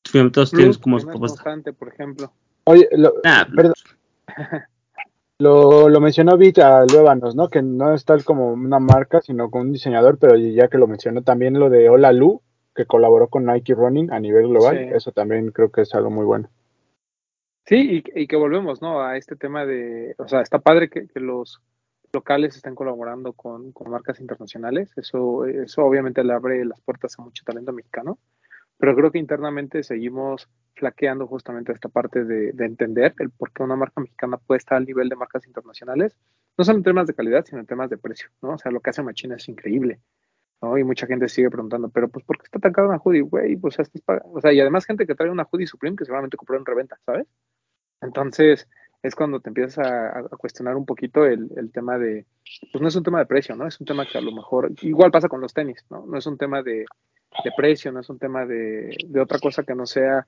Finalmente 0.06 0.34
todos 0.34 0.50
Plus, 0.50 0.58
tienen 0.60 0.78
como 0.80 0.98
no 0.98 1.18
constante, 1.18 1.72
por 1.72 1.88
ejemplo. 1.88 2.30
Oye, 2.64 2.86
lo, 2.92 3.14
Ah, 3.24 3.46
perdón, 3.56 3.72
lo, 5.38 5.88
lo 5.88 6.00
mencionó 6.00 6.36
Vita 6.36 6.84
Luébanos, 6.84 7.34
¿no? 7.34 7.48
Que 7.48 7.62
no 7.62 7.94
es 7.94 8.04
tal 8.04 8.22
como 8.22 8.52
una 8.52 8.78
marca, 8.78 9.22
sino 9.22 9.50
con 9.50 9.62
un 9.62 9.72
diseñador, 9.72 10.18
pero 10.18 10.36
ya 10.36 10.68
que 10.68 10.76
lo 10.78 10.86
mencionó 10.86 11.22
también 11.22 11.58
lo 11.58 11.70
de 11.70 11.88
Hola 11.88 12.12
Lu, 12.12 12.42
que 12.74 12.84
colaboró 12.84 13.28
con 13.28 13.46
Nike 13.46 13.74
Running 13.74 14.12
a 14.12 14.20
nivel 14.20 14.48
global, 14.48 14.76
Sí. 14.76 14.94
eso 14.94 15.10
también 15.12 15.50
creo 15.52 15.70
que 15.72 15.80
es 15.80 15.94
algo 15.94 16.10
muy 16.10 16.26
bueno. 16.26 16.50
Sí, 17.66 18.04
y, 18.14 18.26
que 18.28 18.36
volvemos, 18.36 18.80
¿no? 18.80 19.02
A 19.02 19.16
este 19.16 19.34
tema 19.34 19.66
de, 19.66 20.14
o 20.18 20.28
sea, 20.28 20.40
está 20.40 20.60
padre 20.60 20.88
que, 20.88 21.08
los 21.16 21.60
locales 22.12 22.54
estén 22.56 22.76
colaborando 22.76 23.32
con, 23.32 23.72
marcas 23.86 24.20
internacionales. 24.20 24.92
Eso, 24.96 25.44
eso 25.46 25.84
obviamente 25.84 26.22
le 26.22 26.32
abre 26.32 26.64
las 26.64 26.80
puertas 26.80 27.18
a 27.18 27.22
mucho 27.22 27.42
talento 27.44 27.72
mexicano. 27.72 28.18
Pero 28.78 28.94
creo 28.94 29.10
que 29.10 29.18
internamente 29.18 29.82
seguimos 29.82 30.48
flaqueando 30.74 31.26
justamente 31.26 31.72
esta 31.72 31.88
parte 31.88 32.24
de, 32.24 32.52
de 32.52 32.64
entender 32.66 33.14
el 33.18 33.30
por 33.30 33.50
qué 33.52 33.62
una 33.64 33.74
marca 33.76 34.00
mexicana 34.00 34.36
puede 34.38 34.58
estar 34.58 34.78
al 34.78 34.84
nivel 34.84 35.08
de 35.08 35.16
marcas 35.16 35.46
internacionales, 35.46 36.16
no 36.58 36.64
solo 36.64 36.78
en 36.78 36.84
temas 36.84 37.06
de 37.06 37.14
calidad, 37.14 37.44
sino 37.46 37.60
en 37.60 37.66
temas 37.66 37.90
de 37.90 37.98
precio, 37.98 38.28
¿no? 38.42 38.50
O 38.50 38.58
sea, 38.58 38.70
lo 38.70 38.80
que 38.80 38.90
hace 38.90 39.02
Machina 39.02 39.36
es 39.36 39.48
increíble, 39.48 40.00
¿no? 40.62 40.78
Y 40.78 40.84
mucha 40.84 41.06
gente 41.06 41.28
sigue 41.28 41.50
preguntando, 41.50 41.88
pero 41.90 42.08
pues, 42.08 42.24
¿por 42.24 42.38
qué 42.38 42.44
está 42.44 42.58
tan 42.58 42.72
cara 42.72 42.88
una 42.88 42.98
hoodie, 42.98 43.22
güey? 43.22 43.56
Pues, 43.56 43.78
estás 43.78 44.02
pag- 44.04 44.22
o 44.24 44.40
sea, 44.40 44.52
y 44.52 44.60
además 44.60 44.84
gente 44.86 45.06
que 45.06 45.14
trae 45.14 45.30
una 45.30 45.44
hoodie 45.50 45.66
Supreme 45.66 45.96
que 45.96 46.04
seguramente 46.04 46.36
compró 46.36 46.56
en 46.58 46.66
reventa, 46.66 46.98
¿sabes? 47.06 47.26
Entonces, 48.00 48.68
es 49.02 49.14
cuando 49.14 49.40
te 49.40 49.50
empiezas 49.50 49.86
a, 49.86 50.22
cuestionar 50.36 50.76
un 50.76 50.86
poquito 50.86 51.24
el, 51.24 51.70
tema 51.72 51.98
de, 51.98 52.26
pues 52.72 52.82
no 52.82 52.88
es 52.88 52.96
un 52.96 53.02
tema 53.02 53.18
de 53.18 53.26
precio, 53.26 53.54
¿no? 53.54 53.66
Es 53.66 53.80
un 53.80 53.86
tema 53.86 54.06
que 54.06 54.18
a 54.18 54.20
lo 54.20 54.32
mejor, 54.32 54.72
igual 54.82 55.10
pasa 55.10 55.28
con 55.28 55.40
los 55.40 55.54
tenis, 55.54 55.84
¿no? 55.90 56.04
No 56.06 56.18
es 56.18 56.26
un 56.26 56.38
tema 56.38 56.62
de, 56.62 56.84
precio, 57.56 57.92
no 57.92 58.00
es 58.00 58.08
un 58.08 58.18
tema 58.18 58.46
de, 58.46 58.96
de 59.06 59.20
otra 59.20 59.38
cosa 59.38 59.62
que 59.62 59.74
no 59.74 59.86
sea 59.86 60.26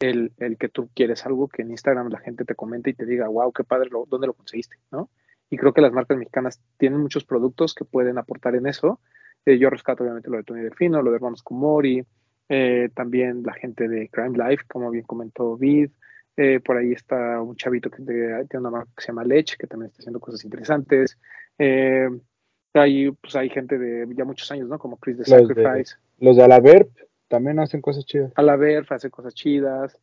el, 0.00 0.32
el 0.38 0.56
que 0.58 0.68
tú 0.68 0.90
quieres 0.94 1.24
algo 1.26 1.48
que 1.48 1.62
en 1.62 1.70
Instagram 1.70 2.08
la 2.08 2.20
gente 2.20 2.44
te 2.44 2.54
comente 2.54 2.90
y 2.90 2.94
te 2.94 3.06
diga, 3.06 3.28
wow, 3.28 3.52
qué 3.52 3.64
padre, 3.64 3.90
lo, 3.90 4.04
¿dónde 4.06 4.26
lo 4.26 4.34
conseguiste? 4.34 4.76
¿no? 4.90 5.10
Y 5.50 5.56
creo 5.56 5.72
que 5.72 5.80
las 5.80 5.92
marcas 5.92 6.18
mexicanas 6.18 6.60
tienen 6.76 7.00
muchos 7.00 7.24
productos 7.24 7.74
que 7.74 7.84
pueden 7.84 8.18
aportar 8.18 8.54
en 8.54 8.66
eso. 8.66 9.00
Eh, 9.46 9.58
yo 9.58 9.70
rescato 9.70 10.02
obviamente 10.02 10.30
lo 10.30 10.36
de 10.36 10.44
Tony 10.44 10.60
Delfino, 10.60 11.02
lo 11.02 11.10
de 11.10 11.16
Hermanos 11.16 11.42
Kumori, 11.42 12.04
eh, 12.48 12.90
también 12.94 13.42
la 13.44 13.54
gente 13.54 13.88
de 13.88 14.08
Crime 14.08 14.36
Life, 14.36 14.64
como 14.68 14.90
bien 14.90 15.04
comentó 15.04 15.56
Vid. 15.56 15.90
Eh, 16.40 16.60
por 16.60 16.76
ahí 16.76 16.92
está 16.92 17.42
un 17.42 17.56
chavito 17.56 17.90
que 17.90 18.00
tiene 18.00 18.46
una 18.60 18.70
marca 18.70 18.90
que 18.96 19.02
se 19.02 19.08
llama 19.08 19.24
Lech, 19.24 19.56
que 19.56 19.66
también 19.66 19.88
está 19.90 19.98
haciendo 20.02 20.20
cosas 20.20 20.44
interesantes. 20.44 21.18
Eh, 21.58 22.08
hay, 22.74 23.10
pues 23.10 23.34
hay 23.34 23.48
gente 23.50 23.76
de 23.76 24.06
ya 24.14 24.24
muchos 24.24 24.48
años, 24.52 24.68
¿no? 24.68 24.78
Como 24.78 24.98
Chris 24.98 25.18
de 25.18 25.24
Sacrifice. 25.24 25.96
Los 26.20 26.36
de 26.36 26.44
Alaverp 26.44 26.90
también 27.26 27.58
hacen 27.58 27.80
cosas 27.80 28.04
chidas. 28.06 28.32
a 28.36 28.42
la 28.42 28.54
ver, 28.54 28.86
hace 28.88 29.10
cosas 29.10 29.34
chidas. 29.34 29.98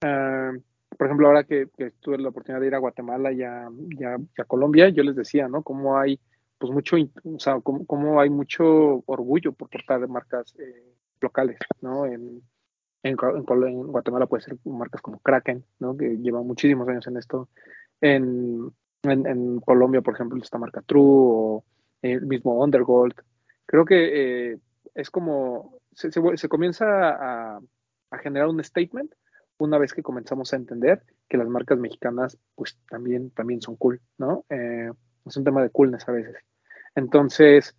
Ah, 0.00 0.50
por 0.98 1.06
ejemplo, 1.06 1.28
ahora 1.28 1.44
que, 1.44 1.68
que 1.76 1.92
tuve 2.00 2.18
la 2.18 2.30
oportunidad 2.30 2.60
de 2.60 2.66
ir 2.66 2.74
a 2.74 2.78
Guatemala 2.78 3.30
y 3.30 3.42
a, 3.44 3.68
y 3.90 4.02
a- 4.04 4.16
y 4.18 4.40
a 4.40 4.44
Colombia, 4.44 4.88
yo 4.88 5.04
les 5.04 5.14
decía, 5.14 5.46
¿no? 5.46 5.62
Cómo 5.62 5.98
hay, 5.98 6.18
pues 6.58 6.72
mucho, 6.72 6.96
o 6.96 7.38
sea, 7.38 7.60
cómo, 7.60 7.86
cómo 7.86 8.20
hay 8.20 8.30
mucho 8.30 9.04
orgullo 9.06 9.52
por 9.52 9.68
portar 9.68 10.00
de 10.00 10.06
marcas 10.08 10.52
eh, 10.58 10.82
locales, 11.20 11.58
¿no? 11.80 12.06
En, 12.06 12.42
en, 13.02 13.16
en 13.20 13.86
Guatemala 13.86 14.26
puede 14.26 14.42
ser 14.42 14.56
marcas 14.64 15.00
como 15.00 15.20
Kraken, 15.20 15.64
¿no? 15.78 15.96
Que 15.96 16.16
llevan 16.18 16.46
muchísimos 16.46 16.88
años 16.88 17.06
en 17.06 17.16
esto. 17.16 17.48
En, 18.00 18.70
en, 19.02 19.26
en 19.26 19.60
Colombia, 19.60 20.02
por 20.02 20.14
ejemplo, 20.14 20.40
esta 20.42 20.58
marca 20.58 20.82
True 20.82 21.02
o 21.04 21.64
el 22.02 22.26
mismo 22.26 22.62
Undergold. 22.62 23.14
Creo 23.66 23.84
que 23.84 24.52
eh, 24.52 24.58
es 24.94 25.10
como, 25.10 25.78
se, 25.92 26.10
se, 26.10 26.20
se 26.36 26.48
comienza 26.48 26.84
a, 26.86 27.60
a 28.10 28.18
generar 28.18 28.48
un 28.48 28.62
statement 28.62 29.12
una 29.58 29.78
vez 29.78 29.92
que 29.94 30.02
comenzamos 30.02 30.52
a 30.52 30.56
entender 30.56 31.02
que 31.28 31.38
las 31.38 31.48
marcas 31.48 31.78
mexicanas 31.78 32.38
pues 32.54 32.78
también, 32.88 33.30
también 33.30 33.60
son 33.62 33.76
cool, 33.76 34.00
¿no? 34.18 34.44
Eh, 34.50 34.90
es 35.24 35.36
un 35.36 35.44
tema 35.44 35.62
de 35.62 35.70
coolness 35.70 36.08
a 36.08 36.12
veces. 36.12 36.36
Entonces, 36.94 37.74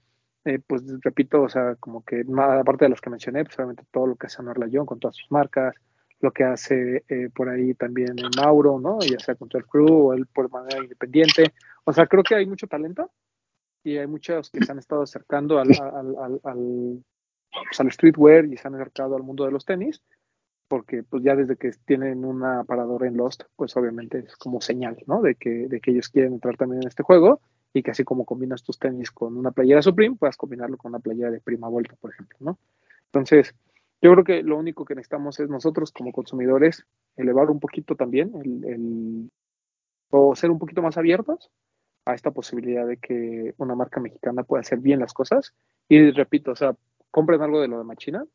eh, 0.47 0.59
pues 0.65 0.83
repito, 1.01 1.41
o 1.41 1.49
sea, 1.49 1.75
como 1.75 2.03
que 2.05 2.23
aparte 2.37 2.85
de 2.85 2.89
los 2.89 3.01
que 3.01 3.09
mencioné, 3.09 3.43
pues 3.43 3.57
obviamente 3.57 3.83
todo 3.91 4.07
lo 4.07 4.15
que 4.15 4.27
hace 4.27 4.41
Anuar 4.41 4.57
con 4.85 4.99
todas 4.99 5.15
sus 5.15 5.29
marcas, 5.29 5.75
lo 6.21 6.31
que 6.31 6.45
hace 6.45 7.03
eh, 7.09 7.29
por 7.35 7.49
ahí 7.49 7.73
también 7.73 8.15
Mauro, 8.37 8.79
¿no? 8.79 8.99
Ya 9.01 9.19
sea 9.19 9.35
con 9.35 9.49
todo 9.49 9.59
el 9.59 9.67
crew 9.67 10.07
o 10.07 10.13
él 10.13 10.25
por 10.27 10.49
manera 10.49 10.81
independiente. 10.81 11.53
O 11.83 11.91
sea, 11.91 12.07
creo 12.07 12.23
que 12.23 12.35
hay 12.35 12.45
mucho 12.45 12.65
talento 12.65 13.11
y 13.83 13.97
hay 13.97 14.07
muchos 14.07 14.49
que 14.49 14.63
se 14.63 14.71
han 14.71 14.79
estado 14.79 15.03
acercando 15.03 15.59
al, 15.59 15.69
al, 15.71 16.15
al, 16.17 16.41
al, 16.43 17.03
pues, 17.51 17.93
streetwear 17.93 18.45
y 18.45 18.57
se 18.57 18.67
han 18.67 18.75
acercado 18.75 19.15
al 19.15 19.23
mundo 19.23 19.45
de 19.45 19.51
los 19.51 19.65
tenis 19.65 20.01
porque 20.67 21.03
pues 21.03 21.23
ya 21.23 21.35
desde 21.35 21.55
que 21.55 21.71
tienen 21.85 22.25
una 22.25 22.63
paradora 22.63 23.07
en 23.07 23.17
Lost, 23.17 23.43
pues 23.55 23.75
obviamente 23.77 24.19
es 24.19 24.35
como 24.35 24.61
señal, 24.61 24.97
¿no? 25.07 25.21
De 25.21 25.35
que, 25.35 25.67
de 25.67 25.79
que 25.79 25.91
ellos 25.91 26.09
quieren 26.09 26.33
entrar 26.33 26.57
también 26.57 26.81
en 26.83 26.87
este 26.87 27.03
juego 27.03 27.41
y 27.77 27.83
que 27.83 27.91
así 27.91 28.03
como 28.03 28.25
combinas 28.25 28.63
tus 28.63 28.79
tenis 28.79 29.11
con 29.11 29.37
una 29.37 29.51
playera 29.51 29.81
Supreme, 29.81 30.15
puedas 30.15 30.37
combinarlo 30.37 30.77
con 30.77 30.89
una 30.89 30.99
playera 30.99 31.31
de 31.31 31.41
prima 31.41 31.67
vuelta, 31.67 31.95
por 31.99 32.11
ejemplo, 32.11 32.37
¿no? 32.39 32.59
Entonces, 33.05 33.55
yo 34.01 34.11
creo 34.11 34.23
que 34.23 34.43
lo 34.43 34.57
único 34.57 34.85
que 34.85 34.95
necesitamos 34.95 35.39
es 35.39 35.49
nosotros 35.49 35.91
como 35.91 36.11
consumidores 36.11 36.85
elevar 37.15 37.49
un 37.49 37.59
poquito 37.59 37.95
también 37.95 38.31
el, 38.43 38.65
el 38.65 39.31
o 40.09 40.35
ser 40.35 40.51
un 40.51 40.59
poquito 40.59 40.81
más 40.81 40.97
abiertos 40.97 41.49
a 42.05 42.13
esta 42.13 42.31
posibilidad 42.31 42.87
de 42.87 42.97
que 42.97 43.53
una 43.57 43.75
marca 43.75 43.99
mexicana 43.99 44.43
pueda 44.43 44.61
hacer 44.61 44.79
bien 44.79 44.99
las 44.99 45.13
cosas. 45.13 45.53
Y 45.89 46.11
repito, 46.11 46.51
o 46.51 46.55
sea, 46.55 46.75
compren 47.11 47.41
algo 47.41 47.59
de 47.59 47.67
lo 47.67 47.77
de 47.77 47.83
Machina, 47.83 48.25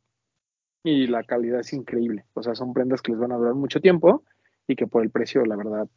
y 0.82 1.06
la 1.06 1.22
calidad 1.24 1.60
es 1.60 1.72
increíble. 1.72 2.24
O 2.34 2.42
sea, 2.42 2.54
son 2.54 2.72
prendas 2.72 3.02
que 3.02 3.12
les 3.12 3.20
van 3.20 3.32
a 3.32 3.36
durar 3.36 3.54
mucho 3.54 3.80
tiempo 3.80 4.24
y 4.66 4.76
que 4.76 4.86
por 4.86 5.02
el 5.02 5.10
precio, 5.10 5.44
la 5.44 5.56
verdad, 5.56 5.88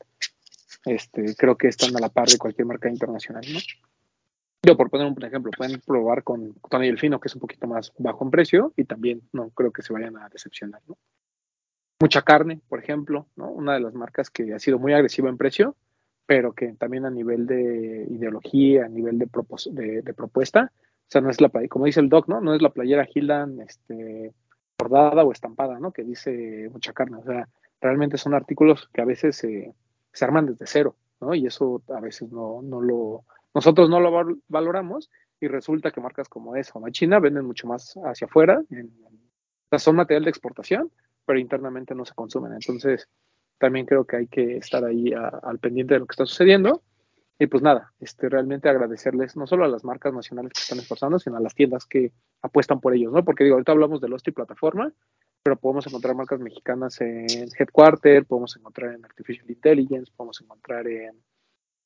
este, 0.85 1.35
creo 1.35 1.57
que 1.57 1.67
están 1.67 1.95
a 1.95 1.99
la 1.99 2.09
par 2.09 2.27
de 2.27 2.37
cualquier 2.37 2.67
marca 2.67 2.89
internacional, 2.89 3.43
¿no? 3.51 3.59
Yo, 4.65 4.75
por 4.75 4.89
poner 4.89 5.05
un 5.05 5.23
ejemplo, 5.23 5.51
pueden 5.55 5.79
probar 5.81 6.23
con 6.23 6.55
Tony 6.69 6.87
Delfino, 6.87 7.19
que 7.19 7.27
es 7.27 7.35
un 7.35 7.41
poquito 7.41 7.67
más 7.67 7.93
bajo 7.99 8.23
en 8.25 8.31
precio, 8.31 8.73
y 8.75 8.85
también 8.85 9.21
no 9.31 9.49
creo 9.51 9.71
que 9.71 9.83
se 9.83 9.93
vayan 9.93 10.17
a 10.17 10.27
decepcionar, 10.29 10.81
¿no? 10.87 10.97
Mucha 11.99 12.23
carne, 12.23 12.59
por 12.67 12.79
ejemplo, 12.79 13.27
¿no? 13.35 13.51
Una 13.51 13.75
de 13.75 13.81
las 13.81 13.93
marcas 13.93 14.31
que 14.31 14.53
ha 14.53 14.59
sido 14.59 14.79
muy 14.79 14.93
agresiva 14.93 15.29
en 15.29 15.37
precio, 15.37 15.75
pero 16.25 16.53
que 16.53 16.73
también 16.73 17.05
a 17.05 17.11
nivel 17.11 17.45
de 17.45 18.07
ideología, 18.09 18.85
a 18.85 18.89
nivel 18.89 19.19
de, 19.19 19.27
propos 19.27 19.69
de, 19.71 20.01
propuesta, 20.15 20.71
o 20.73 21.07
sea, 21.07 21.21
no 21.21 21.29
es 21.29 21.39
la, 21.39 21.51
como 21.69 21.85
dice 21.85 21.99
el 21.99 22.09
doc, 22.09 22.27
¿no? 22.27 22.41
No 22.41 22.55
es 22.55 22.61
la 22.63 22.71
playera 22.71 23.07
Hildan, 23.13 23.61
este, 23.61 24.33
bordada 24.77 25.23
o 25.23 25.31
estampada, 25.31 25.79
¿no? 25.79 25.91
Que 25.91 26.03
dice 26.03 26.69
mucha 26.71 26.93
carne. 26.93 27.17
O 27.17 27.23
sea, 27.23 27.47
realmente 27.79 28.17
son 28.17 28.33
artículos 28.33 28.89
que 28.91 29.01
a 29.01 29.05
veces 29.05 29.43
eh, 29.43 29.73
se 30.15 30.25
arman 30.25 30.45
desde 30.45 30.65
cero, 30.65 30.95
¿no? 31.19 31.35
Y 31.35 31.45
eso 31.45 31.83
a 31.89 31.99
veces 31.99 32.31
no, 32.31 32.61
no 32.61 32.81
lo, 32.81 33.25
nosotros 33.53 33.89
no 33.89 33.99
lo 33.99 34.39
valoramos 34.47 35.11
y 35.39 35.47
resulta 35.47 35.91
que 35.91 36.01
marcas 36.01 36.29
como 36.29 36.55
esa 36.55 36.71
o 36.75 36.79
Machina 36.79 37.19
venden 37.19 37.45
mucho 37.45 37.67
más 37.67 37.95
hacia 38.05 38.25
afuera, 38.25 38.61
en, 38.69 38.91
o 39.69 39.79
son 39.79 39.97
material 39.97 40.23
de 40.23 40.29
exportación, 40.29 40.89
pero 41.25 41.37
internamente 41.37 41.93
no 41.93 42.05
se 42.05 42.13
consumen. 42.13 42.53
Entonces, 42.53 43.09
también 43.57 43.85
creo 43.85 44.05
que 44.05 44.15
hay 44.15 44.27
que 44.27 44.57
estar 44.57 44.85
ahí 44.85 45.11
al 45.13 45.59
pendiente 45.59 45.95
de 45.95 45.99
lo 45.99 46.05
que 46.05 46.13
está 46.13 46.25
sucediendo. 46.25 46.81
Y 47.37 47.47
pues 47.47 47.61
nada, 47.61 47.91
este, 47.99 48.29
realmente 48.29 48.69
agradecerles 48.69 49.35
no 49.35 49.45
solo 49.45 49.65
a 49.65 49.67
las 49.67 49.83
marcas 49.83 50.13
nacionales 50.13 50.53
que 50.53 50.61
están 50.61 50.79
esforzando, 50.79 51.19
sino 51.19 51.35
a 51.35 51.41
las 51.41 51.53
tiendas 51.53 51.85
que 51.85 52.13
apuestan 52.41 52.79
por 52.79 52.95
ellos, 52.95 53.11
¿no? 53.11 53.25
Porque 53.25 53.43
digo, 53.43 53.55
ahorita 53.55 53.73
hablamos 53.73 53.99
de 53.99 54.07
Lost 54.07 54.25
y 54.29 54.31
plataforma, 54.31 54.93
pero 55.45 55.57
podemos 55.57 55.85
encontrar 55.85 56.15
marcas 56.15 56.39
mexicanas 56.39 56.99
en 57.01 57.27
Headquarter, 57.55 58.25
podemos 58.25 58.57
encontrar 58.57 58.95
en 58.95 59.05
Artificial 59.05 59.47
Intelligence, 59.47 60.11
podemos 60.15 60.41
encontrar 60.41 60.87
en, 60.87 61.21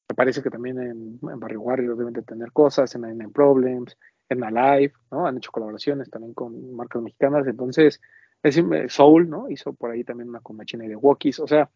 me 0.07 0.15
parece 0.15 0.41
que 0.41 0.49
también 0.49 0.79
en, 0.79 1.19
en 1.21 1.39
Barrio 1.41 1.59
Warrior 1.59 1.97
deben 1.97 2.13
de 2.13 2.21
tener 2.21 2.53
cosas, 2.53 2.95
en 2.95 3.01
Nine 3.01 3.27
Problems, 3.27 3.97
en 4.29 4.45
Alive, 4.45 4.93
¿no? 5.11 5.27
Han 5.27 5.35
hecho 5.35 5.51
colaboraciones 5.51 6.09
también 6.09 6.33
con 6.33 6.73
marcas 6.73 7.01
mexicanas, 7.01 7.45
entonces, 7.47 7.99
es, 8.43 8.63
Soul, 8.87 9.29
¿no? 9.29 9.49
Hizo 9.49 9.73
por 9.73 9.91
ahí 9.91 10.05
también 10.05 10.29
una 10.29 10.39
con 10.39 10.55
Machina 10.55 10.87
de 10.87 10.95
Walkies, 10.95 11.41
o 11.41 11.47
sea, 11.47 11.69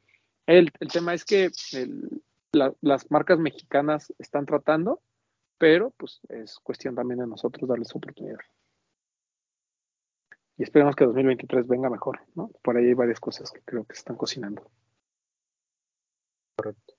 el, 0.47 0.71
el 0.79 0.87
tema 0.87 1.13
es 1.13 1.25
que 1.25 1.51
las 2.53 3.11
marcas 3.11 3.39
mexicanas 3.39 4.13
están 4.19 4.45
tratando, 4.45 5.01
pero 5.57 5.91
pues 5.97 6.21
es 6.29 6.59
cuestión 6.59 6.95
también 6.95 7.19
de 7.19 7.27
nosotros 7.27 7.67
darles 7.67 7.93
oportunidad. 7.93 8.39
Y 10.57 10.63
esperemos 10.63 10.95
que 10.95 11.05
2023 11.05 11.67
venga 11.67 11.89
mejor, 11.89 12.19
¿no? 12.35 12.49
Por 12.61 12.77
ahí 12.77 12.85
hay 12.85 12.93
varias 12.93 13.19
cosas 13.19 13.51
que 13.51 13.61
creo 13.65 13.83
que 13.85 13.95
se 13.95 13.99
están 13.99 14.15
cocinando. 14.15 14.69
Correcto. 16.55 16.93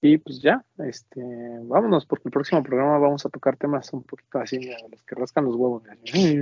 Y 0.00 0.18
pues 0.18 0.40
ya, 0.42 0.64
este, 0.78 1.20
vámonos, 1.62 2.04
porque 2.04 2.28
el 2.28 2.32
próximo 2.32 2.62
programa 2.62 2.98
vamos 2.98 3.24
a 3.24 3.30
tocar 3.30 3.56
temas 3.56 3.90
un 3.94 4.02
poquito 4.04 4.38
así, 4.38 4.58
de 4.58 4.76
los 4.90 5.02
que 5.02 5.14
rascan 5.14 5.46
los 5.46 5.56
huevos. 5.56 5.82
Ay. 6.12 6.38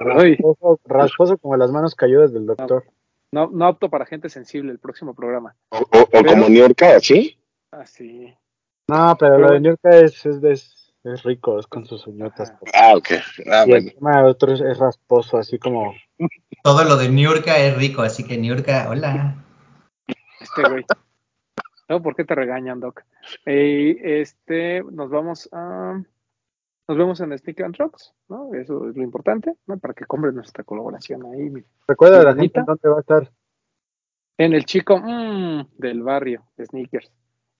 Rasposo, 0.00 0.80
rasposo 0.84 1.38
como 1.38 1.56
las 1.56 1.70
manos 1.70 1.94
cayudas 1.94 2.32
del 2.32 2.46
doctor. 2.46 2.84
No, 3.32 3.48
no 3.48 3.66
apto 3.66 3.88
para 3.88 4.06
gente 4.06 4.28
sensible 4.28 4.72
el 4.72 4.78
próximo 4.78 5.14
programa. 5.14 5.54
O, 5.70 5.78
o, 5.78 5.80
o 6.02 6.08
Pero- 6.10 6.30
como 6.30 6.48
New 6.48 6.58
York, 6.58 6.82
¿sí? 7.00 7.38
Así. 7.70 8.34
No, 8.88 9.16
pero, 9.18 9.36
Pero 9.36 9.48
lo 9.48 9.52
de. 9.52 9.60
New 9.60 9.70
York 9.72 9.80
es, 9.84 10.26
es, 10.26 10.42
es, 10.42 10.87
Es 11.04 11.22
rico, 11.22 11.58
es 11.58 11.66
con 11.66 11.86
sus 11.86 12.06
uñotas. 12.06 12.52
Ah, 12.74 12.94
ok. 12.96 13.06
Ah, 13.50 13.64
Y 13.66 13.70
bueno. 13.70 13.88
encima 13.88 14.22
de 14.22 14.28
otro 14.28 14.52
es, 14.52 14.60
es 14.60 14.78
rasposo, 14.78 15.38
así 15.38 15.58
como. 15.58 15.94
Todo 16.62 16.84
lo 16.84 16.96
de 16.96 17.08
Niurka 17.08 17.56
es 17.58 17.76
rico, 17.76 18.02
así 18.02 18.24
que 18.24 18.36
Niurka, 18.36 18.88
hola. 18.90 19.36
Este 20.40 20.68
güey. 20.68 20.84
No, 21.88 22.02
¿por 22.02 22.14
qué 22.14 22.24
te 22.24 22.34
regañan, 22.34 22.80
Doc? 22.80 23.02
Eh, 23.46 23.96
este, 24.20 24.82
nos 24.82 25.08
vamos 25.10 25.48
a. 25.52 26.02
Nos 26.88 26.96
vemos 26.96 27.20
en 27.20 27.36
Sneak 27.38 27.60
and 27.60 27.76
Trucks, 27.76 28.14
¿no? 28.28 28.54
Eso 28.54 28.88
es 28.88 28.96
lo 28.96 29.02
importante, 29.02 29.54
¿no? 29.66 29.78
Para 29.78 29.94
que 29.94 30.06
compren 30.06 30.34
nuestra 30.34 30.64
colaboración 30.64 31.24
ahí. 31.26 31.50
mira. 31.50 31.66
Recuerda 31.86 32.20
a 32.20 32.24
la 32.24 32.34
gente 32.34 32.58
en 32.60 32.64
dónde 32.64 32.88
va 32.88 32.96
a 32.96 33.00
estar. 33.00 33.30
En 34.38 34.54
el 34.54 34.64
chico 34.64 34.98
mm, 34.98 35.68
del 35.76 36.02
barrio, 36.02 36.44
de 36.56 36.66
sneakers. 36.66 37.10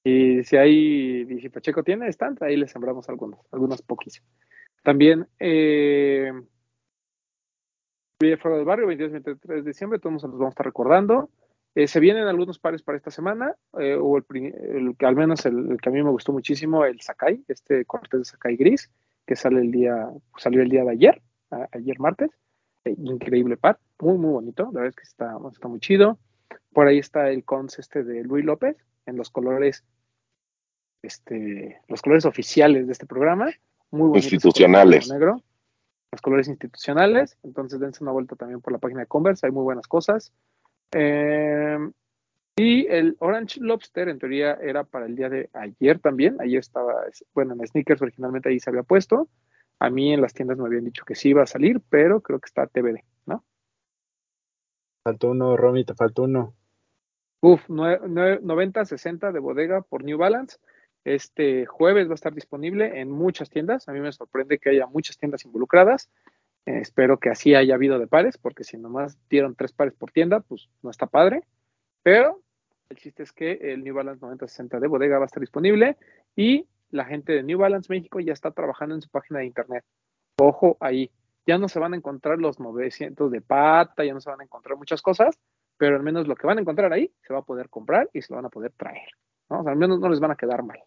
Y 0.04 0.44
si 0.44 0.56
hay, 0.56 1.40
si 1.40 1.48
Pacheco 1.48 1.82
tiene 1.82 2.08
stand, 2.08 2.42
ahí 2.42 2.56
le 2.56 2.68
sembramos 2.68 3.08
algunos, 3.08 3.40
algunos 3.50 3.82
poquis. 3.82 4.22
También, 4.82 5.26
eh, 5.38 6.32
Fuera 8.18 8.56
del 8.56 8.64
Barrio, 8.66 8.86
22 8.86 9.12
23 9.12 9.64
de 9.64 9.70
diciembre, 9.70 9.98
todos 9.98 10.14
nos 10.14 10.22
los 10.24 10.32
vamos 10.32 10.46
a 10.46 10.54
estar 10.54 10.66
recordando. 10.66 11.30
Eh, 11.74 11.86
se 11.86 12.00
vienen 12.00 12.26
algunos 12.26 12.58
pares 12.58 12.82
para 12.82 12.98
esta 12.98 13.10
semana, 13.10 13.54
eh, 13.78 13.94
o 13.94 14.16
el, 14.16 14.96
al 14.98 15.16
menos 15.16 15.46
el, 15.46 15.72
el 15.72 15.80
que 15.80 15.88
a 15.88 15.92
mí 15.92 16.02
me 16.02 16.10
gustó 16.10 16.32
muchísimo, 16.32 16.84
el 16.84 17.00
Sakai, 17.00 17.44
este 17.46 17.84
cortés 17.84 18.20
de 18.20 18.24
Sakai 18.24 18.56
gris, 18.56 18.90
que 19.24 19.36
sale 19.36 19.60
el 19.60 19.70
día, 19.70 20.08
salió 20.36 20.62
el 20.62 20.68
día 20.68 20.82
de 20.82 20.90
ayer, 20.90 21.22
ayer 21.70 22.00
martes. 22.00 22.30
Eh, 22.84 22.94
increíble 22.98 23.56
par, 23.56 23.78
muy, 24.00 24.18
muy 24.18 24.30
bonito, 24.30 24.64
la 24.72 24.80
verdad 24.80 24.88
es 24.88 24.96
que 24.96 25.02
está, 25.02 25.36
está 25.52 25.68
muy 25.68 25.80
chido. 25.80 26.18
Por 26.72 26.86
ahí 26.86 26.98
está 26.98 27.30
el 27.30 27.44
cons 27.44 27.78
este 27.78 28.02
de 28.02 28.24
Luis 28.24 28.44
López, 28.44 28.76
en 29.08 29.16
los 29.16 29.30
colores, 29.30 29.84
este, 31.02 31.80
los 31.88 32.02
colores 32.02 32.24
oficiales 32.24 32.86
de 32.86 32.92
este 32.92 33.06
programa, 33.06 33.50
muy 33.90 34.08
bonitos, 34.08 34.32
Institucionales. 34.32 35.06
color 35.06 35.20
negro, 35.20 35.42
los 36.12 36.20
colores 36.20 36.48
institucionales, 36.48 37.36
entonces 37.42 37.80
dense 37.80 38.02
una 38.02 38.12
vuelta 38.12 38.36
también 38.36 38.60
por 38.60 38.72
la 38.72 38.78
página 38.78 39.00
de 39.00 39.06
Converse, 39.06 39.46
hay 39.46 39.52
muy 39.52 39.64
buenas 39.64 39.86
cosas. 39.86 40.32
Eh, 40.92 41.78
y 42.58 42.86
el 42.88 43.16
Orange 43.20 43.60
Lobster, 43.60 44.08
en 44.08 44.18
teoría, 44.18 44.54
era 44.54 44.82
para 44.82 45.06
el 45.06 45.14
día 45.14 45.28
de 45.28 45.48
ayer 45.52 46.00
también. 46.00 46.40
Ayer 46.40 46.58
estaba, 46.58 47.04
bueno, 47.32 47.54
en 47.54 47.64
Sneakers 47.64 48.02
originalmente 48.02 48.48
ahí 48.48 48.58
se 48.58 48.68
había 48.68 48.82
puesto. 48.82 49.28
A 49.78 49.90
mí 49.90 50.12
en 50.12 50.20
las 50.20 50.34
tiendas 50.34 50.58
me 50.58 50.66
habían 50.66 50.84
dicho 50.84 51.04
que 51.04 51.14
sí 51.14 51.28
iba 51.28 51.44
a 51.44 51.46
salir, 51.46 51.80
pero 51.88 52.20
creo 52.20 52.40
que 52.40 52.46
está 52.46 52.66
TBD, 52.66 53.04
¿no? 53.26 53.44
Faltó 55.04 55.30
uno, 55.30 55.56
Romy, 55.56 55.84
te 55.84 55.94
faltó 55.94 56.24
uno. 56.24 56.54
Uf, 57.40 57.68
nue- 57.68 58.00
nue- 58.08 58.40
90-60 58.40 59.32
de 59.32 59.38
bodega 59.38 59.82
por 59.82 60.04
New 60.04 60.18
Balance. 60.18 60.58
Este 61.04 61.66
jueves 61.66 62.08
va 62.08 62.12
a 62.12 62.14
estar 62.14 62.34
disponible 62.34 63.00
en 63.00 63.10
muchas 63.10 63.48
tiendas. 63.48 63.88
A 63.88 63.92
mí 63.92 64.00
me 64.00 64.12
sorprende 64.12 64.58
que 64.58 64.70
haya 64.70 64.86
muchas 64.86 65.16
tiendas 65.18 65.44
involucradas. 65.44 66.10
Eh, 66.66 66.80
espero 66.80 67.18
que 67.18 67.30
así 67.30 67.54
haya 67.54 67.74
habido 67.76 67.98
de 67.98 68.06
pares, 68.08 68.36
porque 68.38 68.64
si 68.64 68.76
nomás 68.76 69.16
dieron 69.30 69.54
tres 69.54 69.72
pares 69.72 69.94
por 69.94 70.10
tienda, 70.10 70.40
pues 70.40 70.68
no 70.82 70.90
está 70.90 71.06
padre. 71.06 71.44
Pero 72.02 72.42
el 72.90 72.96
chiste 72.96 73.22
es 73.22 73.32
que 73.32 73.52
el 73.52 73.84
New 73.84 73.94
Balance 73.94 74.20
9060 74.20 74.80
de 74.80 74.88
bodega 74.88 75.18
va 75.18 75.24
a 75.24 75.26
estar 75.26 75.40
disponible 75.40 75.96
y 76.34 76.66
la 76.90 77.04
gente 77.04 77.32
de 77.32 77.42
New 77.42 77.58
Balance 77.58 77.92
México 77.92 78.18
ya 78.18 78.32
está 78.32 78.50
trabajando 78.50 78.94
en 78.94 79.02
su 79.02 79.08
página 79.10 79.40
de 79.40 79.46
internet. 79.46 79.84
Ojo 80.38 80.76
ahí, 80.80 81.10
ya 81.46 81.58
no 81.58 81.68
se 81.68 81.78
van 81.78 81.92
a 81.94 81.96
encontrar 81.96 82.38
los 82.38 82.58
900 82.60 83.30
de 83.30 83.40
pata, 83.40 84.04
ya 84.04 84.14
no 84.14 84.20
se 84.20 84.30
van 84.30 84.40
a 84.40 84.44
encontrar 84.44 84.76
muchas 84.78 85.02
cosas, 85.02 85.38
pero 85.78 85.96
al 85.96 86.02
menos 86.02 86.26
lo 86.28 86.34
que 86.36 86.46
van 86.46 86.58
a 86.58 86.60
encontrar 86.60 86.92
ahí 86.92 87.10
se 87.26 87.32
va 87.32 87.40
a 87.40 87.44
poder 87.44 87.68
comprar 87.70 88.10
y 88.12 88.20
se 88.20 88.32
lo 88.32 88.36
van 88.36 88.46
a 88.46 88.50
poder 88.50 88.72
traer. 88.76 89.08
¿no? 89.48 89.60
O 89.60 89.62
sea, 89.62 89.72
al 89.72 89.78
menos 89.78 89.98
no 90.00 90.08
les 90.08 90.20
van 90.20 90.32
a 90.32 90.36
quedar 90.36 90.62
mal. 90.62 90.78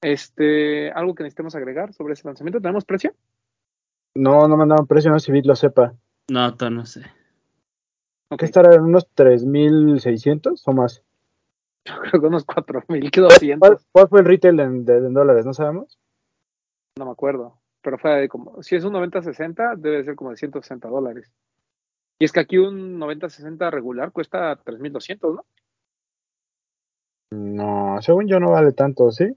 Este, 0.00 0.90
algo 0.92 1.14
que 1.14 1.24
necesitemos 1.24 1.54
agregar 1.56 1.92
sobre 1.92 2.14
ese 2.14 2.26
lanzamiento, 2.26 2.60
¿tenemos 2.60 2.84
precio? 2.84 3.12
No, 4.14 4.48
no 4.48 4.56
mandaron 4.56 4.86
precio, 4.86 5.10
no 5.10 5.18
sé 5.18 5.26
si 5.26 5.32
Bit 5.32 5.46
lo 5.46 5.56
sepa. 5.56 5.94
No, 6.28 6.50
no 6.70 6.86
sé. 6.86 7.02
¿Qué 8.38 8.44
estará 8.44 8.74
en 8.74 8.82
unos 8.82 9.06
3.600 9.14 10.62
o 10.66 10.72
más? 10.72 11.02
yo 11.84 11.94
creo 12.00 12.20
que 12.20 12.26
unos 12.26 12.44
¿Cuál, 12.44 12.64
4.200, 12.64 13.86
cuál 13.92 14.08
fue 14.08 14.20
el 14.20 14.26
retail 14.26 14.60
en, 14.60 14.84
de- 14.84 14.96
en 14.98 15.14
dólares? 15.14 15.44
¿No 15.46 15.54
sabemos? 15.54 15.98
no 16.98 17.04
me 17.04 17.10
acuerdo, 17.12 17.60
pero 17.82 17.98
fue 17.98 18.10
de 18.22 18.28
como, 18.28 18.62
si 18.62 18.74
es 18.74 18.84
un 18.84 18.94
90-60, 18.94 19.76
debe 19.76 20.02
ser 20.02 20.16
como 20.16 20.30
de 20.30 20.38
160 20.38 20.88
dólares. 20.88 21.30
Y 22.18 22.24
es 22.24 22.32
que 22.32 22.40
aquí 22.40 22.58
un 22.58 22.98
90-60 22.98 23.70
regular 23.70 24.10
cuesta 24.12 24.56
3.200, 24.64 25.34
¿no? 25.34 25.44
No, 27.30 28.00
según 28.02 28.28
yo 28.28 28.38
no 28.40 28.52
vale 28.52 28.72
tanto, 28.72 29.10
¿sí? 29.10 29.36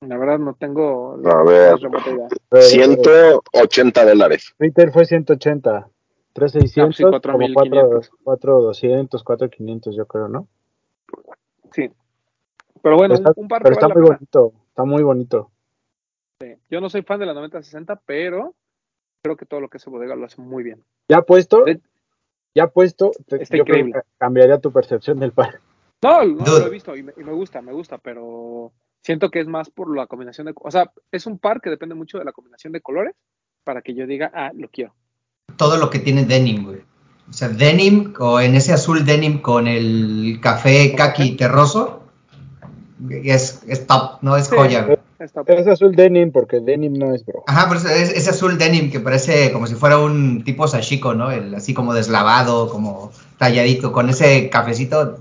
La 0.00 0.16
verdad 0.18 0.38
no 0.38 0.54
tengo 0.54 1.14
A 1.24 1.44
ver. 1.44 1.72
más 1.72 1.80
remota 1.80 2.10
idea. 2.10 2.28
Pero, 2.48 2.62
180 2.62 4.04
dólares. 4.04 4.54
Retail 4.58 4.90
fue 4.92 5.04
180. 5.06 5.88
3.600, 6.34 6.88
Ah, 6.88 6.92
sí, 6.92 7.02
como 7.04 7.20
4.500. 7.20 8.10
4.200, 8.24 9.22
4.500 9.24 9.96
yo 9.96 10.06
creo, 10.06 10.28
¿no? 10.28 10.48
Sí. 11.72 11.90
Pero 12.82 12.96
bueno, 12.96 13.14
Está- 13.14 13.32
un, 13.36 13.46
par 13.48 13.62
Pero 13.62 13.72
está 13.74 13.86
muy 13.88 13.94
pena. 14.02 14.06
bonito, 14.16 14.52
está 14.68 14.84
muy 14.84 15.02
bonito. 15.04 15.50
Sí. 16.40 16.54
Yo 16.68 16.80
no 16.80 16.90
soy 16.90 17.02
fan 17.02 17.20
de 17.20 17.26
la 17.26 17.34
90-60, 17.34 18.00
pero 18.04 18.54
creo 19.24 19.36
que 19.38 19.46
todo 19.46 19.60
lo 19.60 19.68
que 19.68 19.78
hace 19.78 19.88
bodega 19.90 20.14
lo 20.14 20.26
hace 20.26 20.40
muy 20.40 20.62
bien. 20.62 20.84
Ya 21.08 21.22
puesto, 21.22 21.64
ya 22.54 22.66
puesto, 22.68 23.10
te- 23.26 23.42
Está 23.42 23.56
yo 23.56 23.64
creo 23.64 23.78
increíble. 23.78 24.02
que 24.02 24.08
cambiaría 24.18 24.58
tu 24.58 24.70
percepción 24.70 25.18
del 25.18 25.32
par. 25.32 25.60
No, 26.02 26.22
no 26.24 26.44
lo 26.58 26.66
he 26.66 26.70
visto 26.70 26.94
y 26.94 27.02
me, 27.02 27.14
y 27.16 27.24
me 27.24 27.32
gusta, 27.32 27.62
me 27.62 27.72
gusta, 27.72 27.96
pero 27.96 28.72
siento 29.02 29.30
que 29.30 29.40
es 29.40 29.48
más 29.48 29.70
por 29.70 29.96
la 29.96 30.06
combinación 30.06 30.46
de, 30.46 30.52
o 30.54 30.70
sea, 30.70 30.92
es 31.10 31.26
un 31.26 31.38
par 31.38 31.62
que 31.62 31.70
depende 31.70 31.94
mucho 31.94 32.18
de 32.18 32.26
la 32.26 32.32
combinación 32.32 32.74
de 32.74 32.82
colores 32.82 33.14
para 33.64 33.80
que 33.80 33.94
yo 33.94 34.06
diga, 34.06 34.30
ah, 34.34 34.50
lo 34.54 34.68
quiero. 34.68 34.94
Todo 35.56 35.78
lo 35.78 35.88
que 35.88 36.00
tiene 36.00 36.26
denim, 36.26 36.64
güey. 36.64 36.82
O 37.30 37.32
sea, 37.32 37.48
denim, 37.48 38.12
o 38.20 38.38
en 38.40 38.54
ese 38.54 38.74
azul 38.74 39.06
denim 39.06 39.40
con 39.40 39.66
el 39.66 40.38
café 40.42 40.88
¿Con 40.90 40.98
kaki 40.98 41.36
terroso, 41.38 42.02
es, 43.08 43.62
es 43.66 43.86
top, 43.86 44.18
no 44.20 44.36
es 44.36 44.48
Sí. 44.48 44.54
joya, 44.54 44.84
güey. 44.84 44.98
Está- 45.24 45.42
Es 45.46 45.66
azul 45.66 45.94
denim 45.96 46.30
porque 46.32 46.60
denim 46.60 46.92
no 46.94 47.14
es 47.14 47.24
bro. 47.24 47.44
Ajá, 47.46 47.66
pero 47.68 47.80
es, 47.80 48.28
azul 48.28 48.58
denim 48.58 48.90
que 48.90 49.00
parece 49.00 49.52
como 49.52 49.66
si 49.66 49.74
fuera 49.74 49.98
un 49.98 50.44
tipo 50.44 50.68
sashiko, 50.68 51.14
¿no? 51.14 51.30
El, 51.30 51.54
así 51.54 51.72
como 51.72 51.94
deslavado, 51.94 52.68
como 52.68 53.10
talladito, 53.38 53.90
con 53.92 54.10
ese 54.10 54.50
cafecito, 54.50 55.16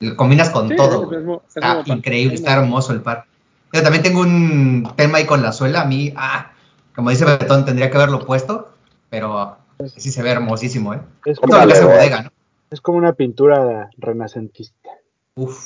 lo 0.00 0.16
combinas 0.16 0.50
con 0.50 0.68
Sí, 0.68 0.76
todo, 0.76 1.10
es- 1.12 1.18
es 1.18 1.24
es 1.24 1.56
Está 1.56 1.82
increíble, 1.86 2.34
Es 2.34 2.40
está 2.40 2.54
hermoso 2.54 2.92
el 2.92 3.00
par. 3.00 3.24
Yo 3.72 3.82
también 3.82 4.02
tengo 4.02 4.20
un 4.20 4.90
tema 4.96 5.18
ahí 5.18 5.26
con 5.26 5.42
la 5.42 5.52
suela, 5.52 5.82
a 5.82 5.84
mí, 5.86 6.12
ah, 6.16 6.52
como 6.94 7.10
dice 7.10 7.24
Betón, 7.24 7.64
tendría 7.64 7.90
que 7.90 7.96
haberlo 7.96 8.24
puesto, 8.24 8.68
pero 9.10 9.56
sí 9.96 10.10
se 10.10 10.22
ve 10.22 10.30
hermosísimo, 10.30 10.94
¿eh? 10.94 11.00
Es 11.24 11.38
Todo 11.38 11.48
como, 11.48 11.58
Vale, 11.66 11.80
bodega, 11.84 12.22
¿no? 12.22 12.30
es 12.70 12.80
como 12.80 12.98
una 12.98 13.12
pintura 13.14 13.90
renacentista. 13.96 14.90
Uf, 15.34 15.58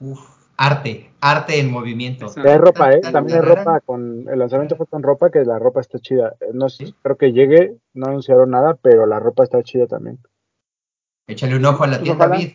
uf, 0.00 0.20
arte, 0.58 1.10
arte 1.22 1.58
en 1.60 1.70
movimiento. 1.70 2.26
Hay 2.36 2.58
ropa, 2.58 2.92
¿eh? 2.92 3.00
También 3.00 3.38
hay 3.38 3.42
tararán. 3.44 3.64
ropa 3.64 3.80
con. 3.80 4.28
El 4.28 4.38
lanzamiento 4.38 4.76
fue 4.76 4.86
con 4.86 5.02
ropa, 5.02 5.30
que 5.30 5.44
la 5.44 5.58
ropa 5.58 5.80
está 5.80 5.98
chida. 5.98 6.34
Eh, 6.40 6.50
No 6.52 6.68
sé, 6.68 6.86
Sí. 6.86 6.94
creo 7.02 7.16
que 7.16 7.32
llegue, 7.32 7.76
no 7.94 8.08
anunciaron 8.08 8.50
nada, 8.50 8.74
pero 8.74 9.06
la 9.06 9.18
ropa 9.20 9.44
está 9.44 9.62
chida 9.62 9.86
también. 9.86 10.18
Échale 11.26 11.56
un 11.56 11.64
ojo 11.64 11.84
a 11.84 11.86
la 11.86 11.92
Pues 11.98 12.04
tienda. 12.04 12.26
Vid. 12.28 12.48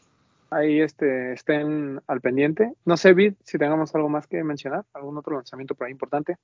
Ahí 0.51 0.81
este, 0.81 1.33
estén 1.33 1.99
al 2.05 2.21
pendiente. 2.21 2.73
No 2.85 2.95
sé, 2.97 3.13
Vid, 3.13 3.33
si 3.43 3.57
tengamos 3.57 3.95
algo 3.95 4.09
más 4.09 4.27
que 4.27 4.43
mencionar, 4.43 4.85
algún 4.93 5.17
otro 5.17 5.35
lanzamiento 5.35 5.73
por 5.73 5.87
ahí 5.87 5.91
importante. 5.91 6.35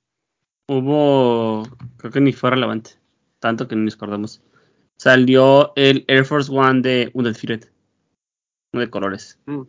Hubo, 0.68 1.62
creo 1.96 2.12
que 2.12 2.20
ni 2.20 2.32
fue 2.32 2.50
relevante, 2.50 2.90
tanto 3.38 3.66
que 3.68 3.76
ni 3.76 3.84
nos 3.84 3.94
acordamos. 3.94 4.42
Salió 4.96 5.72
el 5.76 6.04
Air 6.08 6.24
Force 6.24 6.50
One 6.52 6.82
de 6.82 7.10
Undefeated, 7.14 7.68
uno 8.72 8.80
de 8.82 8.90
colores, 8.90 9.38
Mm. 9.46 9.62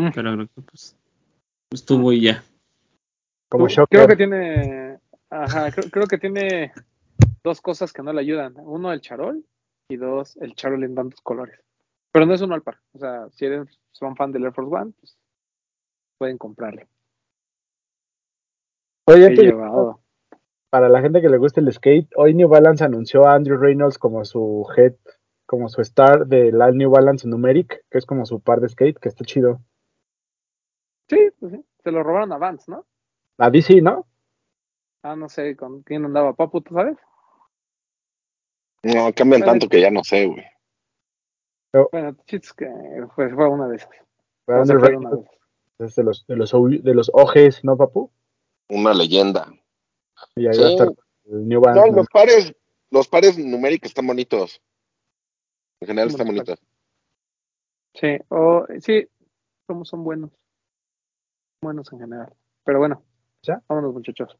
Mm. 0.00 0.12
pero 0.14 0.34
creo 0.34 0.46
que 0.46 0.62
pues 0.62 0.96
estuvo 1.70 2.12
y 2.12 2.22
ya. 2.22 2.42
Como 3.48 3.66
Creo 3.66 3.86
Shocker. 3.86 4.06
que 4.08 4.16
tiene, 4.16 4.98
ajá, 5.28 5.70
creo, 5.72 5.90
creo 5.90 6.06
que 6.06 6.18
tiene 6.18 6.72
dos 7.42 7.60
cosas 7.60 7.92
que 7.92 8.02
no 8.02 8.12
le 8.12 8.20
ayudan. 8.20 8.54
Uno, 8.56 8.92
el 8.92 9.00
charol, 9.00 9.44
y 9.88 9.96
dos, 9.96 10.36
el 10.38 10.54
charol 10.54 10.84
en 10.84 10.94
tantos 10.94 11.20
colores. 11.20 11.60
Pero 12.12 12.26
no 12.26 12.34
es 12.34 12.40
un 12.40 12.50
mal 12.50 12.62
par. 12.62 12.78
O 12.92 12.98
sea, 12.98 13.28
si 13.30 13.44
eres, 13.44 13.68
son 13.92 14.16
fan 14.16 14.32
del 14.32 14.44
Air 14.44 14.52
Force 14.52 14.74
One, 14.74 14.92
pues 14.98 15.16
pueden 16.18 16.38
comprarle. 16.38 16.86
Oye, 19.06 19.30
llevado. 19.34 20.00
para 20.70 20.88
la 20.88 21.00
gente 21.00 21.20
que 21.20 21.28
le 21.28 21.38
gusta 21.38 21.60
el 21.60 21.72
skate, 21.72 22.08
hoy 22.16 22.34
New 22.34 22.48
Balance 22.48 22.84
anunció 22.84 23.26
a 23.26 23.34
Andrew 23.34 23.58
Reynolds 23.58 23.98
como 23.98 24.24
su 24.24 24.66
head, 24.76 24.94
como 25.46 25.68
su 25.68 25.80
star 25.80 26.26
del 26.26 26.58
New 26.74 26.90
Balance 26.90 27.26
Numeric, 27.26 27.84
que 27.90 27.98
es 27.98 28.06
como 28.06 28.24
su 28.26 28.40
par 28.40 28.60
de 28.60 28.68
skate, 28.68 28.98
que 28.98 29.08
está 29.08 29.24
chido. 29.24 29.60
Sí, 31.10 31.28
pues 31.40 31.52
sí. 31.52 31.64
Se 31.82 31.90
lo 31.90 32.02
robaron 32.02 32.32
a 32.32 32.38
Vance, 32.38 32.70
¿no? 32.70 32.86
La 33.36 33.50
DC, 33.50 33.80
¿no? 33.82 34.06
Ah, 35.02 35.16
no 35.16 35.28
sé 35.28 35.56
con 35.56 35.82
quién 35.82 36.04
andaba 36.04 36.34
Papu, 36.34 36.60
¿tú 36.60 36.74
sabes? 36.74 36.96
No, 38.82 39.12
cambian 39.14 39.42
tanto 39.42 39.68
que 39.68 39.80
ya 39.80 39.90
no 39.90 40.04
sé, 40.04 40.26
güey. 40.26 40.44
Bueno, 41.92 42.16
chits 42.26 42.52
que 42.52 42.66
fue, 43.14 43.28
fue 43.34 43.48
una 43.48 43.68
de 43.68 43.76
esas. 43.76 43.90
Fue 44.44 44.60
una 44.60 44.74
de 44.74 44.90
esas. 44.90 45.20
es 45.78 45.94
de 45.96 46.02
los, 46.04 46.26
de 46.26 46.36
los, 46.36 46.54
O- 46.54 46.68
de 46.68 46.94
los 46.94 47.10
OGs, 47.12 47.64
¿no, 47.64 47.76
papu? 47.76 48.10
una 48.68 48.94
leyenda. 48.94 49.48
Y 50.36 50.46
ahí 50.46 50.54
Sí. 50.54 50.60
va 50.60 50.66
a 50.66 50.70
estar 50.70 50.88
el 51.24 51.48
New 51.48 51.60
No, 51.60 51.66
Balance. 51.66 51.92
los 51.96 52.06
pares, 52.08 52.54
los 52.90 53.08
pares 53.08 53.36
numéricos 53.38 53.88
están 53.90 54.06
bonitos. 54.06 54.62
En 55.80 55.88
general 55.88 56.08
están 56.08 56.26
bonitos. 56.26 56.60
Sí, 57.94 58.16
o 58.28 58.64
sí, 58.80 59.08
como 59.66 59.84
son 59.84 60.04
buenos. 60.04 60.30
Buenos 61.62 61.92
en 61.92 61.98
general. 62.00 62.32
Pero 62.64 62.78
bueno, 62.78 63.02
¿Ya? 63.42 63.60
vámonos 63.68 63.92
muchachos. 63.92 64.36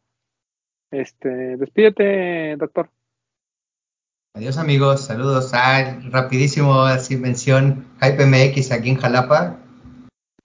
Este, 0.90 1.56
despídete, 1.58 2.56
doctor. 2.56 2.90
Adiós 4.34 4.56
amigos, 4.58 5.02
saludos. 5.04 5.50
Ah, 5.52 5.98
rapidísimo, 6.10 6.82
así 6.84 7.16
mención, 7.16 7.84
Hype 8.00 8.24
MX 8.26 8.72
aquí 8.72 8.90
en 8.90 8.96
Jalapa. 8.96 9.56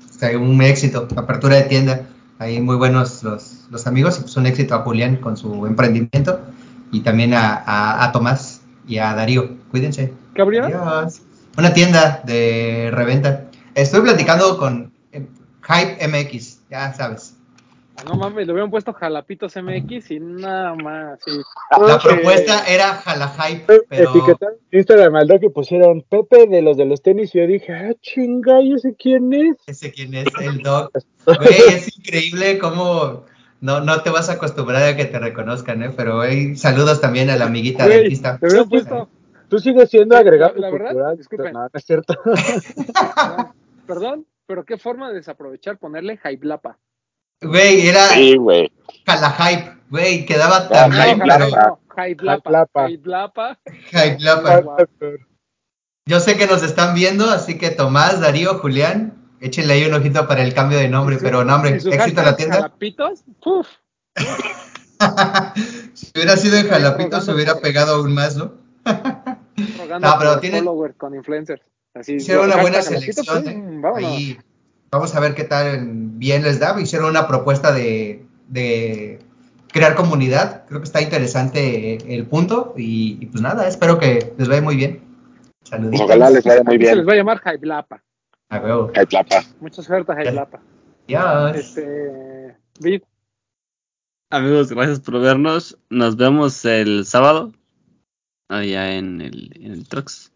Está 0.03 0.37
un 0.37 0.61
éxito, 0.61 1.07
apertura 1.15 1.55
de 1.55 1.63
tienda. 1.63 2.07
Ahí 2.39 2.59
muy 2.59 2.75
buenos 2.75 3.23
los, 3.23 3.67
los 3.71 3.87
amigos 3.87 4.17
y 4.17 4.21
pues 4.23 4.35
un 4.35 4.45
éxito 4.45 4.75
a 4.75 4.79
Julián 4.79 5.15
con 5.17 5.37
su 5.37 5.65
emprendimiento 5.67 6.41
y 6.91 7.01
también 7.01 7.33
a, 7.33 7.55
a- 7.55 8.03
a 8.03 8.11
Tomás 8.11 8.61
y 8.85 8.97
a 8.97 9.13
Darío. 9.15 9.57
Cuídense. 9.71 10.13
¿Qué 10.33 10.41
abrió? 10.41 10.65
Adiós. 10.65 11.21
Una 11.57 11.73
tienda 11.73 12.21
de 12.25 12.91
reventa. 12.93 13.45
Estoy 13.75 14.01
platicando 14.01 14.57
con 14.57 14.91
eh, 15.13 15.25
Hype 15.63 16.05
MX, 16.07 16.64
ya 16.75 16.93
sabes. 16.93 17.37
No 18.05 18.15
mames, 18.15 18.45
le 18.45 18.51
hubieran 18.51 18.69
puesto 18.69 18.91
Jalapitos 18.91 19.55
MX 19.55 20.11
y 20.11 20.19
nada 20.19 20.75
más. 20.75 21.19
La 21.79 21.97
propuesta 21.97 22.65
era 22.67 22.95
Jala 22.95 23.29
Hype, 23.29 23.83
pero 23.87 24.09
Etiquetaron 24.09 24.55
en 24.69 24.79
Instagram 24.79 25.15
al 25.15 25.27
doc 25.27 25.43
y 25.43 25.49
pusieron 25.49 26.01
Pepe 26.01 26.45
de 26.47 26.61
los 26.61 26.75
de 26.75 26.85
los 26.85 27.01
tenis 27.01 27.33
y 27.33 27.39
yo 27.39 27.47
dije, 27.47 27.73
ah, 27.73 27.93
chinga, 28.01 28.61
¿y 28.61 28.73
ese 28.73 28.95
quién 28.95 29.33
es? 29.33 29.55
ese 29.65 29.91
quién 29.93 30.13
es 30.13 30.27
el 30.41 30.61
Doc. 30.61 30.91
Güey, 31.25 31.37
es 31.69 31.97
increíble 31.97 32.59
cómo 32.59 33.23
no, 33.61 33.79
no 33.79 34.01
te 34.01 34.09
vas 34.09 34.29
a 34.29 34.33
acostumbrar 34.33 34.83
a 34.83 34.95
que 34.97 35.05
te 35.05 35.17
reconozcan, 35.17 35.81
¿eh? 35.81 35.91
Pero 35.95 36.23
hey, 36.23 36.57
saludos 36.57 36.99
también 36.99 37.29
a 37.29 37.37
la 37.37 37.45
amiguita 37.45 37.85
Güey, 37.85 38.01
dentista. 38.01 38.37
le 38.41 38.47
hubieran 38.49 38.69
puesto, 38.69 39.09
Tú 39.47 39.59
sigues 39.59 39.89
siendo 39.89 40.17
agregado 40.17 40.55
la 40.57 40.69
verdad, 40.69 40.87
cultural. 40.87 41.17
disculpen. 41.17 41.53
No, 41.53 41.61
no 41.61 41.69
es 41.71 41.85
cierto. 41.85 42.13
perdón, 43.87 44.25
pero 44.47 44.65
qué 44.65 44.77
forma 44.77 45.09
de 45.09 45.15
desaprovechar 45.15 45.77
ponerle 45.77 46.17
Jaiblapa. 46.17 46.77
Güey, 47.41 47.87
era 47.87 48.09
Sí, 48.09 48.37
güey. 48.37 48.71
Jala 49.05 49.31
Hype, 49.31 49.77
güey, 49.89 50.25
quedaba 50.25 50.69
tan 50.69 50.89
No, 50.89 50.95
bien, 50.95 51.19
Jaiblapa. 51.19 51.49
pero 51.49 51.67
no, 51.67 51.79
Jaiblapa. 51.95 52.67
Jaiblapa. 52.73 52.81
Jaiblapa. 52.81 53.59
Hype 53.91 54.17
Lapa. 54.19 54.77
Yo 56.07 56.19
sé 56.19 56.37
que 56.37 56.45
nos 56.47 56.61
están 56.63 56.93
viendo, 56.93 57.29
así 57.29 57.57
que 57.57 57.71
Tomás, 57.71 58.19
Darío, 58.21 58.59
Julián, 58.59 59.35
échenle 59.41 59.73
ahí 59.73 59.85
un 59.85 59.93
ojito 59.95 60.27
para 60.27 60.43
el 60.43 60.53
cambio 60.53 60.77
de 60.77 60.87
nombre, 60.87 61.17
pero 61.19 61.43
no, 61.43 61.55
hombre, 61.55 61.77
éxito 61.77 62.21
a 62.21 62.25
la 62.25 62.35
tienda. 62.35 62.55
Jalapitos, 62.57 63.23
uf, 63.43 63.67
si 65.93 66.11
hubiera 66.15 66.37
sido 66.37 66.57
en 66.57 66.69
Jalapito, 66.69 67.03
Rogando 67.09 67.21
se 67.21 67.33
hubiera 67.33 67.59
pegado 67.59 67.95
aún 67.95 68.13
más, 68.13 68.35
¿no? 68.35 68.53
No, 70.01 70.15
pero 70.19 70.41
followers 70.41 70.95
con 70.97 71.15
influencers. 71.15 71.61
Así, 71.95 72.15
Hicieron 72.15 72.45
una 72.47 72.57
buena 72.61 72.81
Jalapitos, 72.83 73.25
selección, 73.25 73.81
vámonos. 73.81 74.11
Ahí, 74.11 74.37
vamos 74.91 75.15
a 75.15 75.19
ver 75.21 75.33
qué 75.33 75.45
tal 75.45 75.79
bien 75.87 76.43
les 76.43 76.59
da. 76.59 76.79
Hicieron 76.79 77.09
una 77.09 77.27
propuesta 77.27 77.71
de, 77.71 78.25
de 78.49 79.19
crear 79.71 79.95
comunidad. 79.95 80.65
Creo 80.67 80.81
que 80.81 80.85
está 80.85 81.01
interesante 81.01 81.97
el 82.13 82.25
punto. 82.27 82.73
Y, 82.77 83.17
y 83.21 83.25
pues 83.27 83.41
nada, 83.41 83.67
espero 83.67 83.97
que 83.97 84.33
les 84.37 84.47
vaya 84.47 84.61
muy 84.61 84.75
bien. 84.75 85.01
Pues 85.61 85.69
Saluditos. 85.69 86.01
ojalá 86.05 86.29
les 86.29 86.43
vaya 86.43 86.63
muy 86.63 86.75
Aquí 86.75 86.85
se 86.85 86.95
les 86.95 87.05
bien. 87.05 87.07
va 87.09 87.13
a 87.13 87.15
llamar 87.15 87.39
Jaiblapa. 87.39 88.03
A 88.49 88.59
huevo. 88.59 88.91
Hay 88.95 89.05
plata. 89.05 89.43
Mucha 89.61 89.81
suerte, 89.81 90.13
Jaiblapa. 90.13 90.59
Adiós. 91.07 91.55
Este, 91.55 92.57
Amigos, 94.31 94.69
gracias 94.71 94.99
por 94.99 95.19
vernos. 95.21 95.77
Nos 95.89 96.17
vemos 96.17 96.65
el 96.65 97.05
sábado. 97.05 97.53
Allá 98.49 98.95
en 98.97 99.21
el, 99.21 99.51
en 99.55 99.71
el 99.71 99.87
Trucks. 99.87 100.31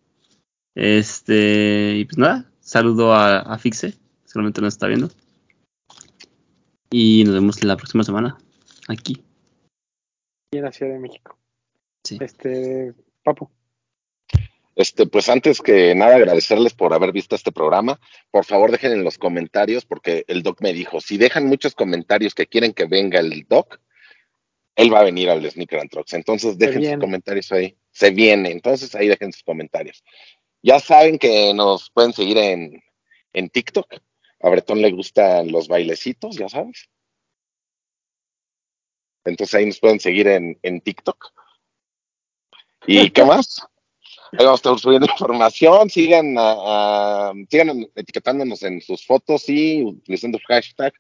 Este, 0.76 1.96
y 1.98 2.06
pues 2.06 2.18
nada, 2.18 2.52
saludo 2.60 3.14
a, 3.14 3.40
a 3.40 3.58
Fixe, 3.58 3.98
seguramente 4.26 4.62
nos 4.62 4.74
está 4.74 4.88
viendo. 4.88 5.10
Y 6.92 7.24
nos 7.26 7.36
vemos 7.36 7.64
la 7.64 7.78
próxima 7.78 8.04
semana, 8.04 8.38
aquí. 8.88 9.24
y 10.52 10.58
en 10.58 10.64
la 10.64 10.72
Ciudad 10.72 10.94
de 10.94 11.00
México. 11.00 11.38
Sí. 12.04 12.18
Este, 12.20 12.94
Papu. 13.24 13.50
Este, 14.76 15.06
pues 15.06 15.28
antes 15.28 15.62
que 15.62 15.94
nada, 15.94 16.16
agradecerles 16.16 16.74
por 16.74 16.94
haber 16.94 17.12
visto 17.12 17.36
este 17.36 17.52
programa. 17.52 18.00
Por 18.32 18.46
favor, 18.46 18.72
dejen 18.72 18.94
en 18.94 19.04
los 19.04 19.18
comentarios, 19.18 19.86
porque 19.86 20.24
el 20.28 20.42
doc 20.42 20.62
me 20.62 20.72
dijo, 20.72 21.02
si 21.02 21.18
dejan 21.18 21.48
muchos 21.48 21.76
comentarios 21.76 22.34
que 22.34 22.48
quieren 22.48 22.72
que 22.72 22.86
venga 22.86 23.20
el 23.20 23.46
doc, 23.50 23.82
él 24.78 24.94
va 24.94 25.02
a 25.02 25.04
venir 25.04 25.30
al 25.30 25.52
Sneaker 25.52 25.82
and 25.82 25.90
Trucks. 25.90 26.14
Entonces, 26.14 26.58
dejen 26.58 26.86
sus 26.86 26.98
comentarios 26.98 27.52
ahí. 27.52 27.76
Se 27.92 28.12
viene. 28.12 28.52
Entonces, 28.52 28.96
ahí 28.96 29.10
dejen 29.10 29.34
sus 29.34 29.44
comentarios. 29.44 30.02
Ya 30.62 30.80
saben 30.80 31.18
que 31.18 31.54
nos 31.54 31.90
pueden 31.92 32.14
seguir 32.14 32.38
en, 32.38 32.84
en 33.34 33.50
TikTok. 33.50 33.94
A 34.42 34.50
Bretón 34.50 34.82
le 34.82 34.92
gustan 34.92 35.52
los 35.52 35.68
bailecitos, 35.68 36.36
ya 36.38 36.50
sabes. 36.50 36.90
Entonces, 39.26 39.54
ahí 39.56 39.66
nos 39.66 39.80
pueden 39.80 40.00
seguir 40.00 40.28
en, 40.28 40.58
en 40.64 40.82
TikTok. 40.82 41.34
¿Y 42.88 43.10
qué 43.12 43.24
más? 43.26 43.62
Ahí 44.32 44.46
vamos 44.46 44.60
a 44.60 44.62
estar 44.62 44.80
subiendo 44.80 45.08
información, 45.12 45.90
sigan, 45.90 46.38
a- 46.38 47.30
a- 47.30 47.34
sigan 47.50 47.90
etiquetándonos 47.96 48.62
en 48.64 48.80
sus 48.82 49.06
fotos 49.06 49.50
y 49.50 49.84
utilizando 49.84 50.38
el 50.38 50.44
hashtag 50.44 50.94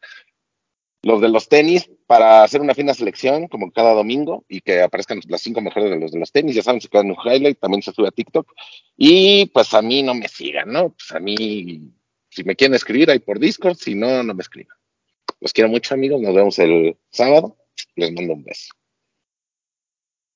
los 1.02 1.22
de 1.22 1.30
los 1.30 1.48
tenis 1.48 1.90
para 2.08 2.44
hacer 2.44 2.62
una 2.62 2.76
fina 2.76 2.94
selección 2.94 3.48
como 3.48 3.72
cada 3.72 3.94
domingo 3.94 4.44
y 4.50 4.62
que 4.62 4.82
aparezcan 4.82 5.22
las 5.28 5.42
cinco 5.42 5.62
mejores 5.62 5.90
de 5.90 6.00
los 6.00 6.12
de 6.12 6.20
los 6.20 6.32
tenis. 6.32 6.56
Ya 6.56 6.64
saben, 6.64 6.82
se 6.82 6.90
quedan 6.90 7.08
en 7.08 7.12
un 7.12 7.18
highlight, 7.24 7.60
también 7.60 7.82
se 7.82 7.92
sube 7.92 8.08
a 8.08 8.12
TikTok. 8.12 8.52
Y 8.98 9.46
pues 9.48 9.74
a 9.74 9.82
mí 9.82 10.04
no 10.04 10.14
me 10.14 10.28
sigan, 10.28 10.72
¿no? 10.72 10.90
Pues 10.90 11.12
a 11.12 11.20
mí, 11.20 11.94
si 12.30 12.44
me 12.44 12.56
quieren 12.56 12.76
escribir 12.76 13.10
ahí 13.10 13.20
por 13.20 13.40
Discord, 13.40 13.76
si 13.76 13.96
no, 13.96 14.24
no 14.24 14.34
me 14.34 14.42
escriban. 14.42 14.76
Los 15.40 15.54
quiero 15.54 15.70
mucho, 15.70 15.94
amigos. 15.94 16.22
Nos 16.22 16.36
vemos 16.36 16.60
el 16.60 16.98
sábado. 17.10 17.56
Les 17.96 18.12
mando 18.12 18.34
un 18.34 18.44
beso. 18.44 18.74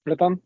Bretón. 0.05 0.41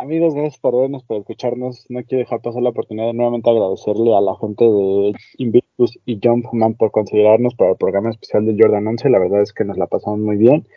Amigos, 0.00 0.32
gracias 0.32 0.60
por 0.60 0.76
vernos, 0.76 1.02
por 1.02 1.16
escucharnos. 1.16 1.84
No 1.88 2.04
quiero 2.04 2.20
dejar 2.20 2.40
pasar 2.40 2.62
la 2.62 2.68
oportunidad 2.68 3.08
de 3.08 3.14
nuevamente 3.14 3.50
agradecerle 3.50 4.14
a 4.14 4.20
la 4.20 4.36
gente 4.36 4.64
de 4.64 5.12
Invictus 5.38 5.98
y 6.06 6.20
Jumpman 6.22 6.74
por 6.74 6.92
considerarnos 6.92 7.56
para 7.56 7.72
el 7.72 7.76
programa 7.76 8.10
especial 8.10 8.46
del 8.46 8.56
Jordan 8.56 8.86
11. 8.86 9.10
La 9.10 9.18
verdad 9.18 9.42
es 9.42 9.52
que 9.52 9.64
nos 9.64 9.76
la 9.76 9.88
pasamos 9.88 10.20
muy 10.20 10.36
bien. 10.36 10.68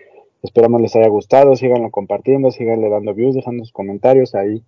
Esperamos 0.41 0.81
les 0.81 0.95
haya 0.95 1.07
gustado. 1.07 1.56
Síganlo 1.56 1.91
compartiendo, 1.91 2.49
síganle 2.49 2.89
dando 2.89 3.14
views, 3.14 3.35
dejando 3.35 3.64
sus 3.64 3.72
comentarios. 3.72 4.34
Ahí 4.34 4.64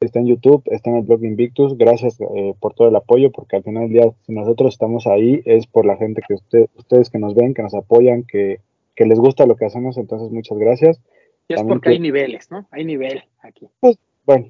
está 0.00 0.18
en 0.18 0.26
YouTube, 0.26 0.62
está 0.66 0.90
en 0.90 0.96
el 0.96 1.04
blog 1.04 1.20
de 1.20 1.28
Invictus. 1.28 1.78
Gracias 1.78 2.20
eh, 2.20 2.52
por 2.60 2.74
todo 2.74 2.88
el 2.88 2.96
apoyo, 2.96 3.32
porque 3.32 3.56
al 3.56 3.62
final 3.62 3.84
del 3.84 3.92
día, 3.94 4.12
si 4.26 4.34
nosotros 4.34 4.74
estamos 4.74 5.06
ahí, 5.06 5.40
es 5.46 5.66
por 5.66 5.86
la 5.86 5.96
gente 5.96 6.20
que 6.28 6.34
usted, 6.34 6.66
ustedes 6.76 7.08
que 7.08 7.18
nos 7.18 7.34
ven, 7.34 7.54
que 7.54 7.62
nos 7.62 7.72
apoyan, 7.72 8.24
que 8.24 8.60
les 8.98 9.18
gusta 9.18 9.46
lo 9.46 9.56
que 9.56 9.64
hacemos. 9.64 9.96
Entonces, 9.96 10.30
muchas 10.30 10.58
gracias. 10.58 11.00
Y 11.48 11.54
es 11.54 11.58
También 11.58 11.76
porque 11.78 11.88
que- 11.90 11.94
hay 11.94 12.00
niveles, 12.00 12.50
¿no? 12.50 12.66
Hay 12.70 12.84
nivel 12.84 13.22
aquí. 13.42 13.68
Bueno, 14.24 14.46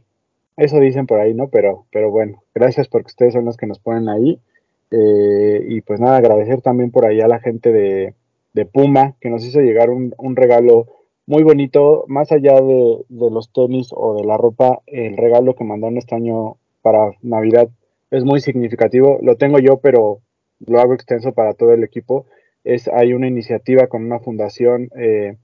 eso 0.57 0.79
dicen 0.81 1.07
por 1.07 1.19
ahí, 1.21 1.35
¿no? 1.35 1.49
Pero, 1.49 1.87
pero 1.93 2.11
bueno, 2.11 2.43
gracias 2.55 2.89
porque 2.89 3.09
ustedes 3.09 3.33
son 3.35 3.45
los 3.45 3.57
que 3.57 3.67
nos 3.67 3.79
ponen 3.81 4.09
ahí. 4.09 4.39
Eh, 4.91 5.65
y 5.69 5.81
pues 5.81 5.99
nada, 6.01 6.19
agradecer 6.19 6.61
también 6.61 6.91
por 6.93 7.07
ahí 7.07 7.21
a 7.21 7.27
la 7.29 7.41
gente 7.41 7.73
de, 7.73 8.15
de 8.53 8.65
Puma 8.67 9.17
que 9.21 9.29
nos 9.31 9.45
hizo 9.45 9.61
llegar 9.61 9.91
un, 9.91 10.15
un 10.19 10.37
regalo 10.37 10.87
muy 11.27 11.43
bonito, 11.43 12.05
más 12.07 12.31
allá 12.33 12.55
de, 12.61 12.99
de 13.09 13.31
los 13.31 13.51
tenis 13.53 13.89
o 13.93 14.15
de 14.15 14.25
la 14.25 14.37
ropa, 14.37 14.83
el 14.87 15.17
regalo 15.17 15.55
que 15.55 15.65
mandaron 15.65 15.97
este 15.97 16.15
año 16.15 16.59
para 16.83 17.13
Navidad 17.23 17.69
es 18.11 18.25
muy 18.25 18.41
significativo. 18.41 19.19
Lo 19.23 19.37
tengo 19.37 19.59
yo, 19.59 19.79
pero 19.79 20.21
lo 20.65 20.79
hago 20.81 20.93
extenso 20.95 21.33
para 21.33 21.55
todo 21.55 21.73
el 21.73 21.83
equipo. 21.83 22.27
Es, 22.63 22.87
hay 22.89 23.15
una 23.15 23.27
iniciativa 23.27 23.87
con 23.89 24.05
una 24.05 24.21
fundación 24.21 24.91
eh, 24.97 25.37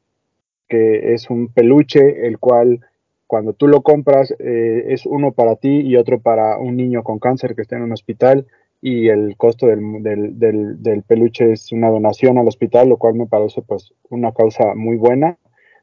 que 0.70 1.12
es 1.12 1.28
un 1.28 1.48
peluche, 1.48 2.26
el 2.26 2.38
cual 2.38 2.80
cuando 3.26 3.52
tú 3.52 3.66
lo 3.66 3.82
compras 3.82 4.32
eh, 4.38 4.84
es 4.88 5.04
uno 5.04 5.32
para 5.32 5.56
ti 5.56 5.80
y 5.80 5.96
otro 5.96 6.20
para 6.20 6.56
un 6.58 6.76
niño 6.76 7.02
con 7.02 7.18
cáncer 7.18 7.54
que 7.54 7.62
está 7.62 7.76
en 7.76 7.82
un 7.82 7.92
hospital 7.92 8.46
y 8.80 9.08
el 9.08 9.36
costo 9.36 9.66
del, 9.66 10.02
del, 10.02 10.82
del, 10.82 11.02
peluche 11.02 11.52
es 11.52 11.70
una 11.72 11.90
donación 11.90 12.38
al 12.38 12.48
hospital, 12.48 12.88
lo 12.88 12.96
cual 12.96 13.14
me 13.14 13.26
parece 13.26 13.62
pues 13.62 13.92
una 14.08 14.32
causa 14.32 14.74
muy 14.74 14.96
buena. 14.96 15.38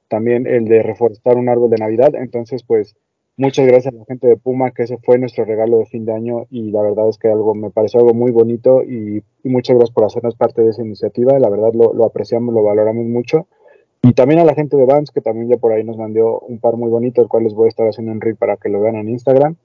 También 0.07 0.47
el 0.47 0.65
de 0.65 0.81
reforestar 0.81 1.38
un 1.38 1.49
árbol 1.49 1.69
de 1.69 1.77
Navidad, 1.77 2.15
entonces 2.15 2.64
pues 2.64 2.95
muchas 3.35 3.68
gracias 3.68 3.93
a 3.93 3.97
la 3.97 4.05
gente 4.05 4.26
de 4.26 4.38
Puma 4.38 4.72
que 4.72 4.84
ese 4.84 4.97
fue 4.97 5.19
nuestro 5.19 5.43
regalo 5.43 5.80
de 5.80 5.85
fin 5.85 6.05
de 6.05 6.14
año 6.14 6.47
y 6.49 6.72
la 6.72 6.81
verdad 6.81 7.09
es 7.09 7.18
que 7.18 7.27
algo 7.27 7.53
me 7.53 7.72
pareció 7.72 7.99
algo 7.99 8.14
muy 8.14 8.31
bonito 8.31 8.84
y, 8.84 9.22
y 9.43 9.49
muchas 9.49 9.76
gracias 9.76 9.93
por 9.93 10.05
hacernos 10.05 10.35
parte 10.35 10.61
de 10.61 10.69
esa 10.69 10.81
iniciativa, 10.81 11.38
la 11.38 11.49
verdad 11.49 11.73
lo, 11.73 11.93
lo 11.93 12.05
apreciamos, 12.05 12.55
lo 12.55 12.64
valoramos 12.64 13.05
mucho. 13.05 13.47
Y 14.03 14.13
también 14.13 14.39
a 14.39 14.45
la 14.45 14.53
gente 14.53 14.77
de 14.77 14.85
Vans, 14.85 15.11
que 15.11 15.21
también 15.21 15.49
ya 15.49 15.57
por 15.57 15.71
ahí 15.71 15.83
nos 15.83 15.97
mandó 15.97 16.39
un 16.39 16.59
par 16.59 16.77
muy 16.77 16.89
bonito, 16.89 17.21
el 17.21 17.27
cual 17.27 17.43
les 17.43 17.53
voy 17.53 17.65
a 17.65 17.69
estar 17.69 17.87
haciendo 17.87 18.11
un 18.11 18.21
reel 18.21 18.35
para 18.35 18.57
que 18.57 18.69
lo 18.69 18.79
vean 18.79 18.95
en 18.95 19.09
Instagram. 19.09 19.55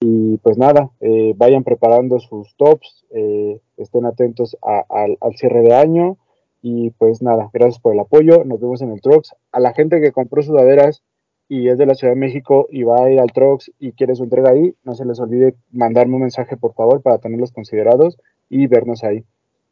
Y 0.00 0.36
pues 0.38 0.58
nada, 0.58 0.90
eh, 1.00 1.34
vayan 1.36 1.64
preparando 1.64 2.20
sus 2.20 2.54
tops, 2.56 3.04
eh, 3.10 3.60
estén 3.76 4.06
atentos 4.06 4.56
al 4.62 5.36
cierre 5.36 5.62
de 5.62 5.74
año 5.74 6.16
Y 6.60 6.90
pues 6.90 7.22
nada, 7.22 7.50
gracias 7.52 7.80
por 7.80 7.94
el 7.94 8.00
apoyo. 8.00 8.44
Nos 8.44 8.60
vemos 8.60 8.82
en 8.82 8.90
el 8.90 9.00
Trox. 9.00 9.34
A 9.52 9.60
la 9.60 9.72
gente 9.74 10.00
que 10.00 10.12
compró 10.12 10.42
sudaderas 10.42 11.02
y 11.48 11.68
es 11.68 11.78
de 11.78 11.86
la 11.86 11.94
Ciudad 11.94 12.14
de 12.14 12.20
México 12.20 12.66
y 12.70 12.82
va 12.82 13.04
a 13.04 13.10
ir 13.10 13.20
al 13.20 13.32
Trox 13.32 13.70
y 13.78 13.92
quiere 13.92 14.14
su 14.14 14.24
entrega 14.24 14.50
ahí, 14.50 14.74
no 14.84 14.94
se 14.94 15.04
les 15.04 15.18
olvide 15.18 15.54
mandarme 15.70 16.16
un 16.16 16.22
mensaje 16.22 16.56
por 16.56 16.74
favor 16.74 17.00
para 17.00 17.18
tenerlos 17.18 17.52
considerados 17.52 18.18
y 18.50 18.66
vernos 18.66 19.02
ahí. 19.04 19.24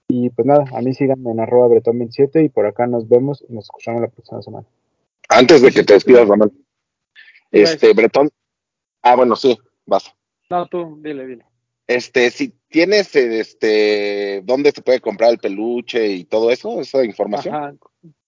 Y 0.08 0.30
pues 0.30 0.46
nada, 0.46 0.64
a 0.72 0.80
mí 0.82 0.94
síganme 0.94 1.30
en 1.32 1.40
arroba 1.40 1.68
bretón27 1.68 2.44
y 2.44 2.48
por 2.48 2.66
acá 2.66 2.86
nos 2.86 3.08
vemos 3.08 3.44
y 3.48 3.52
nos 3.52 3.64
escuchamos 3.64 4.00
la 4.00 4.08
próxima 4.08 4.42
semana. 4.42 4.66
Antes 5.28 5.62
de 5.62 5.72
que 5.72 5.82
te 5.82 5.94
despidas, 5.94 6.28
Ramón. 6.28 6.52
Este, 7.50 7.92
Bretón. 7.92 8.30
Ah, 9.02 9.16
bueno, 9.16 9.36
sí, 9.36 9.58
vas. 9.84 10.14
No, 10.50 10.66
tú, 10.66 10.98
dile, 11.02 11.26
dile. 11.26 11.44
Este, 11.86 12.30
si 12.30 12.52
tienes, 12.68 13.14
este, 13.14 14.42
dónde 14.44 14.72
se 14.72 14.82
puede 14.82 15.00
comprar 15.00 15.30
el 15.30 15.38
peluche 15.38 16.08
y 16.08 16.24
todo 16.24 16.50
eso, 16.50 16.80
esa 16.80 17.04
información. 17.04 17.54
Ajá, 17.54 17.74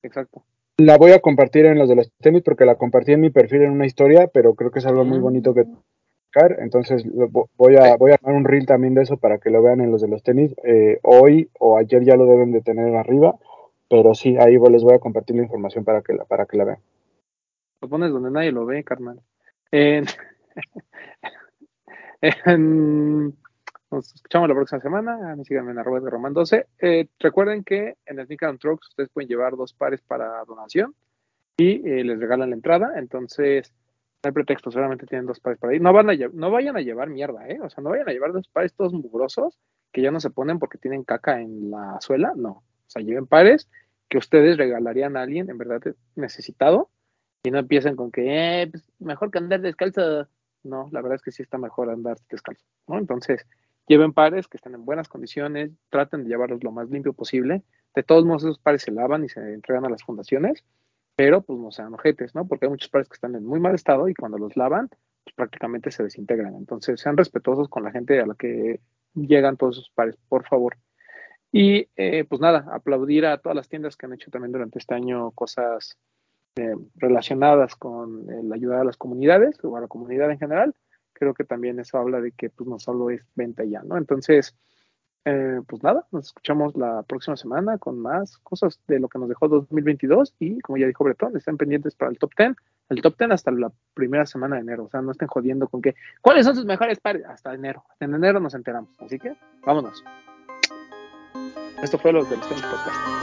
exacto. 0.02 0.44
La 0.76 0.96
voy 0.96 1.10
a 1.10 1.20
compartir 1.20 1.66
en 1.66 1.78
los 1.78 1.88
de 1.88 1.96
los 1.96 2.12
tenis 2.20 2.42
porque 2.44 2.64
la 2.64 2.76
compartí 2.76 3.12
en 3.12 3.20
mi 3.20 3.30
perfil 3.30 3.62
en 3.62 3.72
una 3.72 3.86
historia, 3.86 4.28
pero 4.28 4.54
creo 4.54 4.70
que 4.70 4.78
es 4.78 4.86
algo 4.86 5.04
muy 5.04 5.18
bonito 5.18 5.52
que 5.52 5.64
entonces 6.58 7.04
voy 7.56 7.76
a 7.76 7.96
voy 7.96 8.12
a 8.12 8.18
un 8.22 8.44
reel 8.44 8.66
también 8.66 8.94
de 8.94 9.02
eso 9.02 9.16
para 9.16 9.38
que 9.38 9.50
lo 9.50 9.62
vean 9.62 9.80
en 9.80 9.90
los 9.90 10.02
de 10.02 10.08
los 10.08 10.22
tenis. 10.22 10.54
Eh, 10.64 10.98
hoy 11.02 11.50
o 11.58 11.76
ayer 11.78 12.04
ya 12.04 12.16
lo 12.16 12.26
deben 12.26 12.52
de 12.52 12.60
tener 12.60 12.94
arriba, 12.94 13.36
pero 13.88 14.14
sí, 14.14 14.36
ahí 14.36 14.58
les 14.58 14.82
voy 14.82 14.94
a 14.94 14.98
compartir 14.98 15.36
la 15.36 15.42
información 15.42 15.84
para 15.84 16.02
que 16.02 16.12
la, 16.12 16.24
para 16.24 16.46
que 16.46 16.56
la 16.56 16.64
vean. 16.64 16.78
Lo 17.80 17.88
pones 17.88 18.12
donde 18.12 18.30
nadie 18.30 18.52
lo 18.52 18.66
ve, 18.66 18.84
carnal. 18.84 19.20
En, 19.70 20.04
nos 23.90 24.14
escuchamos 24.14 24.48
la 24.48 24.54
próxima 24.54 24.80
semana. 24.80 25.32
A 25.32 25.36
mí 25.36 25.44
síganme 25.44 25.72
en 25.72 25.78
arroba 25.78 26.00
de 26.00 26.10
Román 26.10 26.34
12. 26.34 26.66
Eh, 26.80 27.08
recuerden 27.18 27.64
que 27.64 27.96
en 28.06 28.18
el 28.18 28.26
Sneak 28.26 28.58
Trucks 28.58 28.88
ustedes 28.88 29.10
pueden 29.10 29.28
llevar 29.28 29.56
dos 29.56 29.72
pares 29.72 30.00
para 30.02 30.44
donación 30.44 30.94
y 31.56 31.88
eh, 31.88 32.04
les 32.04 32.18
regalan 32.18 32.50
la 32.50 32.56
entrada. 32.56 32.92
Entonces, 32.96 33.72
no 34.22 34.28
hay 34.28 34.32
pretexto, 34.32 34.70
solamente 34.70 35.06
tienen 35.06 35.26
dos 35.26 35.38
pares 35.38 35.58
para 35.60 35.74
ir. 35.74 35.80
No, 35.80 35.92
van 35.92 36.10
a, 36.10 36.14
no 36.32 36.50
vayan 36.50 36.76
a 36.76 36.80
llevar 36.80 37.08
mierda, 37.08 37.48
¿eh? 37.48 37.60
O 37.62 37.70
sea, 37.70 37.82
no 37.82 37.90
vayan 37.90 38.08
a 38.08 38.12
llevar 38.12 38.32
dos 38.32 38.48
pares 38.48 38.74
todos 38.74 38.92
mugrosos 38.92 39.58
que 39.92 40.02
ya 40.02 40.10
no 40.10 40.18
se 40.20 40.30
ponen 40.30 40.58
porque 40.58 40.78
tienen 40.78 41.04
caca 41.04 41.40
en 41.40 41.70
la 41.70 42.00
suela. 42.00 42.32
No. 42.36 42.50
O 42.50 42.90
sea, 42.90 43.02
lleven 43.02 43.26
pares 43.26 43.70
que 44.08 44.18
ustedes 44.18 44.56
regalarían 44.56 45.16
a 45.16 45.22
alguien 45.22 45.48
en 45.50 45.58
verdad 45.58 45.80
necesitado 46.16 46.90
y 47.44 47.50
no 47.52 47.58
empiecen 47.58 47.94
con 47.94 48.10
que, 48.10 48.62
eh, 48.62 48.66
pues, 48.68 48.90
mejor 48.98 49.30
que 49.30 49.38
andar 49.38 49.60
descalzo. 49.60 50.26
No, 50.64 50.88
la 50.90 51.00
verdad 51.00 51.16
es 51.16 51.22
que 51.22 51.30
sí 51.30 51.42
está 51.42 51.56
mejor 51.56 51.88
andar 51.88 52.18
descalzo, 52.28 52.64
¿no? 52.88 52.98
Entonces, 52.98 53.46
lleven 53.86 54.12
pares 54.12 54.48
que 54.48 54.56
estén 54.56 54.74
en 54.74 54.84
buenas 54.84 55.08
condiciones, 55.08 55.70
traten 55.90 56.24
de 56.24 56.30
llevarlos 56.30 56.64
lo 56.64 56.72
más 56.72 56.90
limpio 56.90 57.12
posible. 57.12 57.62
De 57.94 58.02
todos 58.02 58.24
modos, 58.24 58.42
esos 58.42 58.58
pares 58.58 58.82
se 58.82 58.90
lavan 58.90 59.24
y 59.24 59.28
se 59.28 59.40
entregan 59.54 59.86
a 59.86 59.90
las 59.90 60.02
fundaciones 60.02 60.64
pero 61.18 61.42
pues 61.42 61.58
no 61.58 61.72
sean 61.72 61.92
ojetes, 61.94 62.32
¿no? 62.36 62.46
Porque 62.46 62.66
hay 62.66 62.70
muchos 62.70 62.90
pares 62.90 63.08
que 63.08 63.14
están 63.14 63.34
en 63.34 63.44
muy 63.44 63.58
mal 63.58 63.74
estado 63.74 64.08
y 64.08 64.14
cuando 64.14 64.38
los 64.38 64.56
lavan, 64.56 64.88
pues 65.24 65.34
prácticamente 65.34 65.90
se 65.90 66.04
desintegran. 66.04 66.54
Entonces, 66.54 67.00
sean 67.00 67.16
respetuosos 67.16 67.68
con 67.68 67.82
la 67.82 67.90
gente 67.90 68.20
a 68.20 68.26
la 68.26 68.36
que 68.36 68.78
llegan 69.16 69.56
todos 69.56 69.78
esos 69.78 69.90
pares, 69.90 70.16
por 70.28 70.46
favor. 70.46 70.76
Y 71.50 71.88
eh, 71.96 72.24
pues 72.28 72.40
nada, 72.40 72.66
aplaudir 72.72 73.26
a 73.26 73.38
todas 73.38 73.56
las 73.56 73.68
tiendas 73.68 73.96
que 73.96 74.06
han 74.06 74.12
hecho 74.12 74.30
también 74.30 74.52
durante 74.52 74.78
este 74.78 74.94
año 74.94 75.32
cosas 75.32 75.98
eh, 76.54 76.76
relacionadas 76.94 77.74
con 77.74 78.30
el 78.30 78.52
ayudar 78.52 78.82
a 78.82 78.84
las 78.84 78.96
comunidades 78.96 79.58
o 79.64 79.76
a 79.76 79.80
la 79.80 79.88
comunidad 79.88 80.30
en 80.30 80.38
general. 80.38 80.76
Creo 81.14 81.34
que 81.34 81.42
también 81.42 81.80
eso 81.80 81.98
habla 81.98 82.20
de 82.20 82.30
que 82.30 82.48
pues 82.48 82.68
no 82.68 82.78
solo 82.78 83.10
es 83.10 83.22
venta 83.34 83.64
ya, 83.64 83.82
¿no? 83.82 83.96
Entonces, 83.96 84.54
eh, 85.24 85.60
pues 85.66 85.82
nada, 85.82 86.06
nos 86.10 86.26
escuchamos 86.26 86.76
la 86.76 87.02
próxima 87.02 87.36
semana 87.36 87.78
con 87.78 87.98
más 87.98 88.38
cosas 88.38 88.80
de 88.86 88.98
lo 88.98 89.08
que 89.08 89.18
nos 89.18 89.28
dejó 89.28 89.48
2022 89.48 90.34
y 90.38 90.60
como 90.60 90.78
ya 90.78 90.86
dijo 90.86 91.04
Bretón, 91.04 91.36
estén 91.36 91.56
pendientes 91.56 91.94
para 91.94 92.10
el 92.10 92.18
top 92.18 92.30
10, 92.36 92.56
el 92.90 93.02
top 93.02 93.18
10 93.18 93.32
hasta 93.32 93.50
la 93.50 93.70
primera 93.94 94.24
semana 94.26 94.56
de 94.56 94.62
enero, 94.62 94.84
o 94.84 94.88
sea, 94.88 95.02
no 95.02 95.12
estén 95.12 95.28
jodiendo 95.28 95.68
con 95.68 95.82
que, 95.82 95.94
¿cuáles 96.22 96.46
son 96.46 96.54
sus 96.54 96.64
mejores 96.64 97.00
pares? 97.00 97.24
Hasta 97.26 97.52
enero, 97.52 97.84
en 98.00 98.14
enero 98.14 98.40
nos 98.40 98.54
enteramos, 98.54 98.90
así 99.00 99.18
que 99.18 99.34
vámonos. 99.66 100.02
Esto 101.82 101.98
fue 101.98 102.12
los 102.12 102.28
del 102.28 102.40
Tenis 102.40 102.64
Podcast. 102.64 103.18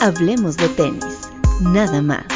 Hablemos 0.00 0.56
de 0.56 0.68
tenis, 0.70 1.32
nada 1.60 2.00
más. 2.00 2.35